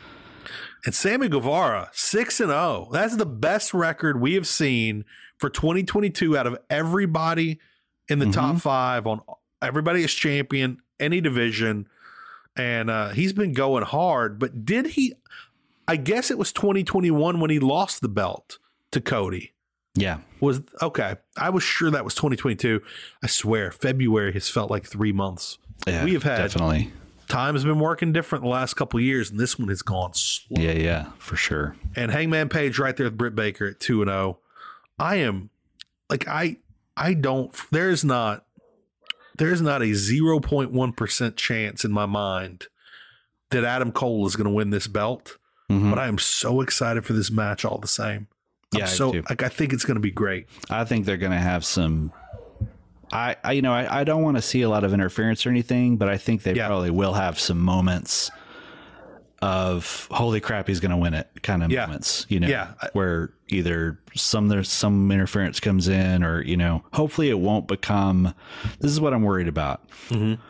And 0.85 0.95
Sammy 0.95 1.29
Guevara, 1.29 1.91
6 1.93 2.41
and 2.41 2.49
0. 2.49 2.89
That's 2.91 3.17
the 3.17 3.27
best 3.27 3.75
record 3.75 4.19
we 4.19 4.35
have 4.35 4.47
seen 4.47 5.05
for 5.37 5.51
2022 5.51 6.39
out 6.39 6.47
of 6.47 6.59
everybody 6.71 7.59
in 8.09 8.19
the 8.19 8.31
top 8.33 8.59
5 8.59 9.07
on 9.07 9.21
everybody 9.63 10.03
is 10.03 10.13
champion 10.13 10.79
any 10.99 11.21
division 11.21 11.87
and 12.57 12.91
uh 12.91 13.11
he's 13.11 13.33
been 13.33 13.53
going 13.53 13.85
hard, 13.85 14.39
but 14.39 14.65
did 14.65 14.87
he 14.89 15.15
I 15.87 15.97
guess 15.97 16.31
it 16.31 16.39
was 16.39 16.53
2021 16.53 17.41
when 17.41 17.51
he 17.51 17.59
lost 17.59 18.01
the 18.01 18.09
belt 18.09 18.59
to 18.93 19.01
Cody. 19.01 19.55
Yeah, 19.95 20.19
Was 20.41 20.61
okay. 20.81 21.17
I 21.37 21.51
was 21.51 21.63
sure 21.65 21.91
that 21.91 22.05
was 22.05 22.15
2022. 22.15 22.81
I 23.23 23.27
swear, 23.27 23.73
February 23.73 24.33
has 24.35 24.49
felt 24.49 24.71
like 24.71 24.87
3 24.87 25.13
months. 25.13 25.59
yeah, 25.87 26.05
we 26.05 26.13
have 26.13 26.23
had 26.23 26.39
definitely. 26.39 26.93
time 27.29 27.55
has 27.55 27.65
been 27.65 27.81
working 27.81 28.13
different 28.13 28.45
the 28.45 28.51
last 28.51 28.75
couple 28.75 28.99
of 28.99 29.05
years 29.05 29.31
and 29.31 29.41
this 29.41 29.59
one 29.59 29.69
has 29.69 29.83
gone 29.83 30.15
slow. 30.15 30.63
Yeah, 30.63 30.73
yeah, 30.73 31.07
for 31.19 31.35
sure. 31.37 31.75
and 31.97 32.13
Hangman 32.13 32.49
Page 32.49 32.79
right 32.79 32.97
there 32.97 33.07
with 33.07 33.17
Britt 33.19 33.35
Baker 33.35 33.67
at 33.67 33.81
two 33.81 34.01
and 34.03 34.09
zero. 34.11 34.39
I 34.99 35.17
am 35.17 35.51
like 36.09 36.29
I 36.29 36.59
I 36.97 37.15
don't. 37.15 37.53
There's 37.73 38.05
not 38.05 38.45
there's 39.39 39.61
not 39.63 39.83
a 39.83 39.93
zero 39.95 40.39
point 40.39 40.71
one 40.71 40.93
percent 40.93 41.37
chance 41.37 41.85
in 41.85 41.91
my 41.91 42.07
mind 42.07 42.67
that 43.51 43.65
Adam 43.65 43.91
Cole 43.91 44.25
is 44.27 44.37
going 44.37 44.45
to 44.49 44.55
win 44.55 44.71
this 44.71 44.87
belt. 44.87 45.37
Mhm. 45.71 45.91
But 45.91 45.99
I 45.99 46.07
am 46.07 46.19
so 46.19 46.61
excited 46.61 47.05
for 47.05 47.13
this 47.13 47.31
match 47.31 47.65
all 47.65 47.79
the 47.79 47.89
same. 47.89 48.29
Yeah, 48.77 48.85
I 48.85 48.87
so 48.87 49.11
like 49.11 49.43
I 49.43 49.49
think 49.49 49.73
it's 49.73 49.85
going 49.85 49.97
to 49.97 50.01
be 50.01 50.13
great. 50.13 50.47
I 50.69 50.85
think 50.85 51.05
they're 51.05 51.17
going 51.17 51.33
to 51.33 51.39
have 51.39 51.65
some. 51.65 52.13
I, 53.13 53.35
I 53.43 53.53
you 53.53 53.63
know 53.63 53.73
I, 53.73 54.01
I 54.01 54.05
don't 54.05 54.23
want 54.23 54.37
to 54.37 54.43
see 54.43 54.63
a 54.63 54.69
lot 54.69 54.85
of 54.85 54.95
interference 54.95 55.45
or 55.45 55.51
anything, 55.51 55.97
but 55.97 56.09
I 56.09 56.17
think 56.17 56.45
they 56.45 56.55
Yeah. 56.55 56.69
probably 56.69 56.91
will 56.91 57.15
have 57.15 57.39
some 57.41 57.59
moments 57.59 58.31
of 59.43 60.07
holy 60.13 60.39
crap 60.39 60.69
he's 60.69 60.81
going 60.81 60.91
to 60.93 60.97
win 60.97 61.15
it 61.15 61.29
kind 61.43 61.65
of 61.65 61.73
Yeah. 61.73 61.87
moments. 61.87 62.27
You 62.29 62.39
know, 62.41 62.47
Yeah. 62.47 62.75
where 62.93 63.33
either 63.49 63.99
some 64.15 64.47
there's 64.49 64.71
some 64.71 65.11
interference 65.11 65.59
comes 65.59 65.89
in, 65.89 66.23
or 66.23 66.41
you 66.43 66.57
know, 66.57 66.85
hopefully 66.93 67.29
it 67.29 67.41
won't 67.41 67.67
become. 67.67 68.35
This 68.79 68.93
is 68.93 69.01
what 69.01 69.13
I'm 69.13 69.23
worried 69.23 69.49
about. 69.49 69.89
Mm-hmm. 70.11 70.41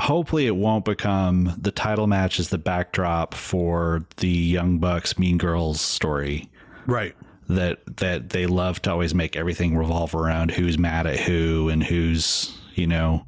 Hopefully 0.00 0.46
it 0.46 0.56
won't 0.56 0.86
become 0.86 1.52
the 1.60 1.70
title 1.70 2.06
match 2.06 2.40
is 2.40 2.48
the 2.48 2.58
backdrop 2.58 3.34
for 3.34 4.06
the 4.16 4.28
Young 4.28 4.78
Bucks 4.78 5.18
Mean 5.18 5.36
Girls 5.36 5.80
story 5.82 6.48
Right. 6.86 7.14
That 7.48 7.80
that 7.98 8.30
they 8.30 8.46
love 8.46 8.80
to 8.82 8.90
always 8.90 9.14
make 9.14 9.36
everything 9.36 9.76
revolve 9.76 10.14
around 10.14 10.50
who's 10.50 10.78
mad 10.78 11.06
at 11.06 11.18
who 11.20 11.68
and 11.68 11.82
who's 11.84 12.56
you 12.74 12.86
know 12.86 13.24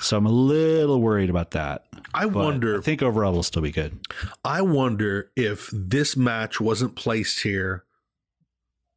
so 0.00 0.16
i'm 0.16 0.26
a 0.26 0.30
little 0.30 1.00
worried 1.00 1.30
about 1.30 1.50
that 1.52 1.84
I 2.14 2.24
But 2.26 2.44
wonder. 2.44 2.78
i 2.78 2.80
think 2.82 3.02
overall 3.02 3.30
it'll 3.32 3.42
still 3.42 3.62
be 3.62 3.70
good 3.70 3.98
I 4.44 4.60
wonder 4.62 5.30
if 5.36 5.70
this 5.72 6.16
match 6.16 6.60
wasn't 6.60 6.94
placed 6.96 7.42
here 7.42 7.84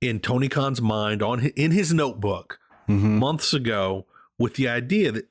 in 0.02 0.20
Tony 0.20 0.50
Khan's 0.50 0.82
mind 0.82 1.22
on 1.24 1.46
in 1.56 1.72
his 1.72 1.94
notebook 1.94 2.60
Mm-hmm. 2.88 3.18
months 3.18 3.52
ago 3.52 4.06
with 4.38 4.56
the 4.56 4.68
idea 4.68 5.12
that 5.12 5.28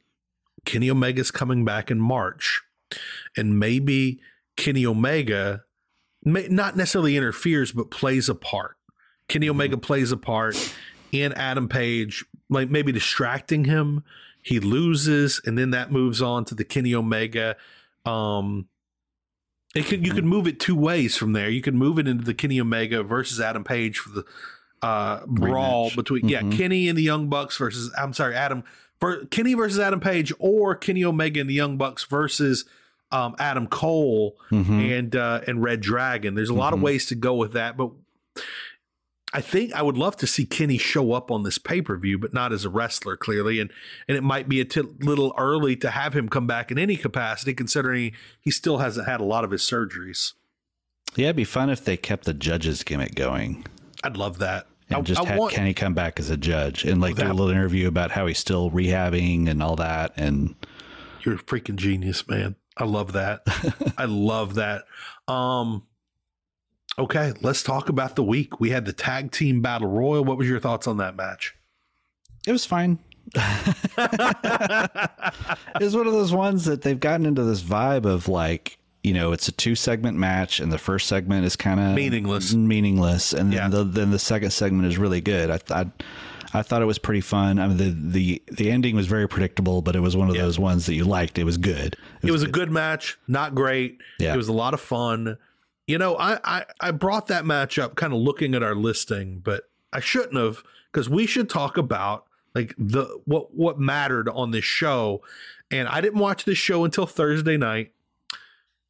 Kenny 0.65 0.91
Omega's 0.91 1.31
coming 1.31 1.65
back 1.65 1.89
in 1.89 2.01
March, 2.01 2.61
and 3.37 3.61
maybe 3.61 4.19
Kenny 4.57 4.85
Omega 4.85 5.63
may, 6.25 6.49
not 6.49 6.77
necessarily 6.77 7.17
interferes, 7.17 7.71
but 7.71 7.93
plays 7.93 8.29
a 8.29 8.35
part. 8.35 8.77
Kenny 9.29 9.49
Omega 9.49 9.77
plays 9.77 10.13
a 10.13 10.17
part 10.17 10.57
in 11.13 11.33
Adam 11.33 11.69
Page, 11.69 12.25
like 12.49 12.71
maybe 12.71 12.93
distracting 12.93 13.65
him 13.65 14.05
he 14.43 14.61
loses, 14.61 15.41
and 15.47 15.57
then 15.57 15.71
that 15.71 15.91
moves 15.91 16.21
on 16.21 16.45
to 16.45 16.55
the 16.55 16.65
Kenny 16.65 16.95
Omega. 16.95 17.57
Um, 18.05 18.69
it 19.75 19.87
could 19.87 20.07
you 20.07 20.13
could 20.13 20.27
move 20.27 20.47
it 20.47 20.61
two 20.61 20.77
ways 20.77 21.17
from 21.17 21.33
there. 21.33 21.49
You 21.49 21.63
could 21.63 21.75
move 21.75 21.99
it 21.99 22.07
into 22.07 22.25
the 22.25 22.35
Kenny 22.35 22.61
Omega 22.61 23.03
versus 23.03 23.41
Adam 23.41 23.65
Page 23.65 23.99
for 23.99 24.11
the 24.11 24.25
uh, 24.83 25.25
brawl 25.27 25.89
Rematch. 25.91 25.97
between 25.97 26.29
yeah 26.29 26.43
Mhm. 26.43 26.57
Kenny 26.59 26.89
and 26.91 26.99
the 26.99 27.03
Young 27.03 27.29
Bucks 27.31 27.57
versus 27.57 27.91
I'm 27.99 28.13
sorry 28.13 28.35
Adam 28.35 28.65
for 29.01 29.25
Kenny 29.27 29.55
versus 29.55 29.79
Adam 29.79 29.99
Page 29.99 30.31
or 30.39 30.75
Kenny 30.75 31.03
Omega 31.05 31.41
and 31.41 31.49
the 31.49 31.55
Young 31.55 31.79
Bucks 31.79 32.05
versus 32.05 32.67
um, 33.11 33.35
Adam 33.39 33.67
Cole 33.67 34.37
Mhm. 34.51 34.99
and 34.99 35.17
uh, 35.17 35.41
and 35.47 35.63
Red 35.63 35.81
Dragon. 35.81 36.35
There's 36.35 36.51
a 36.51 36.55
lot 36.55 36.75
of 36.75 36.81
Mhm. 36.81 36.83
ways 36.83 37.07
to 37.07 37.15
go 37.15 37.35
with 37.35 37.53
that, 37.55 37.79
but 37.79 37.93
I 39.37 39.41
think 39.41 39.73
I 39.75 39.83
would 39.83 39.97
love 39.99 40.17
to 40.19 40.27
see 40.29 40.47
Kenny 40.47 40.79
show 40.79 41.13
up 41.13 41.31
on 41.31 41.43
this 41.43 41.59
pay 41.59 41.83
per 41.83 41.97
view, 41.97 42.19
but 42.19 42.33
not 42.33 42.53
as 42.53 42.65
a 42.65 42.71
wrestler, 42.71 43.17
clearly, 43.17 43.59
and 43.59 43.71
and 44.09 44.17
it 44.17 44.23
might 44.23 44.49
be 44.49 44.61
a 44.61 44.65
t- 44.65 44.81
little 45.01 45.35
early 45.37 45.75
to 45.77 45.91
have 45.91 46.15
him 46.15 46.29
come 46.29 46.47
back 46.47 46.71
in 46.71 46.79
any 46.79 46.97
capacity, 46.97 47.53
considering 47.53 48.13
he 48.41 48.51
still 48.53 48.79
hasn't 48.79 49.09
had 49.09 49.21
a 49.21 49.25
lot 49.25 49.43
of 49.45 49.51
his 49.51 49.63
surgeries. 49.63 50.35
Yeah, 51.17 51.27
it'd 51.27 51.37
be 51.37 51.45
fun 51.45 51.69
if 51.69 51.85
they 51.85 51.97
kept 51.97 52.25
the 52.25 52.35
judge's 52.35 52.83
gimmick 52.83 53.15
going 53.15 53.67
I'd 54.03 54.17
love 54.17 54.39
that. 54.39 54.67
and 54.89 54.99
I, 54.99 55.01
just 55.03 55.21
I 55.21 55.25
had 55.25 55.39
want, 55.39 55.53
Kenny 55.53 55.75
come 55.75 55.95
back 55.95 56.19
as 56.21 56.31
a 56.31 56.37
judge 56.37 56.85
and 56.85 57.01
like 57.01 57.17
do 57.17 57.23
a 57.23 57.25
That- 57.27 57.35
little 57.35 57.51
interview 57.51 57.89
about 57.89 58.11
how 58.13 58.27
he's 58.27 58.39
still 58.39 58.71
rehabbing 58.71 59.49
and 59.49 59.63
all 59.63 59.77
that. 59.77 60.13
And 60.17 60.55
You're 61.25 61.35
a 61.37 61.39
freaking 61.39 61.77
genius, 61.77 62.29
man. 62.29 62.57
I 62.77 62.85
love 62.85 63.13
that. 63.13 63.43
I 63.99 64.05
love 64.07 64.55
that. 64.57 64.85
Um 65.29 65.85
okay, 66.99 67.33
let's 67.43 67.63
talk 67.63 67.89
about 67.89 68.17
the 68.17 68.23
week. 68.23 68.61
We 68.61 68.71
had 68.71 68.85
the 68.85 68.93
tag 68.93 69.33
team 69.33 69.61
battle 69.63 69.89
royal. 69.89 70.25
What 70.25 70.39
was 70.39 70.49
your 70.49 70.61
thoughts 70.61 70.87
on 70.87 70.97
that 70.99 71.17
match? 71.17 71.55
it 72.47 72.53
was 72.53 72.67
fine. 72.67 72.99
it 73.35 73.41
was 75.81 75.97
one 75.97 76.07
of 76.07 76.13
those 76.13 76.33
ones 76.33 76.67
that 76.67 76.83
they've 76.83 77.01
gotten 77.01 77.27
into 77.27 77.43
this 77.43 77.63
vibe 77.63 78.05
of 78.05 78.29
like, 78.29 78.79
you 79.03 79.15
know, 79.15 79.33
it's 79.33 79.49
a 79.49 79.53
two 79.53 79.75
segment 79.75 80.17
match, 80.19 80.61
and 80.61 80.71
the 80.73 80.79
first 80.79 81.07
segment 81.09 81.45
is 81.45 81.57
kind 81.57 81.81
of 81.81 81.95
Meaningless. 81.95 82.55
meaningless, 82.55 83.33
and 83.33 83.53
Yeah. 83.53 83.69
then 83.69 83.71
the 83.71 83.85
then 83.85 84.11
the 84.11 84.19
second 84.19 84.51
segment 84.51 84.87
is 84.87 84.99
really 84.99 85.21
good. 85.21 85.51
I 85.51 85.59
thought. 85.59 86.03
I 86.57 86.63
thought 86.63 86.83
it 86.83 86.87
was 86.87 87.01
pretty 87.01 87.21
fun. 87.21 87.59
I 87.59 87.67
mean, 87.67 87.79
the 87.79 87.91
the 87.91 88.43
the 88.53 88.71
ending 88.71 88.95
was 88.95 89.09
very 89.09 89.29
predictable, 89.29 89.83
but 89.83 89.97
it 89.97 90.01
was 90.01 90.17
one 90.17 90.29
of 90.31 90.37
those 90.37 90.57
ones 90.57 90.87
that 90.87 90.95
you 90.95 91.03
liked. 91.05 91.37
It 91.37 91.43
was 91.43 91.59
good. 91.59 91.97
It 92.23 92.31
was 92.31 92.45
a 92.45 92.49
good 92.49 92.71
match, 92.71 93.19
not 93.27 93.57
great. 93.57 93.99
Yeah. 94.21 94.35
It 94.35 94.37
was 94.37 94.47
a 94.47 94.53
lot 94.53 94.73
of 94.73 94.81
fun. 94.81 95.37
You 95.87 95.99
know, 95.99 96.17
I 96.17 96.39
I, 96.45 96.65
I 96.81 96.91
brought 96.91 97.27
that 97.29 97.45
match 97.45 97.79
up 97.79 97.95
kind 97.95 98.13
of 98.13 98.21
looking 98.21 98.55
at 98.55 98.63
our 98.63 98.75
listing, 98.75 99.41
but 99.41 99.65
I 99.93 100.01
shouldn't 100.01 100.37
have 100.37 100.63
because 100.93 101.09
we 101.09 101.27
should 101.27 101.49
talk 101.51 101.77
about 101.77 102.27
like 102.55 102.75
the 102.79 103.21
what 103.25 103.55
what 103.55 103.79
mattered 103.79 104.29
on 104.29 104.51
this 104.51 104.65
show. 104.65 105.23
And 105.71 105.89
I 105.89 106.01
didn't 106.01 106.21
watch 106.21 106.45
this 106.45 106.59
show 106.59 106.85
until 106.85 107.07
Thursday 107.07 107.57
night. 107.57 107.93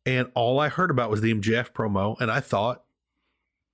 And 0.06 0.30
all 0.34 0.60
I 0.60 0.68
heard 0.68 0.90
about 0.90 1.10
was 1.10 1.22
the 1.22 1.32
MJF 1.32 1.72
promo. 1.72 2.20
And 2.20 2.30
I 2.30 2.40
thought 2.40 2.84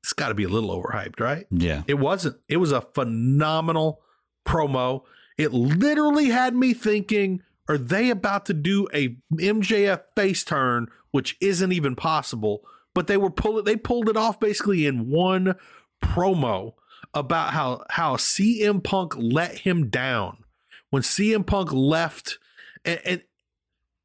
it's 0.03 0.13
got 0.13 0.29
to 0.29 0.35
be 0.35 0.45
a 0.45 0.49
little 0.49 0.71
overhyped, 0.71 1.21
right? 1.21 1.47
Yeah. 1.51 1.83
It 1.87 1.95
wasn't. 1.95 2.37
It 2.49 2.59
was 2.59 2.73
a 2.73 2.81
phenomenal 2.81 4.01
promo. 4.47 5.03
It 5.37 5.53
literally 5.53 6.27
had 6.27 6.55
me 6.55 6.73
thinking, 6.73 7.43
are 7.69 7.79
they 7.79 8.11
about 8.11 8.47
to 8.47 8.55
do 8.55 8.89
a 8.95 9.17
MJF 9.33 10.03
face 10.15 10.45
turn, 10.45 10.89
which 11.11 11.37
isn't 11.41 11.73
even 11.73 11.97
possible? 11.97 12.65
But 12.95 13.07
they 13.07 13.17
were 13.17 13.31
pulling 13.31 13.65
they 13.65 13.77
pulled 13.77 14.09
it 14.09 14.17
off 14.17 14.41
basically 14.41 14.87
in 14.87 15.11
one 15.11 15.55
promo 16.03 16.75
about 17.15 17.53
how 17.53 17.85
how 17.91 18.17
CM 18.17 18.83
Punk 18.83 19.15
let 19.17 19.59
him 19.59 19.89
down. 19.89 20.45
When 20.91 21.03
CM 21.03 21.47
Punk 21.47 21.73
left 21.73 22.39
and, 22.85 23.01
and 23.05 23.23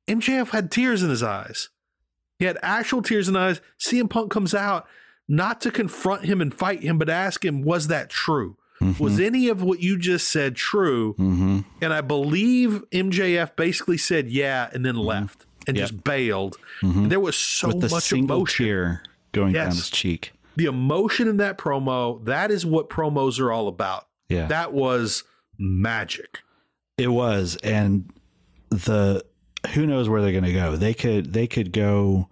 MJF 0.08 0.50
had 0.50 0.72
tears 0.72 1.02
in 1.04 1.10
his 1.10 1.24
eyes. 1.24 1.70
He 2.38 2.46
had 2.46 2.58
actual 2.62 3.02
tears 3.02 3.28
in 3.28 3.36
his 3.36 3.60
eyes. 3.60 3.62
CM 3.80 4.10
Punk 4.10 4.32
comes 4.32 4.54
out 4.54 4.88
not 5.28 5.62
to 5.62 5.72
confront 5.72 6.26
him 6.26 6.42
and 6.42 6.54
fight 6.54 6.84
him, 6.84 6.98
but 6.98 7.10
ask 7.10 7.44
him, 7.44 7.64
was 7.64 7.88
that 7.88 8.10
true? 8.10 8.58
Was 9.00 9.20
any 9.20 9.48
of 9.48 9.64
what 9.64 9.80
you 9.80 9.98
just 9.98 10.28
said 10.28 10.56
true? 10.56 11.14
Mm-hmm. 11.14 11.62
And 11.82 11.94
I 11.94 12.02
believe 12.02 12.84
MJF 12.92 13.56
basically 13.56 13.98
said 13.98 14.30
yeah 14.30 14.70
and 14.74 14.86
then 14.86 14.96
left 14.96 15.46
and 15.68 15.76
Yep. 15.78 15.84
just 15.90 16.04
bailed. 16.04 16.58
Mm-hmm. 16.82 17.04
And 17.04 17.12
there 17.12 17.20
was 17.20 17.36
so 17.36 17.68
With 17.70 17.82
the 17.82 17.90
much 17.90 18.04
single 18.04 18.38
emotion. 18.38 18.66
tear 18.66 19.04
going 19.32 19.54
down 19.54 19.68
his 19.68 19.90
cheek. 19.90 20.32
The 20.56 20.66
emotion 20.66 21.28
in 21.28 21.38
that 21.38 21.58
promo, 21.58 22.24
that 22.26 22.50
is 22.52 22.66
what 22.66 22.90
promos 22.90 23.40
are 23.40 23.52
all 23.52 23.68
about. 23.68 24.08
Yeah. 24.30 24.48
That 24.48 24.72
was 24.74 25.24
magic. 25.58 26.40
It 26.98 27.10
was, 27.10 27.58
and 27.64 28.10
the 28.70 29.26
who 29.74 29.86
knows 29.86 30.08
where 30.08 30.22
they're 30.22 30.32
going 30.32 30.44
to 30.46 30.54
go. 30.54 30.76
They 30.78 30.94
could 30.94 31.34
they 31.34 31.46
could 31.48 31.72
go, 31.74 32.30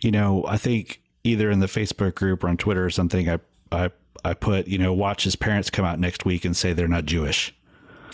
you 0.00 0.10
know. 0.10 0.44
I 0.48 0.56
think 0.56 1.02
either 1.24 1.50
in 1.50 1.60
the 1.60 1.66
Facebook 1.66 2.14
group 2.14 2.42
or 2.42 2.48
on 2.48 2.56
Twitter 2.56 2.84
or 2.84 2.90
something. 2.90 3.28
I 3.28 3.38
I 3.70 3.90
I 4.24 4.32
put 4.34 4.66
you 4.66 4.78
know 4.78 4.92
watch 4.94 5.24
his 5.24 5.36
parents 5.36 5.68
come 5.68 5.84
out 5.84 5.98
next 6.00 6.24
week 6.24 6.44
and 6.46 6.56
say 6.56 6.72
they're 6.72 6.88
not 6.88 7.04
Jewish, 7.04 7.54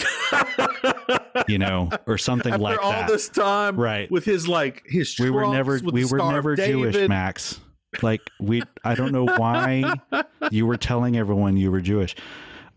you 1.49 1.59
know, 1.59 1.91
or 2.07 2.19
something 2.19 2.53
After 2.53 2.63
like 2.63 2.83
all 2.83 2.93
that. 2.93 3.09
this 3.09 3.29
time, 3.29 3.77
Right. 3.77 4.11
With 4.11 4.25
his 4.25 4.49
like 4.49 4.83
his 4.87 5.19
we 5.19 5.31
were 5.31 5.47
never 5.53 5.81
we 5.83 6.05
were 6.05 6.19
never 6.19 6.57
Jewish, 6.57 7.09
Max. 7.09 7.61
Like 8.03 8.21
we, 8.39 8.63
I 8.85 8.95
don't 8.95 9.13
know 9.13 9.25
why 9.25 9.95
you 10.51 10.67
were 10.67 10.77
telling 10.77 11.17
everyone 11.17 11.57
you 11.57 11.71
were 11.71 11.81
Jewish, 11.81 12.15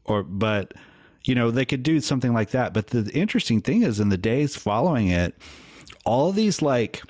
or 0.06 0.24
but 0.24 0.74
you 1.26 1.36
know 1.36 1.52
they 1.52 1.66
could 1.66 1.84
do 1.84 2.00
something 2.00 2.34
like 2.34 2.52
that. 2.52 2.74
But 2.74 2.88
the 2.88 3.12
interesting 3.14 3.62
thing 3.62 3.84
is, 3.84 4.00
in 4.00 4.10
the 4.10 4.18
days 4.18 4.56
following 4.56 5.10
it, 5.10 5.36
all 6.06 6.32
these 6.32 6.62
like 6.62 7.04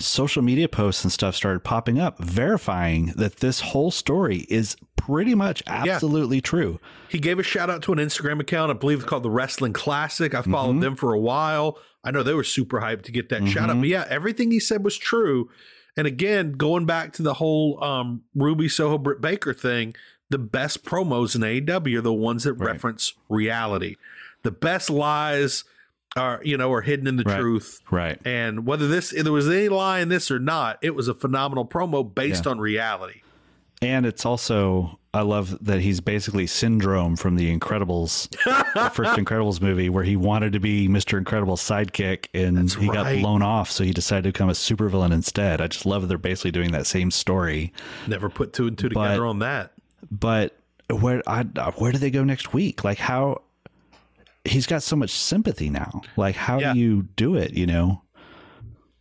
social 0.00 0.42
media 0.42 0.68
posts 0.68 1.02
and 1.04 1.12
stuff 1.12 1.34
started 1.34 1.60
popping 1.64 1.98
up, 1.98 2.18
verifying 2.18 3.06
that 3.16 3.36
this 3.36 3.60
whole 3.60 3.90
story 3.90 4.46
is 4.50 4.76
pretty 4.96 5.34
much 5.34 5.62
absolutely 5.66 6.40
true. 6.40 6.78
He 7.08 7.18
gave 7.18 7.38
a 7.38 7.42
shout 7.42 7.70
out 7.70 7.82
to 7.84 7.92
an 7.92 7.98
Instagram 7.98 8.40
account, 8.40 8.70
I 8.70 8.74
believe 8.74 8.98
it's 9.00 9.08
called 9.08 9.22
the 9.22 9.30
Wrestling 9.30 9.72
Classic. 9.72 10.34
I 10.34 10.42
followed 10.42 10.72
Mm-hmm. 10.72 10.80
them 10.80 10.96
for 10.96 11.14
a 11.14 11.18
while. 11.18 11.78
I 12.04 12.10
know 12.10 12.22
they 12.22 12.34
were 12.34 12.44
super 12.44 12.80
hyped 12.80 13.02
to 13.04 13.12
get 13.12 13.28
that 13.30 13.48
shout 13.48 13.70
out. 13.70 13.78
But 13.78 13.88
yeah, 13.88 14.04
everything 14.08 14.50
he 14.50 14.60
said 14.60 14.84
was 14.84 14.96
true. 14.96 15.48
And 15.96 16.06
again, 16.06 16.52
going 16.52 16.84
back 16.86 17.12
to 17.14 17.22
the 17.22 17.34
whole 17.34 17.82
um, 17.82 18.22
Ruby 18.34 18.68
Soho 18.68 18.98
Britt 18.98 19.20
Baker 19.20 19.52
thing, 19.54 19.94
the 20.30 20.38
best 20.38 20.84
promos 20.84 21.34
in 21.34 21.40
AEW 21.40 21.98
are 21.98 22.02
the 22.02 22.12
ones 22.12 22.44
that 22.44 22.52
Right. 22.52 22.72
reference 22.72 23.14
reality. 23.28 23.96
The 24.42 24.50
best 24.52 24.90
lies 24.90 25.64
are, 26.18 26.40
you 26.44 26.56
know, 26.56 26.72
are 26.72 26.82
hidden 26.82 27.06
in 27.06 27.16
the 27.16 27.24
Right. 27.24 27.40
truth. 27.40 27.80
Right. 27.90 28.20
And 28.26 28.66
whether 28.66 28.86
this 28.88 29.10
there 29.16 29.32
was 29.32 29.48
any 29.48 29.68
lie 29.68 30.00
in 30.00 30.08
this 30.08 30.30
or 30.30 30.38
not, 30.38 30.78
it 30.82 30.94
was 30.94 31.08
a 31.08 31.14
phenomenal 31.14 31.64
promo 31.64 32.14
based 32.14 32.44
Yeah. 32.44 32.50
on 32.52 32.58
reality. 32.60 33.22
And 33.80 34.04
it's 34.06 34.26
also, 34.26 34.98
I 35.14 35.20
love 35.22 35.56
that 35.64 35.80
he's 35.80 36.00
basically 36.00 36.48
Syndrome 36.48 37.14
from 37.14 37.36
the 37.36 37.56
Incredibles, 37.56 38.28
the 38.74 38.90
first 38.94 39.12
Incredibles 39.16 39.60
movie, 39.62 39.88
where 39.88 40.02
he 40.02 40.16
wanted 40.16 40.52
to 40.54 40.58
be 40.60 40.88
Mr. 40.88 41.16
Incredible's 41.16 41.62
sidekick 41.62 42.26
and 42.34 42.56
That's 42.58 42.74
he 42.74 42.88
got 42.88 43.06
blown 43.20 43.40
off. 43.40 43.70
So 43.70 43.84
he 43.84 43.92
decided 43.92 44.24
to 44.24 44.28
become 44.32 44.48
a 44.48 44.52
supervillain 44.54 45.12
instead. 45.12 45.60
I 45.60 45.68
just 45.68 45.86
love 45.86 46.02
that 46.02 46.08
they're 46.08 46.18
basically 46.18 46.50
doing 46.50 46.72
that 46.72 46.86
same 46.88 47.12
story. 47.12 47.72
Never 48.08 48.28
put 48.28 48.52
two 48.52 48.66
and 48.66 48.76
two 48.76 48.88
But- 48.88 49.04
together 49.06 49.26
on 49.26 49.38
that. 49.38 49.72
But 50.10 50.58
where, 50.90 51.22
I, 51.28 51.42
where 51.76 51.92
do 51.92 51.98
they 51.98 52.10
go 52.10 52.24
next 52.24 52.52
week? 52.52 52.82
Like, 52.82 52.98
how 52.98 53.42
he's 54.44 54.66
got 54.66 54.82
so 54.82 54.96
much 54.96 55.10
sympathy 55.10 55.70
now. 55.70 56.02
Like, 56.16 56.36
how 56.36 56.58
Yeah. 56.58 56.72
do 56.72 56.78
you 56.78 57.02
do 57.16 57.34
it? 57.36 57.52
You 57.54 57.66
know? 57.66 58.02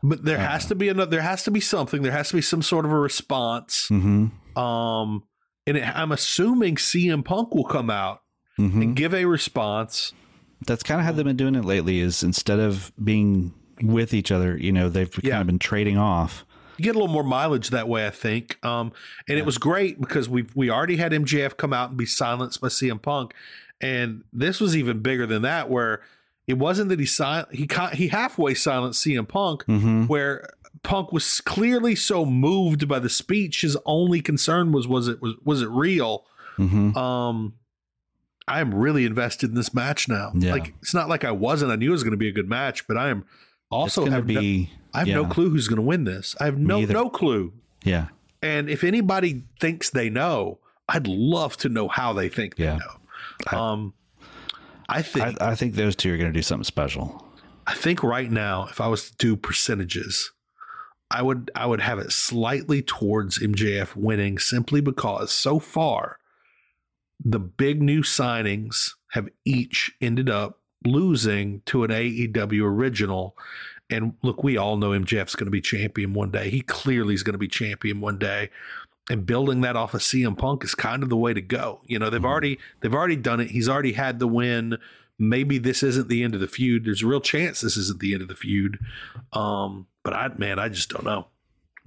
But 0.04 0.24
there 0.26 0.38
has 0.38 0.66
to 0.68 0.76
be 0.76 0.90
another. 0.90 1.10
There 1.12 1.22
has 1.22 1.44
to 1.44 1.52
be 1.52 1.60
something. 1.60 2.02
There 2.04 2.12
has 2.12 2.30
to 2.30 2.36
be 2.36 2.42
some 2.42 2.62
sort 2.62 2.86
of 2.86 2.92
a 2.92 3.00
response. 3.00 3.88
Mm-hmm. 3.92 4.60
Um, 4.60 5.24
and 5.66 5.78
it, 5.78 5.98
I'm 5.98 6.12
assuming 6.12 6.76
CM 6.76 7.24
Punk 7.26 7.54
will 7.56 7.66
come 7.66 7.90
out 7.90 8.22
Mm-hmm. 8.60 8.82
and 8.82 8.96
give 8.96 9.14
a 9.14 9.26
response. 9.26 10.14
That's 10.66 10.82
kind 10.82 11.00
of 11.00 11.06
how 11.06 11.12
they've 11.12 11.24
been 11.24 11.38
doing 11.38 11.54
it 11.54 11.64
lately. 11.64 12.00
Is 12.00 12.24
instead 12.24 12.60
of 12.60 12.92
being 13.04 13.54
with 13.84 14.16
each 14.16 14.32
other, 14.32 14.58
you 14.58 14.72
know, 14.72 14.90
they've 14.90 15.12
Yeah. 15.22 15.32
kind 15.34 15.42
of 15.42 15.48
been 15.48 15.60
trading 15.60 15.98
off. 15.98 16.44
You 16.78 16.84
get 16.84 16.96
a 16.96 17.00
little 17.00 17.14
more 17.14 17.24
mileage 17.24 17.70
that 17.70 17.88
way, 17.88 18.08
I 18.08 18.10
think. 18.10 18.58
Um, 18.66 18.92
and 19.30 19.38
it 19.38 19.46
was 19.46 19.58
great 19.60 20.00
because 20.02 20.28
we 20.28 20.46
we 20.56 20.70
already 20.72 20.98
had 20.98 21.12
MJF 21.12 21.56
come 21.58 21.72
out 21.74 21.90
and 21.90 21.98
be 21.98 22.06
silenced 22.08 22.62
by 22.62 22.68
CM 22.70 23.00
Punk, 23.00 23.34
and 23.82 24.24
this 24.34 24.60
was 24.60 24.76
even 24.76 25.02
bigger 25.02 25.26
than 25.26 25.44
that, 25.44 25.70
where 25.70 26.02
it 26.48 26.58
wasn't 26.58 26.90
that 26.90 27.00
he 27.00 27.06
si- 27.06 27.44
he 27.52 27.68
he 27.94 28.08
halfway 28.08 28.54
silenced 28.54 29.06
CM 29.06 29.28
Punk, 29.28 29.66
Mm-hmm. 29.66 30.06
where 30.08 30.50
Punk 30.84 31.12
was 31.12 31.42
clearly 31.42 31.96
so 31.96 32.26
moved 32.26 32.88
by 32.88 33.00
the 33.00 33.10
speech, 33.10 33.62
his 33.62 33.76
only 33.86 34.22
concern 34.22 34.72
was 34.72 34.88
was 34.88 35.08
it 35.08 35.22
was 35.22 35.34
was 35.44 35.62
it 35.62 35.70
real? 35.70 36.26
Mm-hmm. 36.58 36.98
Um, 36.98 37.54
I 38.48 38.62
am 38.62 38.74
really 38.74 39.06
invested 39.06 39.50
in 39.50 39.56
this 39.56 39.74
match 39.74 40.08
now. 40.08 40.32
Yeah. 40.36 40.54
Like 40.54 40.74
it's 40.82 40.94
not 40.94 41.10
like 41.10 41.26
I 41.26 41.32
wasn't. 41.32 41.72
I 41.72 41.76
knew 41.76 41.90
it 41.90 41.92
was 41.92 42.04
going 42.04 42.12
to 42.12 42.18
be 42.18 42.30
a 42.30 42.32
good 42.32 42.48
match, 42.50 42.88
but 42.88 42.96
I 42.98 43.10
am 43.10 43.26
also 43.70 44.06
have 44.06 44.26
to 44.28 44.34
no. 44.34 44.66
I 44.94 45.00
have 45.00 45.08
no 45.10 45.26
clue 45.26 45.50
who's 45.50 45.68
going 45.68 45.76
to 45.78 45.82
win 45.84 46.06
this. 46.06 46.36
I 46.40 46.46
have 46.46 46.58
no 46.58 46.80
no 46.82 47.10
clue. 47.10 47.54
Yeah. 47.84 48.08
And 48.42 48.70
if 48.70 48.84
anybody 48.84 49.44
thinks 49.60 49.90
they 49.90 50.10
know, 50.10 50.60
I'd 50.88 51.08
love 51.08 51.58
to 51.58 51.70
know 51.70 51.88
how 51.88 52.14
they 52.14 52.30
think 52.30 52.54
Yeah. 52.58 52.74
they 52.74 52.78
know. 52.78 52.97
Um, 53.52 53.94
I 54.90 55.02
think 55.02 55.42
I, 55.42 55.52
I 55.52 55.56
think 55.56 55.76
those 55.76 55.96
two 55.96 56.14
are 56.14 56.18
going 56.18 56.32
to 56.32 56.38
do 56.38 56.42
something 56.42 56.64
special. 56.64 57.26
I 57.66 57.74
think 57.74 58.02
right 58.04 58.32
now, 58.32 58.68
if 58.70 58.80
I 58.80 58.88
was 58.88 59.10
to 59.10 59.18
do 59.18 59.36
percentages, 59.36 60.32
I 61.12 61.22
would 61.22 61.52
I 61.56 61.66
would 61.66 61.82
have 61.82 62.00
it 62.00 62.12
slightly 62.12 62.82
towards 62.82 63.40
MJF 63.40 63.96
winning 63.96 64.38
simply 64.38 64.82
because 64.82 65.32
so 65.32 65.60
far 65.60 66.20
the 67.24 67.40
big 67.40 67.82
new 67.82 68.02
signings 68.02 68.92
have 69.12 69.28
each 69.46 69.92
ended 70.02 70.30
up 70.30 70.60
losing 70.86 71.62
to 71.66 71.84
an 71.84 71.92
AEW 71.92 72.62
original. 72.62 73.36
And 73.90 74.14
look, 74.22 74.44
we 74.44 74.58
all 74.58 74.78
know 74.78 74.90
MJF's 74.90 75.36
going 75.36 75.46
to 75.46 75.52
be 75.52 75.62
champion 75.62 76.14
one 76.14 76.30
day. 76.30 76.50
He 76.50 76.62
clearly 76.62 77.14
is 77.14 77.24
going 77.24 77.34
to 77.34 77.40
be 77.40 77.48
champion 77.48 78.02
one 78.02 78.18
day. 78.18 78.50
And 79.10 79.26
building 79.26 79.62
that 79.62 79.78
off 79.78 79.94
of 79.94 80.02
CM 80.02 80.38
Punk 80.38 80.64
is 80.66 80.76
kind 80.76 81.02
of 81.02 81.10
the 81.10 81.16
way 81.16 81.34
to 81.34 81.42
go. 81.42 81.82
You 81.86 81.98
know, 81.98 82.10
they've 82.10 82.20
mm-hmm. 82.20 82.30
already 82.30 82.60
they've 82.82 82.94
already 82.94 83.16
done 83.16 83.40
it. 83.40 83.52
He's 83.52 83.70
already 83.70 83.94
had 83.94 84.20
the 84.20 84.28
win. 84.28 84.78
Maybe 85.18 85.58
this 85.58 85.82
isn't 85.82 86.10
the 86.10 86.24
end 86.24 86.36
of 86.36 86.42
the 86.42 86.48
feud. 86.48 86.86
There's 86.86 87.04
a 87.04 87.08
real 87.08 87.22
chance 87.22 87.62
this 87.62 87.78
isn't 87.78 88.00
the 88.00 88.14
end 88.14 88.22
of 88.22 88.28
the 88.28 88.36
feud. 88.36 88.80
Um, 89.34 89.88
but 90.04 90.14
I 90.14 90.30
man, 90.38 90.60
I 90.60 90.70
just 90.70 90.90
don't 90.90 91.06
know. 91.06 91.28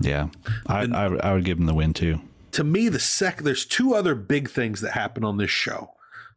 Yeah, 0.01 0.29
I, 0.67 0.85
And- 0.85 0.97
I, 0.97 1.07
I 1.17 1.35
would 1.35 1.45
give 1.45 1.59
him 1.59 1.67
the 1.67 1.75
win 1.75 1.93
too. 1.93 2.21
to 2.53 2.65
me, 2.65 2.89
the 2.89 2.99
second 2.99 3.45
there's 3.45 3.67
two 3.67 3.95
other 3.95 4.15
big 4.15 4.49
things 4.49 4.81
that 4.81 4.93
happen 4.93 5.23
on 5.25 5.37
this 5.37 5.51
show. 5.51 5.93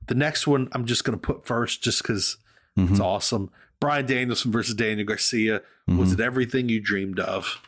The 0.07 0.15
next 0.15 0.47
one 0.47 0.67
I'm 0.73 0.85
just 0.85 1.05
going 1.05 1.17
to 1.17 1.21
put 1.21 1.45
first, 1.45 1.81
just 1.81 2.03
because 2.03 2.37
it's 2.75 2.91
mm-hmm. 2.91 3.01
awesome. 3.01 3.51
Bryan 3.79 4.05
Danielson 4.05 4.51
versus 4.51 4.75
Daniel 4.75 5.05
Garcia. 5.05 5.61
Was 5.87 6.11
mm-hmm. 6.11 6.21
it 6.21 6.25
everything 6.25 6.69
you 6.69 6.79
dreamed 6.79 7.19
of? 7.19 7.61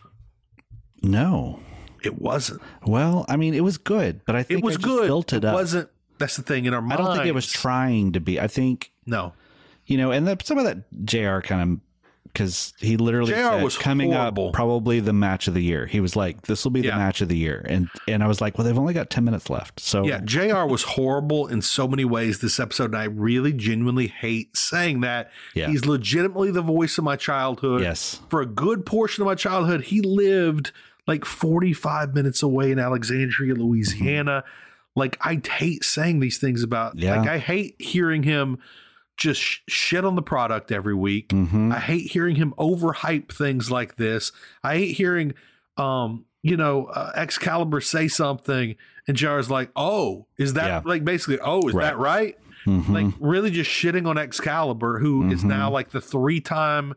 No, 1.02 1.60
It 2.06 2.22
wasn't. 2.22 2.62
well, 2.86 3.26
I 3.28 3.36
mean, 3.38 3.54
it 3.54 3.64
was 3.64 3.78
good, 3.78 4.22
but 4.26 4.36
I 4.36 4.44
think 4.44 4.60
It 4.60 4.66
was 4.66 4.78
good. 4.78 5.08
Built 5.08 5.34
it, 5.34 5.38
it 5.38 5.46
up. 5.46 5.56
wasn't. 5.56 5.90
That's 6.18 6.38
the 6.38 6.44
thing 6.44 6.66
in 6.66 6.74
our 6.74 6.82
mind. 6.82 6.94
I 7.02 7.04
don't 7.04 7.16
think 7.18 7.28
it 7.28 7.36
was 7.36 7.48
trying 7.52 8.14
to 8.14 8.20
be. 8.20 8.40
I 8.40 8.48
think 8.48 8.92
No, 9.06 9.34
you 9.86 9.98
know, 9.98 10.12
and 10.12 10.26
the, 10.28 10.38
some 10.44 10.58
of 10.58 10.64
that 10.66 11.06
JR 11.06 11.40
kind 11.40 11.62
of 11.62 11.80
because 12.32 12.74
he 12.80 12.98
literally 12.98 13.32
JR 13.32 13.38
said, 13.38 13.64
was 13.64 13.78
coming 13.78 14.12
horrible. 14.12 14.48
up 14.50 14.54
probably 14.54 15.00
the 15.00 15.14
match 15.14 15.48
of 15.48 15.54
the 15.54 15.62
year. 15.64 15.86
He 15.86 16.02
was 16.02 16.18
like, 16.18 16.42
"This 16.44 16.64
will 16.66 16.72
be 16.72 16.82
the 16.82 16.90
match 16.90 17.22
of 17.22 17.30
the 17.30 17.38
year," 17.38 17.66
and 17.68 17.90
and 18.10 18.22
I 18.24 18.28
was 18.28 18.42
like, 18.42 18.58
"Well, 18.58 18.66
they've 18.66 18.78
only 18.78 18.94
got 18.94 19.10
ten 19.10 19.24
minutes 19.24 19.50
left." 19.50 19.80
So 19.80 20.06
yeah, 20.06 20.20
JR 20.24 20.66
was 20.66 20.84
horrible 20.84 21.48
in 21.48 21.62
so 21.62 21.88
many 21.88 22.04
ways 22.04 22.40
this 22.40 22.60
episode, 22.60 22.92
and 22.94 22.98
I 22.98 23.06
really 23.06 23.54
genuinely 23.54 24.08
hate 24.08 24.56
saying 24.58 25.00
that. 25.02 25.32
Yeah. 25.54 25.68
He's 25.70 25.86
legitimately 25.86 26.52
the 26.52 26.62
voice 26.62 26.98
of 26.98 27.04
my 27.06 27.16
childhood. 27.16 27.82
yes, 27.82 28.20
for 28.30 28.42
a 28.42 28.46
good 28.46 28.86
portion 28.86 29.22
of 29.22 29.28
my 29.28 29.36
childhood, 29.36 29.86
he 29.86 30.02
lived 30.02 30.72
like 31.08 31.26
45 31.26 32.14
minutes 32.16 32.42
away 32.44 32.72
in 32.72 32.80
Alexandria, 32.80 33.54
Louisiana. 33.56 34.44
Like, 34.96 35.18
I 35.22 35.42
hate 35.48 35.84
saying 35.84 36.20
these 36.20 36.38
things 36.38 36.64
about, 36.64 36.98
Yeah. 36.98 37.18
like, 37.20 37.30
I 37.30 37.38
hate 37.38 37.76
hearing 37.80 38.24
him 38.24 38.58
just 39.18 39.40
sh- 39.42 39.60
shit 39.68 40.04
on 40.06 40.16
the 40.16 40.22
product 40.22 40.72
every 40.72 40.96
week. 40.96 41.32
hmm 41.32 41.72
I 41.72 41.80
hate 41.80 42.12
hearing 42.12 42.36
him 42.36 42.54
overhype 42.58 43.32
things 43.32 43.70
like 43.72 43.96
this. 43.98 44.32
I 44.64 44.76
hate 44.78 44.96
hearing, 44.96 45.34
um, 45.78 46.26
you 46.44 46.58
know, 46.58 46.86
uh, 46.86 47.12
Excalibur 47.16 47.82
say 47.82 48.08
something 48.08 48.76
and 49.08 49.16
Jar's 49.18 49.50
like, 49.50 49.70
oh, 49.76 50.26
is 50.38 50.54
that 50.54 50.68
Yeah. 50.68 50.82
like 50.86 51.04
basically, 51.06 51.40
oh, 51.40 51.68
is 51.68 51.74
Right. 51.74 51.84
that 51.86 51.98
right? 51.98 52.38
hmm 52.66 52.92
Like, 52.94 53.14
really 53.20 53.52
just 53.52 53.70
shitting 53.70 54.08
on 54.08 54.18
Excalibur, 54.18 55.00
who 55.00 55.30
is 55.30 55.44
Mhm. 55.44 55.48
now 55.50 55.70
like 55.72 55.92
the 55.92 56.02
three 56.02 56.40
time 56.42 56.94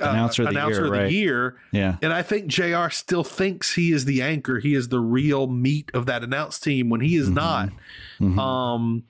uh, 0.00 0.04
Announcer 0.10 0.42
of 0.46 0.54
the 0.54 0.60
year, 0.68 0.86
right. 0.90 1.10
year. 1.12 1.56
yeah, 1.72 1.96
And 2.02 2.12
I 2.12 2.22
think 2.22 2.46
JR 2.46 2.88
still 2.90 3.24
thinks 3.24 3.74
he 3.74 3.92
is 3.92 4.04
the 4.04 4.22
anchor. 4.22 4.58
He 4.58 4.74
is 4.74 4.88
the 4.88 5.00
real 5.00 5.46
meat 5.46 5.90
of 5.94 6.06
that 6.06 6.22
announce 6.24 6.58
team 6.60 6.88
when 6.88 7.00
he 7.00 7.16
is 7.16 7.28
Mhm. 7.30 7.34
not. 7.34 7.68
Mhm. 8.20 8.38
Um, 8.38 9.04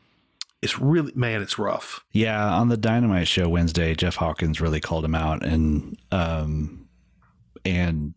it's 0.63 0.79
really, 0.79 1.13
man, 1.15 1.43
it's 1.43 1.59
rough. 1.59 2.05
Yeah, 2.13 2.55
on 2.55 2.69
the 2.69 2.77
Dynamite 2.77 3.27
show 3.29 3.49
Wednesday, 3.49 3.95
Jeff 3.95 4.17
Hawkins 4.17 4.61
really 4.61 4.81
called 4.81 5.05
him 5.05 5.15
out, 5.15 5.45
and 5.45 5.97
um, 6.13 6.87
and 7.65 8.15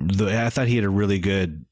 the, 0.00 0.42
I 0.44 0.50
thought 0.50 0.68
he 0.68 0.76
had 0.76 0.84
a 0.84 0.90
really 0.90 1.18
good 1.18 1.64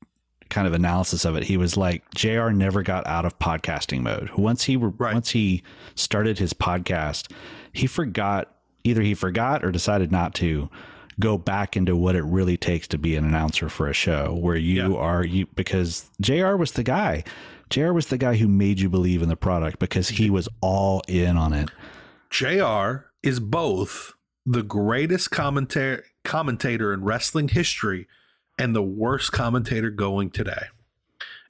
kind 0.50 0.66
of 0.66 0.72
analysis 0.74 1.24
of 1.24 1.36
it. 1.36 1.44
He 1.44 1.56
was 1.56 1.76
like, 1.76 2.04
JR 2.14 2.50
never 2.50 2.82
got 2.82 3.06
out 3.06 3.24
of 3.24 3.38
podcasting 3.38 4.02
mode. 4.02 4.30
Once 4.36 4.64
he 4.64 4.76
Right. 4.76 5.14
once 5.14 5.30
he 5.30 5.62
started 5.94 6.38
his 6.38 6.52
podcast, 6.52 7.30
he 7.72 7.86
forgot 7.86 8.54
either 8.84 9.02
he 9.02 9.14
forgot 9.14 9.64
or 9.64 9.72
decided 9.72 10.12
not 10.12 10.34
to 10.34 10.68
go 11.20 11.38
back 11.38 11.76
into 11.76 11.94
what 11.96 12.14
it 12.16 12.22
really 12.24 12.56
takes 12.56 12.88
to 12.88 12.98
be 12.98 13.16
an 13.16 13.24
announcer 13.24 13.68
for 13.68 13.88
a 13.88 13.92
show 13.94 14.34
where 14.34 14.56
you 14.56 14.92
Yeah. 14.92 14.98
are 14.98 15.24
you 15.24 15.46
because 15.54 16.10
JR 16.20 16.56
was 16.56 16.72
the 16.72 16.82
guy. 16.82 17.24
JR 17.70 17.92
was 17.92 18.06
the 18.08 18.18
guy 18.18 18.36
who 18.36 18.48
made 18.48 18.80
you 18.80 18.88
believe 18.90 19.22
in 19.22 19.28
the 19.28 19.36
product 19.36 19.78
because 19.78 20.08
he 20.10 20.28
was 20.28 20.48
all 20.60 21.02
in 21.08 21.36
on 21.36 21.52
it. 21.52 21.70
JR 22.30 23.06
is 23.22 23.40
both 23.40 24.12
the 24.44 24.62
greatest 24.62 25.30
commentator 25.30 26.04
commentator 26.24 26.92
in 26.92 27.04
wrestling 27.04 27.48
history 27.48 28.06
and 28.58 28.74
the 28.74 28.82
worst 28.82 29.30
commentator 29.32 29.90
going 29.90 30.30
today. 30.30 30.64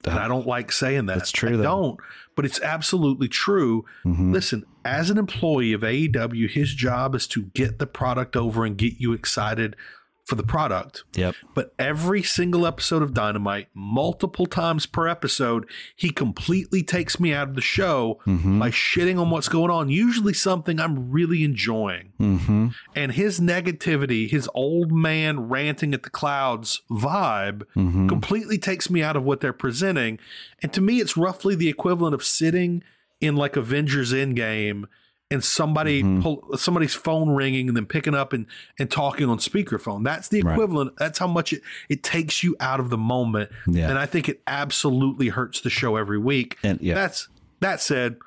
And 0.05 0.19
I 0.19 0.27
don't 0.27 0.45
like 0.45 0.71
saying 0.71 1.07
that. 1.07 1.17
That's 1.17 1.31
true, 1.31 1.53
I 1.53 1.57
though. 1.57 1.63
don't, 1.63 1.99
but 2.35 2.45
it's 2.45 2.61
absolutely 2.61 3.27
true. 3.27 3.85
Mhm. 4.05 4.31
Listen, 4.31 4.63
as 4.85 5.09
an 5.09 5.17
employee 5.17 5.73
of 5.73 5.81
AEW, 5.81 6.49
his 6.49 6.73
job 6.73 7.15
is 7.15 7.27
to 7.27 7.43
get 7.53 7.79
the 7.79 7.87
product 7.87 8.35
over 8.37 8.63
and 8.63 8.77
get 8.77 8.93
you 8.99 9.11
excited 9.13 9.75
for 10.25 10.33
the 10.33 10.43
product. 10.43 11.03
Yep. 11.13 11.35
But 11.53 11.75
every 11.77 12.23
single 12.23 12.65
episode 12.65 13.03
of 13.03 13.13
Dynamite, 13.13 13.67
multiple 13.75 14.47
times 14.47 14.87
per 14.87 15.07
episode, 15.07 15.69
he 15.95 16.09
completely 16.09 16.81
takes 16.81 17.19
me 17.19 17.31
out 17.31 17.49
of 17.49 17.53
the 17.55 17.61
show 17.61 18.19
Mhm. 18.25 18.57
by 18.59 18.71
shitting 18.71 19.19
on 19.21 19.29
what's 19.29 19.49
going 19.49 19.69
on, 19.69 19.89
usually 19.89 20.33
something 20.33 20.79
I'm 20.79 21.11
really 21.11 21.43
enjoying. 21.43 22.13
Mm-hmm. 22.19 22.67
And 22.95 23.11
his 23.11 23.39
negativity, 23.39 24.27
his 24.27 24.49
old 24.55 24.91
man 24.91 25.41
ranting 25.41 25.93
at 25.93 26.01
the 26.01 26.09
clouds 26.09 26.81
vibe, 26.89 27.61
Mm-hmm. 27.75 28.07
completely 28.07 28.57
takes 28.57 28.89
me 28.89 29.03
out 29.03 29.15
of 29.15 29.21
what 29.23 29.41
they're 29.41 29.53
presenting. 29.53 30.17
And 30.63 30.73
to 30.73 30.81
me, 30.81 31.01
it's 31.01 31.15
roughly 31.15 31.53
the 31.53 31.69
equivalent 31.69 32.15
of 32.15 32.23
sitting 32.23 32.81
in 33.25 33.35
like 33.35 33.55
Avengers 33.55 34.13
Endgame 34.13 34.85
and 35.31 35.43
somebody 35.43 36.03
Mhm. 36.03 36.21
pull, 36.21 36.57
somebody's 36.57 36.93
phone 36.93 37.29
ringing 37.29 37.67
and 37.67 37.75
then 37.75 37.85
picking 37.87 38.13
up 38.13 38.31
and 38.31 38.45
and 38.79 38.91
talking 38.91 39.27
on 39.27 39.39
speakerphone. 39.39 40.03
That's 40.03 40.27
the 40.29 40.41
Right. 40.43 40.53
equivalent. 40.53 40.93
That's 40.97 41.17
how 41.19 41.27
much 41.27 41.51
it, 41.53 41.61
it 41.89 42.03
takes 42.03 42.43
you 42.43 42.55
out 42.59 42.79
of 42.79 42.89
the 42.91 42.97
moment. 42.97 43.49
Yeah. 43.67 43.89
And 43.89 43.97
I 43.97 44.05
think 44.05 44.29
it 44.29 44.41
absolutely 44.45 45.29
hurts 45.29 45.61
the 45.61 45.69
show 45.71 45.95
every 45.95 46.19
week. 46.19 46.57
And 46.63 46.79
yeah, 46.79 46.93
That's 46.93 47.27
that 47.61 47.81
said, 47.81 48.17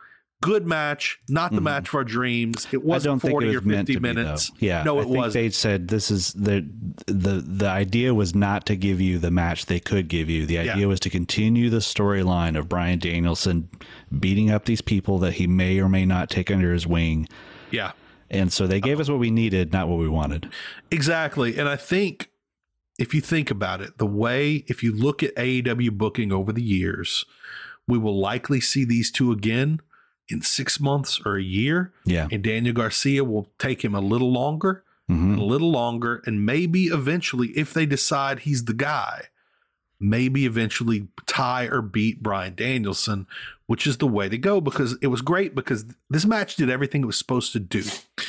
good 0.41 0.67
match, 0.67 1.19
not 1.29 1.51
the 1.51 1.57
mm-hmm. 1.57 1.65
match 1.65 1.89
of 1.89 1.95
our 1.95 2.05
dreams. 2.05 2.67
It 2.71 2.85
wasn't 2.85 3.13
don't 3.13 3.21
think 3.21 3.33
40 3.33 3.47
it 3.47 3.49
was 3.49 3.57
or 3.57 3.61
meant 3.69 3.89
50 3.89 3.93
to 3.95 4.01
be, 4.01 4.03
minutes. 4.15 4.51
though. 4.51 4.57
Yeah, 4.61 4.83
No, 4.85 4.99
I 4.99 5.01
it 5.01 5.05
think 5.05 5.17
wasn't. 5.17 5.33
They 5.45 5.51
said 5.51 5.89
this 5.89 6.11
is 6.11 6.33
the 6.35 6.69
the 7.07 7.43
the 7.47 7.69
idea 7.69 8.15
was 8.15 8.35
not 8.35 8.67
to 8.67 8.77
give 8.77 9.01
you 9.01 9.19
the 9.19 9.31
match 9.31 9.67
they 9.67 9.81
could 9.81 10.09
give 10.09 10.31
you. 10.31 10.47
The 10.47 10.59
idea 10.59 10.77
Yeah. 10.77 10.87
was 10.87 11.01
to 11.01 11.11
continue 11.11 11.71
the 11.71 11.79
storyline 11.79 12.57
of 12.57 12.69
Bryan 12.69 12.99
Danielson 12.99 13.69
beating 14.19 14.51
up 14.51 14.65
these 14.65 14.81
people 14.81 15.19
that 15.21 15.35
he 15.35 15.47
may 15.47 15.79
or 15.81 15.89
may 15.89 16.07
not 16.07 16.31
take 16.31 16.51
under 16.51 16.73
his 16.73 16.87
wing. 16.87 17.29
Yeah. 17.71 17.93
And 18.31 18.53
so 18.53 18.67
they 18.67 18.81
gave 18.81 19.01
us 19.01 19.09
what 19.09 19.19
we 19.19 19.31
needed, 19.31 19.73
not 19.73 19.89
what 19.89 19.99
we 19.99 20.09
wanted. 20.09 20.51
Exactly. 20.91 21.57
And 21.59 21.69
I 21.69 21.77
think 21.77 22.31
if 22.99 23.15
you 23.15 23.21
think 23.21 23.51
about 23.51 23.81
it, 23.81 23.99
the 23.99 24.07
way, 24.07 24.65
if 24.67 24.83
you 24.83 24.93
look 24.95 25.23
at 25.23 25.35
AEW 25.37 25.93
booking 25.93 26.31
over 26.31 26.53
the 26.53 26.63
years, 26.63 27.25
we 27.87 27.97
will 27.97 28.21
likely 28.21 28.61
see 28.61 28.85
these 28.85 29.11
two 29.11 29.33
again 29.33 29.81
in 30.29 30.43
six 30.43 30.79
months 30.81 31.21
or 31.25 31.37
a 31.37 31.43
year. 31.43 31.93
Yeah. 32.05 32.29
And 32.31 32.43
Daniel 32.43 32.75
Garcia 32.75 33.25
will 33.25 33.51
take 33.59 33.83
him 33.85 33.95
a 33.95 34.01
little 34.01 34.31
longer, 34.33 34.85
Mhm. 35.11 35.39
a 35.39 35.43
little 35.43 35.71
longer, 35.71 36.23
and 36.27 36.45
maybe 36.45 36.85
eventually, 36.87 37.49
if 37.57 37.73
they 37.73 37.87
decide 37.87 38.41
he's 38.41 38.65
the 38.67 38.75
guy, 38.75 39.25
maybe 40.01 40.47
eventually 40.47 41.09
tie 41.27 41.65
or 41.67 41.83
beat 41.83 42.23
Bryan 42.23 42.55
Danielson, 42.55 43.27
which 43.67 43.87
is 43.87 43.97
the 43.97 44.07
way 44.07 44.29
to 44.29 44.39
go 44.39 44.61
because 44.61 44.97
it 45.03 45.09
was 45.09 45.23
great 45.23 45.55
because 45.55 45.87
this 46.09 46.25
match 46.25 46.57
did 46.57 46.71
everything 46.71 47.03
it 47.03 47.07
was 47.07 47.17
supposed 47.19 47.53
to 47.53 47.59
do 47.61 47.83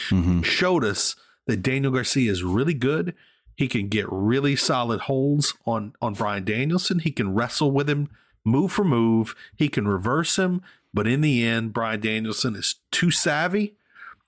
Mhm. 0.10 0.44
showed 0.44 0.84
us 0.84 1.16
that 1.48 1.62
Daniel 1.62 1.92
Garcia 1.92 2.32
is 2.32 2.44
really 2.44 2.74
good. 2.74 3.14
He 3.56 3.68
can 3.68 3.88
get 3.90 4.06
really 4.10 4.56
solid 4.56 5.02
holds 5.02 5.54
on 5.66 5.94
on 6.02 6.14
Bryan 6.14 6.44
Danielson. 6.46 7.00
He 7.00 7.12
can 7.12 7.34
wrestle 7.36 7.72
with 7.72 7.90
him 7.90 8.08
move 8.46 8.72
for 8.72 8.86
move. 8.86 9.36
He 9.58 9.68
can 9.68 9.86
reverse 9.88 10.38
him, 10.38 10.62
but 10.94 11.08
in 11.08 11.22
the 11.22 11.46
end, 11.46 11.74
Bryan 11.74 12.00
Danielson 12.00 12.56
is 12.56 12.76
too 12.92 13.12
savvy, 13.12 13.76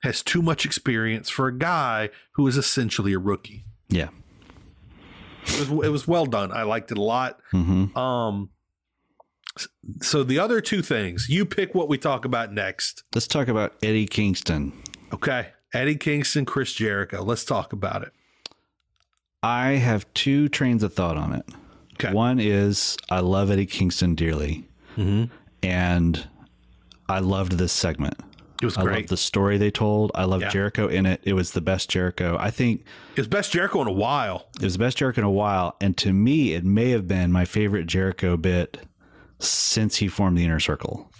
has 0.03 0.21
too 0.21 0.41
much 0.41 0.65
experience 0.65 1.29
for 1.29 1.47
a 1.47 1.57
guy 1.57 2.09
who 2.33 2.47
is 2.47 2.57
essentially 2.57 3.13
a 3.13 3.19
rookie. 3.19 3.65
Yeah. 3.89 4.09
It 5.45 5.69
was, 5.69 5.85
it 5.87 5.89
was 5.89 6.07
well 6.07 6.25
done. 6.25 6.51
I 6.51 6.63
liked 6.63 6.91
it 6.91 6.97
a 6.97 7.01
lot. 7.01 7.39
hmm 7.51 7.95
Um, 7.97 8.49
so 10.01 10.23
the 10.23 10.39
other 10.39 10.61
two 10.61 10.81
things, 10.81 11.27
you 11.29 11.45
pick 11.45 11.75
what 11.75 11.89
we 11.89 11.97
talk 11.97 12.25
about 12.25 12.53
next. 12.53 13.03
Let's 13.13 13.27
talk 13.27 13.47
about 13.47 13.73
Eddie 13.83 14.05
Kingston. 14.07 14.71
Okay, 15.13 15.47
Eddie 15.73 15.95
Kingston, 15.97 16.45
Chris 16.45 16.73
Jericho. 16.73 17.21
Let's 17.23 17.43
talk 17.43 17.73
about 17.73 18.03
it. 18.03 18.11
I 19.43 19.71
have 19.71 20.11
two 20.13 20.47
trains 20.47 20.83
of 20.83 20.93
thought 20.93 21.17
on 21.17 21.33
it. 21.33 21.45
Okay. 21.95 22.13
One 22.13 22.39
is 22.39 22.95
I 23.09 23.19
love 23.19 23.51
Eddie 23.51 23.65
Kingston 23.65 24.15
dearly, 24.15 24.67
Mm-hmm. 24.95 25.25
and 25.63 26.27
I 27.11 27.19
loved 27.19 27.53
this 27.53 27.71
segment. 27.71 28.15
It 28.61 28.65
was 28.65 28.77
I 28.77 28.83
great. 28.83 28.97
love 29.01 29.07
the 29.07 29.17
story 29.17 29.57
they 29.57 29.71
told. 29.71 30.11
I 30.13 30.25
loved 30.25 30.43
Yeah. 30.43 30.49
Jericho 30.49 30.87
in 30.87 31.05
it. 31.07 31.19
It 31.23 31.33
was 31.33 31.51
the 31.51 31.61
best 31.61 31.89
Jericho. 31.89 32.37
I 32.39 32.51
think 32.51 32.81
It 33.15 33.19
was 33.21 33.27
best 33.27 33.51
Jericho 33.51 33.81
in 33.81 33.87
a 33.87 33.91
while. 33.91 34.47
it 34.57 34.63
was 34.63 34.73
the 34.73 34.79
best 34.79 34.97
Jericho 34.97 35.21
in 35.21 35.25
a 35.25 35.31
while. 35.31 35.75
And 35.81 35.97
to 35.97 36.13
me, 36.13 36.53
it 36.53 36.63
may 36.63 36.91
have 36.91 37.07
been 37.07 37.31
my 37.31 37.43
favorite 37.45 37.87
Jericho 37.87 38.37
bit 38.37 38.77
since 39.39 39.97
he 39.97 40.07
formed 40.07 40.37
the 40.37 40.45
inner 40.45 40.59
circle. 40.59 41.10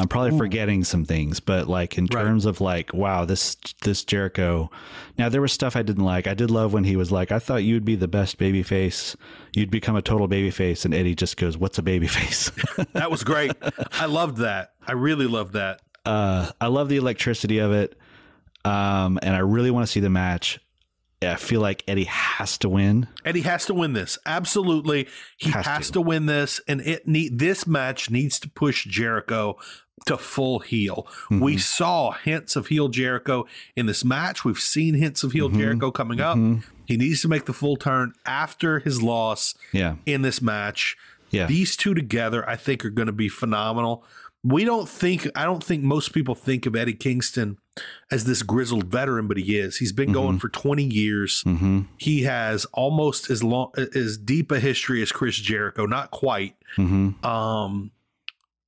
I'm 0.00 0.08
probably 0.08 0.36
forgetting 0.38 0.82
some 0.84 1.04
things, 1.04 1.40
but 1.40 1.68
like 1.68 1.98
in 1.98 2.04
Right. 2.12 2.22
terms 2.24 2.46
of 2.46 2.60
like, 2.60 2.92
wow, 2.94 3.24
this 3.24 3.56
this 3.82 4.02
Jericho. 4.04 4.70
Now 5.18 5.28
there 5.28 5.40
was 5.42 5.52
stuff 5.52 5.76
I 5.76 5.82
didn't 5.82 6.04
like. 6.04 6.26
I 6.26 6.34
did 6.34 6.50
love 6.50 6.72
when 6.72 6.84
he 6.84 6.96
was 6.96 7.12
like, 7.12 7.30
I 7.30 7.38
thought 7.38 7.62
you'd 7.64 7.84
be 7.84 7.96
the 7.96 8.08
best 8.08 8.38
baby 8.38 8.62
face. 8.62 9.16
You'd 9.54 9.70
become 9.70 9.96
a 9.96 10.02
total 10.02 10.26
baby 10.28 10.50
face. 10.50 10.84
And 10.84 10.94
Eddie 10.94 11.14
just 11.14 11.36
goes, 11.36 11.56
What's 11.58 11.78
a 11.78 11.82
baby 11.82 12.06
face? 12.06 12.50
That 12.94 13.10
was 13.10 13.22
great. 13.24 13.52
I 13.92 14.06
loved 14.06 14.38
that. 14.38 14.72
I 14.86 14.92
really 14.92 15.26
loved 15.26 15.52
that. 15.54 15.80
uh, 16.06 16.50
I 16.60 16.66
love 16.68 16.88
the 16.88 16.96
electricity 16.96 17.58
of 17.58 17.72
it. 17.72 17.96
Um, 18.64 19.18
and 19.22 19.34
I 19.34 19.40
really 19.40 19.70
want 19.70 19.86
to 19.86 19.92
see 19.92 20.00
the 20.00 20.10
match. 20.10 20.58
I 21.22 21.34
feel 21.36 21.60
like 21.60 21.84
Eddie 21.86 22.04
has 22.04 22.56
to 22.58 22.68
win. 22.70 23.06
Eddie 23.26 23.42
has 23.42 23.66
to 23.66 23.74
win 23.74 23.92
this. 23.92 24.16
Absolutely. 24.24 25.06
He 25.36 25.50
has, 25.50 25.66
Has 25.66 25.86
to. 25.88 25.92
to. 25.94 26.00
win 26.00 26.24
this. 26.26 26.60
And 26.66 26.80
it 26.80 27.06
need 27.06 27.38
this 27.38 27.66
match 27.66 28.10
needs 28.10 28.40
to 28.40 28.48
push 28.48 28.86
Jericho 28.86 29.58
to 30.06 30.16
full 30.16 30.58
heel. 30.60 31.06
Mm-hmm. 31.24 31.40
We 31.40 31.58
saw 31.58 32.12
hints 32.12 32.56
of 32.56 32.68
heel 32.68 32.88
Jericho 32.88 33.46
in 33.76 33.86
this 33.86 34.04
match. 34.04 34.44
We've 34.44 34.58
seen 34.58 34.94
hints 34.94 35.22
of 35.22 35.32
heel 35.32 35.48
Mm-hmm. 35.48 35.58
Jericho 35.60 35.90
coming 35.90 36.20
up. 36.20 36.38
He 36.86 36.96
needs 36.96 37.22
to 37.22 37.28
make 37.28 37.44
the 37.44 37.52
full 37.52 37.76
turn 37.76 38.12
after 38.26 38.80
his 38.80 39.02
loss 39.02 39.54
Yeah. 39.72 39.96
in 40.06 40.22
this 40.22 40.42
match. 40.42 40.96
Yeah. 41.30 41.46
These 41.46 41.76
two 41.76 41.94
together, 41.94 42.48
I 42.48 42.56
think, 42.56 42.84
are 42.84 42.90
going 42.90 43.06
to 43.06 43.12
be 43.12 43.28
phenomenal. 43.28 44.04
We 44.42 44.64
don't 44.64 44.88
think, 44.88 45.28
I 45.36 45.44
don't 45.44 45.62
think 45.62 45.84
most 45.84 46.12
people 46.14 46.34
think 46.34 46.64
of 46.66 46.74
Eddie 46.74 46.94
Kingston 46.94 47.58
as 48.10 48.24
this 48.24 48.42
grizzled 48.42 48.84
veteran, 48.86 49.28
but 49.28 49.36
he 49.36 49.58
is. 49.58 49.76
He's 49.76 49.92
been 49.92 50.12
going 50.12 50.38
for 50.38 50.48
20 50.48 50.82
years. 50.84 51.44
Mm-hmm. 51.46 51.82
He 51.98 52.22
has 52.22 52.64
almost 52.72 53.30
as 53.30 53.44
long, 53.44 53.70
as 53.94 54.16
deep 54.16 54.50
a 54.50 54.58
history 54.58 55.02
as 55.02 55.12
Chris 55.12 55.36
Jericho, 55.36 55.84
not 55.86 56.10
quite. 56.10 56.56
Mm-hmm. 56.78 57.24
Um, 57.24 57.90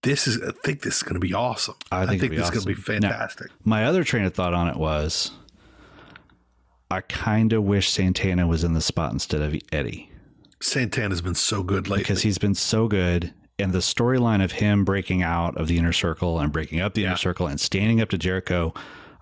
this 0.02 0.26
is, 0.26 0.40
I 0.42 0.52
think 0.64 0.82
this 0.82 0.96
is 0.96 1.02
going 1.02 1.14
to 1.14 1.20
be 1.20 1.32
awesome. 1.34 1.74
I 1.90 2.06
think 2.06 2.18
it'd 2.18 2.30
be 2.30 2.36
this 2.36 2.46
is 2.46 2.50
going 2.64 2.76
to 2.76 2.82
be 2.82 2.92
awesome. 2.92 3.00
Now- 3.02 3.08
fantastic. 3.10 3.50
My 3.64 3.84
other 3.84 4.04
train 4.04 4.24
of 4.24 4.34
thought 4.34 4.54
on 4.54 4.68
it 4.68 4.76
was 4.76 5.30
I 6.90 7.00
kind 7.02 7.52
of 7.52 7.62
wish 7.64 7.88
Santana 7.88 8.46
was 8.46 8.64
in 8.64 8.74
the 8.74 8.80
spot 8.80 9.12
instead 9.12 9.40
of 9.40 9.54
Eddie 9.72 10.10
Santana's 10.60 11.20
been 11.22 11.34
so 11.34 11.62
good 11.62 11.88
lately. 11.88 12.02
because 12.02 12.22
he's 12.22 12.38
been 12.38 12.54
so 12.54 12.86
good. 12.86 13.32
And 13.58 13.72
the 13.72 13.78
storyline 13.80 14.42
of 14.42 14.52
him 14.52 14.84
breaking 14.84 15.22
out 15.22 15.56
of 15.56 15.66
the 15.68 15.78
inner 15.78 15.92
circle 15.92 16.38
and 16.40 16.52
breaking 16.52 16.80
up 16.80 16.94
the 16.94 17.02
Yeah. 17.02 17.08
inner 17.08 17.16
circle 17.16 17.46
and 17.46 17.60
standing 17.60 18.00
up 18.00 18.08
to 18.10 18.18
Jericho, 18.18 18.72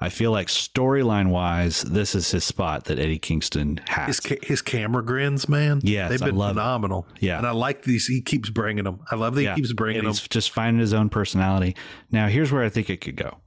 I 0.03 0.09
feel 0.09 0.31
like 0.33 0.47
storyline 0.49 1.29
wise, 1.29 1.83
this 1.83 2.15
is 2.15 2.31
his 2.31 2.43
spot 2.45 2.85
that 2.85 2.99
Eddie 2.99 3.19
Kingston 3.19 3.81
has. 3.87 4.07
his 4.07 4.21
ca- 4.21 4.39
his 4.43 4.63
camera 4.63 5.05
grins, 5.05 5.49
man. 5.49 5.81
Yes, 5.83 6.09
they've 6.11 6.19
been 6.21 6.37
love 6.37 6.53
it. 6.53 6.61
phenomenal. 6.61 7.07
Yeah. 7.21 7.37
and 7.39 7.47
I 7.47 7.51
like 7.51 7.83
these. 7.83 8.07
He 8.07 8.23
keeps 8.23 8.49
bringing 8.49 8.85
them. 8.85 9.01
I 9.11 9.17
love 9.17 9.35
that 9.35 9.43
he 9.43 9.55
keeps 9.55 9.73
bringing 9.75 10.05
them. 10.05 10.15
just 10.31 10.51
finding 10.53 10.81
his 10.81 10.95
own 10.95 11.11
personality. 11.11 11.77
Now, 12.11 12.29
here's 12.29 12.51
where 12.51 12.65
I 12.65 12.71
think 12.71 12.89
it 12.89 13.03
could 13.03 13.17
go. 13.17 13.39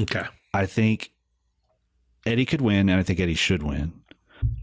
Okay, 0.00 0.24
I 0.52 0.66
think 0.66 1.12
Eddie 2.26 2.44
could 2.46 2.60
win, 2.60 2.88
and 2.88 2.98
I 3.00 3.02
think 3.02 3.18
Eddie 3.18 3.34
should 3.34 3.62
win. 3.62 3.92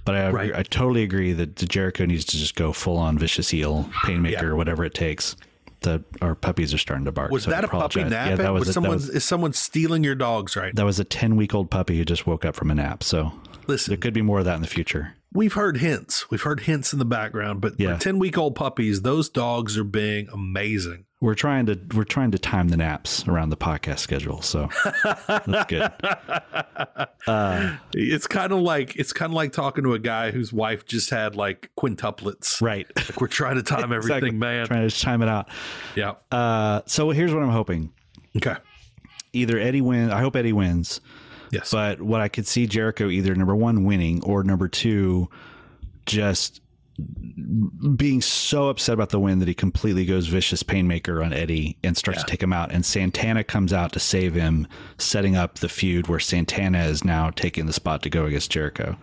But 0.05 0.15
I, 0.15 0.29
Right. 0.31 0.55
I 0.55 0.63
totally 0.63 1.03
agree 1.03 1.33
that 1.33 1.55
Jericho 1.55 2.05
needs 2.05 2.25
to 2.25 2.37
just 2.37 2.55
go 2.55 2.73
full 2.73 2.97
on 2.97 3.17
vicious 3.17 3.49
heel, 3.49 3.89
painmaker, 4.03 4.31
Yeah. 4.31 4.43
or 4.43 4.55
whatever 4.55 4.83
it 4.83 4.93
takes. 4.93 5.35
The 5.81 6.03
our 6.21 6.35
puppies 6.35 6.73
are 6.73 6.77
starting 6.77 7.05
to 7.05 7.11
bark. 7.11 7.31
was 7.31 7.43
so 7.43 7.51
I 7.51 7.55
that 7.55 7.63
a 7.63 7.67
puppy 7.69 8.03
napping? 8.03 8.31
Yeah, 8.31 8.35
that 8.35 8.53
was, 8.53 8.61
was 8.61 8.69
a, 8.69 8.73
someone 8.73 8.91
that 8.91 8.95
was, 8.97 9.09
is 9.09 9.23
someone 9.23 9.53
stealing 9.53 10.03
your 10.03 10.15
dogs 10.15 10.55
right 10.55 10.75
that 10.75 10.83
was 10.85 10.99
a 10.99 11.03
ten 11.05 11.35
week 11.37 11.53
old 11.55 11.69
puppy 11.71 11.97
who 11.97 12.03
just 12.05 12.27
woke 12.27 12.43
up 12.45 12.55
from 12.55 12.69
a 12.71 12.75
nap. 12.75 13.03
So 13.03 13.31
Listen, 13.67 13.91
there 13.91 13.97
could 13.97 14.13
be 14.13 14.21
more 14.21 14.39
of 14.39 14.45
that 14.45 14.55
in 14.55 14.61
the 14.61 14.67
future. 14.67 15.15
we've 15.31 15.53
heard 15.53 15.77
hints. 15.77 16.29
We've 16.31 16.41
heard 16.41 16.61
hints 16.61 16.91
in 16.91 16.99
the 16.99 17.05
background, 17.05 17.61
but 17.61 17.73
Yeah. 17.77 17.97
ten 17.97 18.19
week 18.19 18.37
old 18.37 18.55
puppies, 18.55 19.03
those 19.03 19.29
dogs 19.29 19.77
are 19.77 19.83
being 19.83 20.27
amazing. 20.33 21.05
We're 21.21 21.35
trying 21.35 21.65
to 21.65 21.77
we're 21.93 22.05
trying 22.05 22.31
to 22.31 22.39
time 22.39 22.69
the 22.69 22.77
naps 22.77 23.27
around 23.27 23.49
the 23.49 23.57
podcast 23.57 23.99
schedule. 23.99 24.41
So 24.41 24.69
that's 25.27 25.65
good. 25.65 25.91
It's 27.93 28.27
kind 28.27 28.51
of 28.53 28.59
like 28.61 28.95
it's 28.95 29.11
kind 29.13 29.31
of 29.31 29.35
like 29.35 29.51
talking 29.51 29.83
to 29.83 29.93
a 29.93 29.99
guy 29.99 30.31
whose 30.31 30.53
wife 30.53 30.85
just 30.85 31.09
had 31.09 31.35
like 31.35 31.69
quintuplets. 31.77 32.61
Right. 32.61 32.87
Like 32.95 33.19
we're 33.21 33.27
trying 33.27 33.55
to 33.55 33.63
time 33.63 33.91
everything, 33.91 34.17
Exactly. 34.17 34.31
man. 34.31 34.67
Trying 34.67 34.81
to 34.83 34.87
just 34.89 35.01
time 35.01 35.21
it 35.21 35.29
out. 35.29 35.49
Yeah. 35.95 36.13
Uh, 36.31 36.81
so 36.85 37.09
here's 37.09 37.33
what 37.33 37.41
I'm 37.43 37.49
hoping. 37.49 37.91
Okay. 38.37 38.55
Either 39.33 39.57
Eddie 39.59 39.81
wins. 39.81 40.11
I 40.11 40.21
hope 40.21 40.35
Eddie 40.35 40.53
wins. 40.53 41.01
Yes. 41.51 41.71
But 41.71 42.01
what 42.01 42.21
I 42.21 42.27
could 42.29 42.45
see 42.47 42.65
Jericho 42.67 43.09
either 43.09 43.33
number 43.35 43.55
one 43.55 43.83
winning 43.83 44.23
or 44.23 44.43
number 44.43 44.67
two 44.67 45.29
just 46.05 46.61
being 47.95 48.21
so 48.21 48.69
upset 48.69 48.93
about 48.93 49.09
the 49.09 49.19
win 49.19 49.39
that 49.39 49.47
he 49.47 49.53
completely 49.53 50.05
goes 50.05 50.27
vicious 50.27 50.63
painmaker 50.63 51.23
on 51.23 51.33
Eddie 51.33 51.77
and 51.83 51.95
starts 51.97 52.19
Yeah. 52.19 52.23
to 52.25 52.31
take 52.31 52.43
him 52.43 52.53
out. 52.53 52.71
And 52.71 52.85
Santana 52.85 53.43
comes 53.43 53.73
out 53.73 53.91
to 53.93 53.99
save 53.99 54.33
him, 54.35 54.67
setting 54.97 55.35
up 55.35 55.59
the 55.59 55.69
feud 55.69 56.07
where 56.07 56.19
Santana 56.19 56.83
is 56.83 57.03
now 57.03 57.29
taking 57.29 57.65
the 57.65 57.73
spot 57.73 58.03
to 58.03 58.09
go 58.09 58.25
against 58.25 58.51
Jericho. 58.51 58.97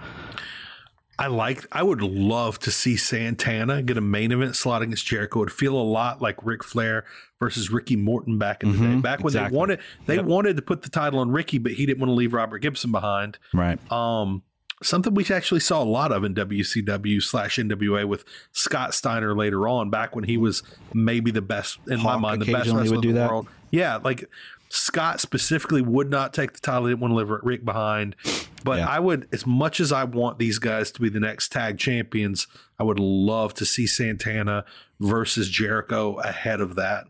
I 1.18 1.28
like. 1.28 1.64
I 1.72 1.82
would 1.82 2.02
love 2.02 2.58
to 2.60 2.70
see 2.70 2.96
Santana 2.98 3.82
get 3.82 3.96
a 3.96 4.02
main 4.02 4.32
event 4.32 4.54
slot 4.54 4.82
against 4.82 5.06
Jericho. 5.06 5.38
It 5.38 5.44
would 5.44 5.52
feel 5.52 5.74
a 5.74 5.80
lot 5.82 6.20
like 6.20 6.36
Ric 6.44 6.62
Flair 6.62 7.06
versus 7.40 7.70
Ricky 7.70 7.96
Morton 7.96 8.36
back 8.38 8.62
in 8.62 8.72
the 8.72 8.78
day. 8.78 8.84
Mhm, 8.84 9.02
Back 9.02 9.20
when 9.20 9.28
exactly. 9.28 9.50
they 9.54 9.56
wanted, 9.58 9.78
they 10.04 10.14
Yep. 10.16 10.24
wanted 10.26 10.56
to 10.56 10.62
put 10.62 10.82
the 10.82 10.90
title 10.90 11.20
on 11.20 11.30
Ricky, 11.30 11.56
but 11.56 11.72
he 11.72 11.86
didn't 11.86 12.00
want 12.00 12.10
to 12.10 12.14
leave 12.14 12.34
Robert 12.34 12.58
Gibson 12.58 12.92
behind. 12.92 13.38
Right. 13.54 13.78
Um, 13.90 14.42
something 14.82 15.14
we 15.14 15.24
actually 15.26 15.60
saw 15.60 15.82
a 15.82 15.84
lot 15.84 16.12
of 16.12 16.24
in 16.24 16.34
WCW 16.34 17.22
slash 17.22 17.56
NWA 17.56 18.06
with 18.06 18.24
Scott 18.52 18.94
Steiner 18.94 19.34
later 19.34 19.68
on, 19.68 19.90
back 19.90 20.14
when 20.14 20.24
he 20.24 20.36
was 20.36 20.62
maybe 20.92 21.30
the 21.30 21.42
best 21.42 21.78
in 21.88 22.02
my 22.02 22.16
mind, 22.16 22.42
the 22.42 22.52
best 22.52 22.70
wrestler 22.70 22.82
would 22.82 22.94
in 22.96 23.00
do 23.00 23.12
the 23.12 23.20
that. 23.20 23.30
world. 23.30 23.48
Yeah, 23.70 23.96
like 23.96 24.28
Scott 24.68 25.20
specifically 25.20 25.82
would 25.82 26.10
not 26.10 26.34
take 26.34 26.52
the 26.52 26.60
title; 26.60 26.86
he 26.86 26.92
didn't 26.92 27.00
want 27.00 27.12
to 27.12 27.16
leave 27.16 27.40
Rick 27.42 27.64
behind. 27.64 28.16
But 28.64 28.78
Yeah. 28.78 28.88
I 28.88 28.98
would, 28.98 29.28
as 29.32 29.46
much 29.46 29.78
as 29.80 29.92
I 29.92 30.04
want 30.04 30.38
these 30.38 30.58
guys 30.58 30.90
to 30.92 31.00
be 31.00 31.08
the 31.08 31.20
next 31.20 31.52
tag 31.52 31.78
champions, 31.78 32.46
I 32.78 32.82
would 32.82 32.98
love 32.98 33.54
to 33.54 33.64
see 33.64 33.86
Santana 33.86 34.64
versus 35.00 35.48
Jericho 35.48 36.16
ahead 36.16 36.60
of 36.60 36.74
that. 36.74 37.04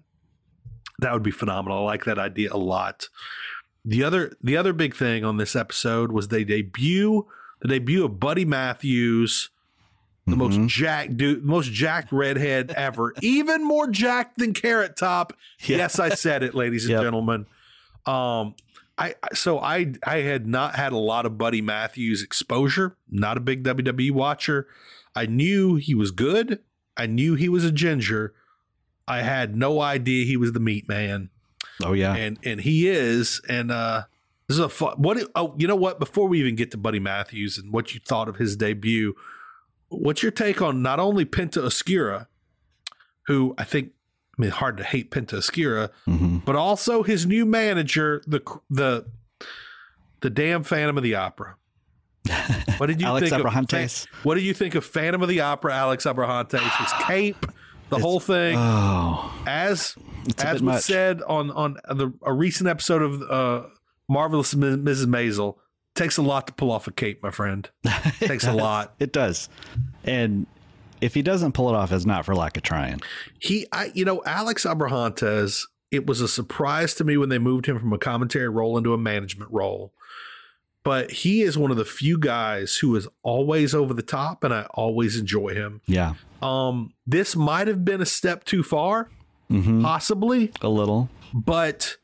That 0.99 1.13
would 1.13 1.23
be 1.23 1.31
phenomenal. 1.31 1.79
I 1.79 1.83
like 1.83 2.05
that 2.05 2.19
idea 2.19 2.53
a 2.53 2.59
lot. 2.59 3.09
The 3.85 4.03
other 4.03 4.37
the 4.43 4.57
other 4.57 4.73
big 4.73 4.95
thing 4.95 5.25
on 5.25 5.37
this 5.37 5.55
episode 5.57 6.13
was 6.13 6.29
they 6.29 6.45
debut 6.45 7.27
the 7.61 7.69
debut 7.69 8.05
of 8.05 8.19
Buddy 8.21 8.45
Matthews, 8.45 9.51
the 10.27 10.37
most 10.37 10.59
Mhm. 10.59 10.69
jacked 10.69 11.17
dude, 11.17 11.45
most 11.45 11.73
jacked 11.73 12.13
redhead 12.13 12.71
ever, 12.73 13.15
even 13.23 13.65
more 13.65 13.89
jacked 13.89 14.39
than 14.39 14.53
Carrot 14.55 14.97
Top. 14.97 15.33
Yeah. 15.65 15.79
Yes, 15.79 15.99
I 15.99 16.11
said 16.11 16.43
it, 16.43 16.55
ladies 16.55 16.85
and 16.85 16.93
Yep. 16.93 17.03
gentlemen. 17.03 17.47
Um, 18.07 18.55
I 18.99 19.15
I- 19.23 19.35
so 19.35 19.59
I 19.61 19.93
I 20.07 20.19
had 20.19 20.47
not 20.47 20.75
had 20.77 20.93
a 20.93 20.97
lot 20.99 21.27
of 21.27 21.37
Buddy 21.39 21.61
Matthews 21.61 22.23
exposure. 22.23 22.97
Not 23.11 23.37
a 23.37 23.41
big 23.41 23.63
WWE 23.63 24.11
watcher. 24.11 24.67
I 25.15 25.27
knew 25.27 25.77
he 25.77 25.95
was 25.95 26.11
good. 26.11 26.61
I 26.97 27.07
knew 27.07 27.35
he 27.35 27.49
was 27.49 27.65
a 27.65 27.73
ginger. 27.73 28.33
I 29.09 29.21
had 29.23 29.55
no 29.57 29.81
idea 29.81 30.25
he 30.25 30.37
was 30.37 30.53
the 30.53 30.61
meat 30.61 30.89
man 30.89 31.31
Oh 31.85 31.93
yeah. 31.93 32.15
and 32.15 32.39
and 32.43 32.61
he 32.63 32.89
is 32.89 33.41
and 33.49 33.71
uh 33.71 34.05
this 34.49 34.57
is 34.57 34.61
a 34.61 34.69
fun 34.69 34.95
what 34.97 35.19
oh 35.35 35.55
you 35.59 35.67
know 35.67 35.77
what? 35.77 35.99
Before 35.99 36.29
we 36.29 36.39
even 36.41 36.55
get 36.57 36.71
to 36.73 36.77
buddy 36.77 37.01
matthews 37.01 37.59
and 37.59 37.73
what 37.73 37.95
you 37.95 38.01
thought 38.01 38.29
of 38.29 38.37
his 38.37 38.57
debut 38.57 39.15
what's 39.89 40.23
your 40.23 40.33
take 40.33 40.61
on 40.63 40.83
not 40.83 40.99
only 41.01 41.25
penta 41.25 41.63
oscura 41.63 42.27
who 43.27 43.55
i 43.59 43.65
think 43.65 43.93
i 44.39 44.43
mean 44.43 44.51
hard 44.51 44.77
to 44.77 44.85
hate 44.85 45.11
penta 45.11 45.39
oscura 45.39 45.91
hmm 46.05 46.39
but 46.45 46.57
also 46.57 47.03
his 47.03 47.27
new 47.27 47.45
manager 47.47 48.23
the 48.27 48.41
the 48.71 49.05
the 50.21 50.31
damn 50.31 50.63
phantom 50.65 50.97
of 50.97 51.03
the 51.03 51.15
opera. 51.15 51.57
What 52.79 52.87
did 52.89 53.01
you 53.01 53.07
Alex 53.07 53.31
think 53.31 53.43
Abrahantes. 53.43 54.05
of 54.05 54.25
what 54.25 54.35
did 54.35 54.45
you 54.45 54.53
think 54.53 54.75
of 54.75 54.85
phantom 54.85 55.23
of 55.23 55.29
the 55.29 55.41
opera 55.41 55.73
alex 55.75 56.05
abrahantes 56.05 56.61
his 56.61 56.93
cape 57.07 57.47
the 57.89 57.99
whole 57.99 58.19
thing? 58.21 58.57
Oh, 58.59 59.33
as 59.47 59.95
as 60.39 60.55
was 60.55 60.63
much. 60.63 60.83
said 60.83 61.23
on 61.23 61.51
on 61.53 61.79
the 61.89 62.13
a 62.23 62.33
recent 62.33 62.69
episode 62.69 63.01
of 63.03 63.23
uh, 63.31 63.69
Marvelous 64.09 64.55
Mrs. 64.55 65.07
Maisel, 65.07 65.57
takes 65.95 66.17
a 66.17 66.23
lot 66.23 66.47
to 66.47 66.53
pull 66.53 66.71
off 66.71 66.87
a 66.87 66.93
cape, 66.93 67.23
my 67.23 67.31
friend. 67.31 67.69
Takes 68.21 68.45
a 68.47 68.53
lot. 68.55 68.95
it 68.99 69.13
does. 69.13 69.49
And 70.05 70.47
if 71.01 71.15
he 71.15 71.23
doesn't 71.23 71.53
pull 71.53 71.69
it 71.69 71.75
off, 71.75 71.91
it's 71.93 72.05
not 72.07 72.25
for 72.25 72.35
lack 72.35 72.57
of 72.57 72.63
trying. 72.63 73.01
He, 73.39 73.67
I, 73.73 73.91
you 73.95 74.05
know, 74.05 74.23
Alex 74.25 74.65
Abrahantes. 74.65 75.63
It 75.93 76.07
was 76.07 76.21
a 76.21 76.29
surprise 76.29 76.95
to 76.95 77.05
me 77.05 77.17
when 77.17 77.29
they 77.29 77.39
moved 77.39 77.67
him 77.67 77.79
from 77.79 77.93
a 77.93 77.99
commentary 77.99 78.49
role 78.49 78.77
into 78.77 78.93
a 78.93 78.99
management 78.99 79.53
role. 79.53 79.93
But 80.83 81.11
he 81.11 81.43
is 81.43 81.59
one 81.59 81.71
of 81.71 81.77
the 81.77 81.85
few 81.85 82.19
guys 82.19 82.77
who 82.77 82.95
is 82.97 83.09
always 83.23 83.75
over 83.75 83.93
the 83.95 84.03
top, 84.03 84.45
and 84.45 84.55
I 84.55 84.67
always 84.75 85.19
enjoy 85.19 85.55
him. 85.55 85.81
Yeah. 85.87 86.15
Um, 86.43 86.93
this 87.07 87.35
might 87.35 87.67
have 87.67 87.85
been 87.85 88.01
a 88.01 88.07
step 88.07 88.45
too 88.45 88.63
far, 88.63 89.09
hmm 89.49 89.83
possibly, 89.83 90.53
A 90.61 90.69
little. 90.69 91.09
but 91.35 91.97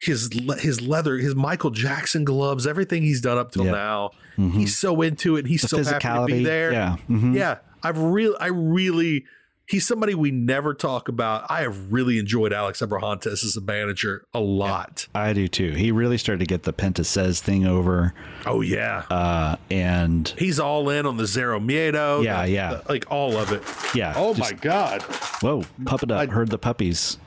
his 0.00 0.30
his 0.58 0.80
leather, 0.80 1.18
his 1.18 1.34
Michael 1.34 1.70
Jackson 1.70 2.24
gloves, 2.24 2.66
everything 2.66 3.02
he's 3.02 3.20
done 3.20 3.38
up 3.38 3.52
till 3.52 3.66
Yeah. 3.66 3.72
now. 3.72 4.10
Mhm. 4.38 4.52
He's 4.54 4.76
so 4.76 5.02
into 5.02 5.36
it. 5.36 5.46
He's 5.46 5.62
The 5.62 5.68
so 5.68 5.84
happy 5.84 6.32
to 6.32 6.38
be 6.38 6.44
there. 6.44 6.72
yeah. 6.72 6.96
Mhm. 7.08 7.34
Yeah. 7.34 7.56
I've 7.82 7.98
real 7.98 8.34
I 8.40 8.46
really 8.48 9.24
he's 9.66 9.86
somebody 9.86 10.14
we 10.14 10.30
never 10.32 10.74
talk 10.74 11.08
about. 11.08 11.44
I 11.48 11.60
have 11.60 11.92
really 11.92 12.18
enjoyed 12.18 12.52
Alex 12.52 12.80
Abrahantes 12.80 13.44
as 13.44 13.56
a 13.56 13.60
manager 13.60 14.24
a 14.34 14.40
lot. 14.40 15.06
I 15.14 15.32
do 15.32 15.46
too. 15.48 15.72
He 15.72 15.92
really 15.92 16.18
started 16.18 16.40
to 16.40 16.46
get 16.46 16.64
the 16.64 16.72
Penta 16.72 17.04
says 17.04 17.40
thing 17.40 17.66
over. 17.66 18.12
Oh 18.46 18.62
yeah. 18.62 19.02
Uh, 19.10 19.56
and 19.70 20.32
He's 20.38 20.58
all 20.58 20.88
in 20.88 21.06
on 21.06 21.18
the 21.18 21.26
Zero 21.26 21.60
Miedo. 21.60 22.24
Yeah, 22.24 22.46
the- 22.46 22.50
yeah. 22.50 22.68
the- 22.74 22.82
like 22.92 23.04
all 23.10 23.36
of 23.36 23.52
it. 23.52 23.62
yeah. 23.94 24.14
Oh 24.16 24.34
just- 24.34 24.50
my 24.52 24.58
God. 24.58 25.02
Whoa, 25.42 25.64
puppet 25.84 26.10
up. 26.10 26.20
I- 26.20 26.32
Heard 26.32 26.48
the 26.48 26.58
puppies. 26.58 27.18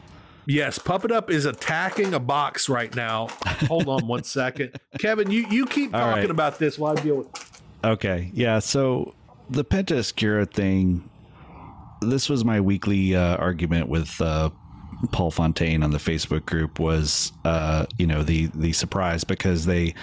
Yes, 0.45 0.77
Puppet 0.77 1.11
Up 1.11 1.29
is 1.29 1.45
attacking 1.45 2.13
a 2.13 2.19
box 2.19 2.67
right 2.67 2.93
now. 2.95 3.27
Hold 3.67 3.87
on 3.87 4.07
one 4.07 4.23
second. 4.23 4.77
Kevin, 4.99 5.31
you, 5.31 5.45
you 5.49 5.65
keep 5.65 5.93
All 5.93 6.01
talking 6.01 6.23
right. 6.23 6.29
about 6.31 6.59
this 6.59 6.77
while 6.77 6.97
I 6.97 7.01
deal 7.01 7.15
with 7.17 7.61
Okay. 7.83 8.31
Yeah. 8.33 8.59
So 8.59 9.13
the 9.49 9.63
Penta 9.65 9.97
Oscura 9.97 10.49
thing, 10.49 11.09
this 12.01 12.29
was 12.29 12.45
my 12.45 12.59
weekly 12.61 13.15
uh, 13.15 13.37
argument 13.37 13.89
with 13.89 14.19
uh, 14.21 14.49
Paul 15.11 15.31
Fontaine 15.31 15.83
on 15.83 15.91
the 15.91 15.97
Facebook 15.97 16.45
group 16.45 16.79
was, 16.79 17.33
uh, 17.43 17.85
you 17.97 18.07
know, 18.07 18.23
the, 18.23 18.47
the 18.53 18.71
surprise 18.73 19.23
because 19.23 19.65
they, 19.65 19.93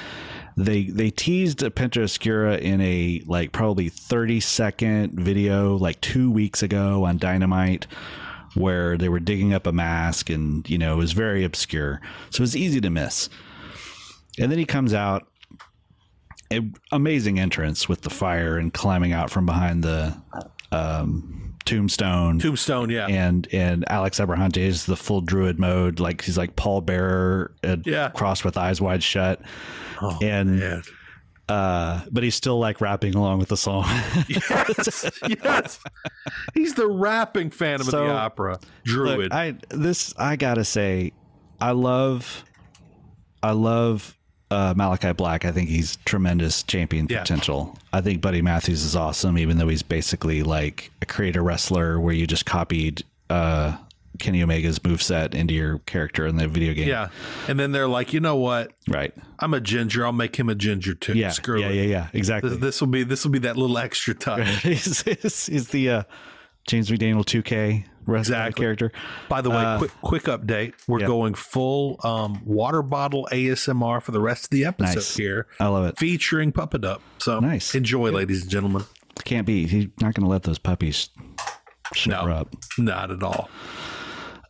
they, 0.57 0.85
they 0.85 1.11
teased 1.11 1.63
a 1.63 1.71
Penta 1.71 2.03
Oscura 2.03 2.59
in 2.61 2.81
a 2.83 3.23
like 3.27 3.53
probably 3.53 3.89
30 3.89 4.41
second 4.41 5.19
video 5.19 5.77
like 5.77 6.01
two 6.03 6.31
weeks 6.31 6.63
ago 6.63 7.05
on 7.05 7.17
Dynamite 7.17 7.87
where 8.55 8.97
they 8.99 9.09
were 9.09 9.21
digging 9.21 9.53
up 9.55 9.67
a 9.67 9.73
mask 9.73 10.29
and, 10.31 10.69
you 10.69 10.79
know, 10.79 10.93
it 10.95 10.97
was 10.97 11.13
very 11.13 11.45
obscure. 11.45 12.01
So 12.31 12.39
it 12.39 12.41
was 12.43 12.57
easy 12.57 12.81
to 12.81 12.91
miss. 12.91 13.29
And 14.39 14.51
then 14.51 14.59
he 14.59 14.65
comes 14.65 14.95
out 14.95 15.27
a 16.53 16.61
amazing 16.93 17.39
entrance 17.39 17.89
with 17.89 18.03
the 18.03 18.11
fire 18.11 18.57
and 18.59 18.73
climbing 18.75 19.13
out 19.13 19.31
from 19.31 19.47
behind 19.47 19.85
the 19.85 20.17
um, 20.73 21.55
tombstone. 21.65 22.39
Tombstone, 22.41 22.91
yeah. 22.91 23.07
And 23.07 23.47
and 23.53 23.85
Alex 23.91 24.19
Abrahante 24.19 24.59
is 24.59 24.87
the 24.87 24.97
full 24.97 25.21
druid 25.21 25.59
mode, 25.61 26.01
like 26.01 26.23
he's 26.23 26.37
like 26.39 26.57
Paul 26.57 26.81
Bearer, 26.81 27.53
Yeah. 27.85 28.11
crossed 28.11 28.45
with 28.45 28.57
eyes 28.57 28.81
wide 28.81 29.03
shut, 29.03 29.41
Oh, 30.03 30.19
and 30.23 30.59
man. 30.59 30.83
Uh, 31.51 32.01
but 32.13 32.23
he's 32.23 32.35
still 32.37 32.59
like 32.61 32.81
rapping 32.81 33.15
along 33.17 33.41
with 33.41 33.49
the 33.49 33.57
song. 33.57 33.85
yes, 34.29 35.11
yes. 35.27 35.81
He's 36.55 36.75
the 36.75 36.87
rapping 36.87 37.51
Phantom 37.51 37.89
So, 37.89 38.03
of 38.03 38.09
the 38.09 38.13
Opera. 38.15 38.61
Druid. 38.85 39.19
Look, 39.19 39.33
I 39.33 39.57
this 39.71 40.15
I 40.17 40.37
gotta 40.37 40.65
say, 40.65 41.13
I 41.61 41.73
love, 41.73 42.45
I 43.43 43.51
love 43.53 44.17
uh, 44.53 44.75
Malakai 44.75 45.17
Black. 45.17 45.45
I 45.45 45.51
think 45.53 45.69
he's 45.69 45.97
tremendous 46.05 46.63
champion 46.63 47.07
Yeah. 47.11 47.21
potential. 47.21 47.77
I 47.93 48.01
think 48.01 48.21
Buddy 48.21 48.43
Matthews 48.43 48.85
is 48.85 48.95
awesome, 48.95 49.37
even 49.37 49.59
though 49.59 49.69
he's 49.69 49.83
basically 49.83 50.43
like 50.45 50.91
a 51.03 51.07
creator 51.07 51.43
wrestler 51.43 51.99
where 51.99 52.15
you 52.15 52.27
just 52.27 52.47
copied 52.47 53.03
uh, 53.29 53.77
Kenny 54.21 54.43
Omega's 54.43 54.79
moveset 54.79 55.35
into 55.35 55.55
your 55.55 55.79
character 55.81 56.27
in 56.27 56.37
the 56.37 56.47
video 56.47 56.73
game. 56.75 56.89
yeah. 56.89 57.09
And 57.49 57.59
then 57.59 57.73
they're 57.73 57.89
like, 57.89 58.13
you 58.13 58.21
know 58.21 58.37
what? 58.37 58.73
right. 58.89 59.13
I'm 59.39 59.55
a 59.55 59.61
ginger. 59.61 60.05
I'll 60.07 60.13
make 60.13 60.37
him 60.37 60.49
a 60.49 60.55
ginger 60.55 60.95
too. 60.95 61.15
Yeah, 61.17 61.31
Screw 61.31 61.61
yeah, 61.61 61.69
it. 61.71 61.75
yeah, 61.77 61.83
yeah. 61.83 62.09
Exactly. 62.13 62.51
This, 62.51 62.59
this 62.59 62.81
will 62.81 62.89
be 62.89 63.03
this 63.03 63.25
will 63.25 63.33
be 63.33 63.39
that 63.41 63.57
little 63.57 63.79
extra 63.79 64.15
touch. 64.15 64.47
he's 64.63 65.03
the 65.69 65.91
uh, 65.91 66.03
James 66.69 66.91
McDaniel 66.91 67.25
2K 67.25 67.85
wrestling 68.07 68.19
Exactly. 68.39 68.63
character. 68.63 68.93
By 69.29 69.41
the 69.41 69.51
way, 69.51 69.57
Uh, 69.57 69.79
quick 69.79 69.93
quick 70.03 70.23
update. 70.25 70.75
We're 70.87 71.01
yeah. 71.01 71.07
going 71.07 71.35
full 71.35 71.99
um, 72.05 72.43
water 72.45 72.83
bottle 72.83 73.27
ASMR 73.33 74.03
for 74.03 74.13
the 74.13 74.21
rest 74.21 74.45
of 74.45 74.51
the 74.51 74.65
episode 74.67 74.95
Nice. 74.97 75.17
here, 75.17 75.47
I 75.59 75.69
love 75.69 75.87
it. 75.87 75.99
featuring 75.99 76.53
Puppet 76.53 76.85
Up. 76.85 77.01
So 77.19 77.41
Nice. 77.41 77.75
enjoy, 77.75 78.11
ladies 78.11 78.43
and 78.43 78.51
gentlemen. 78.51 78.85
Can't 79.25 79.47
be. 79.47 79.67
He's 79.67 79.87
not 80.01 80.15
going 80.15 80.25
to 80.25 80.31
let 80.31 80.43
those 80.45 80.59
puppies 80.59 81.09
shut 81.95 82.27
No. 82.27 82.33
up. 82.33 82.55
Not 82.79 83.11
at 83.11 83.23
all. 83.23 83.49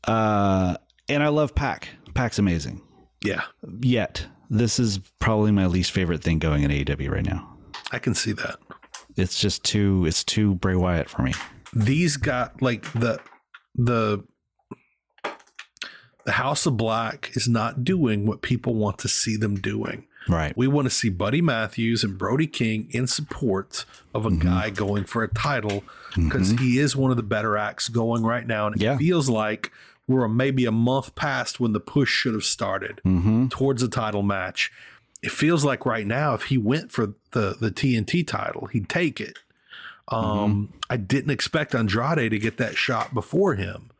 Uh, 0.07 0.77
and 1.09 1.23
I 1.23 1.29
love 1.29 1.55
Pac. 1.55 1.89
Pac's 2.15 2.39
amazing. 2.39 2.83
Yeah, 3.25 3.43
Yet, 3.83 4.27
this 4.49 4.79
is 4.79 4.99
probably 5.19 5.53
my 5.53 5.67
least 5.67 5.91
favorite 5.93 6.23
thing 6.23 6.39
going 6.39 6.63
in 6.63 6.71
AEW 6.71 7.11
right 7.11 7.25
now. 7.25 7.47
I 7.93 7.99
can 7.99 8.15
see 8.15 8.33
that. 8.33 8.57
It's 9.17 9.39
just 9.39 9.63
too. 9.65 10.05
It's 10.07 10.25
too 10.25 10.55
Bray 10.55 10.75
Wyatt 10.77 11.11
for 11.11 11.23
me. 11.23 11.35
These 11.75 12.17
got 12.17 12.63
like 12.63 12.91
the 12.95 13.21
the 13.75 14.25
the 16.25 16.33
House 16.33 16.67
of 16.67 16.77
Black 16.77 17.31
is 17.35 17.49
not 17.49 17.85
doing 17.85 18.27
what 18.27 18.43
people 18.43 18.75
want 18.75 18.99
to 18.99 19.09
see 19.09 19.37
them 19.37 19.57
doing. 19.57 20.07
Right. 20.29 20.55
We 20.57 20.69
want 20.69 20.85
to 20.87 20.91
see 20.91 21.09
Buddy 21.09 21.41
Matthews 21.41 22.05
and 22.05 22.19
Brody 22.19 22.47
King 22.47 22.89
in 22.91 23.07
support 23.07 23.85
of 24.15 24.27
a 24.27 24.31
Mm-hmm. 24.31 24.47
guy 24.49 24.71
going 24.71 25.05
for 25.05 25.23
a 25.25 25.29
title 25.29 25.83
because 26.15 26.51
he 26.53 26.79
is 26.79 26.95
one 26.95 27.11
of 27.11 27.17
the 27.17 27.23
better 27.23 27.57
acts 27.57 27.89
going 27.89 28.23
right 28.23 28.47
now. 28.47 28.67
And 28.67 28.77
it 28.77 28.83
Yeah. 28.83 28.97
feels 28.99 29.29
like 29.31 29.73
we're 30.11 30.27
maybe 30.29 30.65
a 30.67 30.73
month 30.73 31.15
past 31.15 31.61
when 31.61 31.73
the 31.73 31.81
push 31.81 32.11
should 32.11 32.35
have 32.35 32.45
started 32.45 33.01
Mm-hmm. 33.05 33.49
towards 33.49 33.81
the 33.83 33.89
title 33.89 34.23
match. 34.23 34.71
It 35.23 35.31
feels 35.31 35.65
like 35.65 35.87
right 35.87 36.07
now, 36.07 36.35
if 36.35 36.45
he 36.45 36.59
went 36.59 36.91
for 36.93 37.15
the, 37.33 37.57
the 37.61 37.71
TNT 37.71 38.27
title, 38.27 38.67
he'd 38.67 38.89
take 38.89 39.21
it. 39.21 39.39
Um, 40.09 40.25
Mm-hmm. 40.25 40.77
I 40.91 40.97
didn't 40.97 41.31
expect 41.31 41.75
Andrade 41.75 42.31
to 42.33 42.39
get 42.39 42.57
that 42.57 42.77
shot 42.77 43.15
before 43.15 43.55
him. 43.55 43.91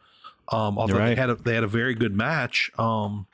Um, 0.49 0.77
although 0.79 0.97
You're 0.99 1.07
they 1.07 1.15
had 1.15 1.31
a, 1.31 1.37
they 1.37 1.55
had 1.55 1.63
a 1.63 1.69
very 1.69 1.95
good 1.95 2.17
match. 2.17 2.73
Um, 2.77 3.27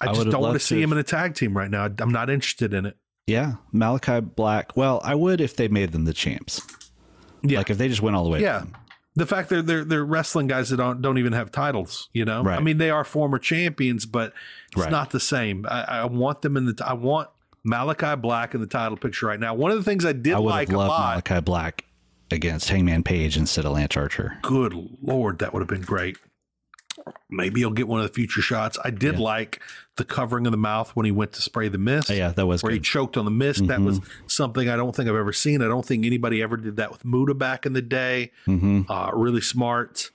I, 0.00 0.08
I 0.10 0.12
just 0.12 0.28
don't 0.30 0.42
want 0.42 0.54
to 0.54 0.58
see 0.60 0.82
him 0.82 0.92
in 0.92 0.98
a 0.98 1.02
tag 1.02 1.34
team 1.34 1.56
right 1.56 1.70
now. 1.70 1.88
I'm 1.98 2.12
not 2.12 2.28
interested 2.28 2.74
in 2.74 2.84
it. 2.86 2.96
Yeah. 3.26 3.54
Malakai 3.72 4.34
Black. 4.34 4.76
Well, 4.76 5.00
I 5.04 5.14
would 5.14 5.40
if 5.40 5.56
they 5.56 5.68
made 5.68 5.92
them 5.92 6.04
the 6.04 6.12
champs. 6.12 6.60
Yeah. 7.42 7.58
Like 7.58 7.70
if 7.70 7.78
they 7.78 7.88
just 7.88 8.02
went 8.02 8.16
all 8.16 8.24
the 8.24 8.30
way. 8.30 8.38
to 8.40 8.44
Yeah. 8.44 8.64
The 9.14 9.26
fact 9.26 9.50
that 9.50 9.66
they're 9.66 9.84
they're 9.84 10.04
wrestling 10.04 10.46
guys 10.46 10.70
that 10.70 10.78
don't 10.78 11.02
don't 11.02 11.18
even 11.18 11.34
have 11.34 11.50
titles, 11.52 12.08
you 12.14 12.24
know. 12.24 12.42
Right. 12.42 12.58
I 12.58 12.62
mean, 12.62 12.78
they 12.78 12.88
are 12.90 13.04
former 13.04 13.38
champions, 13.38 14.06
but 14.06 14.32
it's 14.72 14.80
Right. 14.82 14.90
not 14.90 15.10
the 15.10 15.20
same. 15.20 15.66
I, 15.68 15.82
I 15.82 16.04
want 16.06 16.40
them 16.42 16.56
in 16.56 16.64
the. 16.66 16.82
I 16.86 16.94
want 16.94 17.28
Malakai 17.66 18.20
Black 18.22 18.54
in 18.54 18.60
the 18.62 18.66
title 18.66 18.96
picture 18.96 19.26
right 19.26 19.38
now. 19.38 19.54
One 19.54 19.70
of 19.70 19.76
the 19.76 19.84
things 19.84 20.06
I 20.06 20.12
did 20.12 20.32
I 20.32 20.38
would 20.38 20.48
like 20.48 20.72
a 20.72 20.78
lot. 20.78 21.22
Malakai 21.24 21.44
Black 21.44 21.84
against 22.30 22.70
Hangman 22.70 23.02
Page 23.02 23.36
instead 23.36 23.66
of 23.66 23.72
Lance 23.72 23.96
Archer. 23.98 24.38
Good 24.42 24.72
lord, 25.02 25.40
that 25.40 25.52
would 25.52 25.60
have 25.60 25.68
been 25.68 25.82
great. 25.82 26.16
Maybe 27.30 27.60
he'll 27.60 27.70
get 27.70 27.88
one 27.88 28.00
of 28.00 28.06
the 28.06 28.12
future 28.12 28.42
shots. 28.42 28.78
I 28.84 28.90
did 28.90 29.14
Yeah. 29.14 29.20
like 29.24 29.60
the 29.96 30.04
covering 30.04 30.46
of 30.46 30.52
the 30.52 30.56
mouth 30.58 30.90
when 30.96 31.04
he 31.04 31.12
went 31.12 31.32
to 31.32 31.42
spray 31.42 31.68
the 31.68 31.76
mist. 31.78 32.10
Oh, 32.10 32.14
yeah, 32.14 32.30
that 32.30 32.46
was 32.46 32.62
where 32.62 32.72
he 32.72 32.80
choked 32.80 33.16
on 33.18 33.24
the 33.26 33.30
mist. 33.30 33.66
That 33.66 33.80
Mhm. 33.80 33.84
was 33.84 34.00
something 34.26 34.68
I 34.68 34.76
don't 34.76 34.96
think 34.96 35.08
I've 35.08 35.14
ever 35.16 35.32
seen. 35.34 35.60
I 35.60 35.66
don't 35.68 35.84
think 35.84 36.06
anybody 36.06 36.40
ever 36.42 36.56
did 36.56 36.76
that 36.76 36.90
with 36.90 37.04
Muta 37.04 37.34
back 37.34 37.66
in 37.66 37.74
the 37.74 37.82
day. 37.82 38.30
Mm-hmm. 38.46 38.90
uh, 38.90 39.10
really 39.12 39.42
smart. 39.42 40.10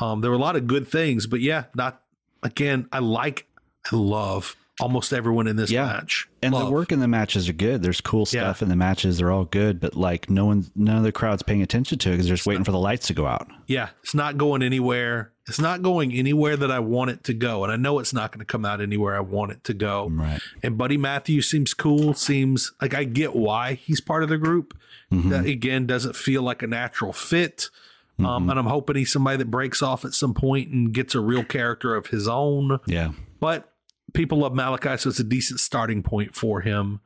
Um, 0.00 0.20
there 0.20 0.30
were 0.30 0.36
a 0.36 0.40
lot 0.40 0.56
of 0.56 0.66
good 0.66 0.86
things, 0.86 1.26
but 1.26 1.40
yeah, 1.40 1.64
not 1.74 2.02
again. 2.42 2.88
I 2.92 2.98
like, 2.98 3.46
I 3.90 3.96
love 3.96 4.54
almost 4.80 5.12
everyone 5.12 5.46
in 5.46 5.56
this 5.56 5.70
Yeah. 5.70 5.86
match. 5.86 6.28
And 6.42 6.52
Love. 6.54 6.66
the 6.66 6.72
work 6.72 6.92
in 6.92 7.00
the 7.00 7.08
matches 7.08 7.48
are 7.48 7.52
good. 7.52 7.82
There's 7.82 8.00
cool 8.00 8.20
Yeah. 8.30 8.42
stuff 8.42 8.62
in 8.62 8.68
the 8.68 8.76
matches. 8.76 9.18
They're 9.18 9.30
all 9.30 9.44
good, 9.44 9.80
but 9.80 9.94
like 9.96 10.28
no 10.28 10.44
one, 10.46 10.66
none 10.74 10.96
of 10.96 11.04
the 11.04 11.12
crowd's 11.12 11.42
paying 11.42 11.62
attention 11.62 11.98
to 11.98 12.08
it 12.08 12.12
because 12.12 12.26
they're 12.26 12.36
just 12.36 12.46
waiting 12.46 12.64
for 12.64 12.72
the 12.72 12.78
lights 12.78 13.06
to 13.08 13.14
go 13.14 13.26
out. 13.26 13.48
yeah, 13.66 13.90
it's 14.02 14.14
not 14.14 14.36
going 14.38 14.62
anywhere. 14.62 15.31
It's 15.48 15.58
not 15.58 15.82
going 15.82 16.12
anywhere 16.12 16.56
that 16.56 16.70
I 16.70 16.78
want 16.78 17.10
it 17.10 17.24
to 17.24 17.34
go, 17.34 17.64
and 17.64 17.72
I 17.72 17.76
know 17.76 17.98
it's 17.98 18.12
not 18.12 18.30
going 18.30 18.38
to 18.38 18.44
come 18.44 18.64
out 18.64 18.80
anywhere 18.80 19.16
I 19.16 19.20
want 19.20 19.50
it 19.50 19.64
to 19.64 19.74
go. 19.74 20.08
Right. 20.08 20.40
And 20.62 20.78
Buddy 20.78 20.96
Matthews 20.96 21.50
seems 21.50 21.74
cool. 21.74 22.14
Seems 22.14 22.72
like 22.80 22.94
I 22.94 23.04
get 23.04 23.34
why 23.34 23.74
he's 23.74 24.00
part 24.00 24.22
of 24.22 24.28
the 24.28 24.38
group. 24.38 24.78
Mm-hmm. 25.10 25.30
That 25.30 25.46
again 25.46 25.86
doesn't 25.86 26.14
feel 26.16 26.42
like 26.42 26.62
a 26.62 26.66
natural 26.66 27.12
fit. 27.12 27.70
Um, 28.18 28.48
and 28.50 28.56
I'm 28.56 28.66
hoping 28.66 28.94
he's 28.94 29.10
somebody 29.10 29.38
that 29.38 29.50
breaks 29.50 29.82
off 29.82 30.04
at 30.04 30.14
some 30.14 30.32
point 30.32 30.70
and 30.70 30.94
gets 30.94 31.16
a 31.16 31.20
real 31.20 31.42
character 31.42 31.96
of 31.96 32.06
his 32.08 32.28
own. 32.28 32.78
Yeah. 32.86 33.12
but 33.40 33.72
people 34.12 34.38
love 34.38 34.52
Malakai, 34.52 35.00
so 35.00 35.10
it's 35.10 35.18
a 35.18 35.24
decent 35.24 35.60
starting 35.60 36.02
point 36.02 36.34
for 36.34 36.60
him. 36.60 37.00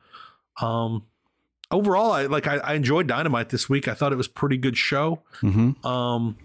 Um, 0.61 1.03
overall, 1.71 2.11
I 2.11 2.25
like 2.25 2.47
I, 2.47 2.57
I 2.57 2.73
enjoyed 2.73 3.07
Dynamite 3.07 3.49
this 3.49 3.69
week. 3.69 3.87
I 3.87 3.93
thought 3.93 4.11
it 4.11 4.17
was 4.17 4.27
a 4.27 4.31
pretty 4.31 4.57
good 4.57 4.77
show. 4.77 5.21
Mm-hmm. 5.41 5.85
Um, 5.85 6.37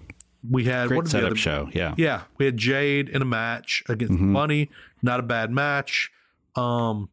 we 0.48 0.64
had 0.64 0.88
Great 0.88 0.96
what 0.96 1.02
are 1.02 1.04
the 1.04 1.10
setup 1.10 1.26
other- 1.28 1.36
show. 1.36 1.70
Yeah. 1.72 1.94
Yeah, 1.96 2.22
we 2.38 2.44
had 2.46 2.56
Jade 2.56 3.08
in 3.08 3.22
a 3.22 3.24
match 3.26 3.82
against 3.88 4.14
Mhm. 4.14 4.32
Bunny. 4.32 4.70
Not 5.02 5.20
a 5.20 5.22
bad 5.22 5.50
match. 5.50 6.10
Um, 6.56 7.08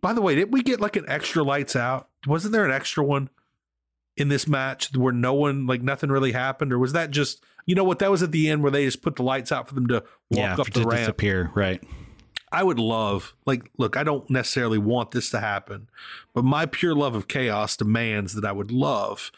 by 0.00 0.12
the 0.12 0.22
way, 0.22 0.34
did 0.34 0.52
we 0.52 0.62
get 0.62 0.80
like 0.80 0.96
an 0.96 1.04
extra 1.08 1.42
lights 1.42 1.74
out? 1.76 2.08
Wasn't 2.26 2.52
there 2.52 2.64
an 2.64 2.72
extra 2.72 3.04
one 3.04 3.28
in 4.16 4.28
this 4.28 4.46
match 4.46 4.94
where 4.96 5.12
no 5.12 5.34
one 5.34 5.66
like 5.66 5.82
nothing 5.82 6.10
really 6.10 6.32
happened, 6.32 6.72
or 6.72 6.78
was 6.78 6.92
that 6.92 7.10
just 7.10 7.42
you 7.66 7.74
know 7.74 7.84
what 7.84 7.98
that 7.98 8.10
was 8.10 8.22
at 8.22 8.32
the 8.32 8.48
end 8.48 8.62
where 8.62 8.70
they 8.72 8.84
just 8.84 9.02
put 9.02 9.16
the 9.16 9.22
lights 9.22 9.52
out 9.52 9.68
for 9.68 9.74
them 9.74 9.86
to 9.88 9.94
walk 10.30 10.38
yeah. 10.38 10.56
up 10.56 10.66
the 10.66 10.80
to 10.80 10.86
ramp? 10.86 10.98
disappear. 10.98 11.50
Right. 11.54 11.82
I 12.52 12.64
would 12.64 12.80
love, 12.80 13.34
like, 13.46 13.70
look, 13.78 13.96
I 13.96 14.02
don't 14.02 14.28
necessarily 14.28 14.78
want 14.78 15.12
this 15.12 15.30
to 15.30 15.38
happen, 15.38 15.88
but 16.34 16.44
my 16.44 16.66
pure 16.66 16.96
love 16.96 17.14
of 17.14 17.28
chaos 17.28 17.76
demands 17.76 18.32
that 18.34 18.44
I 18.44 18.50
would 18.50 18.72
love 18.72 19.30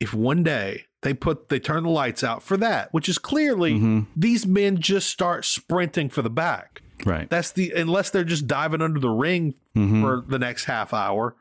if 0.00 0.14
one 0.14 0.42
day 0.42 0.86
they 1.02 1.14
put, 1.14 1.48
they 1.48 1.58
turn 1.60 1.84
the 1.84 1.90
lights 1.90 2.24
out 2.24 2.42
for 2.42 2.56
that, 2.56 2.92
which 2.92 3.08
is 3.08 3.18
clearly 3.18 3.74
Mhm. 3.74 4.06
these 4.16 4.46
men 4.46 4.78
just 4.80 5.08
start 5.10 5.44
sprinting 5.44 6.08
for 6.08 6.22
the 6.22 6.30
back. 6.30 6.82
Right. 7.04 7.28
That's 7.28 7.52
the 7.52 7.72
unless 7.72 8.10
they're 8.10 8.24
just 8.24 8.46
diving 8.46 8.80
under 8.80 8.98
the 8.98 9.10
ring 9.10 9.54
Mhm. 9.76 10.00
for 10.00 10.24
the 10.26 10.38
next 10.38 10.64
half 10.64 10.94
hour. 10.94 11.36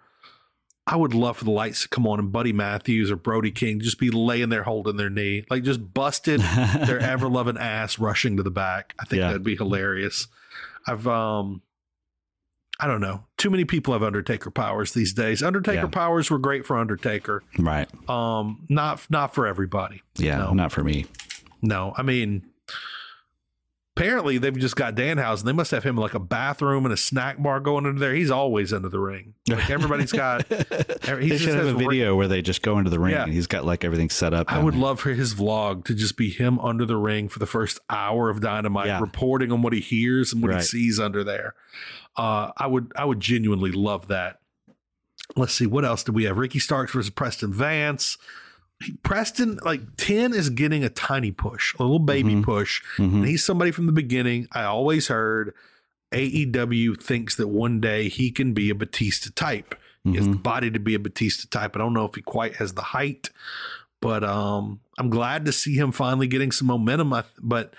I 0.87 0.97
would 0.97 1.15
love 1.15 1.37
for 1.37 1.45
the 1.45 1.51
lights 1.51 1.81
to 1.83 1.87
come 1.89 2.05
on 2.05 2.19
and 2.19 2.31
Buddy 2.31 2.53
Matthews 2.53 3.09
or 3.09 3.15
Brody 3.15 3.49
King 3.49 3.79
just 3.79 3.97
be 3.97 4.11
laying 4.11 4.49
there 4.49 4.63
holding 4.63 4.97
their 4.97 5.09
knee, 5.09 5.43
like 5.49 5.63
just 5.63 5.93
busted 5.95 6.41
their 6.41 6.99
ever 7.13 7.27
loving 7.27 7.57
ass 7.57 7.97
rushing 7.97 8.37
to 8.37 8.43
the 8.43 8.51
back. 8.51 8.93
I 8.99 9.05
think 9.05 9.21
Yeah. 9.21 9.27
that'd 9.29 9.43
be 9.43 9.55
hilarious. 9.55 10.27
I've 10.85 11.07
um 11.07 11.61
I 12.79 12.87
don't 12.87 13.01
know. 13.01 13.23
Too 13.37 13.49
many 13.49 13.63
people 13.65 13.93
have 13.93 14.03
Undertaker 14.03 14.51
powers 14.51 14.91
these 14.93 15.13
days. 15.13 15.41
Undertaker 15.41 15.83
Yeah. 15.83 15.87
powers 15.87 16.29
were 16.29 16.39
great 16.39 16.65
for 16.65 16.77
Undertaker. 16.77 17.41
Right. 17.57 17.87
Um 18.09 18.65
not 18.69 19.05
not 19.09 19.33
for 19.33 19.47
everybody. 19.47 20.01
Yeah. 20.17 20.37
No. 20.39 20.53
Not 20.53 20.71
for 20.71 20.83
me. 20.83 21.05
No, 21.61 21.93
I 21.97 22.03
mean, 22.03 22.43
apparently 23.97 24.37
they've 24.37 24.57
just 24.57 24.75
got 24.75 24.93
Danhausen. 24.95 25.43
They 25.43 25.53
must 25.53 25.71
have 25.71 25.83
him 25.83 25.95
like 25.95 26.13
a 26.13 26.19
bathroom 26.19 26.85
and 26.85 26.93
a 26.93 26.97
snack 26.97 27.41
bar 27.41 27.59
going 27.61 27.85
under 27.85 27.99
there. 27.99 28.13
He's 28.13 28.29
always 28.31 28.73
under 28.73 28.89
the 28.89 28.99
ring. 28.99 29.33
Like 29.47 29.69
everybody's 29.69 30.11
got. 30.11 30.45
he 30.49 30.55
they 30.55 31.27
just 31.29 31.43
should 31.43 31.53
have 31.55 31.63
has 31.65 31.67
a 31.73 31.75
ring- 31.75 31.89
video 31.89 32.15
where 32.15 32.27
they 32.27 32.41
just 32.41 32.61
go 32.61 32.77
into 32.77 32.89
the 32.89 32.99
ring 32.99 33.13
Yeah. 33.13 33.23
and 33.23 33.33
he's 33.33 33.47
got 33.47 33.63
like 33.65 33.83
everything 33.85 34.09
set 34.09 34.33
up. 34.33 34.51
I 34.51 34.61
would 34.61 34.73
there. 34.73 34.81
love 34.81 34.99
for 34.99 35.11
his 35.11 35.33
vlog 35.33 35.85
to 35.85 35.95
just 35.95 36.17
be 36.17 36.29
him 36.29 36.59
under 36.59 36.85
the 36.85 36.97
ring 36.97 37.29
for 37.29 37.39
the 37.39 37.45
first 37.45 37.79
hour 37.89 38.29
of 38.29 38.41
Dynamite, 38.41 38.87
Yeah. 38.87 38.99
reporting 38.99 39.51
on 39.51 39.61
what 39.61 39.71
he 39.73 39.79
hears 39.79 40.33
and 40.33 40.41
what 40.43 40.53
he 40.53 40.61
sees 40.61 40.99
under 40.99 41.23
there. 41.23 41.55
Uh, 42.17 42.51
I 42.57 42.67
would, 42.67 42.91
I 42.95 43.05
would 43.05 43.19
genuinely 43.19 43.71
love 43.71 44.07
that. 44.07 44.39
Let's 45.35 45.53
see, 45.53 45.65
what 45.65 45.85
else 45.85 46.03
do 46.03 46.11
we 46.11 46.25
have? 46.25 46.37
Ricky 46.37 46.59
Starks 46.59 46.91
versus 46.93 47.09
Preston 47.09 47.51
Vance. 47.53 48.17
Preston, 49.03 49.59
like 49.63 49.81
10 49.97 50.33
is 50.33 50.49
getting 50.49 50.83
a 50.83 50.89
tiny 50.89 51.31
push, 51.31 51.73
a 51.79 51.83
little 51.83 51.99
baby 51.99 52.35
Mhm. 52.35 52.43
push. 52.43 52.81
Mhm. 52.97 53.13
And 53.13 53.25
he's 53.25 53.43
somebody 53.43 53.71
from 53.71 53.85
the 53.85 53.91
beginning. 53.91 54.47
I 54.51 54.63
always 54.63 55.07
heard 55.07 55.53
AEW 56.11 56.95
thinks 56.95 57.35
that 57.35 57.47
one 57.47 57.79
day 57.79 58.09
he 58.09 58.31
can 58.31 58.53
be 58.53 58.69
a 58.69 58.75
Batista 58.75 59.29
type. 59.35 59.75
He 60.03 60.15
has 60.15 60.25
the 60.27 60.33
Mhm. 60.35 60.43
body 60.43 60.69
to 60.71 60.79
be 60.79 60.93
a 60.93 60.99
Batista 60.99 61.47
type. 61.49 61.75
I 61.75 61.79
don't 61.79 61.93
know 61.93 62.05
if 62.05 62.13
he 62.15 62.21
quite 62.21 62.57
has 62.57 62.73
the 62.73 62.81
height, 62.83 63.31
but 64.01 64.23
um, 64.23 64.81
I'm 64.99 65.09
glad 65.09 65.45
to 65.45 65.51
see 65.51 65.73
him 65.75 65.91
finally 65.91 66.27
getting 66.27 66.51
some 66.51 66.67
momentum. 66.67 67.11
I, 67.11 67.23
but 67.41 67.73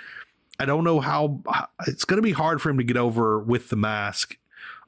I 0.58 0.64
don't 0.64 0.82
know 0.82 0.98
how 1.00 1.42
it's 1.86 2.04
going 2.04 2.18
to 2.18 2.22
be 2.22 2.32
hard 2.32 2.60
for 2.60 2.68
him 2.70 2.78
to 2.78 2.84
get 2.84 2.96
over 2.96 3.38
with 3.38 3.68
the 3.68 3.76
mask, 3.76 4.38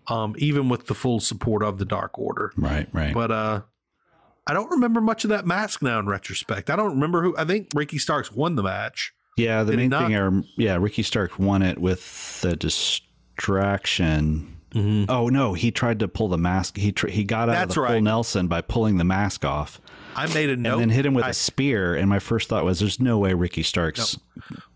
um, 0.09 0.35
even 0.39 0.69
with 0.69 0.87
the 0.87 0.95
full 0.95 1.21
support 1.21 1.63
of 1.63 1.79
the 1.79 1.85
Dark 1.85 2.19
Order. 2.19 2.53
Right. 2.57 2.89
Right. 2.93 3.15
But 3.15 3.31
uh, 3.31 3.61
I 4.49 4.55
don't 4.55 4.70
remember 4.70 5.01
much 5.01 5.25
of 5.25 5.31
that 5.31 5.47
mask 5.47 5.83
now 5.83 5.99
in 5.99 6.07
retrospect. 6.07 6.70
I 6.70 6.77
don't 6.77 6.93
remember 6.95 7.23
who. 7.23 7.37
I 7.37 7.45
think 7.45 7.69
Ricky 7.75 7.99
Starks 7.99 8.33
won 8.33 8.55
the 8.57 8.62
match. 8.62 9.12
yeah. 9.37 9.62
The 9.62 9.77
main 9.77 9.91
thing 9.91 10.45
yeah. 10.57 10.77
Ricky 10.77 11.03
Stark 11.03 11.39
won 11.39 11.62
it 11.62 11.79
with 11.79 12.41
the 12.41 12.57
distraction. 12.57 14.55
Mm-hmm. 14.73 15.11
Oh 15.11 15.29
no, 15.29 15.55
he 15.55 15.70
tried 15.70 15.99
to 16.01 16.09
pull 16.09 16.29
the 16.29 16.37
mask. 16.39 16.77
He 16.77 16.93
tr- 16.93 17.09
he 17.09 17.25
got 17.25 17.49
out 17.49 17.53
That's 17.53 17.70
of 17.70 17.75
the 17.77 17.81
right. 17.83 17.93
full 17.93 18.01
Nelson 18.03 18.49
by 18.49 18.61
pulling 18.61 18.99
the 18.99 19.05
mask 19.05 19.45
off, 19.45 19.81
I 20.15 20.27
made 20.35 20.51
a 20.51 20.57
note. 20.57 20.73
and 20.75 20.83
then 20.83 20.89
hit 20.91 21.07
him 21.07 21.15
with 21.15 21.25
I- 21.25 21.31
a 21.31 21.35
spear. 21.35 21.95
And 21.95 22.09
my 22.09 22.19
first 22.19 22.49
thought 22.51 22.65
was, 22.66 22.79
"There's 22.81 23.01
no 23.01 23.16
way 23.19 23.33
Ricky 23.33 23.62
Starks 23.62 24.19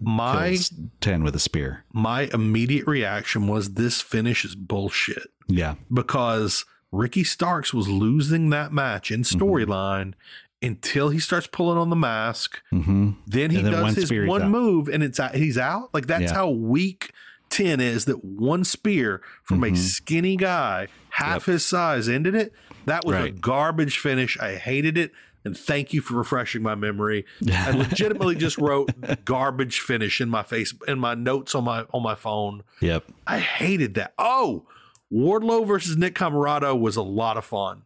my 0.00 0.56
ten 1.02 1.22
with 1.24 1.34
a 1.36 1.38
spear." 1.38 1.84
my 1.92 2.30
immediate 2.32 2.86
reaction 2.86 3.46
was 3.48 3.74
this 3.74 4.00
finish 4.00 4.46
is 4.46 4.54
bullshit 4.54 5.26
Yeah, 5.46 5.74
because 5.92 6.64
Ricky 6.92 7.24
Starks 7.24 7.72
was 7.74 7.88
losing 7.88 8.50
that 8.50 8.72
match 8.72 9.10
in 9.10 9.22
Mm-hmm. 9.22 9.42
storyline 9.42 10.12
until 10.60 11.08
he 11.08 11.18
starts 11.18 11.46
pulling 11.48 11.76
on 11.78 11.90
the 11.90 11.96
mask. 11.96 12.62
hmm 12.70 13.12
Then 13.26 13.50
he 13.50 13.60
then 13.62 13.72
does 13.72 13.82
one 13.82 13.94
his 13.94 14.12
one 14.28 14.42
out. 14.42 14.50
move 14.50 14.88
and 14.88 15.02
it's 15.02 15.18
he's 15.34 15.58
out. 15.58 15.90
Like 15.92 16.06
that's 16.06 16.24
Yeah. 16.30 16.34
how 16.34 16.50
weak 16.50 17.10
10 17.50 17.80
is 17.80 18.04
that 18.04 18.24
one 18.24 18.62
spear 18.64 19.20
from 19.42 19.64
a 19.64 19.68
Mhm. 19.68 19.76
skinny 19.76 20.36
guy, 20.36 20.86
half 21.10 21.46
his 21.46 21.64
size, 21.64 22.08
ended 22.08 22.34
it. 22.34 22.52
That 22.86 23.04
was 23.04 23.16
a 23.16 23.30
garbage 23.30 23.98
finish. 23.98 24.38
I 24.38 24.54
hated 24.54 24.96
it. 24.96 25.12
And 25.44 25.56
thank 25.58 25.92
you 25.92 26.00
for 26.00 26.14
refreshing 26.14 26.62
my 26.62 26.76
memory. 26.76 27.24
I 27.52 27.70
legitimately 27.76 28.36
just 28.36 28.56
wrote 28.58 28.90
garbage 29.24 29.80
finish 29.80 30.20
in 30.20 30.28
my 30.28 30.44
face 30.44 30.72
in 30.86 31.00
my 31.00 31.14
notes 31.14 31.54
on 31.56 31.64
my 31.64 31.84
on 31.92 32.02
my 32.04 32.14
phone. 32.14 32.62
Yep. 32.80 33.04
I 33.26 33.40
hated 33.40 33.94
that. 33.94 34.14
Oh, 34.18 34.66
Wardlow 35.12 35.66
versus 35.66 35.96
Nick 35.96 36.14
Comoroto 36.14 36.78
was 36.78 36.96
a 36.96 37.02
lot 37.02 37.36
of 37.36 37.44
fun. 37.44 37.82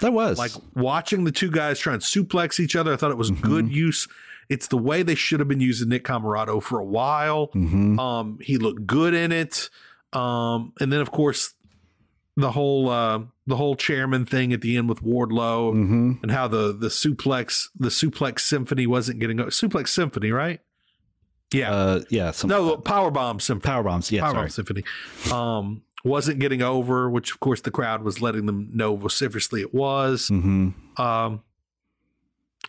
That 0.00 0.12
was 0.12 0.38
Like 0.38 0.52
watching 0.74 1.24
the 1.24 1.32
two 1.32 1.50
guys 1.50 1.78
try 1.78 1.92
and 1.92 2.02
suplex 2.02 2.58
each 2.58 2.74
other, 2.76 2.92
I 2.92 2.96
thought 2.96 3.10
it 3.10 3.18
was 3.18 3.30
Mm-hmm. 3.30 3.46
good 3.46 3.68
use. 3.70 4.08
It's 4.48 4.66
the 4.68 4.78
way 4.78 5.02
they 5.02 5.14
should 5.14 5.38
have 5.40 5.48
been 5.48 5.60
using 5.60 5.88
Nick 5.90 6.04
Comoroto 6.04 6.62
for 6.62 6.78
a 6.78 6.84
while. 6.84 7.48
Mhm. 7.54 7.98
Um, 7.98 8.38
he 8.40 8.56
looked 8.58 8.86
good 8.86 9.14
in 9.14 9.32
it. 9.32 9.68
Um, 10.12 10.72
and 10.80 10.92
then 10.92 11.00
of 11.00 11.10
course 11.10 11.54
the 12.36 12.52
whole 12.52 12.88
uh, 12.88 13.20
the 13.46 13.56
whole 13.56 13.76
chairman 13.76 14.24
thing 14.24 14.52
at 14.54 14.62
the 14.62 14.76
end 14.78 14.88
with 14.88 15.02
Wardlow 15.02 15.74
Mhm. 15.74 16.22
and 16.22 16.30
how 16.30 16.48
the 16.48 16.72
the 16.72 16.88
suplex 16.88 17.68
the 17.78 17.88
suplex 17.90 18.40
symphony 18.40 18.86
wasn't 18.86 19.20
getting 19.20 19.36
suplex 19.38 19.88
symphony 19.88 20.30
right? 20.32 20.60
Yeah, 21.52 21.70
Uh, 21.70 22.00
yeah. 22.08 22.30
Some 22.30 22.48
no, 22.48 22.76
power 22.78 23.10
bomb 23.10 23.38
symphony. 23.40 23.70
power 23.70 23.82
bombs. 23.82 24.10
Yeah. 24.10 24.22
Power. 24.22 24.34
Bomb 24.34 24.48
Symphony 24.48 24.84
um, 25.30 25.82
wasn't 26.04 26.38
getting 26.40 26.62
over, 26.62 27.08
which 27.08 27.30
of 27.32 27.40
course 27.40 27.60
the 27.60 27.70
crowd 27.70 28.02
was 28.02 28.20
letting 28.20 28.46
them 28.46 28.70
know 28.72 28.96
vociferously 28.96 29.60
it 29.60 29.72
was. 29.74 30.28
hmm 30.28 30.70
Um, 30.96 31.42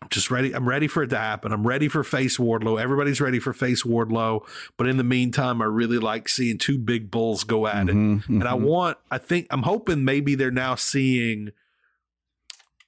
I'm 0.01 0.10
just 0.10 0.30
ready. 0.31 0.53
I'm 0.53 0.68
ready 0.68 0.88
for 0.88 1.03
it 1.03 1.10
to 1.11 1.18
happen. 1.18 1.51
I'm 1.53 1.65
ready 1.65 1.88
for 1.88 2.03
face 2.03 2.38
Wardlow. 2.38 2.81
Everybody's 2.81 3.22
ready 3.22 3.39
for 3.39 3.53
face 3.53 3.84
Wardlow. 3.84 4.45
But 4.76 4.88
in 4.88 4.97
the 4.97 5.03
meantime, 5.03 5.61
I 5.61 5.65
really 5.65 5.97
like 5.99 6.27
seeing 6.27 6.57
two 6.57 6.77
big 6.77 7.10
bulls 7.11 7.43
go 7.43 7.68
at 7.68 7.88
it. 7.89 7.95
Mhm, 7.95 8.27
And 8.27 8.43
I 8.43 8.53
mhm. 8.53 8.61
want, 8.61 8.97
I 9.11 9.18
think, 9.18 9.47
I'm 9.49 9.64
hoping 9.64 10.03
maybe 10.03 10.35
they're 10.35 10.51
now 10.51 10.76
seeing 10.76 11.51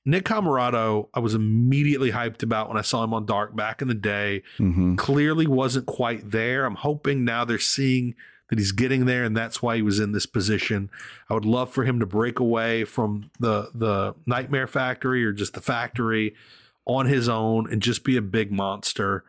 Nick 0.03 0.25
Comoroto. 0.25 1.07
I 1.13 1.19
was 1.19 1.33
immediately 1.35 2.11
hyped 2.11 2.43
about 2.43 2.67
when 2.69 2.77
I 2.77 2.81
saw 2.81 3.03
him 3.03 3.13
on 3.13 3.25
Dark 3.25 3.55
back 3.55 3.81
in 3.81 3.87
the 3.87 3.93
day 3.93 4.43
Mhm. 4.57 4.97
clearly 4.97 5.47
wasn't 5.47 5.85
quite 5.85 6.31
there. 6.31 6.65
I'm 6.65 6.75
hoping 6.75 7.23
now 7.23 7.45
they're 7.45 7.59
seeing 7.59 8.15
that 8.49 8.59
he's 8.59 8.71
getting 8.71 9.05
there 9.05 9.23
and 9.23 9.35
that's 9.35 9.61
why 9.61 9.75
he 9.75 9.81
was 9.81 9.99
in 9.99 10.11
this 10.11 10.25
position. 10.25 10.89
I 11.29 11.33
would 11.33 11.45
love 11.45 11.71
for 11.71 11.83
him 11.83 11.99
to 11.99 12.05
break 12.05 12.39
away 12.39 12.85
from 12.85 13.31
the 13.39 13.69
the 13.73 14.15
Nightmare 14.25 14.67
Factory 14.67 15.25
or 15.25 15.31
just 15.31 15.53
the 15.53 15.61
factory 15.61 16.35
on 16.85 17.07
his 17.07 17.27
own 17.27 17.71
and 17.71 17.81
just 17.81 18.03
be 18.03 18.17
a 18.17 18.21
big 18.21 18.51
monster. 18.51 19.23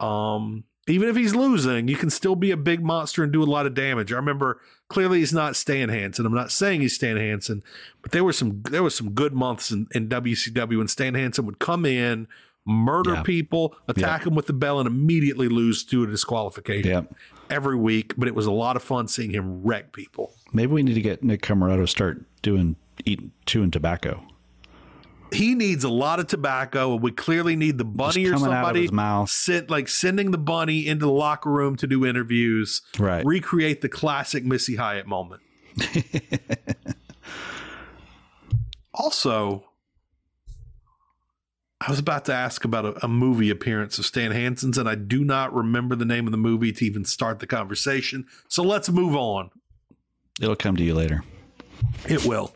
Um 0.00 0.64
even 0.88 1.08
if 1.08 1.14
he's 1.14 1.34
losing, 1.34 1.86
you 1.86 1.94
can 1.94 2.10
still 2.10 2.34
be 2.34 2.50
a 2.50 2.56
big 2.56 2.82
monster 2.82 3.22
and 3.22 3.32
do 3.32 3.42
a 3.42 3.44
lot 3.44 3.66
of 3.66 3.74
damage. 3.74 4.12
I 4.12 4.16
remember 4.16 4.60
clearly 4.88 5.20
he's 5.20 5.32
not 5.32 5.54
Stan 5.54 5.88
Hansen. 5.88 6.26
I'm 6.26 6.34
not 6.34 6.50
saying 6.50 6.80
he's 6.80 6.94
Stan 6.94 7.16
Hansen, 7.16 7.62
but 8.02 8.10
there 8.10 8.24
were 8.24 8.32
some 8.32 8.62
there 8.62 8.82
was 8.82 8.96
some 8.96 9.10
good 9.10 9.32
months 9.32 9.70
in, 9.70 9.86
in 9.92 10.08
WCW 10.08 10.78
when 10.78 10.88
Stan 10.88 11.14
Hansen 11.14 11.46
would 11.46 11.60
come 11.60 11.86
in, 11.86 12.26
murder 12.66 13.14
Yeah. 13.14 13.22
people, 13.22 13.74
attack 13.88 14.24
them 14.24 14.34
with 14.34 14.46
the 14.46 14.52
bell, 14.52 14.78
and 14.78 14.86
immediately 14.86 15.48
lose 15.48 15.84
to 15.84 16.04
a 16.04 16.06
disqualification 16.06 16.90
Yep. 16.90 17.14
every 17.50 17.76
week. 17.76 18.14
But 18.16 18.28
it 18.28 18.34
was 18.34 18.46
a 18.46 18.52
lot 18.52 18.76
of 18.76 18.82
fun 18.82 19.08
seeing 19.08 19.30
him 19.30 19.62
wreck 19.62 19.92
people. 19.92 20.32
Maybe 20.52 20.72
we 20.72 20.82
need 20.82 20.94
to 20.94 21.00
get 21.02 21.22
Nick 21.24 21.42
Comoroto 21.42 21.78
to 21.78 21.86
start 21.86 22.24
doing 22.42 22.76
eating 23.04 23.32
chewing 23.46 23.70
tobacco. 23.70 24.22
He 25.32 25.54
needs 25.54 25.82
a 25.82 25.88
lot 25.88 26.20
of 26.20 26.26
tobacco, 26.26 26.92
and 26.92 27.02
we 27.02 27.10
clearly 27.10 27.56
need 27.56 27.78
the 27.78 27.86
bunny 27.86 28.26
or 28.26 28.32
coming 28.32 28.52
out 28.52 28.76
of 28.76 28.86
somebody 28.86 29.26
sit 29.26 29.70
like 29.70 29.88
sending 29.88 30.30
the 30.30 30.36
bunny 30.36 30.86
into 30.86 31.06
the 31.06 31.12
locker 31.12 31.50
room 31.50 31.74
to 31.76 31.86
do 31.86 32.04
interviews, 32.04 32.82
Right. 32.98 33.24
recreate 33.24 33.80
the 33.80 33.88
classic 33.88 34.44
Missy 34.44 34.76
Hyatt 34.76 35.06
moment. 35.06 35.40
also, 38.94 39.64
I 41.84 41.90
was 41.90 41.98
about 41.98 42.24
to 42.26 42.32
ask 42.34 42.64
about 42.64 42.84
a, 42.84 43.04
a 43.04 43.08
movie 43.08 43.50
appearance 43.50 43.98
of 43.98 44.06
Stan 44.06 44.30
Hansen's, 44.30 44.78
and 44.78 44.88
I 44.88 44.94
do 44.94 45.24
not 45.24 45.52
remember 45.54 45.96
the 45.96 46.04
name 46.04 46.26
of 46.26 46.30
the 46.32 46.38
movie 46.38 46.72
to 46.72 46.84
even 46.84 47.04
start 47.04 47.40
the 47.40 47.46
conversation. 47.46 48.26
So 48.48 48.62
let's 48.62 48.88
move 48.88 49.16
on. 49.16 49.50
It'll 50.40 50.54
come 50.56 50.76
to 50.76 50.82
you 50.84 50.94
later. 50.94 51.24
It 52.08 52.24
will. 52.24 52.54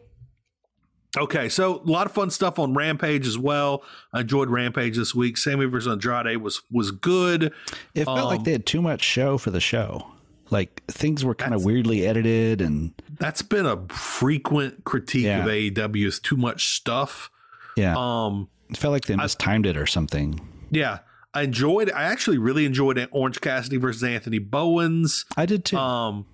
Okay, 1.18 1.48
so 1.48 1.80
a 1.80 1.90
lot 1.90 2.06
of 2.06 2.12
fun 2.12 2.30
stuff 2.30 2.58
on 2.58 2.74
Rampage 2.74 3.26
as 3.26 3.38
well. 3.38 3.82
I 4.12 4.20
enjoyed 4.20 4.50
Rampage 4.50 4.96
this 4.96 5.14
week. 5.14 5.38
Sammy 5.38 5.64
versus 5.64 5.90
Andrade 5.90 6.36
was 6.38 6.60
was 6.70 6.90
good. 6.90 7.52
It 7.94 8.04
felt 8.04 8.18
Um, 8.18 8.24
like 8.26 8.44
they 8.44 8.52
had 8.52 8.66
too 8.66 8.82
much 8.82 9.02
show 9.02 9.38
for 9.38 9.50
the 9.50 9.60
show. 9.60 10.06
Like 10.50 10.82
things 10.88 11.24
were 11.24 11.34
kind 11.34 11.54
of 11.54 11.64
weirdly 11.64 12.06
edited 12.06 12.60
and 12.60 12.92
That's 13.18 13.40
been 13.42 13.64
a 13.66 13.78
frequent 13.88 14.84
critique 14.84 15.24
Yeah. 15.24 15.40
of 15.40 15.46
AEW 15.50 16.06
is 16.06 16.20
too 16.20 16.36
much 16.36 16.76
stuff. 16.76 17.30
yeah, 17.76 17.94
Um, 17.96 18.48
it 18.70 18.76
felt 18.76 18.92
like 18.92 19.04
they 19.06 19.16
mistimed 19.16 19.66
it 19.66 19.76
or 19.76 19.86
something. 19.86 20.40
yeah, 20.70 20.98
I 21.34 21.42
enjoyed. 21.42 21.90
I 21.92 22.04
actually 22.04 22.38
really 22.38 22.64
enjoyed 22.64 23.06
Orange 23.12 23.40
Cassidy 23.40 23.76
versus 23.76 24.02
Anthony 24.02 24.38
Bowens. 24.38 25.24
I 25.36 25.44
did 25.46 25.64
too. 25.64 25.76
Um, 25.76 26.26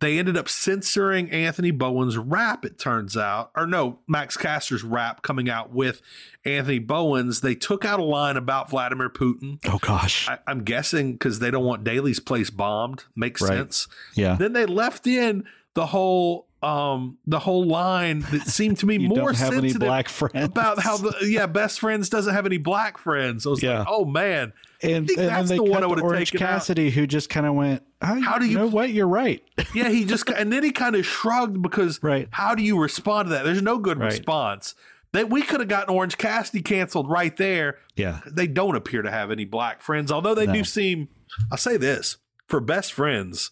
they 0.00 0.18
ended 0.18 0.36
up 0.36 0.46
censoring 0.46 1.30
Anthony 1.30 1.70
Bowen's 1.70 2.18
rap, 2.18 2.66
it 2.66 2.78
turns 2.78 3.16
out. 3.16 3.50
Or 3.56 3.66
no, 3.66 4.00
Max 4.06 4.36
Caster's 4.36 4.84
rap 4.84 5.22
coming 5.22 5.48
out 5.48 5.72
with 5.72 6.02
Anthony 6.44 6.78
Bowen's. 6.80 7.40
They 7.40 7.54
took 7.54 7.84
out 7.86 7.98
a 7.98 8.04
line 8.04 8.36
about 8.36 8.68
Vladimir 8.68 9.08
Putin. 9.08 9.58
Oh 9.66 9.78
gosh. 9.78 10.28
I, 10.28 10.38
I'm 10.46 10.64
guessing 10.64 11.12
because 11.12 11.38
they 11.38 11.50
don't 11.50 11.64
want 11.64 11.82
Daily's 11.82 12.20
place 12.20 12.50
bombed. 12.50 13.04
Makes 13.16 13.40
Right. 13.40 13.56
sense. 13.56 13.88
Yeah. 14.14 14.34
Then 14.34 14.52
they 14.52 14.66
left 14.66 15.06
in 15.06 15.44
the 15.72 15.86
whole 15.86 16.46
um 16.66 17.18
the 17.26 17.38
whole 17.38 17.64
line 17.64 18.20
that 18.32 18.42
seemed 18.46 18.78
to 18.78 18.86
me 18.86 18.98
more 19.08 19.32
have 19.32 19.52
sensitive 19.52 19.78
black 19.80 20.08
friends. 20.08 20.46
about 20.46 20.80
how 20.80 20.96
the 20.96 21.14
yeah 21.28 21.46
best 21.46 21.78
friends 21.80 22.08
doesn't 22.08 22.34
have 22.34 22.46
any 22.46 22.58
black 22.58 22.98
friends. 22.98 23.46
I 23.46 23.50
was 23.50 23.62
Yeah. 23.62 23.78
like, 23.80 23.88
oh 23.90 24.04
man, 24.04 24.52
And, 24.82 25.06
think 25.06 25.18
and 25.18 25.28
that's 25.28 25.48
the 25.50 25.62
one 25.62 25.82
I 25.82 25.86
would've 25.86 26.02
to 26.02 26.06
Orange 26.08 26.30
taken 26.32 26.46
out. 26.46 26.50
Cassidy, 26.54 26.90
who 26.90 27.06
just 27.06 27.28
kind 27.30 27.46
of 27.46 27.54
went, 27.54 27.82
"How, 28.02 28.20
How 28.20 28.38
do 28.38 28.46
you- 28.46 28.58
know 28.58 28.66
what? 28.66 28.90
You're 28.90 29.06
right." 29.08 29.42
yeah, 29.74 29.88
he 29.88 30.04
just 30.04 30.28
and 30.30 30.52
then 30.52 30.62
he 30.64 30.72
kind 30.72 30.96
of 30.96 31.06
shrugged 31.06 31.62
because 31.62 32.02
Right. 32.02 32.28
how 32.30 32.54
do 32.54 32.62
you 32.62 32.78
respond 32.80 33.28
to 33.28 33.34
that? 33.34 33.44
There's 33.44 33.62
no 33.62 33.78
good 33.78 33.98
Right. 33.98 34.06
response. 34.12 34.74
That 35.12 35.30
we 35.30 35.40
could 35.42 35.60
have 35.60 35.68
gotten 35.68 35.94
Orange 35.94 36.18
Cassidy 36.18 36.60
canceled 36.62 37.08
right 37.08 37.34
there. 37.36 37.76
yeah. 37.94 38.20
They 38.26 38.46
don't 38.46 38.76
appear 38.76 39.00
to 39.02 39.10
have 39.10 39.30
any 39.30 39.44
black 39.46 39.80
friends, 39.80 40.10
although 40.12 40.34
they 40.34 40.46
No. 40.46 40.52
do 40.54 40.64
seem. 40.64 41.08
I'll 41.50 41.56
say 41.58 41.76
this 41.78 42.16
for 42.48 42.60
best 42.60 42.92
friends, 42.92 43.50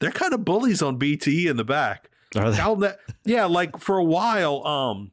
they're 0.00 0.10
kind 0.10 0.32
of 0.32 0.44
bullies 0.44 0.82
on 0.82 0.98
BTE 0.98 1.46
in 1.48 1.56
the 1.56 1.62
back. 1.64 2.08
Are 2.36 2.50
they? 2.50 2.56
Tell 2.56 2.76
them 2.76 2.80
that, 2.90 2.98
yeah, 3.24 3.44
like 3.46 3.78
for 3.78 3.98
a 3.98 4.04
while, 4.04 4.66
um, 4.66 5.12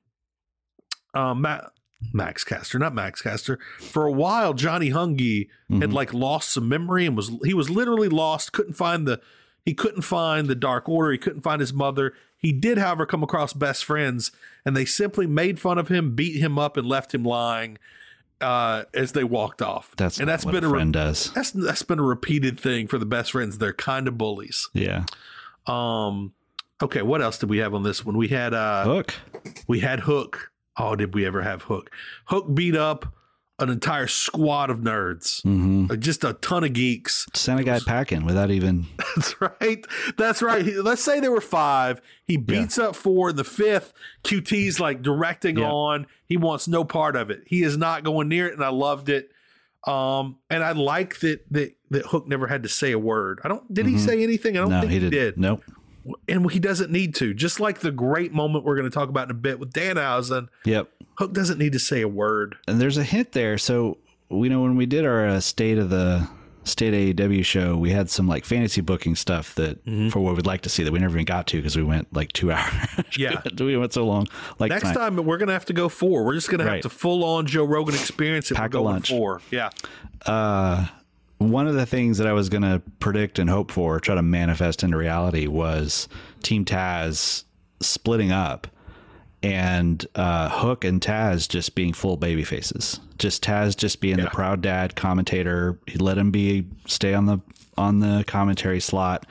um, 1.14 1.42
Ma- 1.42 1.68
Max 2.14 2.44
Caster, 2.44 2.80
not 2.80 2.94
Max 2.96 3.22
Caster. 3.22 3.60
For 3.80 4.06
a 4.08 4.12
while, 4.12 4.54
Johnny 4.54 4.90
Hungie 4.90 5.48
had 5.70 5.90
Mhm. 5.92 5.94
like 5.94 6.14
lost 6.14 6.52
some 6.52 6.68
memory 6.68 7.06
and 7.06 7.16
was 7.16 7.32
he 7.44 7.54
was 7.54 7.70
literally 7.70 8.10
lost. 8.10 8.54
Couldn't 8.54 8.74
find 8.74 9.08
the 9.08 9.22
he 9.66 9.74
couldn't 9.76 10.02
find 10.02 10.48
the 10.48 10.56
Dark 10.56 10.90
Order. 10.90 11.12
He 11.12 11.18
couldn't 11.20 11.42
find 11.42 11.60
his 11.60 11.72
mother. 11.74 12.14
He 12.36 12.52
did, 12.52 12.80
however, 12.80 13.06
come 13.06 13.22
across 13.22 13.54
best 13.54 13.86
friends, 13.86 14.32
and 14.66 14.76
they 14.76 14.86
simply 14.86 15.28
made 15.28 15.60
fun 15.60 15.78
of 15.78 15.90
him, 15.90 16.16
beat 16.16 16.40
him 16.42 16.58
up, 16.58 16.76
and 16.78 16.88
left 16.88 17.14
him 17.14 17.24
lying 17.24 17.78
uh, 18.42 18.86
as 18.96 19.12
they 19.12 19.24
walked 19.24 19.62
off. 19.62 19.94
That's 19.98 20.20
and 20.20 20.28
that's 20.28 20.46
been 20.46 20.64
a 20.64 20.70
re- 20.70 20.84
does. 20.90 21.32
that's 21.34 21.52
that's 21.52 21.84
been 21.84 22.00
a 22.00 22.04
repeated 22.04 22.60
thing 22.60 22.88
for 22.88 22.98
the 22.98 23.06
best 23.06 23.34
friends. 23.34 23.60
They're 23.60 23.72
kind 23.74 24.08
of 24.08 24.18
bullies. 24.18 24.68
Yeah. 24.74 25.04
Um, 25.68 26.34
okay, 26.82 27.02
what 27.02 27.22
else 27.22 27.38
did 27.38 27.50
we 27.50 27.60
have 27.60 27.74
on 27.74 27.84
this 27.84 28.06
one? 28.06 28.18
We 28.18 28.28
had 28.30 28.54
uh, 28.54 28.84
Hook. 28.84 29.14
we 29.68 29.80
had 29.80 30.02
Hook. 30.02 30.52
Oh, 30.78 30.96
did 30.96 31.14
we 31.14 31.26
ever 31.26 31.42
have 31.42 31.64
Hook? 31.64 31.90
Hook 32.26 32.54
beat 32.54 32.76
up 32.76 33.14
an 33.60 33.70
entire 33.70 34.08
squad 34.08 34.72
of 34.72 34.80
nerds, 34.80 35.44
hmm 35.44 35.86
Uh, 35.92 35.96
just 35.96 36.24
a 36.24 36.34
ton 36.34 36.64
of 36.64 36.74
geeks. 36.74 37.28
Sent 37.36 37.60
a 37.60 37.64
guy 37.64 37.80
packing 37.86 38.26
without 38.26 38.50
even. 38.50 38.88
That's 39.16 39.40
right. 39.40 39.86
That's 40.18 40.42
right. 40.42 40.66
Let's 40.66 41.04
say 41.04 41.20
there 41.20 41.32
were 41.32 41.42
five. 41.42 42.02
He 42.26 42.38
beats 42.38 42.80
up 42.80 42.96
four. 42.96 43.32
The 43.34 43.44
fifth, 43.44 43.94
QT's 44.24 44.80
like 44.80 45.04
directing 45.04 45.60
Yeah. 45.60 45.70
on. 45.70 46.08
He 46.26 46.38
wants 46.38 46.68
no 46.68 46.84
part 46.84 47.16
of 47.16 47.30
it. 47.30 47.44
He 47.46 47.62
is 47.62 47.78
not 47.78 48.04
going 48.04 48.30
near 48.30 48.48
it, 48.48 48.54
and 48.56 48.64
I 48.64 48.70
loved 48.70 49.10
it. 49.10 49.30
Um, 49.86 50.38
and 50.50 50.64
I 50.64 50.72
like 50.72 51.20
that 51.20 51.42
that 51.52 51.76
that 51.92 52.06
Hook 52.08 52.28
never 52.28 52.48
had 52.48 52.64
to 52.64 52.70
say 52.70 52.92
a 52.94 53.00
word. 53.00 53.42
I 53.44 53.48
don't. 53.48 53.72
Did 53.72 53.86
he 53.86 53.94
Mhm. 53.96 54.00
say 54.00 54.24
anything? 54.24 54.56
I 54.58 54.62
don't 54.62 54.70
No, 54.70 54.80
think 54.80 54.92
he 54.92 55.00
he, 55.00 55.10
did. 55.10 55.12
did. 55.12 55.38
Nope. 55.38 55.64
And 56.28 56.50
he 56.52 56.60
doesn't 56.60 56.92
need 56.92 57.14
to. 57.16 57.34
Just 57.34 57.60
like 57.60 57.80
the 57.80 57.92
great 57.92 58.34
moment 58.34 58.66
we're 58.66 58.76
going 58.76 58.90
to 58.90 58.94
talk 58.94 59.10
about 59.10 59.26
in 59.28 59.32
a 59.32 59.36
bit 59.40 59.60
with 59.60 59.72
Danhausen, 59.74 60.48
Yep. 60.66 60.90
Hook 61.16 61.34
doesn't 61.34 61.60
need 61.60 61.74
to 61.74 61.80
say 61.80 62.02
a 62.02 62.08
word. 62.08 62.58
And 62.68 62.82
there's 62.82 62.98
a 62.98 63.04
hint 63.04 63.34
there. 63.34 63.58
So 63.58 63.98
we 64.30 64.50
know 64.50 64.62
when 64.62 64.76
we 64.78 64.86
did 64.88 65.06
our 65.06 65.28
uh, 65.28 65.40
state 65.40 65.78
of 65.78 65.90
the 65.90 66.28
state 66.64 67.16
AEW 67.18 67.44
show, 67.46 67.76
we 67.76 67.90
had 67.92 68.10
some 68.10 68.28
like 68.28 68.46
fantasy 68.46 68.82
booking 68.82 69.16
stuff 69.16 69.54
that 69.56 69.84
Mm-hmm. 69.86 70.10
for 70.10 70.20
what 70.22 70.36
we'd 70.36 70.46
like 70.46 70.62
to 70.62 70.70
see 70.70 70.84
that 70.84 70.92
we 70.92 71.00
never 71.00 71.16
even 71.16 71.26
got 71.26 71.48
to 71.48 71.58
because 71.58 71.76
we 71.76 71.84
went 71.84 72.12
like 72.14 72.32
two 72.34 72.52
hours. 72.52 72.74
Yeah. 73.18 73.42
we 73.60 73.76
went 73.78 73.94
so 73.94 74.06
long. 74.06 74.28
Like 74.58 74.70
Next 74.70 74.84
tonight. 74.84 74.94
time 74.96 75.16
we're 75.18 75.38
going 75.38 75.48
to 75.48 75.54
have 75.54 75.66
to 75.66 75.74
go 75.74 75.90
four. 75.90 76.24
We're 76.24 76.34
just 76.36 76.50
going 76.50 76.66
to 76.66 76.70
have 76.72 76.82
to 76.82 76.90
full 76.90 77.24
on 77.24 77.46
Joe 77.46 77.66
Rogan 77.66 77.94
experience 77.96 78.50
it. 78.50 78.56
Pack 78.56 78.74
a 78.74 78.80
lunch. 78.80 79.10
four. 79.10 79.42
Yeah. 79.52 79.70
uh, 80.26 80.88
one 81.50 81.68
of 81.68 81.76
the 81.76 81.86
things 81.86 82.18
that 82.20 82.28
I 82.28 82.34
was 82.34 82.50
going 82.50 82.64
to 82.64 82.82
predict 83.00 83.40
and 83.40 83.50
hope 83.50 83.72
for, 83.72 84.00
try 84.00 84.16
to 84.16 84.22
manifest 84.22 84.84
into 84.84 84.98
reality, 84.98 85.48
was 85.48 86.08
Team 86.44 86.66
Taz 86.66 87.44
splitting 87.82 88.32
up 88.32 88.68
and 89.44 90.06
uh, 90.16 90.50
Hook 90.50 90.84
and 90.84 91.02
Taz 91.02 91.50
just 91.50 91.74
being 91.74 91.94
full 91.94 92.16
baby 92.18 92.44
faces. 92.44 93.00
Just 93.18 93.44
Taz 93.44 93.76
just 93.76 94.00
being 94.02 94.18
Yeah. 94.20 94.26
the 94.26 94.30
proud 94.32 94.62
dad 94.62 94.96
commentator. 94.96 95.80
He 95.88 95.98
let 95.98 96.18
him 96.18 96.32
be 96.32 96.66
stay 96.86 97.14
on 97.14 97.26
the 97.26 97.40
on 97.78 98.00
the 98.00 98.24
commentary 98.28 98.80
slot. 98.80 99.26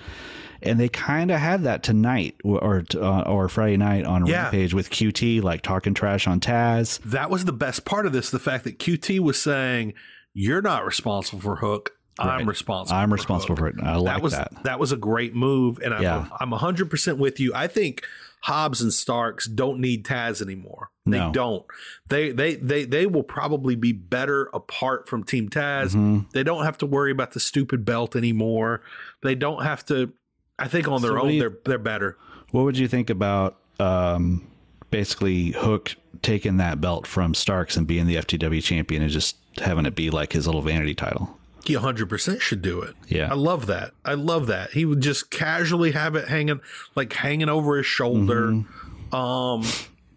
And 0.63 0.79
they 0.79 0.89
kind 0.91 1.31
of 1.31 1.39
had 1.39 1.63
that 1.63 1.83
tonight 1.83 2.35
or 2.45 2.85
uh, 2.95 3.21
or 3.23 3.49
Friday 3.49 3.77
night 3.77 4.05
on 4.05 4.27
Yeah. 4.27 4.43
Rampage 4.43 4.75
with 4.75 4.91
QT, 4.91 5.43
like 5.43 5.63
talking 5.63 5.95
trash 5.95 6.27
on 6.27 6.41
Taz. 6.41 6.99
that 7.05 7.31
was 7.31 7.45
the 7.45 7.53
best 7.53 7.85
part 7.85 8.05
of 8.05 8.13
this 8.13 8.31
the 8.31 8.39
fact 8.41 8.65
that 8.65 8.79
QT 8.79 9.21
was 9.21 9.41
saying 9.41 9.95
you're 10.35 10.63
not 10.63 10.85
responsible 10.85 11.41
for 11.41 11.57
Hook 11.57 11.93
Right. 12.21 12.41
I'm 12.41 12.49
responsible 12.49 12.99
I'm 12.99 13.09
for 13.09 13.15
responsible 13.15 13.57
Hook." 13.57 13.75
for 13.75 13.81
it. 13.81 13.85
I 13.85 13.97
like 13.97 14.15
that 14.17 14.23
was 14.23 14.33
that. 14.65 14.79
was 14.79 14.93
a 14.93 14.97
great 14.97 15.35
move 15.35 15.79
and 15.83 15.95
I'm, 15.95 16.03
Yeah. 16.03 16.27
I'm 16.41 16.51
100% 16.51 17.17
with 17.19 17.41
you 17.41 17.53
I 17.55 17.67
think 17.67 18.05
Hobbs 18.43 18.81
and 18.81 18.93
Starks 18.93 19.47
don't 19.47 19.81
need 19.81 20.05
Taz 20.05 20.41
anymore 20.43 20.91
they 21.07 21.19
No. 21.19 21.33
don't 21.33 21.65
they 22.09 22.31
they 22.33 22.55
they 22.57 22.85
they 22.85 23.07
will 23.07 23.23
probably 23.23 23.75
be 23.75 23.93
better 23.93 24.51
apart 24.55 25.09
from 25.09 25.25
Team 25.25 25.49
Taz 25.49 25.95
Mhm. 25.95 26.31
they 26.33 26.43
don't 26.43 26.65
have 26.65 26.79
to 26.79 26.87
worry 26.87 27.11
about 27.11 27.33
the 27.33 27.41
stupid 27.41 27.85
belt 27.85 28.15
anymore 28.17 28.83
they 29.23 29.35
don't 29.35 29.63
have 29.63 29.85
to 29.87 30.13
I 30.59 30.69
think 30.69 30.89
on 30.89 31.01
their 31.03 31.13
So 31.13 31.21
own 31.23 31.31
you- 31.31 31.41
they're 31.41 31.57
they're 31.65 31.79
better 31.79 32.17
What 32.51 32.65
would 32.65 32.77
you 32.79 32.89
think 32.89 33.09
about 33.11 33.57
um, 33.79 34.47
basically 34.91 35.53
Hook 35.53 35.95
taking 36.23 36.59
that 36.59 36.81
belt 36.81 37.07
from 37.07 37.33
Starks 37.35 37.77
and 37.77 37.87
being 37.87 38.07
the 38.07 38.17
FTW 38.17 38.61
champion 38.63 39.03
and 39.03 39.11
just 39.11 39.37
having 39.59 39.87
it 39.87 39.95
be 39.95 40.11
like 40.11 40.33
his 40.33 40.47
little 40.47 40.61
vanity 40.63 40.95
title? 40.95 41.39
He 41.65 41.75
100% 41.75 42.41
should 42.41 42.63
do 42.63 42.81
it. 42.81 42.95
Yeah. 43.09 43.31
I 43.31 43.35
love 43.35 43.67
that. 43.67 43.93
I 44.05 44.15
love 44.15 44.47
that. 44.47 44.71
He 44.73 44.85
would 44.85 45.01
just 45.01 45.31
casually 45.31 45.93
have 45.93 46.17
it 46.17 46.29
hanging 46.29 46.61
like 46.95 47.13
hanging 47.13 47.49
over 47.49 47.77
his 47.77 47.87
shoulder. 47.87 48.49
Mm-hmm. 48.49 49.15
Um 49.15 49.65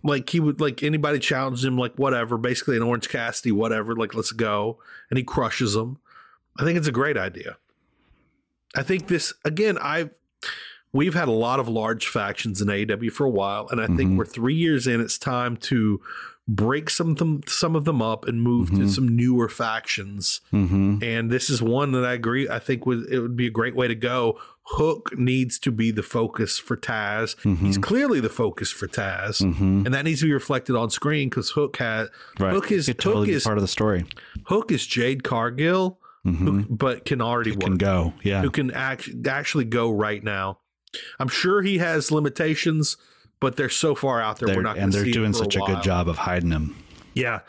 like 0.04 0.30
he 0.30 0.40
would 0.40 0.60
like 0.62 0.84
anybody 0.84 1.20
challenged 1.20 1.64
him 1.66 1.78
like 1.78 1.96
whatever, 1.96 2.38
basically 2.38 2.76
an 2.78 2.84
Orange 2.84 3.10
Cassidy 3.10 3.52
whatever, 3.52 3.96
like 3.96 4.14
let's 4.14 4.32
go 4.32 4.80
and 5.10 5.18
he 5.18 5.24
crushes 5.24 5.74
them. 5.74 6.00
I 6.60 6.64
think 6.64 6.78
it's 6.78 6.88
a 6.88 6.92
great 6.92 7.18
idea. 7.18 7.58
I 8.76 8.84
think 8.84 9.08
this 9.08 9.34
again, 9.46 9.78
I've, 9.80 10.12
we've 10.92 11.14
had 11.14 11.28
a 11.28 11.32
lot 11.32 11.60
of 11.60 11.68
large 11.68 12.08
factions 12.08 12.62
in 12.62 12.68
AEW 12.70 13.12
for 13.12 13.26
a 13.26 13.30
while 13.30 13.68
and 13.70 13.82
I 13.82 13.88
think 13.88 14.12
Mhm. 14.12 14.18
we're 14.18 14.26
3 14.26 14.54
years 14.56 14.88
in 14.88 15.02
it's 15.02 15.18
time 15.18 15.58
to 15.58 16.00
break 16.48 16.90
some 16.90 17.12
of 17.12 17.18
them 17.18 17.42
some 17.48 17.74
of 17.76 17.86
them 17.86 18.02
up 18.02 18.28
and 18.28 18.42
move 18.42 18.70
to 18.70 18.76
Mhm. 18.80 18.90
some 18.90 19.16
newer 19.16 19.48
factions 19.48 20.42
Mm-hmm. 20.52 20.98
and 21.02 21.32
this 21.32 21.50
is 21.50 21.62
one 21.62 21.94
that 21.94 22.04
I 22.04 22.12
agree. 22.14 22.50
I 22.50 22.60
think 22.60 22.86
would 22.86 23.06
it 23.10 23.20
would 23.22 23.38
be 23.38 23.48
a 23.48 23.52
great 23.52 23.76
way 23.76 23.88
to 23.88 23.96
go. 23.96 24.38
Hook 24.78 25.12
needs 25.18 25.58
to 25.60 25.72
be 25.72 25.92
the 25.92 26.04
focus 26.04 26.58
for 26.60 26.76
Taz. 26.78 27.36
He's 27.60 27.78
clearly 27.78 28.20
the 28.20 28.30
focus 28.30 28.72
for 28.72 28.88
Taz, 28.88 29.42
Mm-hmm. 29.42 29.86
and 29.86 29.94
that 29.94 30.04
needs 30.06 30.20
to 30.22 30.26
be 30.26 30.34
reflected 30.34 30.76
on 30.76 30.90
screen 30.90 31.30
because 31.30 31.52
Hook 31.52 31.78
had 31.78 32.08
Right. 32.40 32.54
Hook 32.54 32.72
is 32.72 32.88
totally 32.98 33.28
Hook 33.28 33.36
is 33.38 33.44
part 33.46 33.58
of 33.58 33.62
the 33.64 33.68
story. 33.70 34.06
Hook 34.48 34.72
is 34.72 34.86
Jade 34.86 35.24
Cargill, 35.24 36.00
Mm-hmm. 36.26 36.46
who, 36.46 36.66
but 36.70 37.04
can 37.06 37.22
already 37.22 37.52
work. 37.52 37.62
Can 37.62 37.76
go. 37.78 38.14
Yeah. 38.24 38.42
Who 38.42 38.50
can 38.50 38.72
act, 38.72 39.10
actually 39.28 39.66
go 39.66 39.92
right 39.92 40.24
now? 40.24 40.60
I'm 41.20 41.28
sure 41.28 41.62
he 41.62 41.80
has 41.80 42.12
limitations, 42.12 42.96
but 43.44 43.56
they're 43.58 43.70
so 43.70 43.94
far 43.94 44.20
out 44.22 44.40
there. 44.40 44.48
They're- 44.48 44.56
we're 44.58 44.62
not, 44.64 44.78
and 44.78 44.92
they're 44.92 45.06
doing 45.06 45.34
such 45.34 45.56
a, 45.56 45.60
while. 45.60 45.76
good 45.76 45.84
job 45.84 46.08
of 46.10 46.18
hiding 46.18 46.50
them. 46.50 46.76
Yeah. 47.14 47.42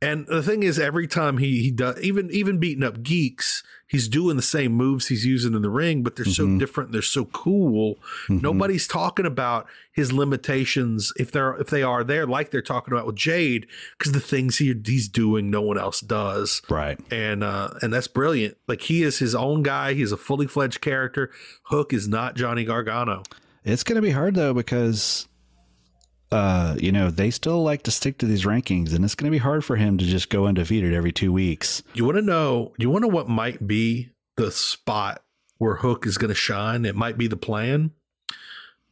And 0.00 0.26
the 0.28 0.44
thing 0.44 0.62
is, 0.62 0.78
every 0.78 1.08
time 1.08 1.38
he 1.38 1.60
he 1.60 1.72
does, 1.72 2.00
even 2.00 2.30
even 2.30 2.58
beating 2.58 2.84
up 2.84 3.02
geeks, 3.02 3.64
he's 3.88 4.06
doing 4.06 4.36
the 4.36 4.42
same 4.42 4.70
moves 4.70 5.08
he's 5.08 5.26
using 5.26 5.54
in 5.54 5.62
the 5.62 5.68
ring, 5.70 6.04
but 6.04 6.14
they're 6.14 6.24
so 6.24 6.46
Mhm. 6.46 6.60
different. 6.60 6.92
They're 6.92 7.02
so 7.02 7.24
cool. 7.24 7.98
Mhm. 8.28 8.40
Nobody's 8.42 8.86
talking 8.86 9.26
about 9.26 9.66
his 9.90 10.12
limitations 10.12 11.12
if 11.16 11.32
they're 11.32 11.56
if 11.56 11.66
they 11.68 11.82
are 11.82 12.04
there, 12.04 12.26
like 12.28 12.52
they're 12.52 12.62
talking 12.62 12.94
about 12.94 13.06
with 13.06 13.16
Jade, 13.16 13.66
because 13.98 14.12
the 14.12 14.20
things 14.20 14.58
he 14.58 14.72
he's 14.86 15.08
doing, 15.08 15.50
no 15.50 15.62
one 15.62 15.78
else 15.78 16.00
does. 16.00 16.62
Right. 16.70 17.00
And 17.10 17.42
uh, 17.42 17.70
and 17.82 17.92
that's 17.92 18.06
brilliant. 18.06 18.56
Like 18.68 18.82
he 18.82 19.02
is 19.02 19.18
his 19.18 19.34
own 19.34 19.64
guy. 19.64 19.94
He's 19.94 20.12
a 20.12 20.16
fully 20.16 20.46
fledged 20.46 20.80
character. 20.80 21.32
Hook 21.64 21.92
is 21.92 22.06
not 22.06 22.36
Johnny 22.36 22.64
Gargano. 22.64 23.24
It's 23.64 23.82
going 23.82 23.96
to 23.96 24.02
be 24.02 24.10
hard 24.12 24.36
though 24.36 24.54
because, 24.54 25.26
uh, 26.30 26.76
you 26.78 26.92
know, 26.92 27.10
they 27.10 27.30
still 27.30 27.62
like 27.62 27.82
to 27.84 27.90
stick 27.90 28.18
to 28.18 28.26
these 28.26 28.44
rankings, 28.44 28.94
and 28.94 29.04
it's 29.04 29.14
going 29.14 29.30
to 29.30 29.34
be 29.34 29.38
hard 29.42 29.64
for 29.64 29.76
him 29.76 29.96
to 29.98 30.04
just 30.04 30.28
go 30.30 30.46
undefeated 30.46 30.92
every 30.94 31.12
two 31.12 31.32
weeks. 31.32 31.82
You 31.94 32.04
want 32.04 32.16
to 32.16 32.22
know? 32.22 32.72
You 32.78 32.90
want 32.90 33.02
to 33.04 33.08
know 33.08 33.14
what 33.14 33.28
might 33.28 33.66
be 33.66 34.10
the 34.36 34.50
spot 34.50 35.22
where 35.58 35.76
Hook 35.76 36.06
is 36.06 36.18
going 36.18 36.28
to 36.28 36.34
shine? 36.34 36.84
It 36.84 36.94
might 36.96 37.16
be 37.18 37.26
the 37.28 37.36
plan. 37.36 37.92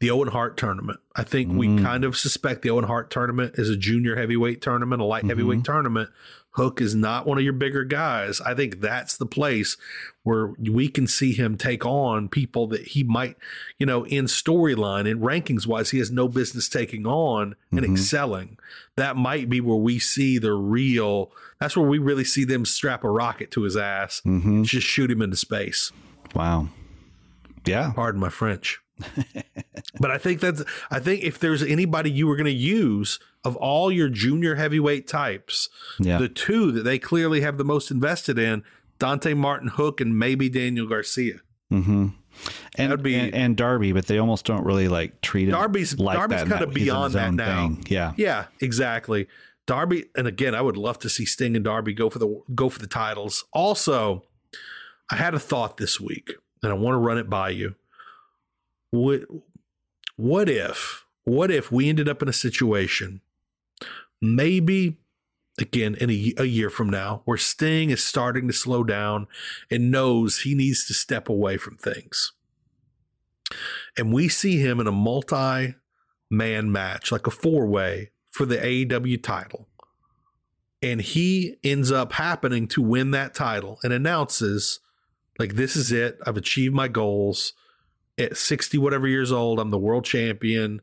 The 0.00 0.10
Owen 0.10 0.28
Hart 0.28 0.56
tournament. 0.58 1.00
I 1.14 1.22
think 1.22 1.52
we 1.52 1.68
Mm. 1.68 1.82
kind 1.82 2.04
of 2.04 2.16
suspect 2.18 2.60
the 2.62 2.68
Owen 2.70 2.84
Hart 2.84 3.10
tournament 3.10 3.54
is 3.56 3.70
a 3.70 3.76
junior 3.78 4.16
heavyweight 4.16 4.60
tournament, 4.60 5.00
a 5.00 5.04
light 5.06 5.24
Mhm. 5.24 5.28
heavyweight 5.28 5.64
tournament. 5.64 6.10
Hook 6.56 6.80
is 6.80 6.94
not 6.94 7.26
one 7.26 7.36
of 7.38 7.44
your 7.44 7.52
bigger 7.52 7.84
guys. 7.84 8.40
I 8.40 8.54
think 8.54 8.80
that's 8.80 9.16
the 9.16 9.26
place 9.26 9.76
where 10.22 10.54
we 10.58 10.88
can 10.88 11.06
see 11.06 11.32
him 11.32 11.56
take 11.56 11.84
on 11.86 12.28
people 12.28 12.66
that 12.68 12.88
he 12.88 13.04
might, 13.04 13.36
you 13.78 13.84
know, 13.86 14.04
in 14.06 14.24
storyline 14.24 15.08
and 15.10 15.20
rankings 15.20 15.66
wise, 15.66 15.90
he 15.90 15.98
has 15.98 16.10
no 16.10 16.28
business 16.28 16.68
taking 16.68 17.06
on 17.06 17.54
and 17.70 17.80
Mhm. 17.80 17.92
excelling. 17.92 18.58
That 18.96 19.16
might 19.16 19.48
be 19.50 19.60
where 19.60 19.76
we 19.76 19.98
see 19.98 20.38
the 20.38 20.54
real, 20.54 21.30
that's 21.60 21.76
where 21.76 21.86
we 21.86 21.98
really 21.98 22.24
see 22.24 22.44
them 22.44 22.64
strap 22.64 23.04
a 23.04 23.10
rocket 23.10 23.50
to 23.52 23.62
his 23.62 23.76
ass, 23.76 24.22
Mm-hmm. 24.26 24.62
just 24.64 24.86
shoot 24.86 25.10
him 25.10 25.20
into 25.22 25.36
space. 25.36 25.92
Wow. 26.34 26.68
Yeah. 27.66 27.92
Pardon 27.94 28.20
my 28.20 28.30
French. 28.30 28.80
But 30.00 30.10
I 30.10 30.18
think 30.18 30.40
that's 30.40 30.62
I 30.90 30.98
think 31.00 31.22
if 31.22 31.38
there's 31.38 31.62
anybody 31.62 32.10
you 32.10 32.26
were 32.26 32.36
going 32.36 32.46
to 32.46 32.50
use 32.52 33.18
of 33.44 33.56
all 33.56 33.92
your 33.92 34.08
junior 34.08 34.56
heavyweight 34.56 35.06
types, 35.06 35.68
Yeah. 35.98 36.18
the 36.18 36.28
two 36.28 36.72
that 36.72 36.82
they 36.82 36.98
clearly 36.98 37.40
have 37.42 37.58
the 37.58 37.64
most 37.64 37.90
invested 37.90 38.38
in, 38.38 38.64
Dante 38.98 39.34
Martin 39.34 39.68
Hook 39.68 40.00
and 40.00 40.18
maybe 40.18 40.48
Daniel 40.48 40.86
Garcia. 40.86 41.36
Mm-hmm. 41.72 42.08
And, 42.76 43.02
be- 43.02 43.14
and 43.14 43.34
and 43.34 43.56
Darby, 43.56 43.92
but 43.92 44.06
they 44.06 44.18
almost 44.18 44.44
don't 44.44 44.64
really 44.64 44.88
like 44.88 45.20
treat. 45.22 45.46
Darby's 45.50 45.98
like 45.98 46.18
Darby's 46.18 46.42
kind 46.44 46.62
of 46.62 46.74
beyond 46.74 47.14
that 47.14 47.32
now. 47.32 47.68
thing. 47.68 47.84
Yeah. 47.88 48.12
Yeah, 48.16 48.46
exactly. 48.60 49.26
Darby, 49.66 50.04
and 50.14 50.26
again, 50.28 50.54
I 50.54 50.60
would 50.60 50.76
love 50.76 50.98
to 51.00 51.08
see 51.08 51.24
Sting 51.24 51.56
and 51.56 51.64
Darby 51.64 51.92
go 51.94 52.08
for 52.10 52.18
the 52.18 52.42
go 52.54 52.68
for 52.68 52.78
the 52.78 52.86
titles. 52.86 53.44
Also, 53.52 54.22
I 55.10 55.16
had 55.16 55.34
a 55.34 55.38
thought 55.40 55.76
this 55.78 55.98
week, 56.00 56.30
and 56.62 56.70
I 56.70 56.74
want 56.74 56.94
to 56.94 56.98
run 56.98 57.18
it 57.18 57.28
by 57.30 57.48
you. 57.50 57.74
What 58.90 59.22
what 60.16 60.48
if 60.48 61.04
what 61.24 61.50
if 61.50 61.72
we 61.72 61.88
ended 61.88 62.08
up 62.08 62.22
in 62.22 62.28
a 62.28 62.32
situation, 62.32 63.20
maybe 64.20 64.98
again 65.58 65.94
in 65.96 66.10
a, 66.10 66.34
a 66.38 66.44
year 66.44 66.70
from 66.70 66.88
now, 66.88 67.22
where 67.24 67.38
Sting 67.38 67.90
is 67.90 68.02
starting 68.02 68.46
to 68.46 68.52
slow 68.52 68.84
down 68.84 69.26
and 69.70 69.90
knows 69.90 70.40
he 70.40 70.54
needs 70.54 70.86
to 70.86 70.94
step 70.94 71.28
away 71.28 71.56
from 71.56 71.76
things, 71.76 72.32
and 73.96 74.12
we 74.12 74.28
see 74.28 74.58
him 74.58 74.80
in 74.80 74.86
a 74.86 74.92
multi 74.92 75.74
man 76.30 76.70
match, 76.72 77.12
like 77.12 77.26
a 77.26 77.30
four 77.30 77.66
way 77.66 78.10
for 78.30 78.46
the 78.46 78.56
AEW 78.58 79.22
title. 79.22 79.68
And 80.82 81.00
he 81.00 81.56
ends 81.64 81.90
up 81.90 82.12
happening 82.12 82.68
to 82.68 82.82
win 82.82 83.10
that 83.12 83.34
title 83.34 83.78
and 83.82 83.92
announces, 83.92 84.80
like, 85.38 85.54
this 85.54 85.74
is 85.74 85.90
it. 85.90 86.18
I've 86.26 86.36
achieved 86.36 86.74
my 86.74 86.86
goals. 86.86 87.54
At 88.18 88.36
60 88.36 88.78
whatever 88.78 89.06
years 89.06 89.30
old, 89.32 89.60
I'm 89.60 89.70
the 89.70 89.78
world 89.78 90.04
champion. 90.04 90.80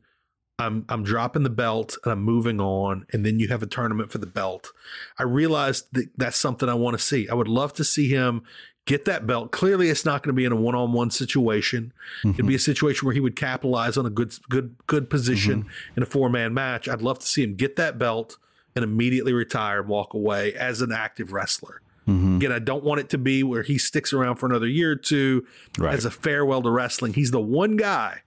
I'm 0.58 0.84
I'm 0.88 1.02
dropping 1.02 1.42
the 1.42 1.50
belt 1.50 1.96
and 2.04 2.12
I'm 2.12 2.22
moving 2.22 2.60
on. 2.60 3.06
And 3.12 3.26
then 3.26 3.40
you 3.40 3.48
have 3.48 3.62
a 3.62 3.66
tournament 3.66 4.12
for 4.12 4.18
the 4.18 4.26
belt. 4.26 4.72
I 5.18 5.24
realized 5.24 5.86
that 5.92 6.10
that's 6.16 6.36
something 6.36 6.68
I 6.68 6.74
want 6.74 6.96
to 6.96 7.02
see. 7.02 7.28
I 7.28 7.34
would 7.34 7.48
love 7.48 7.72
to 7.74 7.84
see 7.84 8.08
him 8.08 8.42
get 8.86 9.04
that 9.06 9.26
belt. 9.26 9.50
Clearly, 9.50 9.88
it's 9.88 10.04
not 10.04 10.22
going 10.22 10.34
to 10.34 10.36
be 10.36 10.44
in 10.44 10.52
a 10.52 10.56
one 10.56 10.74
on 10.74 10.92
one 10.92 11.10
situation. 11.10 11.92
It'd 12.22 12.36
be 12.36 12.42
mm-hmm. 12.42 12.54
a 12.54 12.58
situation 12.58 13.06
where 13.06 13.14
he 13.14 13.20
would 13.20 13.36
capitalize 13.36 13.96
on 13.96 14.06
a 14.06 14.10
good 14.10 14.34
good 14.48 14.76
good 14.86 15.10
position 15.10 15.64
mm-hmm. 15.64 15.94
in 15.96 16.02
a 16.02 16.06
four 16.06 16.28
man 16.28 16.54
match. 16.54 16.88
I'd 16.88 17.02
love 17.02 17.18
to 17.18 17.26
see 17.26 17.42
him 17.42 17.56
get 17.56 17.76
that 17.76 17.98
belt 17.98 18.36
and 18.76 18.84
immediately 18.84 19.32
retire 19.32 19.80
and 19.80 19.88
walk 19.88 20.14
away 20.14 20.54
as 20.54 20.80
an 20.80 20.92
active 20.92 21.32
wrestler. 21.32 21.80
Mhm. 22.08 22.36
Again, 22.36 22.52
I 22.52 22.58
don't 22.58 22.84
want 22.84 23.00
it 23.00 23.08
to 23.10 23.18
be 23.18 23.42
where 23.42 23.62
he 23.62 23.78
sticks 23.78 24.12
around 24.12 24.36
for 24.36 24.46
another 24.46 24.66
year 24.66 24.90
or 24.92 24.96
two 24.96 25.46
Right. 25.78 25.94
as 25.94 26.04
a 26.04 26.10
farewell 26.10 26.62
to 26.62 26.70
wrestling. 26.70 27.14
He's 27.14 27.30
the 27.30 27.40
one 27.40 27.76
guy 27.76 28.20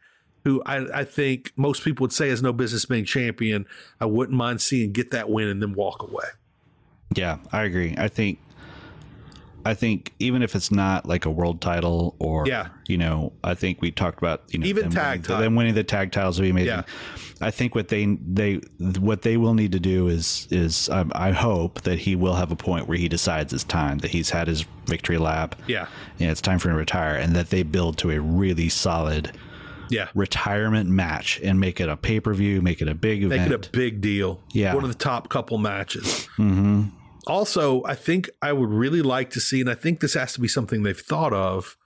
who 0.44 0.64
I, 0.66 1.00
I 1.02 1.04
think 1.04 1.52
most 1.58 1.84
people 1.84 2.04
would 2.06 2.14
say 2.14 2.30
has 2.30 2.42
no 2.42 2.54
business 2.54 2.86
being 2.86 3.06
champion. 3.06 3.66
I 4.00 4.06
wouldn't 4.06 4.38
mind 4.38 4.62
seeing 4.62 4.94
get 4.94 5.12
that 5.12 5.30
win 5.30 5.48
and 5.48 5.62
then 5.62 5.74
walk 5.74 6.02
away. 6.02 6.26
Yeah, 7.16 7.38
I 7.52 7.64
agree. 7.64 7.94
I 7.98 8.08
think 8.08 8.40
I 9.68 9.74
think 9.74 10.14
even 10.20 10.42
if 10.42 10.56
it's 10.56 10.72
not 10.72 11.06
like 11.06 11.26
a 11.26 11.32
world 11.32 11.62
title 11.62 12.16
or 12.20 12.48
Yeah. 12.48 12.68
you 12.88 12.98
know, 12.98 13.34
I 13.44 13.54
think 13.54 13.82
we 13.82 13.92
talked 13.92 14.18
about 14.20 14.44
you 14.50 14.60
know 14.60 14.66
Even 14.68 14.84
them 14.84 14.92
tag 14.94 15.28
winning, 15.28 15.42
them 15.44 15.56
winning 15.56 15.74
the 15.76 15.84
tag 15.84 16.12
titles 16.12 16.40
would 16.40 16.46
be 16.46 16.50
amazing. 16.52 16.68
Yeah. 16.68 16.84
I 17.42 17.52
think 17.52 17.76
what 17.76 17.90
they 17.90 18.06
they 18.26 18.56
what 19.00 19.22
they 19.22 19.38
will 19.38 19.54
need 19.54 19.72
to 19.74 19.80
do 19.80 20.08
is 20.08 20.48
is 20.52 20.90
um, 20.90 21.12
I 21.14 21.32
hope 21.32 21.82
that 21.82 22.00
he 22.00 22.16
will 22.16 22.36
have 22.36 22.52
a 22.52 22.56
point 22.56 22.88
where 22.88 22.98
he 22.98 23.08
decides 23.10 23.54
it's 23.54 23.64
time 23.64 24.00
that 24.00 24.12
he's 24.12 24.30
had 24.32 24.48
his 24.48 24.66
victory 24.86 25.18
lap. 25.18 25.56
Yeah. 25.68 25.88
yeah, 26.18 26.32
it's 26.32 26.42
time 26.42 26.60
for 26.60 26.70
him 26.70 26.76
to 26.76 26.80
retire, 26.80 27.16
and 27.16 27.36
that 27.36 27.50
they 27.50 27.64
build 27.64 27.98
to 28.00 28.10
a 28.12 28.20
really 28.20 28.70
solid 28.70 29.32
Yeah. 29.90 30.08
retirement 30.16 30.90
match 30.90 31.40
and 31.44 31.60
make 31.60 31.80
it 31.80 31.90
a 31.90 31.96
pay 31.96 32.20
per 32.20 32.34
view, 32.34 32.62
make 32.62 32.82
it 32.82 32.88
a 32.88 32.96
big 32.96 33.24
event. 33.24 33.42
Make 33.50 33.60
it 33.60 33.68
a 33.68 33.70
big 33.72 34.02
deal. 34.02 34.40
Yeah. 34.54 34.74
One 34.74 34.84
of 34.84 34.90
the 34.90 34.98
top 34.98 35.30
couple 35.30 35.58
matches. 35.58 36.26
hmm 36.38 36.84
Also, 37.28 37.84
I 37.84 37.94
think 37.96 38.30
I 38.42 38.54
would 38.54 38.70
really 38.70 39.02
like 39.02 39.30
to 39.32 39.40
see, 39.40 39.62
and 39.62 39.70
I 39.70 39.76
think 39.76 40.00
this 40.00 40.14
has 40.16 40.34
to 40.34 40.42
be 40.42 40.48
something 40.48 40.84
they've 40.84 41.00
thought 41.00 41.34
of. 41.34 41.78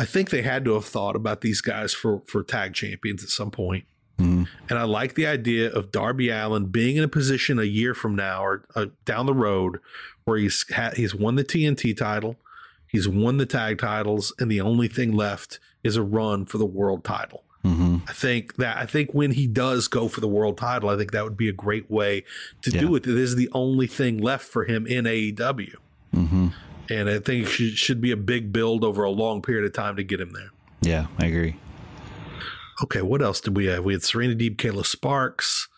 I 0.00 0.04
think 0.04 0.30
they 0.30 0.42
had 0.42 0.64
to 0.64 0.74
have 0.74 0.84
thought 0.84 1.14
about 1.16 1.40
these 1.40 1.60
guys 1.60 1.94
for 1.94 2.22
for 2.26 2.42
tag 2.42 2.74
champions 2.74 3.22
at 3.22 3.30
some 3.30 3.50
point. 3.50 3.84
Mhm. 4.18 4.48
And 4.68 4.78
I 4.78 4.82
like 4.84 5.14
the 5.14 5.26
idea 5.26 5.70
of 5.72 5.90
Darby 5.90 6.30
Allin 6.30 6.66
being 6.66 6.96
in 6.96 7.04
a 7.04 7.08
position 7.08 7.58
a 7.58 7.64
year 7.64 7.94
from 7.94 8.14
now 8.14 8.44
or 8.44 8.64
uh, 8.74 8.86
down 9.04 9.26
the 9.26 9.34
road 9.34 9.78
where 10.24 10.38
he's 10.38 10.64
ha- 10.72 10.92
he's 10.94 11.14
won 11.14 11.34
the 11.36 11.44
TNT 11.44 11.94
title, 11.96 12.36
he's 12.88 13.08
won 13.08 13.38
the 13.38 13.46
tag 13.46 13.78
titles, 13.78 14.32
and 14.38 14.50
the 14.50 14.60
only 14.60 14.88
thing 14.88 15.12
left 15.12 15.58
is 15.82 15.96
a 15.96 16.02
run 16.02 16.46
for 16.46 16.58
the 16.58 16.66
world 16.66 17.04
title. 17.04 17.44
Hmm 17.64 17.96
I 18.06 18.12
think 18.12 18.56
that 18.56 18.76
I 18.76 18.84
think 18.86 19.14
when 19.14 19.30
he 19.32 19.46
does 19.46 19.88
go 19.88 20.06
for 20.08 20.20
the 20.20 20.28
world 20.28 20.58
title, 20.58 20.90
I 20.90 20.96
think 20.96 21.12
that 21.12 21.24
would 21.24 21.36
be 21.36 21.48
a 21.48 21.52
great 21.52 21.90
way 21.90 22.22
to 22.62 22.70
Yeah. 22.70 22.80
do 22.80 22.94
it. 22.94 23.04
This 23.04 23.30
is 23.30 23.36
the 23.36 23.48
only 23.52 23.86
thing 23.86 24.18
left 24.18 24.46
for 24.46 24.64
him 24.64 24.86
in 24.86 25.04
AEW, 25.06 25.74
hmm 26.12 26.48
and 26.90 27.08
I 27.08 27.18
think 27.18 27.46
it 27.46 27.48
should, 27.48 27.78
should 27.78 28.00
be 28.02 28.10
a 28.10 28.16
big 28.16 28.52
build 28.52 28.84
over 28.84 29.02
a 29.04 29.10
long 29.10 29.40
period 29.40 29.64
of 29.64 29.72
time 29.72 29.96
to 29.96 30.04
get 30.04 30.20
him 30.20 30.32
there. 30.34 30.50
Yeah, 30.82 31.06
I 31.18 31.24
agree. 31.26 31.56
Okay, 32.82 33.00
what 33.00 33.22
else 33.22 33.40
did 33.40 33.56
we 33.56 33.64
have? 33.66 33.84
We 33.86 33.94
had 33.94 34.02
Serena 34.02 34.34
Deeb, 34.34 34.56
Kayla 34.56 34.84
Sparks. 34.84 35.68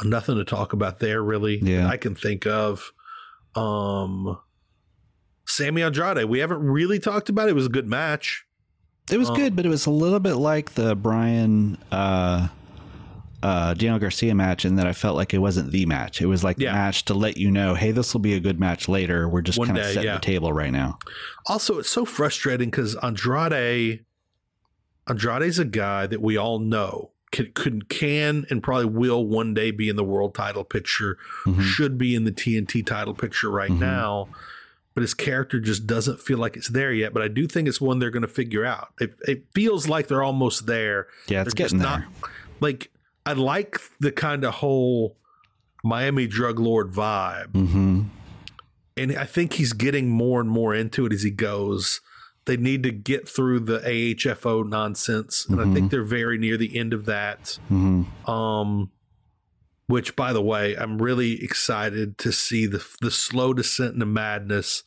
Uh, 0.00 0.06
Nothing 0.06 0.36
to 0.36 0.44
talk 0.44 0.72
about 0.72 1.00
there, 1.00 1.22
really. 1.24 1.58
Yeah. 1.60 1.88
I 1.88 1.96
can 1.96 2.14
think 2.14 2.46
of. 2.46 2.92
Um, 3.56 4.38
Sammy 5.46 5.82
Andrade. 5.82 6.24
We 6.26 6.38
haven't 6.38 6.62
really 6.62 6.98
talked 7.00 7.28
about 7.28 7.48
it. 7.48 7.50
It 7.50 7.54
was 7.54 7.66
a 7.66 7.70
good 7.70 7.88
match. 7.88 8.44
It 9.10 9.18
was 9.18 9.28
Oh. 9.30 9.36
good, 9.36 9.54
but 9.54 9.66
it 9.66 9.68
was 9.68 9.86
a 9.86 9.90
little 9.90 10.20
bit 10.20 10.34
like 10.36 10.74
the 10.74 10.94
Bryan 10.96 11.76
uh 11.92 12.48
uh 13.42 13.74
Daniel 13.74 13.98
Garcia 13.98 14.34
match 14.34 14.64
in 14.64 14.76
that 14.76 14.86
I 14.86 14.94
felt 14.94 15.16
like 15.16 15.34
it 15.34 15.38
wasn't 15.38 15.70
the 15.70 15.84
match. 15.84 16.22
It 16.22 16.26
was 16.26 16.42
like 16.42 16.58
Yeah. 16.58 16.70
the 16.70 16.76
match 16.78 17.04
to 17.06 17.14
let 17.14 17.36
you 17.36 17.50
know, 17.50 17.74
hey, 17.74 17.90
this 17.90 18.14
will 18.14 18.22
be 18.22 18.32
a 18.32 18.40
good 18.40 18.58
match 18.58 18.88
later. 18.88 19.28
We're 19.28 19.42
just 19.42 19.62
kind 19.62 19.76
of 19.76 19.84
setting 19.84 20.04
yeah. 20.04 20.14
the 20.14 20.20
table 20.20 20.52
right 20.54 20.72
now. 20.72 20.98
Also, 21.46 21.78
it's 21.78 21.90
so 21.90 22.06
frustrating 22.06 22.70
because 22.70 22.94
Andrade, 23.02 24.04
Andrade's 25.06 25.58
a 25.58 25.66
guy 25.66 26.06
that 26.06 26.22
we 26.22 26.38
all 26.38 26.58
know 26.58 27.10
can, 27.32 27.50
could, 27.52 27.88
can 27.90 28.46
and 28.48 28.62
probably 28.62 28.86
will 28.86 29.26
one 29.26 29.52
day 29.52 29.70
be 29.72 29.90
in 29.90 29.96
the 29.96 30.04
world 30.04 30.34
title 30.34 30.64
picture, 30.64 31.18
Mhm. 31.44 31.60
should 31.60 31.98
be 31.98 32.14
in 32.14 32.24
the 32.24 32.32
TNT 32.32 32.82
title 32.82 33.12
picture 33.12 33.50
right 33.50 33.70
Mhm. 33.72 33.78
now. 33.80 34.28
But 34.94 35.02
his 35.02 35.14
character 35.14 35.58
just 35.58 35.86
doesn't 35.86 36.20
feel 36.20 36.38
like 36.38 36.56
it's 36.56 36.68
there 36.68 36.92
yet. 36.92 37.12
But 37.12 37.22
I 37.22 37.28
do 37.28 37.46
think 37.48 37.66
it's 37.66 37.80
one 37.80 37.98
they're 37.98 38.10
going 38.10 38.22
to 38.22 38.28
figure 38.28 38.64
out. 38.64 38.90
It, 39.00 39.14
it 39.26 39.44
feels 39.52 39.88
like 39.88 40.06
they're 40.06 40.22
almost 40.22 40.66
there. 40.66 41.08
Yeah, 41.26 41.42
it's 41.42 41.52
They're 41.54 41.64
getting 41.66 41.80
there. 41.80 42.06
like 42.60 42.90
I 43.26 43.32
like 43.32 43.78
the 43.98 44.12
kind 44.12 44.44
of 44.44 44.54
whole 44.54 45.16
Miami 45.82 46.26
drug 46.26 46.58
lord 46.58 46.92
vibe 46.92 47.50
hmm 47.52 48.02
and 48.96 49.16
I 49.16 49.24
think 49.24 49.54
he's 49.54 49.72
getting 49.72 50.08
more 50.08 50.40
and 50.40 50.48
more 50.48 50.72
into 50.74 51.04
it 51.04 51.12
as 51.12 51.24
he 51.24 51.30
goes. 51.32 52.00
They 52.44 52.56
need 52.56 52.84
to 52.84 52.92
get 52.92 53.28
through 53.28 53.60
the 53.60 53.80
AHFO 53.80 54.68
nonsense, 54.68 55.46
and 55.48 55.60
I 55.60 55.72
think 55.72 55.90
they're 55.90 56.04
very 56.04 56.38
near 56.38 56.56
the 56.56 56.78
end 56.78 56.92
of 56.92 57.04
that. 57.06 57.58
hmm 57.68 58.02
Um, 58.26 58.92
which, 59.86 60.16
by 60.16 60.32
the 60.32 60.42
way, 60.42 60.74
I'm 60.76 61.00
really 61.00 61.42
excited 61.42 62.18
to 62.18 62.32
see 62.32 62.66
the 62.66 62.84
the 63.00 63.10
slow 63.10 63.52
descent 63.52 63.94
into 63.94 64.06
madness 64.06 64.82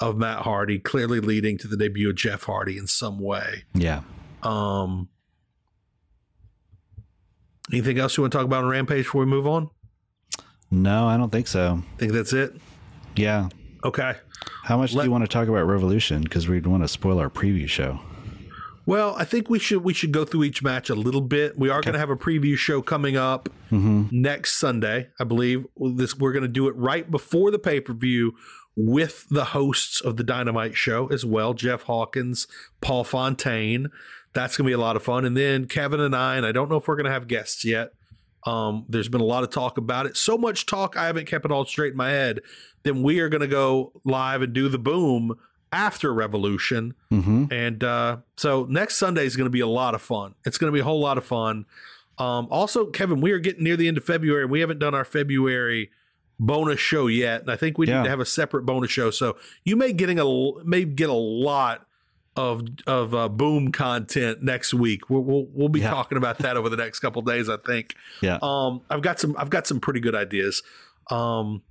of 0.00 0.16
Matt 0.16 0.40
Hardy, 0.42 0.78
clearly 0.78 1.20
leading 1.20 1.56
to 1.58 1.68
the 1.68 1.76
debut 1.76 2.10
of 2.10 2.16
Jeff 2.16 2.44
Hardy 2.44 2.76
in 2.78 2.86
some 2.86 3.18
way. 3.18 3.64
Yeah. 3.74 4.02
Um, 4.42 5.08
anything 7.72 7.98
else 7.98 8.16
you 8.16 8.22
want 8.22 8.32
to 8.32 8.38
talk 8.38 8.44
about 8.46 8.64
on 8.64 8.70
Rampage 8.70 9.04
before 9.04 9.20
we 9.20 9.26
move 9.26 9.46
on? 9.46 9.70
No, 10.70 11.06
I 11.06 11.16
don't 11.16 11.30
think 11.30 11.46
so. 11.48 11.82
think 11.98 12.12
that's 12.12 12.32
it. 12.32 12.54
Yeah. 13.16 13.48
Okay. 13.84 14.14
How 14.64 14.76
much 14.76 14.92
Let- 14.92 15.04
do 15.04 15.08
you 15.08 15.12
want 15.12 15.24
to 15.24 15.28
talk 15.28 15.48
about 15.48 15.62
Revolution? 15.64 16.22
Because 16.22 16.48
we'd 16.48 16.66
want 16.66 16.82
to 16.82 16.88
spoil 16.88 17.18
our 17.18 17.30
preview 17.30 17.68
show. 17.68 18.00
Well, 18.86 19.16
I 19.18 19.24
think 19.24 19.50
we 19.50 19.58
should 19.58 19.82
we 19.82 19.92
should 19.92 20.12
go 20.12 20.24
through 20.24 20.44
each 20.44 20.62
match 20.62 20.88
a 20.88 20.94
little 20.94 21.20
bit. 21.20 21.58
We 21.58 21.68
are 21.68 21.80
going 21.80 21.94
to 21.94 21.98
have 21.98 22.10
a 22.10 22.16
preview 22.16 22.56
show 22.56 22.80
coming 22.80 23.16
up 23.16 23.48
hmm 23.68 24.04
next 24.12 24.54
Sunday, 24.54 25.08
I 25.18 25.24
believe. 25.24 25.66
This 25.76 26.16
we're 26.16 26.32
going 26.32 26.42
to 26.42 26.48
do 26.48 26.68
it 26.68 26.76
right 26.76 27.10
before 27.10 27.50
the 27.50 27.58
pay 27.58 27.80
per 27.80 27.92
view 27.92 28.34
with 28.76 29.26
the 29.30 29.46
hosts 29.46 30.00
of 30.00 30.16
the 30.16 30.22
Dynamite 30.22 30.76
show 30.76 31.08
as 31.08 31.24
well, 31.24 31.54
Jeff 31.54 31.82
Hawkins, 31.82 32.46
Paul 32.80 33.04
Fontaine. 33.04 33.88
That's 34.34 34.56
going 34.56 34.66
to 34.66 34.68
be 34.68 34.74
a 34.74 34.78
lot 34.78 34.96
of 34.96 35.02
fun. 35.02 35.24
And 35.24 35.36
then 35.36 35.66
Kevin 35.66 35.98
and 35.98 36.14
I, 36.14 36.36
and 36.36 36.44
I 36.44 36.52
don't 36.52 36.68
know 36.70 36.76
if 36.76 36.86
we're 36.86 36.96
going 36.96 37.06
to 37.06 37.12
have 37.12 37.26
guests 37.26 37.64
yet. 37.64 37.94
Um, 38.44 38.84
there's 38.88 39.08
been 39.08 39.22
a 39.22 39.24
lot 39.24 39.42
of 39.42 39.50
talk 39.50 39.78
about 39.78 40.06
it. 40.06 40.16
So 40.16 40.36
much 40.36 40.66
talk, 40.66 40.96
I 40.96 41.06
haven't 41.06 41.26
kept 41.26 41.46
it 41.46 41.50
all 41.50 41.64
straight 41.64 41.92
in 41.92 41.96
my 41.96 42.10
head. 42.10 42.40
Then 42.82 43.02
we 43.02 43.18
are 43.20 43.30
going 43.30 43.40
to 43.40 43.48
go 43.48 43.92
live 44.04 44.42
and 44.42 44.52
do 44.52 44.68
the 44.68 44.78
boom 44.78 45.36
after 45.72 46.12
Revolution. 46.14 46.94
Mm-hmm. 47.10 47.46
And 47.52 47.84
uh, 47.84 48.18
so 48.36 48.66
next 48.68 48.96
Sunday 48.96 49.24
is 49.26 49.36
going 49.36 49.46
to 49.46 49.50
be 49.50 49.60
a 49.60 49.66
lot 49.66 49.94
of 49.94 50.02
fun. 50.02 50.34
It's 50.44 50.58
going 50.58 50.70
to 50.70 50.74
be 50.74 50.80
a 50.80 50.84
whole 50.84 51.00
lot 51.00 51.18
of 51.18 51.24
fun. 51.24 51.66
Um, 52.18 52.48
also, 52.50 52.86
Kevin, 52.86 53.20
we 53.20 53.32
are 53.32 53.38
getting 53.38 53.64
near 53.64 53.76
the 53.76 53.88
end 53.88 53.98
of 53.98 54.04
February, 54.04 54.42
and 54.42 54.50
we 54.50 54.60
haven't 54.60 54.78
done 54.78 54.94
our 54.94 55.04
February 55.04 55.90
bonus 56.40 56.80
show 56.80 57.06
yet. 57.08 57.42
And 57.42 57.50
I 57.50 57.56
think 57.56 57.78
we 57.78 57.86
Yeah. 57.88 57.98
need 57.98 58.04
to 58.04 58.10
have 58.10 58.20
a 58.20 58.24
separate 58.26 58.64
bonus 58.64 58.90
show. 58.90 59.10
So 59.10 59.36
you 59.64 59.76
may 59.76 59.92
getting 59.92 60.18
a 60.18 60.64
may 60.64 60.84
get 60.84 61.08
a 61.10 61.14
lot 61.14 61.86
of 62.36 62.62
of 62.86 63.14
uh, 63.14 63.28
boom 63.28 63.72
content 63.72 64.42
next 64.42 64.72
week. 64.74 65.08
We'll 65.10 65.22
we'll, 65.22 65.46
we'll 65.52 65.68
be 65.68 65.80
Yeah. 65.80 65.90
talking 65.90 66.16
about 66.18 66.38
that 66.38 66.56
over 66.56 66.68
the 66.68 66.76
next 66.76 67.00
couple 67.00 67.22
days. 67.22 67.48
I 67.48 67.56
think. 67.58 67.94
Yeah. 68.20 68.38
Um, 68.42 68.82
I've 68.90 69.02
got 69.02 69.18
some 69.20 69.34
I've 69.38 69.50
got 69.50 69.66
some 69.66 69.80
pretty 69.80 70.00
good 70.00 70.14
ideas. 70.14 70.62
Um, 71.10 71.62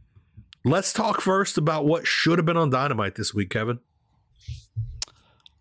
let's 0.66 0.92
talk 0.92 1.22
first 1.22 1.58
about 1.58 1.86
what 1.86 2.06
should 2.06 2.38
have 2.38 2.46
been 2.46 2.58
on 2.58 2.70
Dynamite 2.70 3.16
this 3.16 3.34
week, 3.34 3.50
Kevin. 3.50 3.80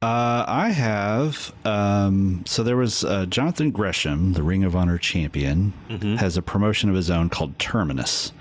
Uh, 0.02 0.44
I 0.46 0.68
have. 0.70 1.54
Um, 1.64 2.42
so 2.46 2.62
there 2.62 2.76
was 2.76 3.04
uh, 3.04 3.24
Jonathan 3.26 3.70
Gresham, 3.70 4.34
the 4.34 4.42
Ring 4.42 4.62
of 4.64 4.76
Honor 4.76 4.98
champion, 4.98 5.72
has 6.18 6.36
a 6.36 6.42
promotion 6.42 6.90
of 6.90 6.96
his 6.96 7.10
own 7.10 7.30
called 7.30 7.58
Terminus. 7.58 8.32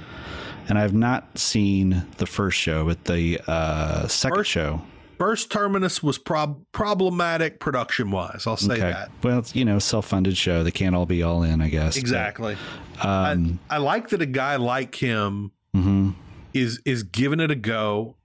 And 0.67 0.77
I've 0.77 0.93
not 0.93 1.37
seen 1.37 2.05
the 2.17 2.25
first 2.25 2.57
show, 2.57 2.85
but 2.85 3.05
the 3.05 3.39
uh, 3.47 4.07
second 4.07 4.37
First- 4.39 4.51
show. 4.51 4.81
First 5.19 5.51
Terminus 5.51 6.03
was 6.03 6.17
prob- 6.17 6.65
problematic 6.73 7.59
production 7.61 8.11
wise. 8.11 8.43
I'll 8.45 8.57
say 8.57 8.79
that. 8.79 9.09
Well, 9.23 9.39
it's, 9.39 9.55
you 9.55 9.63
know, 9.63 9.79
self 9.79 10.07
funded 10.07 10.35
show. 10.35 10.63
They 10.65 10.71
can't 10.71 10.95
all 10.95 11.05
be 11.05 11.23
all 11.23 11.43
in, 11.43 11.61
I 11.61 11.69
guess. 11.69 11.93
but, 11.95 12.01
Exactly. 12.01 12.57
um, 13.01 13.59
I, 13.69 13.75
I 13.75 13.77
like 13.77 14.09
that 14.09 14.21
a 14.21 14.25
guy 14.25 14.57
like 14.57 14.95
him 14.95 15.51
mhm. 15.73 16.15
Is 16.53 16.81
is 16.85 17.03
giving 17.03 17.39
it 17.39 17.51
a 17.51 17.55
go. 17.55 18.15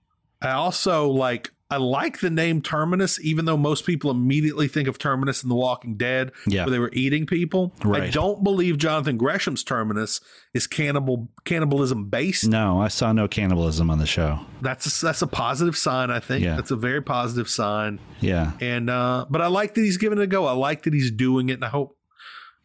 I 0.41 0.51
also 0.51 1.07
like 1.09 1.51
I 1.71 1.77
like 1.77 2.19
the 2.19 2.31
name 2.31 2.63
Terminus, 2.63 3.19
even 3.23 3.45
though 3.45 3.55
most 3.57 3.85
people 3.85 4.09
immediately 4.09 4.67
think 4.67 4.87
of 4.87 4.97
Terminus 4.97 5.43
in 5.43 5.49
The 5.49 5.55
Walking 5.55 5.97
Dead, 5.97 6.31
Yeah. 6.47 6.63
where 6.63 6.71
they 6.71 6.79
were 6.79 6.89
eating 6.93 7.27
people. 7.27 7.75
I 7.83 8.09
don't 8.09 8.43
believe 8.43 8.79
Jonathan 8.79 9.17
Gresham's 9.17 9.63
Terminus 9.63 10.19
is 10.55 10.65
cannibal 10.65 11.29
cannibalism 11.45 12.05
based. 12.09 12.47
No, 12.47 12.81
I 12.81 12.87
saw 12.87 13.11
no 13.11 13.27
cannibalism 13.27 13.91
on 13.91 13.99
the 13.99 14.07
show. 14.07 14.39
That's 14.61 14.87
a, 15.01 15.05
that's 15.05 15.21
a 15.21 15.27
positive 15.27 15.77
sign. 15.77 16.09
I 16.09 16.19
think 16.19 16.43
Yeah. 16.43 16.55
that's 16.55 16.71
a 16.71 16.75
very 16.75 17.01
positive 17.03 17.47
sign. 17.47 17.99
Yeah. 18.19 18.53
And 18.59 18.89
uh, 18.89 19.27
but 19.29 19.41
I 19.41 19.47
like 19.47 19.75
that 19.75 19.81
he's 19.81 19.97
giving 19.97 20.17
it 20.17 20.23
a 20.23 20.27
go. 20.27 20.47
I 20.47 20.53
like 20.53 20.83
that 20.83 20.93
he's 20.95 21.11
doing 21.11 21.49
it, 21.49 21.53
and 21.53 21.65
I 21.65 21.69
hope 21.69 21.95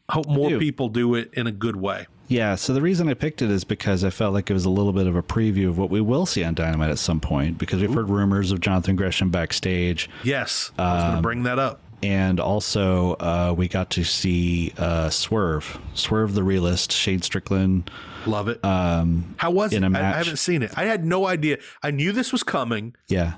I 0.08 0.14
hope 0.14 0.28
more 0.28 0.48
do. 0.48 0.58
people 0.58 0.88
do 0.88 1.14
it 1.14 1.30
in 1.34 1.46
a 1.46 1.52
good 1.52 1.76
way. 1.76 2.06
Yeah, 2.28 2.54
so 2.54 2.72
the 2.72 2.80
reason 2.80 3.08
I 3.08 3.14
picked 3.14 3.42
it 3.42 3.50
is 3.50 3.64
because 3.64 4.02
I 4.02 4.10
felt 4.10 4.32
like 4.32 4.50
it 4.50 4.54
was 4.54 4.64
a 4.64 4.70
little 4.70 4.92
bit 4.94 5.06
of 5.06 5.14
a 5.14 5.22
preview 5.22 5.68
of 5.68 5.76
what 5.78 5.90
we 5.90 6.00
will 6.00 6.24
see 6.26 6.42
on 6.42 6.54
Dynamite 6.54 6.90
at 6.90 6.98
some 6.98 7.20
point 7.20 7.58
because 7.58 7.80
we've 7.82 7.92
heard 7.92 8.08
rumors 8.08 8.50
of 8.50 8.60
Jonathan 8.60 8.96
Gresham 8.96 9.30
backstage. 9.30 10.08
Yes, 10.22 10.70
I 10.78 10.94
was 10.94 11.02
going 11.02 11.10
to 11.12 11.16
Um, 11.18 11.22
bring 11.22 11.42
that 11.44 11.58
up. 11.58 11.80
And 12.02 12.38
also, 12.40 13.14
uh, 13.14 13.54
we 13.56 13.66
got 13.68 13.90
to 13.90 14.04
see 14.04 14.72
uh, 14.76 15.08
Swerve, 15.10 15.78
Swerve 15.94 16.34
the 16.34 16.42
realist, 16.42 16.92
Shane 16.92 17.22
Strickland. 17.22 17.90
Love 18.26 18.48
it. 18.48 18.62
Um, 18.64 19.34
How 19.38 19.50
was 19.50 19.72
it? 19.72 19.82
I, 19.82 19.86
I 19.86 20.16
haven't 20.18 20.36
seen 20.38 20.62
it. 20.62 20.70
I 20.76 20.84
had 20.84 21.04
no 21.04 21.26
idea. 21.26 21.58
I 21.82 21.90
knew 21.92 22.12
this 22.12 22.30
was 22.32 22.42
coming. 22.42 22.94
yeah, 23.08 23.34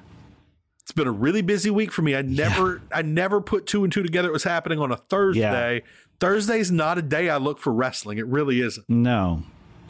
It's 0.83 0.91
been 0.93 1.07
a 1.07 1.13
really 1.13 1.43
busy 1.43 1.71
week 1.71 1.93
for 1.93 2.03
me. 2.03 2.17
I 2.17 2.23
never, 2.23 2.83
I 2.93 3.03
never 3.03 3.41
put 3.41 3.67
two 3.67 3.85
and 3.85 3.93
two 3.93 4.03
together. 4.03 4.29
It 4.29 4.33
was 4.33 4.45
happening 4.45 4.79
on 4.81 4.91
a 4.91 4.97
Thursday. 4.97 5.83
Thursday's 6.21 6.71
not 6.71 6.99
a 6.99 7.03
day 7.03 7.29
I 7.31 7.37
look 7.37 7.59
for 7.59 7.73
wrestling. 7.73 8.19
It 8.19 8.27
really 8.27 8.61
isn't. 8.61 8.89
no, 8.89 9.43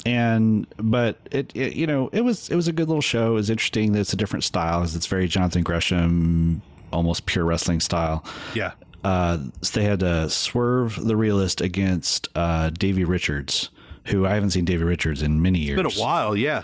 and 0.05 0.67
but 0.79 1.19
it, 1.31 1.51
it, 1.55 1.75
you 1.75 1.87
know, 1.87 2.09
it 2.13 2.21
was 2.23 2.49
it 2.49 2.57
was 2.57 2.69
a 2.69 2.73
good 2.73 2.89
little 2.89 3.01
show. 3.03 3.33
It 3.33 3.35
was 3.35 3.51
interesting 3.51 3.93
that 3.93 4.01
it's 4.01 4.13
a 4.13 4.17
different 4.17 4.45
style. 4.45 4.83
It's 4.83 5.07
very 5.07 5.27
Jonathan 5.29 5.63
Gresham, 5.63 6.63
almost 6.93 7.27
pure 7.27 7.45
wrestling 7.45 7.81
style. 7.81 8.25
Yeah. 8.55 8.73
uh, 9.05 9.39
so 9.63 9.81
they 9.81 9.85
had 9.87 10.01
to 10.01 10.29
Swerve 10.31 10.97
the 11.05 11.17
Realist 11.17 11.61
against 11.61 12.29
uh, 12.35 12.71
Davey 12.71 13.05
Richards, 13.05 13.71
who 14.07 14.27
I 14.27 14.35
haven't 14.35 14.51
seen 14.51 14.65
Davey 14.65 14.85
Richards 14.85 15.23
in 15.23 15.43
many 15.43 15.59
years. 15.61 15.79
It's 15.81 15.95
been 15.95 16.03
a 16.03 16.05
while. 16.05 16.37
Yeah. 16.37 16.63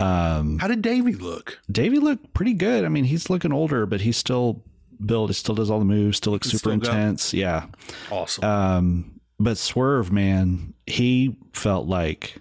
Um, 0.00 0.58
How 0.58 0.66
did 0.66 0.82
Davey 0.82 1.14
look? 1.14 1.60
Davey 1.70 1.98
looked 1.98 2.34
pretty 2.34 2.54
good. 2.54 2.84
I 2.84 2.88
mean, 2.88 3.04
he's 3.04 3.30
looking 3.30 3.52
older, 3.52 3.86
but 3.86 4.00
he's 4.00 4.16
still 4.16 4.62
built. 5.06 5.30
He 5.30 5.34
still 5.34 5.54
does 5.54 5.70
all 5.70 5.78
the 5.78 5.84
moves. 5.84 6.16
Still 6.18 6.32
looks 6.32 6.48
super 6.48 6.58
still 6.58 6.76
go. 6.78 6.90
intense. 6.90 7.32
Yeah. 7.34 7.66
Awesome. 8.10 8.44
Um, 8.44 9.20
but 9.38 9.58
Swerve, 9.58 10.12
man, 10.12 10.74
he 10.86 11.36
felt 11.52 11.86
like 11.86 12.36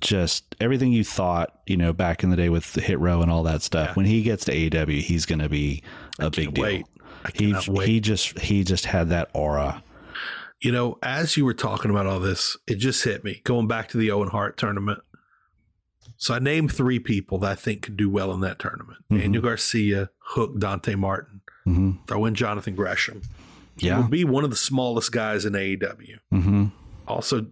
just 0.00 0.54
everything 0.60 0.92
you 0.92 1.02
thought, 1.04 1.60
you 1.66 1.76
know, 1.76 1.92
back 1.92 2.22
in 2.22 2.30
the 2.30 2.36
day 2.36 2.48
with 2.50 2.72
the 2.74 2.80
hit 2.80 2.98
row 2.98 3.22
and 3.22 3.30
all 3.30 3.42
that 3.44 3.62
stuff. 3.62 3.88
Yeah. 3.88 3.94
When 3.94 4.06
he 4.06 4.22
gets 4.22 4.44
to 4.44 4.52
AEW, 4.52 5.00
he's 5.00 5.24
going 5.26 5.38
to 5.38 5.48
be 5.48 5.82
a 6.18 6.30
big 6.30 6.54
deal. 6.54 6.64
I 6.64 6.82
He 7.34 7.54
wait. 7.68 7.88
he 7.88 8.00
just 8.00 8.38
he 8.38 8.62
just 8.62 8.84
had 8.86 9.08
that 9.08 9.30
aura. 9.32 9.82
You 10.60 10.72
know, 10.72 10.98
as 11.02 11.36
you 11.36 11.44
were 11.44 11.54
talking 11.54 11.90
about 11.90 12.06
all 12.06 12.20
this, 12.20 12.56
it 12.66 12.76
just 12.76 13.02
hit 13.04 13.24
me 13.24 13.40
going 13.44 13.66
back 13.68 13.88
to 13.90 13.96
the 13.98 14.10
Owen 14.10 14.28
Hart 14.28 14.56
tournament. 14.56 15.00
So 16.18 16.34
I 16.34 16.38
named 16.38 16.72
three 16.72 16.98
people 16.98 17.38
that 17.38 17.50
I 17.50 17.54
think 17.56 17.82
could 17.82 17.96
do 17.96 18.08
well 18.08 18.32
in 18.32 18.40
that 18.40 18.58
tournament: 18.58 18.98
Mhm. 19.10 19.20
Daniel 19.20 19.42
Garcia, 19.42 20.10
Hook, 20.18 20.58
Dante 20.58 20.94
Martin. 20.94 21.40
Hmm 21.66 21.92
Throw 22.06 22.24
in 22.24 22.34
Jonathan 22.34 22.74
Gresham. 22.74 23.22
Yeah. 23.78 23.98
Would 24.00 24.10
be 24.10 24.24
one 24.24 24.44
of 24.44 24.50
the 24.50 24.56
smallest 24.56 25.12
guys 25.12 25.44
in 25.44 25.52
AEW. 25.52 26.18
hmm 26.30 26.66
Also, 27.06 27.46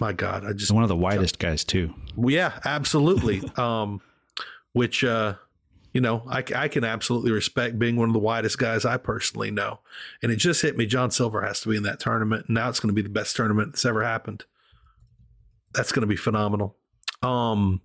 my 0.00 0.12
God, 0.12 0.44
I 0.44 0.52
just 0.52 0.72
one 0.72 0.82
of 0.82 0.88
the 0.88 0.96
widest 0.96 1.38
guys 1.38 1.62
too. 1.62 1.94
Yeah, 2.16 2.58
absolutely. 2.64 3.42
um, 3.56 4.00
which 4.72 5.04
uh, 5.04 5.34
you 5.92 6.00
know, 6.00 6.22
I, 6.28 6.44
I 6.54 6.68
can 6.68 6.84
absolutely 6.84 7.32
respect 7.32 7.78
being 7.78 7.96
one 7.96 8.08
of 8.08 8.12
the 8.12 8.18
widest 8.18 8.58
guys 8.58 8.84
I 8.84 8.96
personally 8.96 9.50
know. 9.50 9.80
And 10.22 10.30
it 10.30 10.36
just 10.36 10.62
hit 10.62 10.76
me. 10.76 10.86
John 10.86 11.10
Silver 11.10 11.42
has 11.42 11.60
to 11.60 11.70
be 11.70 11.76
in 11.76 11.82
that 11.84 12.00
tournament. 12.00 12.46
And 12.46 12.54
now 12.54 12.68
it's 12.68 12.80
going 12.80 12.88
to 12.88 12.94
be 12.94 13.02
the 13.02 13.08
best 13.08 13.34
tournament 13.36 13.72
that's 13.72 13.84
ever 13.84 14.04
happened. 14.04 14.44
That's 15.74 15.92
going 15.92 16.02
to 16.02 16.06
be 16.06 16.16
phenomenal. 16.16 16.76
Um, 17.22 17.80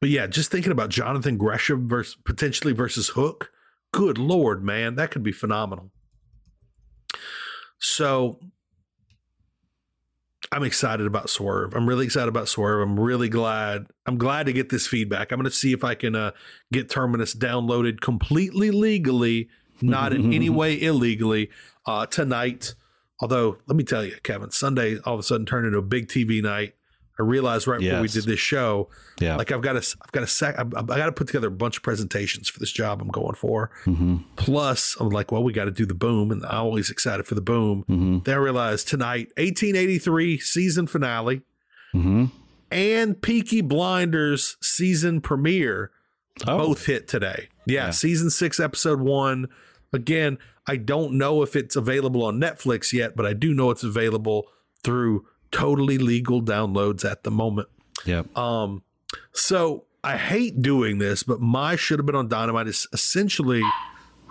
but 0.00 0.08
yeah, 0.08 0.26
just 0.26 0.50
thinking 0.50 0.72
about 0.72 0.90
Jonathan 0.90 1.36
Gresham 1.36 1.88
versus 1.88 2.16
potentially 2.24 2.72
versus 2.72 3.08
Hook. 3.10 3.50
Good 3.92 4.18
lord, 4.18 4.62
man, 4.62 4.96
that 4.96 5.10
could 5.10 5.22
be 5.22 5.32
phenomenal. 5.32 5.90
So 7.78 8.38
I'm 10.50 10.62
excited 10.62 11.06
about 11.06 11.30
Swerve. 11.30 11.74
I'm 11.74 11.88
really 11.88 12.06
excited 12.06 12.28
about 12.28 12.48
Swerve. 12.48 12.80
I'm 12.80 12.98
really 12.98 13.28
glad. 13.28 13.86
I'm 14.06 14.16
glad 14.16 14.46
to 14.46 14.52
get 14.52 14.70
this 14.70 14.86
feedback. 14.86 15.30
I'm 15.30 15.38
going 15.38 15.50
to 15.50 15.56
see 15.56 15.72
if 15.72 15.84
I 15.84 15.94
can 15.94 16.14
uh, 16.14 16.30
get 16.72 16.88
Terminus 16.88 17.34
downloaded 17.34 18.00
completely 18.00 18.70
legally, 18.70 19.48
not 19.82 20.12
in 20.12 20.32
any 20.32 20.48
way 20.50 20.80
illegally, 20.80 21.50
uh, 21.86 22.06
tonight. 22.06 22.74
Although, 23.20 23.58
let 23.66 23.76
me 23.76 23.84
tell 23.84 24.04
you, 24.04 24.16
Kevin, 24.22 24.50
Sunday 24.50 24.98
all 25.04 25.14
of 25.14 25.20
a 25.20 25.22
sudden 25.22 25.44
turned 25.44 25.66
into 25.66 25.78
a 25.78 25.82
big 25.82 26.08
TV 26.08 26.42
night. 26.42 26.74
I 27.18 27.22
realized 27.24 27.66
right 27.66 27.80
before 27.80 28.00
we 28.00 28.08
did 28.08 28.24
this 28.24 28.38
show, 28.38 28.88
Yeah. 29.20 29.36
like 29.36 29.50
I've 29.50 29.60
got 29.60 29.72
to, 29.72 29.96
I've 30.02 30.12
got 30.12 30.20
to, 30.20 30.26
sec, 30.28 30.56
I, 30.58 30.62
I 30.62 30.82
got 30.82 31.06
to 31.06 31.12
put 31.12 31.26
together 31.26 31.48
a 31.48 31.50
bunch 31.50 31.76
of 31.76 31.82
presentations 31.82 32.48
for 32.48 32.60
this 32.60 32.70
job 32.70 33.00
I'm 33.02 33.08
going 33.08 33.34
for. 33.34 33.70
hmm 33.84 34.18
Plus, 34.36 34.96
I'm 35.00 35.08
like, 35.10 35.32
well, 35.32 35.42
we 35.42 35.52
got 35.52 35.64
to 35.64 35.70
do 35.72 35.84
the 35.84 35.94
boom, 35.94 36.30
and 36.30 36.44
I'm 36.46 36.60
always 36.66 36.90
excited 36.90 37.26
for 37.26 37.34
the 37.34 37.40
boom. 37.40 37.82
hmm 37.88 38.18
Then 38.24 38.34
I 38.34 38.38
realized 38.38 38.86
tonight, 38.88 39.28
1883 39.36 40.38
season 40.38 40.86
finale 40.86 41.42
hmm 41.92 42.26
and 42.70 43.20
Peaky 43.22 43.62
Blinders 43.62 44.56
season 44.60 45.20
premiere 45.22 45.90
Oh. 46.46 46.58
both 46.68 46.86
hit 46.86 47.08
today. 47.08 47.48
Yeah, 47.66 47.86
Yeah. 47.86 47.90
season 47.90 48.30
six, 48.30 48.60
episode 48.60 49.00
one. 49.00 49.48
Again, 49.92 50.38
I 50.68 50.76
don't 50.76 51.14
know 51.14 51.42
if 51.42 51.56
it's 51.56 51.74
available 51.76 52.22
on 52.22 52.38
Netflix 52.38 52.92
yet, 52.92 53.16
but 53.16 53.24
I 53.26 53.32
do 53.32 53.52
know 53.54 53.70
it's 53.70 53.82
available 53.82 54.46
through 54.84 55.26
totally 55.52 55.98
legal 55.98 56.42
downloads 56.42 57.04
at 57.04 57.22
the 57.22 57.30
moment. 57.30 57.68
Yeah. 58.04 58.22
Um, 58.36 58.82
so 59.32 59.84
I 60.04 60.16
hate 60.16 60.62
doing 60.62 60.98
this, 60.98 61.22
but 61.22 61.40
my 61.40 61.76
should 61.76 61.98
have 61.98 62.06
been 62.06 62.14
on 62.14 62.28
Dynamite 62.28 62.68
is 62.68 62.86
essentially 62.92 63.62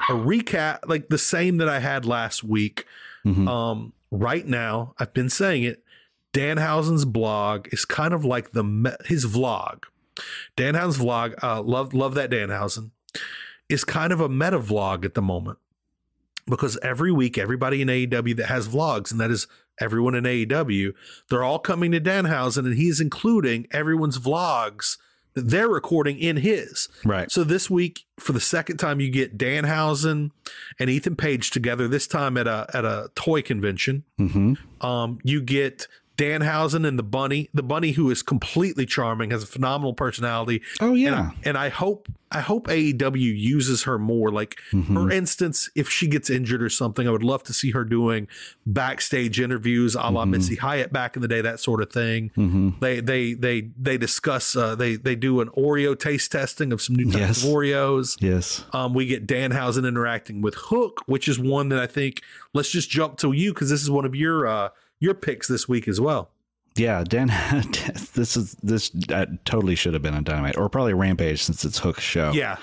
a 0.09 0.13
recap, 0.13 0.79
like 0.87 1.09
the 1.09 1.17
same 1.17 1.57
that 1.57 1.67
I 1.69 1.79
had 1.79 2.05
last 2.05 2.43
week. 2.43 2.85
Mhm. 3.25 3.47
Um, 3.47 3.93
right 4.11 4.45
now, 4.47 4.93
I've 4.99 5.13
been 5.13 5.29
saying 5.29 5.63
it. 5.63 5.83
Danhausen's 6.33 7.03
blog 7.05 7.67
is 7.71 7.83
kind 7.83 8.13
of 8.13 8.23
like 8.23 8.51
the 8.51 8.63
me- 8.63 8.91
his 9.05 9.25
vlog. 9.25 9.83
Danhausen's 10.55 10.97
vlog, 10.99 11.33
uh, 11.43 11.61
love 11.61 11.93
love 11.93 12.13
that 12.15 12.29
Danhausen, 12.29 12.91
is 13.69 13.83
kind 13.83 14.13
of 14.13 14.21
a 14.21 14.29
meta 14.29 14.59
vlog 14.59 15.03
at 15.03 15.13
the 15.15 15.21
moment 15.21 15.57
because 16.47 16.77
every 16.81 17.11
week 17.11 17.37
everybody 17.37 17.81
in 17.81 17.89
AEW 17.89 18.35
that 18.37 18.45
has 18.47 18.67
vlogs, 18.67 19.11
and 19.11 19.19
that 19.19 19.31
is 19.31 19.47
everyone 19.79 20.15
in 20.15 20.23
AEW, 20.23 20.93
they're 21.29 21.43
all 21.43 21.59
coming 21.59 21.91
to 21.91 21.99
Danhausen, 22.01 22.65
and 22.65 22.75
he's 22.75 22.99
including 22.99 23.67
everyone's 23.71 24.19
vlogs 24.19 24.97
that 25.33 25.49
they're 25.49 25.69
recording 25.69 26.17
in 26.17 26.37
his. 26.37 26.89
Right. 27.05 27.31
So 27.31 27.43
this 27.43 27.69
week, 27.69 28.05
for 28.19 28.33
the 28.33 28.39
second 28.39 28.77
time, 28.77 28.99
you 28.99 29.11
get 29.11 29.37
Danhausen 29.37 30.31
and 30.79 30.89
Ethan 30.89 31.15
Page 31.15 31.51
together. 31.51 31.87
This 31.87 32.07
time 32.07 32.37
at 32.37 32.47
a 32.47 32.65
at 32.73 32.85
a 32.85 33.09
toy 33.15 33.41
convention. 33.43 34.03
hmm 34.17 34.53
Um, 34.81 35.19
you 35.23 35.41
get 35.41 35.87
Danhausen 36.17 36.85
and 36.87 36.97
the 36.97 37.03
bunny, 37.03 37.49
the 37.53 37.63
bunny 37.63 37.91
who 37.91 38.09
is 38.11 38.23
completely 38.23 38.85
charming, 38.85 39.31
has 39.31 39.43
a 39.43 39.47
phenomenal 39.47 39.93
personality. 39.93 40.61
Oh 40.81 40.93
yeah. 40.95 41.29
I, 41.31 41.35
and 41.43 41.57
I 41.57 41.69
hope 41.69 42.07
I 42.29 42.41
hope 42.41 42.67
AEW 42.67 43.15
uses 43.39 43.83
her 43.83 43.97
more. 43.97 44.31
Like 44.31 44.57
Mm-hmm. 44.73 44.93
for 44.95 45.11
instance, 45.11 45.69
if 45.75 45.87
she 45.89 46.07
gets 46.07 46.29
injured 46.29 46.61
or 46.61 46.69
something, 46.69 47.07
I 47.07 47.11
would 47.11 47.23
love 47.23 47.43
to 47.43 47.53
see 47.53 47.71
her 47.71 47.85
doing 47.85 48.27
backstage 48.65 49.39
interviews, 49.39 49.95
a 49.95 49.99
la 50.09 50.23
Mm-hmm. 50.23 50.31
Missy 50.31 50.55
Hyatt 50.55 50.91
back 50.91 51.15
in 51.15 51.21
the 51.21 51.27
day, 51.27 51.41
that 51.41 51.59
sort 51.59 51.81
of 51.81 51.91
thing. 51.91 52.31
They 52.81 52.99
they 52.99 53.33
they 53.33 53.69
they 53.79 53.97
discuss 53.97 54.55
uh, 54.55 54.75
they 54.75 54.95
they 54.95 55.15
do 55.15 55.39
an 55.41 55.49
Oreo 55.49 55.97
taste 55.97 56.31
testing 56.31 56.73
of 56.73 56.81
some 56.81 56.95
new 56.95 57.05
types 57.05 57.17
Yes. 57.17 57.43
of 57.43 57.49
Oreos. 57.51 58.17
yes. 58.21 58.65
Um, 58.73 58.93
we 58.93 59.05
get 59.05 59.25
Danhausen 59.27 59.87
interacting 59.87 60.41
with 60.41 60.55
Hook, 60.55 61.01
which 61.05 61.27
is 61.27 61.39
one 61.39 61.69
that 61.69 61.79
I 61.79 61.87
think. 61.87 62.21
Let's 62.53 62.69
just 62.71 62.89
jump 62.89 63.17
to 63.19 63.31
you 63.33 63.53
because 63.53 63.69
this 63.69 63.81
is 63.83 63.89
one 63.91 64.03
of 64.05 64.15
your 64.15 64.47
uh, 64.47 64.69
your 64.99 65.13
picks 65.13 65.47
this 65.47 65.67
week 65.67 65.87
as 65.87 65.99
well. 66.01 66.31
Yeah, 66.75 67.03
Dan. 67.03 67.27
this 68.13 68.37
is 68.37 68.53
this 68.63 68.91
uh, 69.09 69.25
totally 69.45 69.75
should 69.75 69.93
have 69.93 70.03
been 70.03 70.13
on 70.13 70.23
Dynamite 70.23 70.57
or 70.57 70.69
probably 70.69 70.93
Rampage 70.93 71.41
since 71.43 71.65
it's 71.65 71.79
Hook's 71.79 72.03
show. 72.03 72.31
Yeah, 72.33 72.57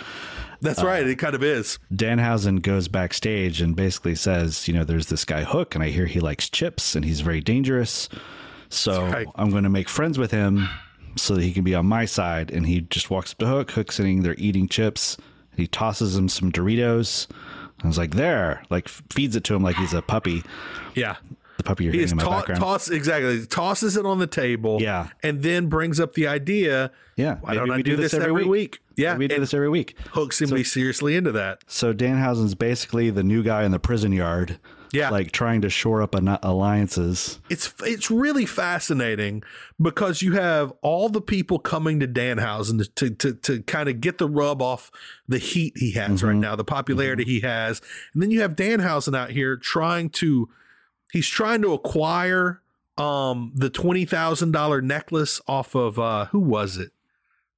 that's 0.61 0.81
Uh, 0.82 0.86
right. 0.86 1.05
It 1.06 1.19
kind 1.19 1.35
of 1.35 1.43
is. 1.43 1.78
Danhausen 1.93 2.62
goes 2.62 2.86
backstage 2.86 3.61
and 3.61 3.74
basically 3.74 4.15
says, 4.15 4.69
you 4.69 4.74
know, 4.74 4.85
there's 4.85 5.06
this 5.06 5.24
guy 5.24 5.43
Hook, 5.43 5.74
and 5.74 5.82
I 5.82 5.89
hear 5.89 6.06
he 6.06 6.20
likes 6.20 6.48
chips 6.48 6.94
and 6.94 7.05
he's 7.05 7.23
very 7.23 7.40
dangerous. 7.40 8.09
So 8.69 9.05
right. 9.06 9.27
I'm 9.35 9.51
going 9.51 9.65
to 9.65 9.69
make 9.70 9.89
friends 9.89 10.16
with 10.19 10.31
him 10.31 10.69
so 11.16 11.35
that 11.35 11.43
he 11.43 11.52
can 11.52 11.65
be 11.65 11.74
on 11.74 11.86
my 11.86 12.05
side. 12.05 12.51
And 12.52 12.66
he 12.66 12.82
just 12.82 13.11
walks 13.11 13.32
up 13.32 13.39
to 13.39 13.47
Hook. 13.47 13.70
Hook's 13.73 13.97
sitting 13.97 14.23
there 14.23 14.35
eating 14.39 14.69
chips. 14.69 15.16
He 15.56 15.66
tosses 15.66 16.16
him 16.16 16.28
some 16.28 16.51
Doritos. 16.51 17.27
I 17.82 17.86
was 17.86 17.98
like, 17.98 18.15
there, 18.15 18.62
like 18.70 18.89
feeds 18.89 19.35
it 19.36 19.44
to 19.44 19.55
him 19.55 19.62
like 19.62 19.77
he's 19.77 19.93
a 19.94 20.02
puppy. 20.02 20.43
Yeah. 20.94 21.16
The 21.56 21.62
puppy 21.62 21.85
you're 21.85 21.93
He 21.93 21.98
hearing 21.98 22.05
is 22.06 22.12
in 22.12 22.16
my 22.16 22.22
ta- 22.24 22.31
background. 22.39 22.60
toss 22.60 22.89
exactly 22.90 23.47
tosses 23.47 23.97
it 23.97 24.05
on 24.06 24.18
the 24.18 24.26
table. 24.26 24.81
Yeah. 24.82 25.09
and 25.22 25.43
then 25.43 25.66
brings 25.68 26.01
up 26.01 26.14
the 26.14 26.26
idea. 26.26 26.90
yeah. 27.16 27.36
why 27.40 27.55
don't 27.55 27.70
I 27.70 27.76
we 27.76 27.82
do 27.82 27.97
this 27.97 28.12
every 28.14 28.44
week? 28.44 28.81
Yeah, 28.97 29.12
Maybe 29.14 29.24
we 29.24 29.28
do 29.36 29.40
this 29.40 29.55
every 29.55 29.68
week. 29.68 29.97
Hook 30.12 30.32
seems 30.32 30.51
to 30.51 30.55
be 30.56 30.62
seriously 30.64 31.16
into 31.16 31.32
that. 31.32 31.62
So 31.66 31.93
Danhausen's 31.93 32.55
basically 32.55 33.10
the 33.10 33.24
new 33.24 33.43
guy 33.43 33.64
in 33.64 33.72
the 33.72 33.81
prison 33.81 34.12
yard. 34.12 34.59
Yeah. 34.93 35.10
Like 35.10 35.32
trying 35.32 35.62
to 35.62 35.70
shore 35.70 36.01
up 36.02 36.14
an- 36.14 36.39
alliances. 36.43 37.40
It's 37.51 37.74
it's 37.81 38.10
really 38.12 38.47
fascinating 38.47 39.43
because 39.82 40.22
you 40.22 40.32
have 40.35 40.72
all 40.82 41.09
the 41.09 41.20
people 41.20 41.59
coming 41.59 41.98
to 42.01 42.06
Danhausen 42.09 42.86
to 42.94 43.10
to 43.10 43.35
to 43.35 43.62
kind 43.62 43.89
of 43.89 44.01
get 44.01 44.18
the 44.18 44.28
rub 44.28 44.62
off 44.62 44.93
the 45.28 45.39
heat 45.39 45.72
he 45.76 45.93
has 45.93 46.18
Mm-hmm. 46.20 46.26
right 46.28 46.36
now, 46.36 46.55
the 46.56 46.64
popularity 46.64 47.24
he 47.24 47.40
has, 47.40 47.81
and 48.12 48.22
then 48.22 48.31
you 48.31 48.40
have 48.43 48.55
Danhausen 48.55 49.16
out 49.16 49.31
here 49.31 49.56
trying 49.56 50.10
to 50.10 50.48
he's 51.15 51.28
trying 51.28 51.62
to 51.62 51.73
acquire 51.73 52.61
um 52.99 53.53
the 53.55 53.70
twenty 53.70 54.05
thousand 54.05 54.53
dollar 54.53 54.82
necklace 54.82 55.41
off 55.49 55.74
of 55.74 55.99
uh 55.99 56.27
who 56.27 56.39
was 56.41 56.77
it? 56.77 56.91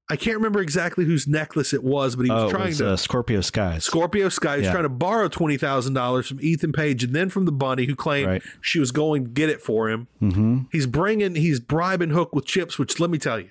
I 0.09 0.15
can't 0.15 0.37
remember 0.37 0.61
exactly 0.61 1.05
whose 1.05 1.27
necklace 1.27 1.73
it 1.73 1.83
was, 1.83 2.15
but 2.15 2.27
he 2.27 2.31
was 2.31 2.45
Oh, 2.45 2.49
trying 2.51 2.69
was 2.69 2.79
to 2.79 2.91
uh, 2.91 2.97
Scorpio 2.97 3.41
Sky's. 3.41 3.83
Scorpio 3.85 4.29
Sky 4.29 4.57
is 4.59 4.65
Yeah. 4.67 4.71
trying 4.71 4.85
to 4.85 4.89
borrow 4.89 5.27
twenty 5.29 5.57
thousand 5.57 5.95
dollars 5.95 6.29
from 6.29 6.39
Ethan 6.41 6.73
Page 6.73 7.03
and 7.03 7.13
then 7.13 7.29
from 7.29 7.45
the 7.45 7.51
bunny 7.53 7.87
who 7.87 7.97
claimed 7.97 8.29
Right. 8.29 8.43
she 8.61 8.79
was 8.79 8.93
going 8.93 9.25
to 9.25 9.31
get 9.31 9.51
it 9.51 9.61
for 9.61 9.91
him. 9.91 10.07
mm-hmm. 10.23 10.59
He's 10.71 10.87
bringing, 10.87 11.35
he's 11.35 11.59
bribing 11.59 12.11
Hook 12.11 12.35
with 12.35 12.45
chips. 12.47 12.79
Which 12.79 13.01
let 13.01 13.11
me 13.11 13.19
tell 13.19 13.41
you, 13.41 13.49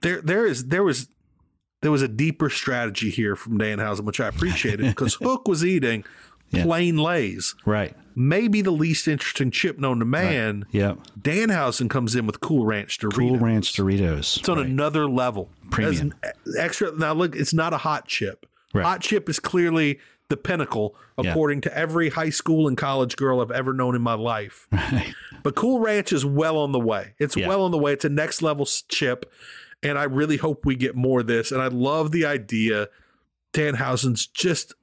there 0.00 0.20
there 0.20 0.44
is 0.46 0.66
there 0.66 0.82
was 0.82 1.08
there 1.80 1.92
was 1.92 2.02
a 2.02 2.08
deeper 2.08 2.50
strategy 2.50 3.08
here 3.08 3.36
from 3.36 3.56
Dan 3.56 3.78
Danhausen, 3.78 4.00
which 4.04 4.18
I 4.20 4.26
appreciated 4.26 4.84
because 4.84 5.14
Hook 5.22 5.46
was 5.46 5.64
eating 5.64 6.04
Yeah. 6.50 6.62
plain 6.64 6.96
Lays, 6.96 7.54
Right. 7.66 7.94
maybe 8.14 8.62
the 8.62 8.70
least 8.70 9.06
interesting 9.06 9.50
chip 9.50 9.78
known 9.78 9.98
to 9.98 10.04
man. 10.04 10.64
Yep. 10.72 10.98
Danhausen 11.20 11.90
comes 11.90 12.14
in 12.16 12.26
with 12.26 12.40
Cool 12.40 12.64
Ranch 12.64 12.98
Doritos. 12.98 13.14
Cool 13.16 13.38
Ranch 13.38 13.72
Doritos. 13.74 14.38
It's 14.38 14.48
on 14.48 14.56
Right. 14.58 14.66
another 14.66 15.06
level. 15.06 15.50
Premium. 15.70 16.14
Extra. 16.58 16.92
Now 16.96 17.12
look, 17.12 17.36
it's 17.36 17.52
not 17.52 17.72
a 17.74 17.78
hot 17.78 18.06
chip. 18.08 18.46
Right. 18.72 18.82
Hot 18.84 19.00
chip 19.02 19.28
is 19.28 19.38
clearly 19.38 19.98
the 20.30 20.36
pinnacle, 20.36 20.94
Yeah. 21.22 21.30
according 21.30 21.60
to 21.62 21.76
every 21.78 22.10
high 22.10 22.30
school 22.30 22.66
and 22.68 22.76
college 22.76 23.16
girl 23.16 23.40
I've 23.40 23.50
ever 23.50 23.72
known 23.72 23.94
in 23.94 24.02
my 24.02 24.14
life. 24.14 24.66
Right. 24.72 25.14
But 25.42 25.54
Cool 25.54 25.80
Ranch 25.80 26.12
is 26.12 26.24
well 26.24 26.56
on 26.58 26.72
the 26.72 26.80
way. 26.80 27.14
It's 27.18 27.36
Yeah. 27.36 27.48
well 27.48 27.62
on 27.62 27.70
the 27.70 27.78
way. 27.78 27.92
It's 27.92 28.04
a 28.04 28.08
next 28.10 28.42
level 28.42 28.66
chip, 28.88 29.30
and 29.82 29.96
I 29.98 30.04
really 30.04 30.36
hope 30.38 30.66
we 30.66 30.74
get 30.76 30.96
more 30.96 31.20
of 31.20 31.26
this. 31.28 31.52
And 31.52 31.62
I 31.62 31.68
love 31.68 32.10
the 32.10 32.24
idea. 32.26 32.88
Danhausen's 33.54 34.26
just, 34.26 34.74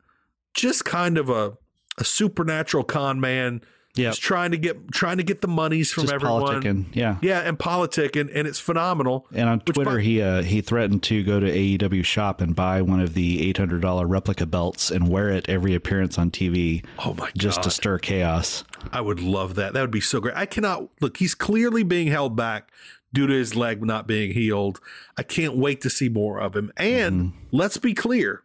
just 0.55 0.85
kind 0.85 1.17
of 1.17 1.29
a, 1.29 1.57
a 1.97 2.03
supernatural 2.03 2.83
con 2.83 3.19
man. 3.19 3.61
Just 3.93 4.21
trying 4.21 4.51
to 4.51 4.57
get 4.57 4.91
trying 4.91 5.15
to 5.19 5.23
get 5.23 5.39
the 5.39 5.47
monies 5.47 5.89
from 5.89 6.03
Just 6.03 6.13
everyone. 6.15 6.41
politicking. 6.61 6.85
Yeah. 6.93 7.15
Yeah, 7.21 7.39
and 7.39 7.57
politicking, 7.57 8.29
and 8.35 8.45
it's 8.45 8.59
phenomenal. 8.59 9.25
And 9.33 9.47
on 9.47 9.61
Twitter, 9.61 9.99
he 9.99 10.21
uh, 10.21 10.43
he 10.43 10.59
threatened 10.59 11.01
to 11.03 11.23
go 11.23 11.39
to 11.39 11.45
AEW 11.49 12.03
shop 12.03 12.41
and 12.41 12.53
buy 12.53 12.81
one 12.81 12.99
of 12.99 13.13
the 13.13 13.47
eight 13.47 13.55
hundred 13.57 13.81
dollar 13.81 14.05
replica 14.05 14.45
belts 14.45 14.91
and 14.91 15.07
wear 15.07 15.29
it 15.29 15.47
every 15.47 15.73
appearance 15.75 16.17
on 16.17 16.29
TV, 16.29 16.83
Oh 17.05 17.13
my 17.13 17.27
god! 17.27 17.31
just 17.37 17.63
to 17.63 17.71
stir 17.71 17.97
chaos. 17.97 18.65
I 18.91 18.99
would 18.99 19.21
love 19.21 19.55
that. 19.55 19.71
That 19.71 19.79
would 19.79 19.91
be 19.91 20.01
so 20.01 20.19
great. 20.19 20.35
I 20.35 20.45
cannot 20.45 20.89
look. 20.99 21.15
He's 21.15 21.33
clearly 21.33 21.83
being 21.83 22.07
held 22.07 22.35
back 22.35 22.71
due 23.13 23.27
to 23.27 23.33
his 23.33 23.55
leg 23.55 23.81
not 23.81 24.07
being 24.07 24.33
healed. 24.33 24.81
I 25.17 25.23
can't 25.23 25.55
wait 25.55 25.79
to 25.83 25.89
see 25.89 26.09
more 26.09 26.41
of 26.41 26.53
him. 26.53 26.69
And 26.75 27.31
let's 27.49 27.77
be 27.77 27.93
clear: 27.93 28.43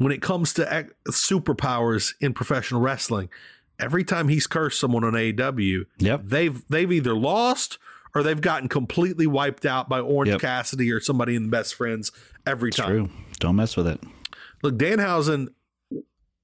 when 0.00 0.12
it 0.12 0.22
comes 0.22 0.54
to 0.54 0.62
ac- 0.74 0.88
superpowers 1.08 2.14
in 2.20 2.32
professional 2.32 2.80
wrestling, 2.80 3.28
every 3.78 4.02
time 4.02 4.28
he's 4.28 4.46
cursed 4.46 4.80
someone 4.80 5.04
on 5.04 5.12
AEW, 5.12 5.84
Yep. 5.98 6.22
they've 6.24 6.62
they've 6.68 6.90
either 6.90 7.14
lost 7.14 7.78
or 8.14 8.22
they've 8.22 8.40
gotten 8.40 8.68
completely 8.68 9.26
wiped 9.26 9.66
out 9.66 9.88
by 9.90 10.00
Orange 10.00 10.30
Yep. 10.32 10.40
Cassidy 10.40 10.90
or 10.90 11.00
somebody 11.00 11.36
in 11.36 11.42
the 11.44 11.48
Best 11.50 11.74
Friends 11.74 12.10
every 12.46 12.70
time. 12.72 12.88
True. 12.88 13.10
Don't 13.38 13.56
mess 13.56 13.76
with 13.76 13.86
it. 13.86 14.00
Look, 14.62 14.76
Danhausen, 14.78 15.48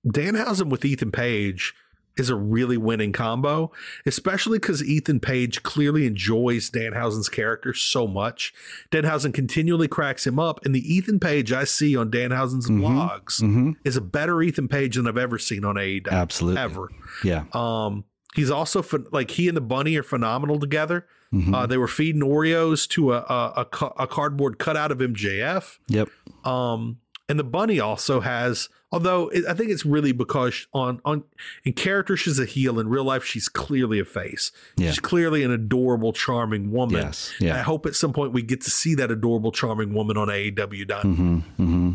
Danhausen 0.07 0.69
with 0.69 0.85
Ethan 0.85 1.11
Page 1.11 1.75
is 2.17 2.31
a 2.31 2.35
really 2.37 2.77
winning 2.77 3.13
combo, 3.13 3.71
especially 4.07 4.59
because 4.59 4.83
Ethan 4.83 5.21
Page 5.21 5.63
clearly 5.63 6.07
enjoys 6.07 6.71
Danhausen's 6.71 7.29
character 7.29 7.75
so 7.75 8.07
much. 8.07 8.55
Danhausen 8.91 9.35
continually 9.35 9.89
cracks 9.89 10.27
him 10.27 10.39
up, 10.39 10.65
and 10.65 10.75
the 10.75 10.81
Ethan 10.95 11.21
Page 11.21 11.53
I 11.53 11.65
see 11.65 11.97
on 11.97 12.11
Danhausen's 12.11 12.69
vlogs 12.71 13.41
hmm 13.41 13.73
is 13.85 13.97
a 13.97 14.01
better 14.01 14.41
Ethan 14.43 14.69
Page 14.69 14.97
than 14.97 15.07
I've 15.07 15.19
ever 15.19 15.39
seen 15.39 15.65
on 15.65 15.75
AEW. 15.77 16.09
Absolutely. 16.11 16.61
Ever. 16.61 16.89
Yeah. 17.23 17.45
Um, 17.53 18.05
he's 18.35 18.51
also 18.51 18.83
like 19.13 19.31
he 19.33 19.49
and 19.49 19.57
the 19.57 19.61
bunny 19.61 19.97
are 19.97 20.03
phenomenal 20.03 20.59
together. 20.59 21.07
Mhm. 21.35 21.55
Uh, 21.55 21.67
they 21.67 21.77
were 21.77 21.89
feeding 21.89 22.23
Oreos 22.23 22.89
to 22.91 23.13
a, 23.13 23.19
a, 23.19 23.67
a, 23.73 23.87
a 24.01 24.07
cardboard 24.07 24.59
cutout 24.59 24.93
of 24.93 24.99
MJF. 24.99 25.79
yep. 25.89 26.09
Um, 26.45 26.99
and 27.29 27.39
the 27.39 27.45
bunny 27.45 27.81
also 27.81 28.21
has, 28.21 28.69
although 28.97 29.29
it, 29.29 29.45
I 29.47 29.53
think 29.53 29.71
it's 29.71 29.85
really 29.85 30.13
because 30.13 30.67
on 30.73 31.01
on 31.05 31.25
in 31.65 31.75
character 31.75 32.17
she's 32.17 32.39
a 32.39 32.47
heel, 32.47 32.81
in 32.81 32.89
real 32.89 33.05
life 33.05 33.25
she's 33.25 33.47
clearly 33.49 33.99
a 34.01 34.07
face. 34.07 34.53
Yeah. 34.77 34.89
She's 34.89 34.99
clearly 35.01 35.43
an 35.45 35.51
adorable, 35.51 36.15
charming 36.15 36.73
woman. 36.73 37.03
Yes. 37.03 37.31
Yeah. 37.39 37.57
I 37.57 37.59
hope 37.59 37.85
at 37.85 37.95
some 37.95 38.15
point 38.15 38.33
we 38.33 38.41
get 38.41 38.63
to 38.63 38.71
see 38.71 38.95
that 38.95 39.11
adorable, 39.11 39.53
charming 39.53 39.93
woman 39.93 40.17
on 40.17 40.29
AEW 40.29 40.87
done. 40.89 41.15
hmm 41.15 41.39
hmm 41.63 41.93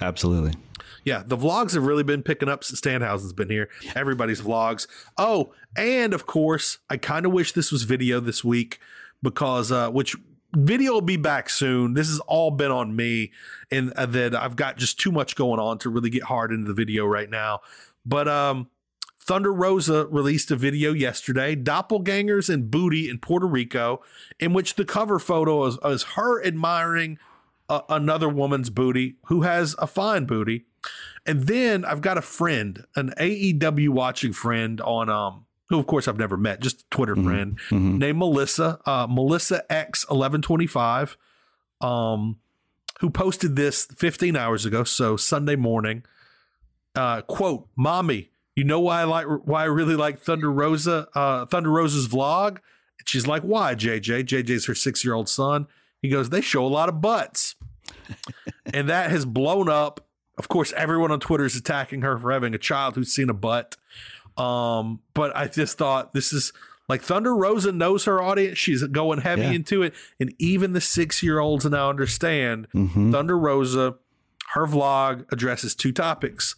Absolutely. 0.00 0.54
Yeah, 1.04 1.22
the 1.26 1.36
vlogs 1.36 1.74
have 1.74 1.84
really 1.84 2.04
been 2.04 2.22
picking 2.22 2.48
up 2.48 2.64
since 2.64 2.80
Danhausen's 2.80 3.32
been 3.34 3.50
here. 3.50 3.68
Everybody's 3.94 4.40
vlogs. 4.40 4.86
Oh, 5.18 5.52
and 5.76 6.14
of 6.14 6.24
course, 6.26 6.78
I 6.88 6.96
kind 6.96 7.26
of 7.26 7.32
wish 7.32 7.52
this 7.52 7.70
was 7.70 7.82
video 7.82 8.20
this 8.20 8.42
week 8.42 8.78
because 9.22 9.70
uh 9.70 9.90
which 9.90 10.16
video 10.54 10.92
will 10.92 11.00
be 11.00 11.16
back 11.16 11.48
soon. 11.48 11.94
This 11.94 12.08
has 12.08 12.20
all 12.20 12.50
been 12.50 12.70
on 12.70 12.94
me 12.94 13.32
and 13.70 13.92
uh, 13.92 14.06
that 14.06 14.34
I've 14.34 14.56
got 14.56 14.76
just 14.76 15.00
too 15.00 15.12
much 15.12 15.36
going 15.36 15.60
on 15.60 15.78
to 15.78 15.90
really 15.90 16.10
get 16.10 16.24
hard 16.24 16.52
into 16.52 16.66
the 16.66 16.74
video 16.74 17.06
right 17.06 17.30
now. 17.30 17.60
But 18.04 18.28
um 18.28 18.68
Thunder 19.24 19.52
Rosa 19.52 20.06
released 20.06 20.50
a 20.50 20.56
video 20.56 20.92
yesterday, 20.92 21.54
Doppelgangers 21.54 22.52
and 22.52 22.68
Booty 22.68 23.08
in 23.08 23.18
Puerto 23.20 23.46
Rico, 23.46 24.02
in 24.40 24.52
which 24.52 24.74
the 24.74 24.84
cover 24.84 25.20
photo 25.20 25.64
is, 25.66 25.78
is 25.84 26.02
her 26.14 26.44
admiring 26.44 27.18
a, 27.68 27.82
another 27.88 28.28
woman's 28.28 28.68
booty 28.68 29.16
who 29.26 29.42
has 29.42 29.76
a 29.78 29.86
fine 29.86 30.24
booty. 30.24 30.66
And 31.24 31.44
then 31.44 31.84
I've 31.84 32.00
got 32.00 32.18
a 32.18 32.22
friend, 32.22 32.84
an 32.96 33.14
AEW 33.16 33.90
watching 33.90 34.32
friend 34.32 34.80
on 34.80 35.08
um 35.08 35.46
who 35.72 35.78
of 35.80 35.86
course 35.86 36.06
I've 36.06 36.18
never 36.18 36.36
met, 36.36 36.60
just 36.60 36.82
a 36.82 36.84
Twitter 36.90 37.16
friend 37.16 37.58
Mhm. 37.70 37.98
named 37.98 38.18
Melissa, 38.18 38.78
uh 38.86 39.06
Melissa 39.08 39.64
X 39.72 40.04
eleven 40.10 40.42
twenty 40.42 40.66
five, 40.66 41.16
um, 41.80 42.36
who 43.00 43.10
posted 43.10 43.56
this 43.56 43.86
15 43.98 44.36
hours 44.36 44.64
ago, 44.64 44.84
so 44.84 45.16
Sunday 45.16 45.56
morning. 45.56 46.04
Uh 46.94 47.22
quote, 47.22 47.68
Mommy, 47.74 48.30
you 48.54 48.64
know 48.64 48.80
why 48.80 49.00
I 49.00 49.04
like 49.04 49.26
why 49.26 49.62
I 49.62 49.64
really 49.66 49.96
like 49.96 50.18
Thunder 50.20 50.52
Rosa, 50.52 51.08
uh 51.14 51.46
Thunder 51.46 51.70
Rosa's 51.70 52.06
vlog? 52.06 52.58
And 52.98 53.08
she's 53.08 53.26
like, 53.26 53.42
Why, 53.42 53.74
JJ? 53.74 54.24
JJ's 54.24 54.66
her 54.66 54.74
six-year-old 54.74 55.28
son. 55.28 55.66
He 56.02 56.10
goes, 56.10 56.28
They 56.28 56.42
show 56.42 56.64
a 56.64 56.68
lot 56.68 56.88
of 56.90 57.00
butts. 57.00 57.54
and 58.74 58.88
that 58.90 59.10
has 59.10 59.24
blown 59.24 59.68
up. 59.70 60.06
Of 60.38 60.48
course, 60.48 60.72
everyone 60.76 61.10
on 61.12 61.20
Twitter 61.20 61.44
is 61.44 61.56
attacking 61.56 62.02
her 62.02 62.18
for 62.18 62.30
having 62.32 62.54
a 62.54 62.58
child 62.58 62.94
who's 62.94 63.12
seen 63.12 63.28
a 63.30 63.34
butt. 63.34 63.76
Um, 64.36 65.00
but 65.14 65.34
I 65.36 65.46
just 65.48 65.78
thought 65.78 66.12
this 66.14 66.32
is 66.32 66.52
Like 66.88 67.00
Thunder 67.02 67.34
Rosa 67.34 67.70
knows 67.72 68.04
her 68.04 68.20
audience. 68.20 68.58
She's 68.58 68.82
going 68.82 69.20
heavy 69.20 69.42
Yeah. 69.42 69.52
into 69.52 69.82
it. 69.82 69.94
And 70.20 70.34
even 70.38 70.72
the 70.72 70.80
six 70.80 71.22
year 71.22 71.38
olds 71.38 71.64
now 71.64 71.88
understand 71.88 72.66
Mhm. 72.74 73.12
Thunder 73.12 73.38
Rosa, 73.38 73.94
her 74.54 74.66
vlog 74.66 75.24
addresses 75.32 75.74
two 75.74 75.92
topics 75.92 76.54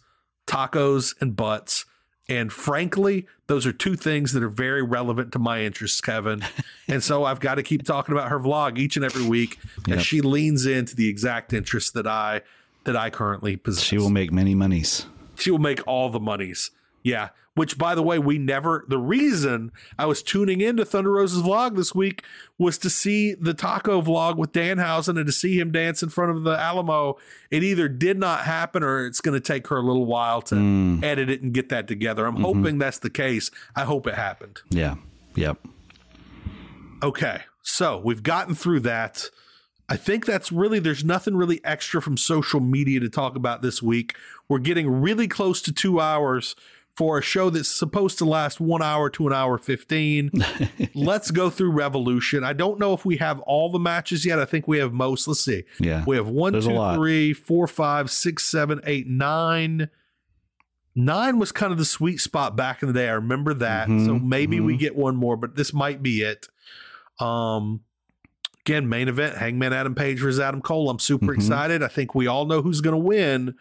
tacos 0.47 1.13
and 1.21 1.35
butts. 1.35 1.85
And 2.27 2.51
frankly, 2.51 3.27
those 3.47 3.65
are 3.67 3.71
two 3.71 3.95
things 3.95 4.33
that 4.33 4.41
are 4.41 4.49
very 4.49 4.81
relevant 4.81 5.31
to 5.33 5.39
my 5.39 5.61
interests, 5.61 6.01
Kevin. 6.01 6.43
and 6.87 7.03
so 7.03 7.23
I've 7.23 7.39
got 7.39 7.55
to 7.55 7.63
keep 7.63 7.83
talking 7.85 8.13
about 8.13 8.29
her 8.29 8.39
vlog 8.39 8.77
each 8.79 8.95
and 8.95 9.05
every 9.05 9.23
week 9.23 9.59
Yep. 9.87 9.99
as 9.99 10.05
she 10.05 10.21
leans 10.21 10.65
into 10.65 10.95
the 10.95 11.07
exact 11.07 11.53
interests 11.53 11.91
that 11.91 12.07
I 12.07 12.41
that 12.85 12.95
I 12.95 13.09
currently 13.09 13.55
possess. 13.57 13.83
She 13.83 13.97
will 13.97 14.09
make 14.11 14.31
many 14.31 14.53
monies. 14.55 15.05
She 15.37 15.49
will 15.51 15.59
make 15.59 15.81
all 15.87 16.09
the 16.09 16.19
monies. 16.19 16.71
Yeah. 17.03 17.29
Which, 17.55 17.77
by 17.77 17.95
the 17.95 18.03
way, 18.03 18.19
we 18.19 18.37
never. 18.37 18.83
The 18.89 18.97
reason 18.97 19.71
I 19.97 20.05
was 20.07 20.21
tuning 20.21 20.59
into 20.59 20.83
Thunder 20.83 21.11
Rosa's 21.13 21.41
vlog 21.41 21.77
this 21.77 21.95
week 21.95 22.23
was 22.57 22.77
to 22.79 22.89
see 22.89 23.33
the 23.33 23.53
taco 23.53 24.01
vlog 24.01 24.35
with 24.35 24.51
Dan 24.51 24.75
Danhausen 24.77 25.17
and 25.17 25.25
to 25.25 25.31
see 25.31 25.57
him 25.57 25.71
dance 25.71 26.03
in 26.03 26.09
front 26.09 26.35
of 26.35 26.43
the 26.43 26.59
Alamo. 26.59 27.17
It 27.49 27.63
either 27.63 27.87
did 27.87 28.19
not 28.19 28.41
happen 28.41 28.83
or 28.83 29.05
it's 29.05 29.21
going 29.21 29.39
to 29.39 29.45
take 29.45 29.67
her 29.67 29.77
a 29.77 29.81
little 29.81 30.05
while 30.05 30.41
to 30.43 30.55
Mm. 30.55 31.01
edit 31.01 31.29
it 31.29 31.41
and 31.43 31.53
get 31.53 31.69
that 31.69 31.87
together. 31.87 32.25
I'm 32.25 32.41
hoping 32.41 32.77
that's 32.77 32.99
the 32.99 33.09
case. 33.09 33.51
I 33.73 33.85
hope 33.85 34.05
it 34.05 34.15
happened. 34.15 34.59
Yeah. 34.69 34.95
Yep. 35.35 35.57
Okay. 37.03 37.41
So 37.61 38.01
we've 38.03 38.23
gotten 38.23 38.53
through 38.55 38.81
that. 38.81 39.29
I 39.87 39.97
think 39.97 40.25
that's 40.25 40.51
really, 40.51 40.79
there's 40.79 41.03
nothing 41.05 41.35
really 41.35 41.63
extra 41.63 42.01
from 42.01 42.17
social 42.17 42.59
media 42.59 42.99
to 43.01 43.09
talk 43.09 43.35
about 43.35 43.61
this 43.61 43.81
week. 43.83 44.15
We're 44.49 44.59
getting 44.59 44.89
really 44.89 45.27
close 45.27 45.61
to 45.63 45.71
two 45.71 45.99
hours 45.99 46.55
for 46.97 47.17
a 47.17 47.21
show 47.21 47.49
that's 47.49 47.69
supposed 47.69 48.17
to 48.19 48.25
last 48.25 48.61
one 48.61 48.81
hour 48.81 49.09
to 49.09 49.27
an 49.27 49.33
hour 49.33 49.57
15. 49.57 50.31
Let's 50.95 51.29
go 51.31 51.49
through 51.49 51.71
Revolution. 51.71 52.43
I 52.45 52.53
don't 52.53 52.79
know 52.79 52.93
if 52.93 53.03
we 53.03 53.17
have 53.17 53.39
all 53.41 53.69
the 53.69 53.79
matches 53.79 54.25
yet. 54.25 54.39
I 54.39 54.45
think 54.45 54.67
we 54.67 54.77
have 54.77 54.93
most. 54.93 55.27
Let's 55.27 55.41
see. 55.41 55.63
Yeah. 55.79 56.03
We 56.07 56.15
have 56.15 56.29
one, 56.29 56.53
There's 56.53 56.67
two, 56.67 56.93
three, 56.95 57.33
four, 57.33 57.67
five, 57.67 58.09
six, 58.09 58.45
seven, 58.45 58.79
eight, 58.85 59.07
nine. 59.07 59.89
Nine 60.95 61.37
was 61.37 61.51
kind 61.51 61.73
of 61.73 61.77
the 61.77 61.83
sweet 61.85 62.21
spot 62.21 62.55
back 62.55 62.81
in 62.81 62.87
the 62.87 62.93
day. 62.93 63.09
I 63.09 63.13
remember 63.13 63.53
that. 63.55 63.89
Mhm, 63.89 64.05
So 64.05 64.17
maybe 64.17 64.61
we 64.61 64.75
mhm. 64.75 64.79
get 64.79 64.95
one 64.95 65.17
more, 65.17 65.35
but 65.35 65.57
this 65.57 65.73
might 65.73 66.01
be 66.01 66.21
it. 66.21 66.47
Um, 67.19 67.81
again, 68.65 68.87
main 68.87 69.09
event: 69.09 69.35
Hangman 69.37 69.73
Adam 69.73 69.93
Page 69.95 70.19
versus 70.21 70.39
Adam 70.39 70.61
Cole. 70.61 70.89
I'm 70.89 70.99
super 70.99 71.27
Mhm. 71.33 71.35
excited. 71.35 71.83
I 71.83 71.89
think 71.89 72.15
we 72.15 72.27
all 72.27 72.45
know 72.45 72.61
who's 72.61 72.79
going 72.79 72.93
to 72.93 72.97
win, 73.05 73.55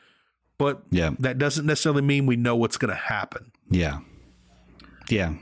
but 0.58 0.82
Yeah. 0.90 1.10
that 1.18 1.38
doesn't 1.38 1.66
necessarily 1.66 2.02
mean 2.02 2.26
we 2.26 2.36
know 2.36 2.56
what's 2.56 2.76
going 2.76 2.90
to 2.90 3.00
happen. 3.00 3.50
Yeah. 3.70 3.98
Yeah. 5.08 5.34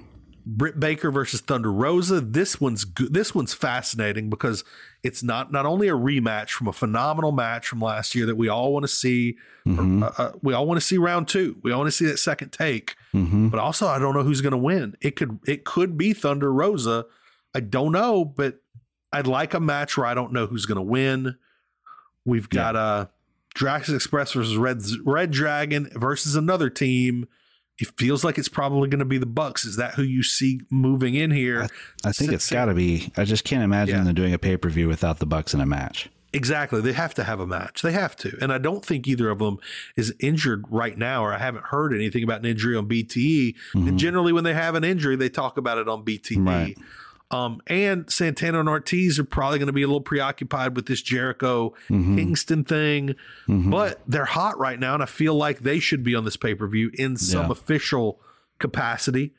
Britt 0.45 0.81
Baker 0.81 1.13
versus 1.13 1.41
Thunder 1.41 1.71
Rosa. 1.71 2.21
This 2.21 2.61
one's 2.61 2.85
good. 2.85 3.15
This 3.15 3.33
one's 3.33 3.55
fascinating 3.55 4.29
because 4.29 4.65
it's 5.05 5.23
not 5.23 5.53
not 5.53 5.67
only 5.67 5.87
a 5.87 5.93
rematch 5.95 6.51
from 6.51 6.67
a 6.67 6.73
phenomenal 6.73 7.31
match 7.31 7.69
from 7.69 7.81
last 7.81 8.17
year 8.17 8.27
that 8.27 8.35
we 8.37 8.49
all 8.49 8.73
want 8.73 8.83
to 8.83 8.89
see. 8.89 9.37
Mhm. 9.65 10.03
Uh, 10.03 10.11
uh, 10.21 10.33
we 10.43 10.53
all 10.53 10.67
want 10.67 10.81
to 10.81 10.85
see 10.87 10.99
round 10.99 11.29
two. 11.29 11.59
We 11.63 11.71
all 11.71 11.79
want 11.81 11.89
to 11.93 11.97
see 11.97 12.07
that 12.07 12.19
second 12.19 12.51
take. 12.51 12.97
hmm 13.13 13.49
But 13.51 13.61
also, 13.61 13.87
I 13.87 14.01
don't 14.01 14.15
know 14.15 14.25
who's 14.25 14.41
going 14.41 14.51
to 14.51 14.59
win. 14.59 14.97
It 15.01 15.15
could 15.15 15.39
it 15.47 15.65
could 15.65 15.97
be 15.97 16.13
Thunder 16.13 16.53
Rosa. 16.53 17.07
I 17.55 17.61
don't 17.61 17.93
know, 17.93 18.25
but 18.25 18.61
I'd 19.13 19.29
like 19.29 19.55
a 19.55 19.61
match 19.61 19.97
where 19.97 20.07
I 20.07 20.15
don't 20.15 20.33
know 20.33 20.47
who's 20.47 20.67
going 20.67 20.77
to 20.77 20.83
win. 20.83 21.37
We've 22.25 22.49
got 22.49 22.75
uh 22.75 23.07
Jurassic 23.55 23.95
Express 23.95 24.33
versus 24.33 24.57
Red 24.57 24.83
Red 25.05 25.31
Dragon 25.31 25.91
versus 25.95 26.37
another 26.37 26.71
team. 26.71 27.27
It 27.79 27.89
feels 27.99 28.23
like 28.23 28.39
it's 28.39 28.49
probably 28.49 28.89
going 28.89 29.01
to 29.01 29.05
be 29.05 29.19
the 29.19 29.27
Bucks. 29.27 29.65
Is 29.65 29.77
that 29.77 29.95
who 29.95 30.03
you 30.03 30.23
see 30.23 30.61
moving 30.71 31.15
in 31.15 31.31
here? 31.31 31.69
I 32.05 32.13
think 32.13 32.33
it's 32.33 32.51
got 32.51 32.67
to 32.67 32.75
be. 32.75 33.11
I 33.17 33.25
just 33.25 33.45
can't 33.45 33.63
imagine 33.63 33.97
Yeah. 33.97 34.05
them 34.05 34.15
doing 34.15 34.35
a 34.35 34.39
pay 34.39 34.57
per 34.57 34.69
view 34.69 34.89
without 34.89 35.19
the 35.19 35.27
Bucks 35.27 35.55
in 35.55 35.61
a 35.61 35.67
match. 35.67 36.09
Exactly. 36.35 36.81
They 36.81 36.93
have 36.93 37.13
to 37.15 37.25
have 37.25 37.41
a 37.41 37.47
match. 37.47 37.83
They 37.83 37.93
have 37.93 38.17
to. 38.17 38.37
And 38.41 38.53
I 38.53 38.59
don't 38.59 38.85
think 38.85 39.07
either 39.07 39.29
of 39.29 39.39
them 39.39 39.59
is 39.97 40.15
injured 40.19 40.65
right 40.71 40.97
now, 40.97 41.23
or 41.23 41.35
I 41.35 41.39
haven't 41.39 41.65
heard 41.67 41.93
anything 41.93 42.25
about 42.25 42.41
an 42.41 42.47
injury 42.47 42.75
on 42.75 42.89
BTE. 42.89 43.55
And 43.75 43.85
mm-hmm. 43.85 43.97
generally, 43.97 44.33
when 44.33 44.45
they 44.45 44.55
have 44.55 44.75
an 44.75 44.85
injury, 44.85 45.17
they 45.17 45.29
talk 45.29 45.59
about 45.59 45.77
it 45.77 45.89
on 45.89 46.05
BTE. 46.05 46.47
Right. 46.47 46.79
Um, 47.33 47.63
and 47.67 48.11
Santana 48.11 48.61
and 48.61 48.69
Ortiz 48.69 49.19
are 49.19 49.25
probably 49.25 49.59
going 49.59 49.67
to 49.69 49.73
be 49.73 49.83
a 49.83 49.87
little 49.87 50.03
preoccupied 50.03 50.77
with 50.77 50.85
this 50.87 51.01
Jericho 51.01 51.73
Kingston 51.89 52.63
thing, 52.63 53.15
but 53.49 54.01
they're 54.07 54.27
hot 54.27 54.59
right 54.59 54.79
now, 54.79 54.93
and 54.95 55.03
I 55.03 55.07
feel 55.07 55.35
like 55.35 55.61
they 55.61 55.79
should 55.79 56.03
be 56.05 56.15
on 56.15 56.25
this 56.27 56.37
pay 56.37 56.55
per 56.55 56.67
view 56.69 56.91
in 56.95 57.17
some 57.17 57.47
Yeah. 57.47 57.53
official 57.53 58.21
capacity. 58.59 59.33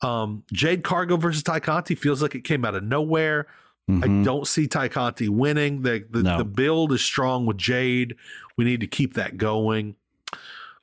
Um, 0.00 0.42
Jade 0.52 0.82
Cargill 0.84 1.18
versus 1.18 1.42
Tay 1.42 1.60
Conti 1.60 1.94
feels 1.94 2.22
like 2.22 2.34
it 2.34 2.44
came 2.44 2.64
out 2.64 2.74
of 2.74 2.82
nowhere. 2.82 3.46
I 3.86 4.08
don't 4.24 4.46
see 4.46 4.66
Tay 4.66 4.88
Conti 4.88 5.28
winning. 5.28 5.82
The 5.82 6.02
the, 6.10 6.22
No. 6.22 6.38
the 6.38 6.44
build 6.46 6.92
is 6.92 7.02
strong 7.02 7.44
with 7.44 7.58
Jade. 7.58 8.16
We 8.56 8.64
need 8.64 8.80
to 8.80 8.86
keep 8.86 9.12
that 9.14 9.36
going. 9.36 9.96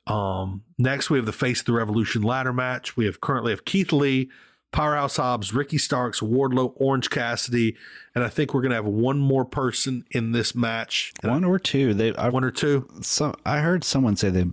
Um, 0.06 0.62
next 0.78 1.10
we 1.10 1.18
have 1.18 1.26
the 1.26 1.32
Face 1.32 1.60
of 1.60 1.66
the 1.66 1.72
Revolution 1.72 2.22
ladder 2.22 2.52
match. 2.52 2.96
We 2.96 3.04
have 3.06 3.20
currently 3.20 3.50
have 3.52 3.64
Keith 3.64 3.92
Lee, 3.92 4.30
Powerhouse 4.72 5.16
Hobbs, 5.18 5.52
Ricky 5.52 5.78
Starks, 5.78 6.20
Wardlow, 6.20 6.72
Orange 6.76 7.10
Cassidy, 7.10 7.76
and 8.14 8.24
I 8.24 8.28
think 8.28 8.54
we're 8.54 8.62
gonna 8.62 8.74
have 8.74 8.86
one 8.86 9.18
more 9.18 9.44
person 9.44 10.04
in 10.10 10.32
this 10.32 10.54
match. 10.54 11.12
One 11.22 11.44
or 11.44 11.58
two. 11.58 11.94
They. 11.94 12.14
I, 12.16 12.28
one 12.30 12.42
or 12.44 12.50
two. 12.50 12.88
so 13.02 13.34
I 13.44 13.58
heard 13.58 13.84
someone 13.84 14.16
say 14.16 14.30
they. 14.30 14.46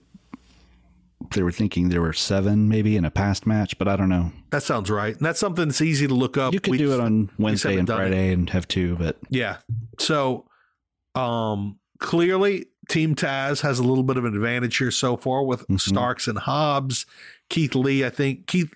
They 1.36 1.44
were 1.44 1.52
thinking 1.52 1.90
there 1.90 2.02
were 2.02 2.14
seven, 2.14 2.70
maybe 2.70 2.96
in 2.96 3.04
a 3.04 3.12
past 3.12 3.46
match, 3.46 3.78
but 3.78 3.88
I 3.90 3.96
don't 3.98 4.08
know. 4.10 4.32
That 4.52 4.64
sounds 4.64 4.90
right. 4.90 5.16
And 5.16 5.26
that's 5.26 5.40
something 5.40 5.68
that's 5.68 5.82
easy 5.82 6.08
to 6.08 6.14
look 6.14 6.38
up. 6.38 6.54
You 6.54 6.62
could 6.62 6.72
We 6.72 6.78
do 6.78 6.88
just- 6.88 7.00
it 7.00 7.04
on 7.04 7.30
Wednesday 7.38 7.78
and 7.78 7.86
done 7.86 8.00
it. 8.00 8.04
Friday 8.04 8.32
and 8.32 8.50
have 8.52 8.68
two, 8.70 8.96
but 8.96 9.18
Yeah. 9.30 9.58
So 10.00 10.46
um 11.16 11.78
clearly 12.00 12.68
Team 12.88 13.16
Taz 13.16 13.62
has 13.62 13.80
a 13.80 13.84
little 13.84 14.04
bit 14.06 14.16
of 14.18 14.24
an 14.26 14.34
advantage 14.34 14.78
here 14.78 14.92
so 14.92 15.18
far 15.18 15.44
with 15.44 15.68
Mhm. 15.68 15.80
Starks 15.82 16.28
and 16.28 16.40
Hobbs. 16.40 17.06
Keith 17.50 17.76
Lee, 17.76 18.06
I 18.06 18.10
think 18.10 18.48
Keith 18.48 18.72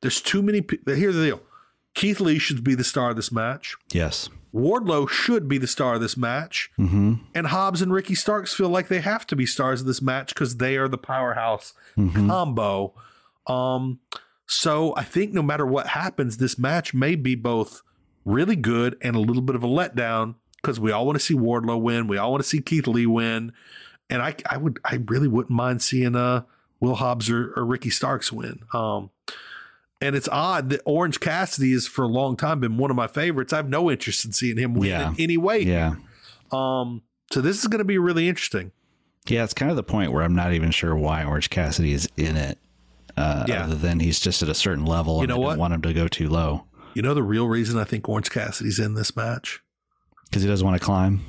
there's 0.00 0.20
too 0.20 0.42
many 0.42 0.60
pe- 0.60 0.78
here's 0.94 1.14
the 1.16 1.24
deal. 1.26 1.40
Keith 1.94 2.20
Lee 2.20 2.38
should 2.38 2.64
be 2.64 2.74
the 2.74 2.84
star 2.84 3.10
of 3.10 3.16
this 3.16 3.32
match. 3.32 3.76
yes. 3.92 4.28
Wardlow 4.54 5.08
should 5.08 5.48
be 5.48 5.56
the 5.56 5.66
star 5.66 5.94
of 5.94 6.02
this 6.02 6.14
match. 6.14 6.70
Mm-hmm. 6.78 7.14
And 7.34 7.46
Hobbs 7.46 7.80
and 7.80 7.90
Ricky 7.90 8.14
Starks 8.14 8.52
feel 8.52 8.68
like 8.68 8.88
they 8.88 9.00
have 9.00 9.26
to 9.28 9.34
be 9.36 9.46
stars 9.46 9.80
of 9.80 9.86
this 9.86 10.02
match 10.02 10.34
because 10.34 10.58
they 10.58 10.76
are 10.76 10.88
the 10.88 10.98
powerhouse 10.98 11.72
Mhm. 11.96 12.28
combo. 12.28 12.92
Um, 13.46 14.00
so 14.46 14.94
I 14.94 15.04
think 15.04 15.32
no 15.32 15.40
matter 15.40 15.64
what 15.64 15.86
happens, 15.86 16.36
this 16.36 16.58
match 16.58 16.92
may 16.92 17.14
be 17.14 17.34
both 17.34 17.80
really 18.26 18.54
good 18.56 18.94
and 19.00 19.16
a 19.16 19.20
little 19.20 19.40
bit 19.40 19.56
of 19.56 19.64
a 19.64 19.68
letdown 19.68 20.34
because 20.60 20.78
we 20.78 20.92
all 20.92 21.06
want 21.06 21.18
to 21.18 21.24
see 21.24 21.32
Wardlow 21.34 21.80
win. 21.80 22.06
We 22.06 22.18
all 22.18 22.30
want 22.32 22.42
to 22.42 22.48
see 22.48 22.60
Keith 22.60 22.86
Lee 22.86 23.06
win. 23.06 23.52
And 24.10 24.20
I, 24.20 24.34
I 24.50 24.58
would, 24.58 24.78
I 24.84 24.96
really 25.08 25.28
wouldn't 25.28 25.50
mind 25.56 25.80
seeing 25.80 26.14
uh, 26.14 26.42
Will 26.78 26.96
Hobbs 26.96 27.30
or, 27.30 27.54
or 27.56 27.64
Ricky 27.64 27.88
Starks 27.88 28.30
win. 28.30 28.60
Um, 28.74 29.08
and 30.02 30.14
it's 30.16 30.28
odd 30.30 30.68
that 30.70 30.80
Orange 30.84 31.20
Cassidy 31.20 31.72
has 31.72 31.86
for 31.86 32.02
a 32.02 32.08
long 32.08 32.36
time 32.36 32.60
been 32.60 32.76
one 32.76 32.90
of 32.90 32.96
my 32.96 33.06
favorites. 33.06 33.52
I 33.52 33.56
have 33.56 33.68
no 33.68 33.90
interest 33.90 34.24
in 34.24 34.32
seeing 34.32 34.58
him 34.58 34.74
win 34.74 34.90
Yeah. 34.90 35.10
in 35.10 35.16
any 35.20 35.36
way. 35.36 35.60
Yeah. 35.60 35.94
Um, 36.50 37.02
so 37.30 37.40
this 37.40 37.58
is 37.60 37.66
going 37.68 37.78
to 37.78 37.84
be 37.84 37.98
really 37.98 38.28
interesting. 38.28 38.72
Yeah, 39.26 39.44
it's 39.44 39.54
kind 39.54 39.70
of 39.70 39.76
the 39.76 39.82
point 39.84 40.12
where 40.12 40.22
I'm 40.22 40.34
not 40.34 40.52
even 40.52 40.70
sure 40.72 40.96
why 40.96 41.24
Orange 41.24 41.48
Cassidy 41.48 41.92
is 41.92 42.08
in 42.16 42.36
it. 42.36 42.58
Uh, 43.16 43.44
Yeah. 43.46 43.64
Other 43.64 43.76
than 43.76 44.00
he's 44.00 44.18
just 44.20 44.42
at 44.42 44.48
a 44.48 44.54
certain 44.54 44.84
level 44.84 45.16
You 45.16 45.20
and 45.22 45.28
know 45.28 45.34
I 45.34 45.38
don't 45.38 45.44
what? 45.46 45.58
want 45.58 45.74
him 45.74 45.82
to 45.82 45.92
go 45.94 46.08
too 46.08 46.28
low 46.28 46.64
You 46.94 47.02
know 47.02 47.14
the 47.14 47.22
real 47.22 47.46
reason 47.48 47.78
I 47.78 47.84
think 47.84 48.08
Orange 48.08 48.30
Cassidy's 48.30 48.78
in 48.78 48.94
this 48.94 49.14
match? 49.16 49.60
because 50.24 50.42
he 50.42 50.48
doesn't 50.48 50.66
want 50.66 50.80
to 50.80 50.84
climb. 50.84 51.20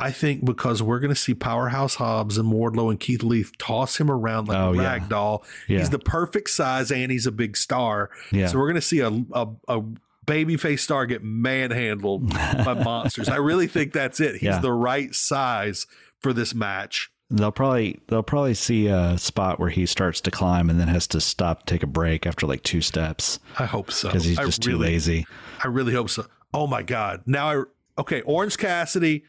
I 0.00 0.10
think 0.10 0.44
because 0.44 0.82
we're 0.82 0.98
going 1.00 1.14
to 1.14 1.20
see 1.20 1.34
Powerhouse 1.34 1.94
Hobbs 1.96 2.38
and 2.38 2.52
Wardlow 2.52 2.90
and 2.90 2.98
Keith 2.98 3.22
Lee 3.22 3.44
toss 3.58 3.98
him 4.00 4.10
around 4.10 4.48
like 4.48 4.58
Oh, 4.58 4.72
a 4.72 4.76
yeah. 4.76 4.82
rag 4.82 5.08
doll. 5.08 5.44
Yeah. 5.68 5.78
He's 5.78 5.90
the 5.90 5.98
perfect 5.98 6.50
size 6.50 6.90
and 6.90 7.12
he's 7.12 7.26
a 7.26 7.32
big 7.32 7.56
star. 7.56 8.10
Yeah. 8.32 8.46
So 8.48 8.58
we're 8.58 8.66
going 8.68 8.74
to 8.76 8.80
see 8.80 9.00
a, 9.00 9.08
a, 9.08 9.48
a 9.68 9.82
babyface 10.26 10.80
star 10.80 11.06
get 11.06 11.22
manhandled 11.22 12.28
by 12.30 12.74
monsters. 12.84 13.28
I 13.28 13.36
really 13.36 13.66
think 13.66 13.92
that's 13.92 14.20
it. 14.20 14.34
He's 14.34 14.42
Yeah. 14.44 14.58
the 14.60 14.72
right 14.72 15.14
size 15.14 15.86
for 16.20 16.32
this 16.32 16.54
match. 16.54 17.10
They'll 17.30 17.50
probably 17.50 17.98
they'll 18.08 18.22
probably 18.22 18.52
see 18.52 18.88
a 18.88 19.16
spot 19.16 19.58
where 19.58 19.70
he 19.70 19.86
starts 19.86 20.20
to 20.22 20.30
climb 20.30 20.68
and 20.68 20.78
then 20.78 20.88
has 20.88 21.06
to 21.08 21.20
stop, 21.20 21.64
take 21.64 21.82
a 21.82 21.86
break 21.86 22.26
after 22.26 22.46
like 22.46 22.62
two 22.62 22.82
steps 22.82 23.38
I 23.58 23.64
hope 23.64 23.90
so. 23.90 24.08
because 24.08 24.24
he's 24.24 24.36
just 24.36 24.62
too 24.62 24.76
lazy. 24.76 25.24
I 25.64 25.68
really 25.68 25.94
hope 25.94 26.10
so. 26.10 26.26
Oh 26.52 26.66
my 26.66 26.82
God. 26.82 27.22
Now 27.24 27.50
I, 27.50 27.62
okay, 28.02 28.20
Orange 28.22 28.58
Cassidy 28.58 29.24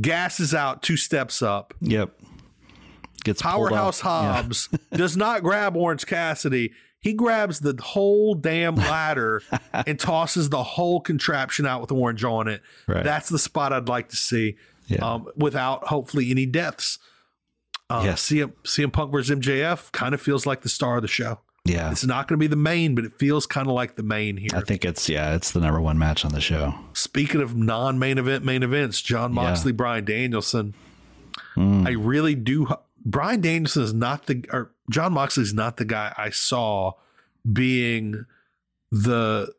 gasses 0.00 0.54
out 0.54 0.82
two 0.82 0.96
steps 0.96 1.42
up. 1.42 1.74
Yep. 1.80 2.10
Gets 3.24 3.42
Powerhouse 3.42 4.04
off. 4.04 4.22
Yeah. 4.24 4.32
Hobbs 4.42 4.68
does 4.92 5.16
not 5.16 5.42
grab 5.42 5.76
Orange 5.76 6.06
Cassidy. 6.06 6.72
He 7.00 7.12
grabs 7.12 7.60
the 7.60 7.78
whole 7.82 8.34
damn 8.34 8.74
ladder 8.76 9.42
and 9.72 9.98
tosses 9.98 10.48
the 10.48 10.62
whole 10.62 11.00
contraption 11.00 11.66
out 11.66 11.80
with 11.80 11.92
Orange 11.92 12.24
on 12.24 12.48
it. 12.48 12.62
Right. 12.86 13.04
That's 13.04 13.28
the 13.28 13.38
spot 13.38 13.72
I'd 13.72 13.88
like 13.88 14.08
to 14.10 14.16
see 14.16 14.56
Yeah. 14.88 14.98
um, 15.14 15.28
without 15.36 15.88
hopefully 15.88 16.30
any 16.30 16.46
deaths. 16.46 16.98
Uh, 17.88 18.02
Yes. 18.04 18.22
CM, 18.28 18.52
CM 18.64 18.92
Punk 18.92 19.12
versus 19.12 19.36
MJF 19.38 19.92
kind 19.92 20.14
of 20.14 20.20
feels 20.20 20.46
like 20.46 20.62
the 20.62 20.68
star 20.68 20.96
of 20.96 21.02
the 21.02 21.08
show. 21.08 21.40
Yeah. 21.68 21.90
It's 21.90 22.04
not 22.04 22.28
going 22.28 22.38
to 22.38 22.42
be 22.42 22.46
the 22.46 22.56
main, 22.56 22.94
but 22.94 23.04
it 23.04 23.12
feels 23.18 23.46
kind 23.46 23.66
of 23.66 23.74
like 23.74 23.96
the 23.96 24.02
main 24.02 24.36
here. 24.36 24.50
I 24.54 24.60
think 24.60 24.84
it's 24.84 25.08
yeah, 25.08 25.34
it's 25.34 25.50
the 25.52 25.60
number 25.60 25.80
one 25.80 25.98
match 25.98 26.24
on 26.24 26.32
the 26.32 26.40
show. 26.40 26.74
Speaking 26.94 27.40
of 27.40 27.56
non-main 27.56 28.18
event 28.18 28.44
main 28.44 28.62
events, 28.62 29.00
John 29.02 29.32
Yeah. 29.34 29.42
Moxley, 29.42 29.72
Bryan 29.72 30.04
Danielson. 30.04 30.74
Mm. 31.56 31.86
I 31.86 31.90
really 31.92 32.34
do. 32.34 32.66
Bryan 33.04 33.40
Danielson 33.40 33.82
is 33.82 33.92
not 33.94 34.26
the 34.26 34.44
or 34.52 34.72
John 34.90 35.12
Moxley 35.12 35.42
is 35.42 35.54
not 35.54 35.76
the 35.76 35.84
guy 35.84 36.12
I 36.16 36.30
saw 36.30 36.92
being 37.50 38.24
the 38.90 39.52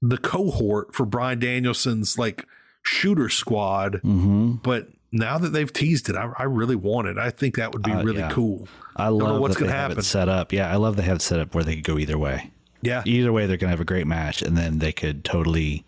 the 0.00 0.18
cohort 0.18 0.94
for 0.94 1.06
Bryan 1.06 1.38
Danielson's 1.38 2.18
like 2.18 2.46
shooter 2.82 3.28
squad. 3.28 4.00
hmm 4.02 4.54
But 4.62 4.88
now 5.12 5.38
that 5.38 5.50
they've 5.50 5.72
teased 5.72 6.08
it, 6.08 6.16
I, 6.16 6.30
I 6.38 6.44
really 6.44 6.76
want 6.76 7.06
it. 7.08 7.18
I 7.18 7.30
think 7.30 7.56
that 7.56 7.72
would 7.72 7.82
be 7.82 7.92
Uh, 7.92 8.02
really 8.02 8.20
yeah. 8.20 8.30
cool. 8.30 8.66
I 8.96 9.08
love 9.08 9.40
what's 9.40 9.56
gonna 9.56 9.70
have 9.72 9.90
happen. 9.90 10.02
set 10.02 10.28
up. 10.28 10.52
Yeah, 10.52 10.70
I 10.72 10.76
love 10.76 10.96
they 10.96 11.02
have 11.02 11.16
it 11.16 11.22
set 11.22 11.38
up 11.40 11.54
where 11.54 11.64
they 11.64 11.74
could 11.76 11.84
go 11.84 11.98
either 11.98 12.18
way. 12.18 12.50
Yeah, 12.84 13.02
Either 13.06 13.32
way, 13.32 13.46
they're 13.46 13.56
gonna 13.56 13.70
have 13.70 13.80
a 13.80 13.84
great 13.84 14.06
match, 14.08 14.42
and 14.42 14.56
then 14.58 14.78
they 14.80 14.90
could 14.92 15.24
totally. 15.24 15.84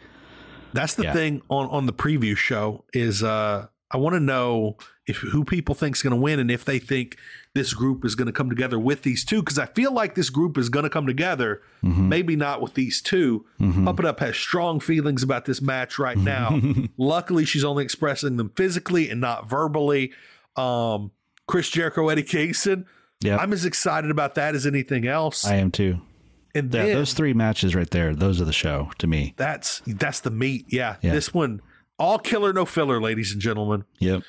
That's 0.73 0.95
the 0.95 1.05
Yeah. 1.05 1.13
thing 1.13 1.43
on 1.49 1.67
on 1.69 1.87
the 1.87 1.93
preview 1.93 2.37
show 2.37 2.85
is 2.93 3.23
uh 3.23 3.67
I 3.91 3.97
want 3.97 4.15
to 4.15 4.21
know 4.21 4.77
if 5.07 5.19
who 5.19 5.45
people 5.45 5.75
think's 5.75 6.03
going 6.03 6.11
to 6.13 6.21
win 6.21 6.41
and 6.41 6.51
if 6.51 6.65
they 6.65 6.79
think 6.81 7.17
this 7.55 7.73
group 7.73 8.05
is 8.05 8.15
going 8.17 8.27
to 8.27 8.33
come 8.33 8.51
together 8.51 8.79
with 8.79 9.03
these 9.03 9.25
two 9.25 9.41
because 9.41 9.59
I 9.59 9.67
feel 9.67 9.93
like 9.93 10.15
this 10.17 10.29
group 10.29 10.59
is 10.59 10.69
going 10.69 10.83
to 10.83 10.91
come 10.91 11.07
together. 11.07 11.63
Mm-hmm. 11.85 12.09
Maybe 12.09 12.35
not 12.37 12.61
with 12.61 12.75
these 12.75 13.01
2 13.01 13.45
Up 13.87 13.99
and 13.99 14.07
Up 14.07 14.19
has 14.21 14.37
strong 14.37 14.81
feelings 14.81 15.23
about 15.23 15.45
this 15.45 15.63
match 15.63 15.99
right 15.99 16.19
now. 16.19 16.61
Luckily, 16.99 17.45
she's 17.45 17.63
only 17.65 17.85
expressing 17.85 18.37
them 18.37 18.51
physically 18.57 19.09
and 19.09 19.21
not 19.21 19.49
verbally. 19.49 20.13
Um, 20.57 21.13
Chris 21.47 21.69
Jericho, 21.71 22.09
Eddie 22.09 22.23
Kingston. 22.25 22.87
Yeah, 23.21 23.37
I'm 23.37 23.53
as 23.53 23.65
excited 23.65 24.11
about 24.11 24.35
that 24.35 24.55
as 24.55 24.67
anything 24.67 25.07
else. 25.07 25.45
I 25.47 25.55
am 25.57 25.71
too. 25.71 26.01
and 26.55 26.73
Yeah, 26.75 26.87
then 26.87 26.95
those 26.97 27.13
three 27.15 27.33
matches 27.35 27.75
right 27.75 27.89
there, 27.91 28.15
those 28.15 28.41
are 28.41 28.45
the 28.45 28.53
show 28.53 28.91
to 28.99 29.07
me. 29.07 29.33
that's 29.37 29.81
that's 29.87 30.21
the 30.21 30.31
meat. 30.31 30.67
Yeah, 30.69 30.97
Yeah. 31.03 31.13
this 31.13 31.33
one 31.33 31.63
all 31.99 32.19
killer, 32.19 32.53
no 32.53 32.65
filler, 32.65 33.01
ladies 33.01 33.31
and 33.33 33.41
gentlemen. 33.41 33.85
Yep. 34.01 34.25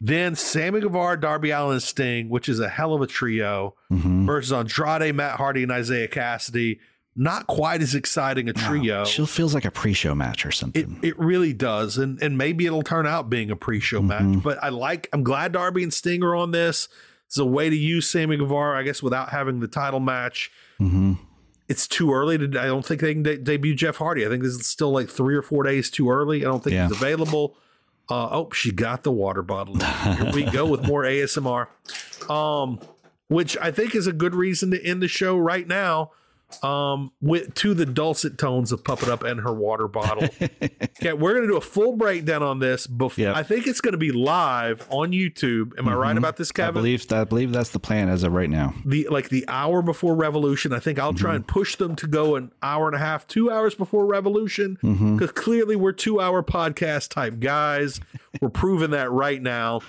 Then 0.00 0.34
Sammy 0.34 0.80
Guevara, 0.80 1.18
Darby 1.20 1.50
Allin, 1.50 1.72
and 1.74 1.82
Sting, 1.82 2.28
which 2.28 2.48
is 2.48 2.60
a 2.60 2.68
hell 2.68 2.92
of 2.94 3.00
a 3.02 3.06
trio, 3.06 3.74
Mm-hmm. 3.90 4.26
versus 4.26 4.52
Andrade, 4.52 5.14
Matt 5.14 5.36
Hardy, 5.36 5.62
and 5.62 5.72
Isiah 5.72 6.08
Kassidy. 6.08 6.78
Not 7.18 7.46
quite 7.46 7.80
as 7.80 7.94
exciting 7.94 8.46
a 8.50 8.52
trio. 8.52 9.04
Still 9.04 9.24
feels 9.24 9.54
like 9.54 9.64
a 9.64 9.70
pre-show 9.70 10.14
match 10.14 10.44
or 10.44 10.50
something. 10.52 10.98
it 11.02 11.18
really 11.18 11.54
does, 11.54 11.96
and 11.96 12.20
and 12.22 12.36
maybe 12.36 12.66
it'll 12.66 12.82
turn 12.82 13.06
out 13.06 13.30
being 13.30 13.50
a 13.50 13.56
pre-show 13.56 14.00
Mm-hmm. 14.02 14.32
match. 14.34 14.42
But 14.42 14.62
I 14.62 14.68
like. 14.68 15.08
I'm 15.14 15.22
glad 15.22 15.52
Darby 15.52 15.82
and 15.82 15.94
Sting 15.94 16.22
are 16.22 16.36
on 16.36 16.50
this. 16.50 16.88
It's 17.26 17.38
a 17.38 17.44
way 17.46 17.70
to 17.70 17.76
use 17.76 18.08
Sammy 18.08 18.36
Guevara, 18.36 18.78
I 18.78 18.82
guess, 18.82 19.02
without 19.02 19.30
having 19.30 19.60
the 19.60 19.66
title 19.68 19.98
match. 20.00 20.50
hmm 20.78 21.14
It's 21.68 21.88
too 21.88 22.12
early 22.12 22.36
to. 22.36 22.44
I 22.60 22.66
don't 22.66 22.84
think 22.84 23.00
they 23.00 23.14
can 23.14 23.22
de- 23.22 23.38
debut 23.38 23.74
Jeff 23.74 23.96
Hardy. 23.96 24.26
I 24.26 24.28
think 24.28 24.42
this 24.42 24.52
is 24.52 24.66
still 24.66 24.90
like 24.92 25.08
three 25.08 25.34
or 25.36 25.42
four 25.42 25.62
days 25.62 25.90
too 25.90 26.10
early. 26.10 26.42
I 26.44 26.48
don't 26.48 26.62
think 26.62 26.74
Yeah. 26.74 26.86
he's 26.88 26.96
available. 26.98 27.56
Uh, 28.08 28.28
oh, 28.30 28.50
she 28.52 28.70
got 28.70 29.02
the 29.02 29.10
water 29.10 29.42
bottle. 29.42 29.76
Here 29.78 30.30
we 30.32 30.44
go 30.44 30.66
with 30.66 30.86
more 30.86 31.02
ASMR, 31.04 31.66
um, 32.30 32.78
which 33.28 33.56
I 33.58 33.70
think 33.70 33.94
is 33.94 34.06
a 34.06 34.12
good 34.12 34.34
reason 34.34 34.70
to 34.70 34.84
end 34.84 35.02
the 35.02 35.08
show 35.08 35.36
right 35.36 35.66
now. 35.66 36.12
Um, 36.62 37.10
with 37.20 37.54
to 37.56 37.74
the 37.74 37.84
dulcet 37.84 38.38
tones 38.38 38.70
of 38.72 38.84
Puppet 38.84 39.08
Up 39.08 39.24
and 39.24 39.40
her 39.40 39.52
water 39.52 39.88
bottle. 39.88 40.28
okay, 40.62 41.12
we're 41.12 41.34
gonna 41.34 41.48
do 41.48 41.56
a 41.56 41.60
full 41.60 41.96
breakdown 41.96 42.42
on 42.42 42.60
this. 42.60 42.86
Before 42.86 43.24
Yep. 43.24 43.36
I 43.36 43.42
think 43.42 43.66
it's 43.66 43.80
gonna 43.80 43.96
be 43.96 44.12
live 44.12 44.86
on 44.88 45.10
YouTube. 45.10 45.76
Am 45.78 45.88
I 45.88 45.94
right 45.94 46.16
about 46.16 46.36
this, 46.36 46.52
Mm-hmm. 46.52 46.62
I 46.62 46.64
Kevin? 46.66 46.74
believe 46.82 47.12
I 47.12 47.24
believe 47.24 47.52
that's 47.52 47.70
the 47.70 47.80
plan 47.80 48.08
as 48.08 48.22
of 48.22 48.32
right 48.32 48.48
now. 48.48 48.74
the 48.84 49.08
like 49.10 49.28
the 49.28 49.44
hour 49.48 49.82
before 49.82 50.14
Revolution. 50.14 50.72
I 50.72 50.78
think 50.78 50.98
I'll 51.00 51.12
try 51.12 51.30
Mm-hmm. 51.30 51.36
and 51.36 51.48
push 51.48 51.76
them 51.76 51.96
to 51.96 52.06
go 52.06 52.36
an 52.36 52.52
hour 52.62 52.86
and 52.86 52.94
a 52.94 53.00
half, 53.00 53.26
two 53.26 53.50
hours 53.50 53.74
before 53.74 54.06
Revolution, 54.06 54.74
because 54.80 54.96
Mm-hmm. 55.00 55.24
clearly 55.26 55.74
we're 55.76 55.92
two 55.92 56.20
hour 56.20 56.42
podcast 56.44 57.08
type 57.10 57.40
guys. 57.40 58.00
we're 58.40 58.48
proving 58.50 58.90
that 58.92 59.10
right 59.10 59.42
now. 59.42 59.80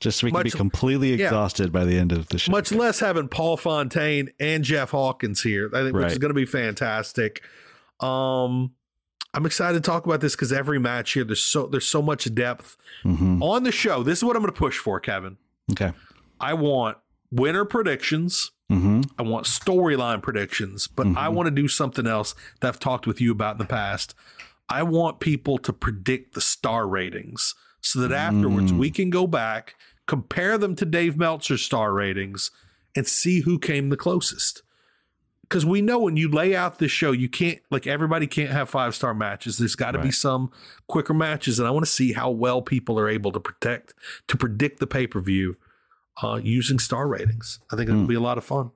Just 0.00 0.18
so 0.18 0.26
we 0.26 0.30
can 0.32 0.42
be 0.42 0.48
Much- 0.48 0.56
completely 0.56 1.14
yeah. 1.14 1.26
exhausted 1.26 1.70
by 1.72 1.84
the 1.84 1.96
end 1.98 2.10
of 2.12 2.28
the 2.28 2.38
show. 2.38 2.50
Much 2.50 2.72
less 2.72 3.00
having 3.00 3.28
Paul 3.28 3.56
Fontaine 3.58 4.30
and 4.40 4.64
Jeff 4.64 4.90
Hawkins 4.90 5.42
here. 5.42 5.70
I 5.74 5.82
think 5.82 5.94
which 5.94 6.12
is 6.12 6.18
going 6.18 6.30
to 6.30 6.34
be 6.34 6.46
fantastic. 6.46 7.42
Um, 8.00 8.72
I'm 9.34 9.46
excited 9.46 9.82
to 9.82 9.88
talk 9.88 10.06
about 10.06 10.20
this 10.20 10.34
because 10.34 10.52
every 10.52 10.78
match 10.80 11.12
here 11.12 11.22
there's 11.24 11.42
so 11.42 11.66
there's 11.66 11.86
so 11.86 12.02
much 12.02 12.34
depth 12.34 12.76
Mhm. 13.04 13.42
on 13.42 13.62
the 13.62 13.70
show. 13.72 14.02
This 14.02 14.18
is 14.18 14.24
what 14.24 14.36
I'm 14.36 14.42
going 14.42 14.52
to 14.52 14.58
push 14.58 14.78
for, 14.78 14.98
Kevin. 15.00 15.36
Okay. 15.70 15.92
I 16.40 16.54
want 16.54 16.98
winner 17.30 17.64
predictions. 17.64 18.50
hmm 18.68 19.00
I 19.18 19.22
want 19.22 19.46
storyline 19.46 20.22
predictions, 20.22 20.86
but 20.86 21.06
I 21.06 21.10
Mm-hmm. 21.10 21.34
want 21.34 21.46
to 21.48 21.50
do 21.50 21.66
something 21.68 22.06
else 22.06 22.34
that 22.60 22.68
I've 22.68 22.78
talked 22.80 23.06
with 23.06 23.20
you 23.20 23.32
about 23.32 23.56
in 23.56 23.58
the 23.58 23.64
past. 23.66 24.14
I 24.68 24.82
want 24.84 25.18
people 25.20 25.58
to 25.58 25.72
predict 25.72 26.34
the 26.34 26.40
star 26.40 26.86
ratings 26.88 27.54
so 27.80 27.98
that 28.00 28.12
afterwards 28.12 28.70
Mm. 28.72 28.78
we 28.78 28.90
can 28.90 29.10
go 29.10 29.26
back, 29.26 29.74
compare 30.10 30.58
them 30.58 30.74
to 30.74 30.84
Dave 30.84 31.16
Meltzer's 31.16 31.62
star 31.62 31.92
ratings, 31.92 32.50
and 32.96 33.06
see 33.06 33.40
who 33.42 33.60
came 33.60 33.88
the 33.90 33.96
closest. 33.96 34.62
Because 35.42 35.64
we 35.64 35.80
know 35.82 36.00
when 36.00 36.16
you 36.16 36.28
lay 36.28 36.54
out 36.56 36.78
this 36.80 36.90
show, 36.90 37.12
you 37.12 37.28
can't, 37.28 37.60
like, 37.70 37.86
everybody 37.86 38.26
can't 38.26 38.50
have 38.50 38.68
five 38.68 38.94
star 38.96 39.14
matches. 39.14 39.58
There's 39.58 39.76
got 39.76 39.92
to 39.92 39.98
be 40.02 40.10
some 40.10 40.50
quicker 40.88 41.14
matches. 41.14 41.58
And 41.60 41.66
I 41.68 41.70
want 41.70 41.86
to 41.86 41.90
see 41.92 42.12
how 42.12 42.30
well 42.30 42.60
people 42.62 42.98
are 42.98 43.08
able 43.08 43.30
to 43.32 43.40
protect, 43.40 43.94
to 44.28 44.36
predict 44.36 44.80
the 44.80 44.86
pay 44.88 45.06
per 45.06 45.20
view 45.20 45.56
uh, 46.22 46.40
using 46.42 46.78
star 46.80 47.06
ratings. 47.08 47.60
I 47.72 47.76
think 47.76 47.88
it'll 47.88 48.02
Mm. 48.02 48.08
be 48.08 48.14
a 48.16 48.20
lot 48.20 48.38
of 48.38 48.44
fun. 48.44 48.70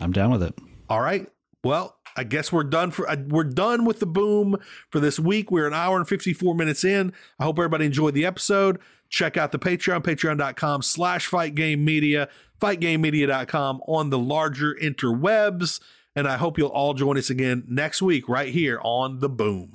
I'm 0.00 0.12
down 0.12 0.30
with 0.30 0.42
it. 0.42 0.54
All 0.88 1.00
right. 1.00 1.28
Well, 1.62 1.96
I 2.16 2.24
guess 2.24 2.52
we're 2.52 2.64
done 2.64 2.90
for 2.90 3.08
uh, 3.08 3.16
we're 3.28 3.44
done 3.44 3.84
with 3.84 4.00
the 4.00 4.06
boom 4.06 4.56
for 4.90 5.00
this 5.00 5.18
week. 5.18 5.50
We're 5.50 5.66
an 5.66 5.74
hour 5.74 5.96
and 5.96 6.06
54 6.08 6.54
minutes 6.54 6.84
in. 6.84 7.12
I 7.38 7.44
hope 7.44 7.58
everybody 7.58 7.86
enjoyed 7.86 8.14
the 8.14 8.26
episode. 8.26 8.78
Check 9.14 9.36
out 9.36 9.52
the 9.52 9.60
Patreon, 9.60 10.02
patreon.com 10.02 10.82
slash 10.82 11.28
fight 11.28 11.54
game 11.54 11.84
media, 11.84 12.28
fightgamemedia.com 12.60 13.80
on 13.86 14.10
the 14.10 14.18
larger 14.18 14.74
interwebs. 14.74 15.80
And 16.16 16.26
I 16.26 16.36
hope 16.36 16.58
you'll 16.58 16.68
all 16.70 16.94
join 16.94 17.16
us 17.16 17.30
again 17.30 17.62
next 17.68 18.02
week 18.02 18.28
right 18.28 18.52
here 18.52 18.80
on 18.82 19.20
the 19.20 19.28
boom. 19.28 19.74